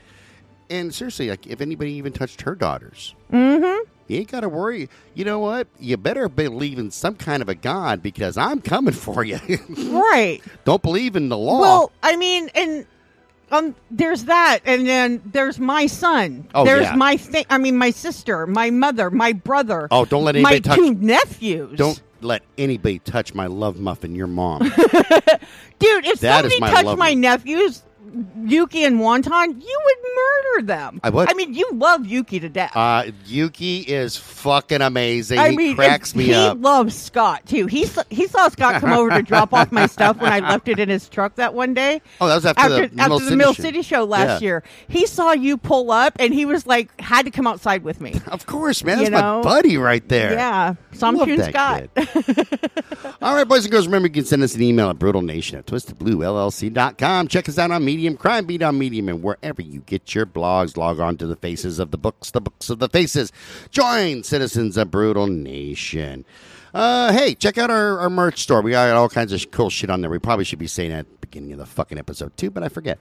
And 0.70 0.94
seriously, 0.94 1.30
like 1.30 1.48
if 1.48 1.62
anybody 1.62 1.94
even 1.94 2.14
touched 2.14 2.42
her 2.42 2.54
daughters, 2.54 3.16
mm-hmm. 3.32 3.90
you 4.08 4.20
ain't 4.20 4.30
got 4.30 4.42
to 4.42 4.50
worry. 4.50 4.90
You 5.16 5.26
know 5.26 5.40
what? 5.40 5.68
You 5.80 5.98
better 5.98 6.28
believe 6.30 6.78
in 6.78 6.92
some 6.92 7.16
kind 7.16 7.42
of 7.42 7.50
a 7.50 7.56
god 7.56 8.04
because 8.04 8.38
I'm 8.38 8.62
coming 8.62 8.94
for 8.94 9.24
you. 9.24 9.40
Right. 9.90 10.42
Don't 10.66 10.84
believe 10.84 11.16
in 11.16 11.30
the 11.30 11.38
law. 11.38 11.62
Well, 11.62 11.92
I 12.04 12.18
mean, 12.18 12.50
and 12.54 12.86
um, 13.52 13.76
there's 13.90 14.26
that, 14.26 14.60
and 14.66 14.88
then 14.88 15.22
there's 15.26 15.60
my 15.60 15.88
son. 15.88 16.48
Oh, 16.54 16.66
there's 16.66 16.84
yeah. 16.84 16.96
my 16.96 17.18
thing. 17.18 17.46
I 17.50 17.58
mean, 17.58 17.78
my 17.78 17.92
sister, 17.92 18.46
my 18.46 18.70
mother, 18.70 19.10
my 19.10 19.34
brother. 19.34 19.88
Oh, 19.92 20.06
don't 20.06 20.24
let 20.24 20.36
my 20.36 20.52
anybody 20.52 20.62
touch- 20.62 20.78
two 20.78 20.94
nephews. 20.96 21.78
Don't 21.78 22.02
let 22.22 22.44
anybody 22.58 23.00
touch 23.00 23.34
my 23.34 23.48
love 23.48 23.80
muffin, 23.80 24.16
your 24.16 24.28
mom. 24.28 24.60
dude. 25.80 26.06
If 26.06 26.20
That 26.22 26.42
somebody 26.42 26.60
my 26.60 26.72
touched 26.72 26.86
love 26.86 26.98
my 26.98 27.14
nephews, 27.14 27.84
Yuki 28.46 28.84
and 28.84 29.00
Wonton, 29.00 29.62
you 29.62 29.80
would 29.86 29.98
murder 30.16 30.68
them. 30.68 31.00
I 31.04 31.10
would. 31.10 31.30
I 31.30 31.34
mean, 31.34 31.54
you 31.54 31.70
love 31.74 32.06
Yuki 32.06 32.40
to 32.40 32.50
death. 32.50 32.76
uh, 32.76 33.06
Yuki 33.26 33.80
is 33.80 34.16
fucking 34.18 34.82
amazing. 34.82 35.40
I 35.40 35.52
he 35.52 35.58
mean, 35.58 35.76
cracks 35.76 36.16
me 36.16 36.26
he 36.26 36.34
up. 36.34 36.58
He 36.58 36.64
loves 36.64 36.96
Scott 36.96 37.46
too. 37.46 37.68
He 37.68 37.86
saw, 37.86 38.04
he 38.10 38.28
saw 38.28 38.48
Scott 38.50 38.80
come 38.82 38.94
over 38.94 39.10
to 39.12 39.22
drop 39.22 39.54
off 39.54 39.72
my 39.72 39.88
stuff 39.88 40.18
when 40.22 40.32
I 40.32 40.40
left 40.40 40.68
it 40.68 40.80
in 40.80 40.90
his 40.90 41.10
truck 41.10 41.36
that 41.36 41.54
one 41.54 41.74
day. 41.74 42.02
Oh, 42.22 42.28
that 42.28 42.36
was 42.36 42.46
after, 42.46 42.62
after 42.62 42.88
the 42.88 43.02
after 43.02 43.10
Mill 43.10 43.20
the 43.20 43.26
City 43.26 43.36
Mill 43.36 43.54
show. 43.54 43.64
City 43.64 43.82
show 43.82 44.04
last 44.06 44.42
Yeah. 44.42 44.46
year. 44.48 44.64
He 44.88 45.06
saw 45.06 45.34
you 45.34 45.58
pull 45.58 45.92
up, 45.92 46.14
and 46.20 46.34
he 46.34 46.46
was 46.46 46.66
like, 46.66 47.00
had 47.02 47.26
to 47.26 47.32
come 47.32 47.46
outside 47.48 47.84
with 47.84 48.00
me. 48.02 48.16
Of 48.28 48.46
course, 48.46 48.84
man. 48.84 49.00
You 49.00 49.10
That's 49.10 49.22
know? 49.22 49.38
my 49.38 49.44
buddy 49.44 49.78
right 49.78 50.08
there. 50.10 50.34
Yeah, 50.34 50.76
so 50.94 51.08
I'm 51.08 51.16
Love 51.16 51.28
Tune 51.28 51.38
that 51.40 51.50
Scott. 51.50 53.16
All 53.22 53.34
right, 53.36 53.48
boys 53.48 53.64
and 53.66 53.72
girls, 53.72 53.86
remember 53.88 54.08
you 54.08 54.14
can 54.14 54.26
send 54.26 54.44
us 54.44 54.54
an 54.56 54.62
email 54.62 54.90
at 54.90 54.98
brutalnation 54.98 55.58
at 55.58 55.66
twistedbluellc.com. 55.66 57.28
Check 57.30 57.50
us 57.50 57.58
out 57.58 57.72
on 57.72 57.84
Medium, 57.98 58.16
Crime 58.16 58.46
Beat 58.46 58.62
on 58.62 58.78
Medium, 58.78 59.10
and 59.10 59.24
wherever 59.24 59.60
you 59.60 59.80
get 59.80 60.14
your 60.14 60.28
blogs, 60.28 60.78
log 60.78 61.00
on 61.00 61.18
to 61.18 61.26
the 61.26 61.36
faces 61.36 61.80
of 61.80 61.90
the 61.90 61.98
books, 61.98 62.30
the 62.30 62.40
books 62.40 62.70
of 62.70 62.78
the 62.78 62.88
faces. 62.88 63.32
Join 63.72 64.22
Citizens 64.22 64.78
of 64.78 64.92
Brutal 64.92 65.26
Nation. 65.26 66.24
Uh, 66.76 67.12
hey, 67.12 67.34
check 67.34 67.58
out 67.58 67.72
our, 67.72 67.98
our 67.98 68.10
merch 68.12 68.44
store. 68.44 68.62
We 68.62 68.70
got 68.70 68.96
all 68.96 69.10
kinds 69.10 69.34
of 69.34 69.50
cool 69.50 69.72
shit 69.72 69.90
on 69.90 70.02
there. 70.02 70.12
We 70.12 70.20
probably 70.20 70.46
should 70.46 70.60
be 70.60 70.68
saying 70.68 70.92
that 70.92 71.00
at 71.00 71.10
the 71.10 71.18
beginning 71.28 71.54
of 71.54 71.58
the 71.58 71.66
fucking 71.66 71.98
episode, 71.98 72.38
too, 72.38 72.52
but 72.52 72.62
I 72.62 72.70
forget. 72.70 73.00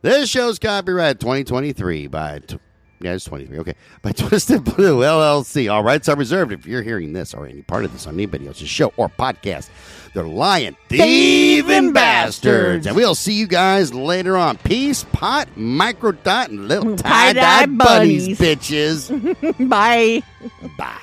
This 0.00 0.30
show's 0.30 0.58
copyright 0.58 1.20
2023 1.20 2.06
by. 2.06 2.38
T- 2.38 2.58
yeah, 3.00 3.14
it's 3.14 3.24
23. 3.24 3.58
Okay. 3.60 3.74
By 4.02 4.12
Twisted 4.12 4.64
Blue 4.64 5.00
LLC. 5.00 5.72
All 5.72 5.82
rights 5.82 6.08
are 6.08 6.16
reserved. 6.16 6.52
If 6.52 6.66
you're 6.66 6.82
hearing 6.82 7.12
this 7.12 7.34
or 7.34 7.46
any 7.46 7.62
part 7.62 7.84
of 7.84 7.92
this 7.92 8.06
on 8.06 8.14
anybody 8.14 8.46
else's 8.46 8.68
show 8.68 8.92
or 8.96 9.08
podcast, 9.08 9.70
they're 10.14 10.24
lying, 10.24 10.76
thieving 10.88 11.92
bastards. 11.92 12.86
And 12.86 12.96
we'll 12.96 13.14
see 13.14 13.34
you 13.34 13.46
guys 13.46 13.94
later 13.94 14.36
on. 14.36 14.58
Peace, 14.58 15.04
pot, 15.12 15.48
micro 15.56 16.12
dot, 16.12 16.50
and 16.50 16.68
little 16.68 16.96
tie 16.96 17.32
dye 17.32 17.66
bunnies, 17.66 18.38
bunnies. 18.38 18.38
bitches. 18.38 19.68
Bye. 19.68 20.22
Bye. 20.76 21.00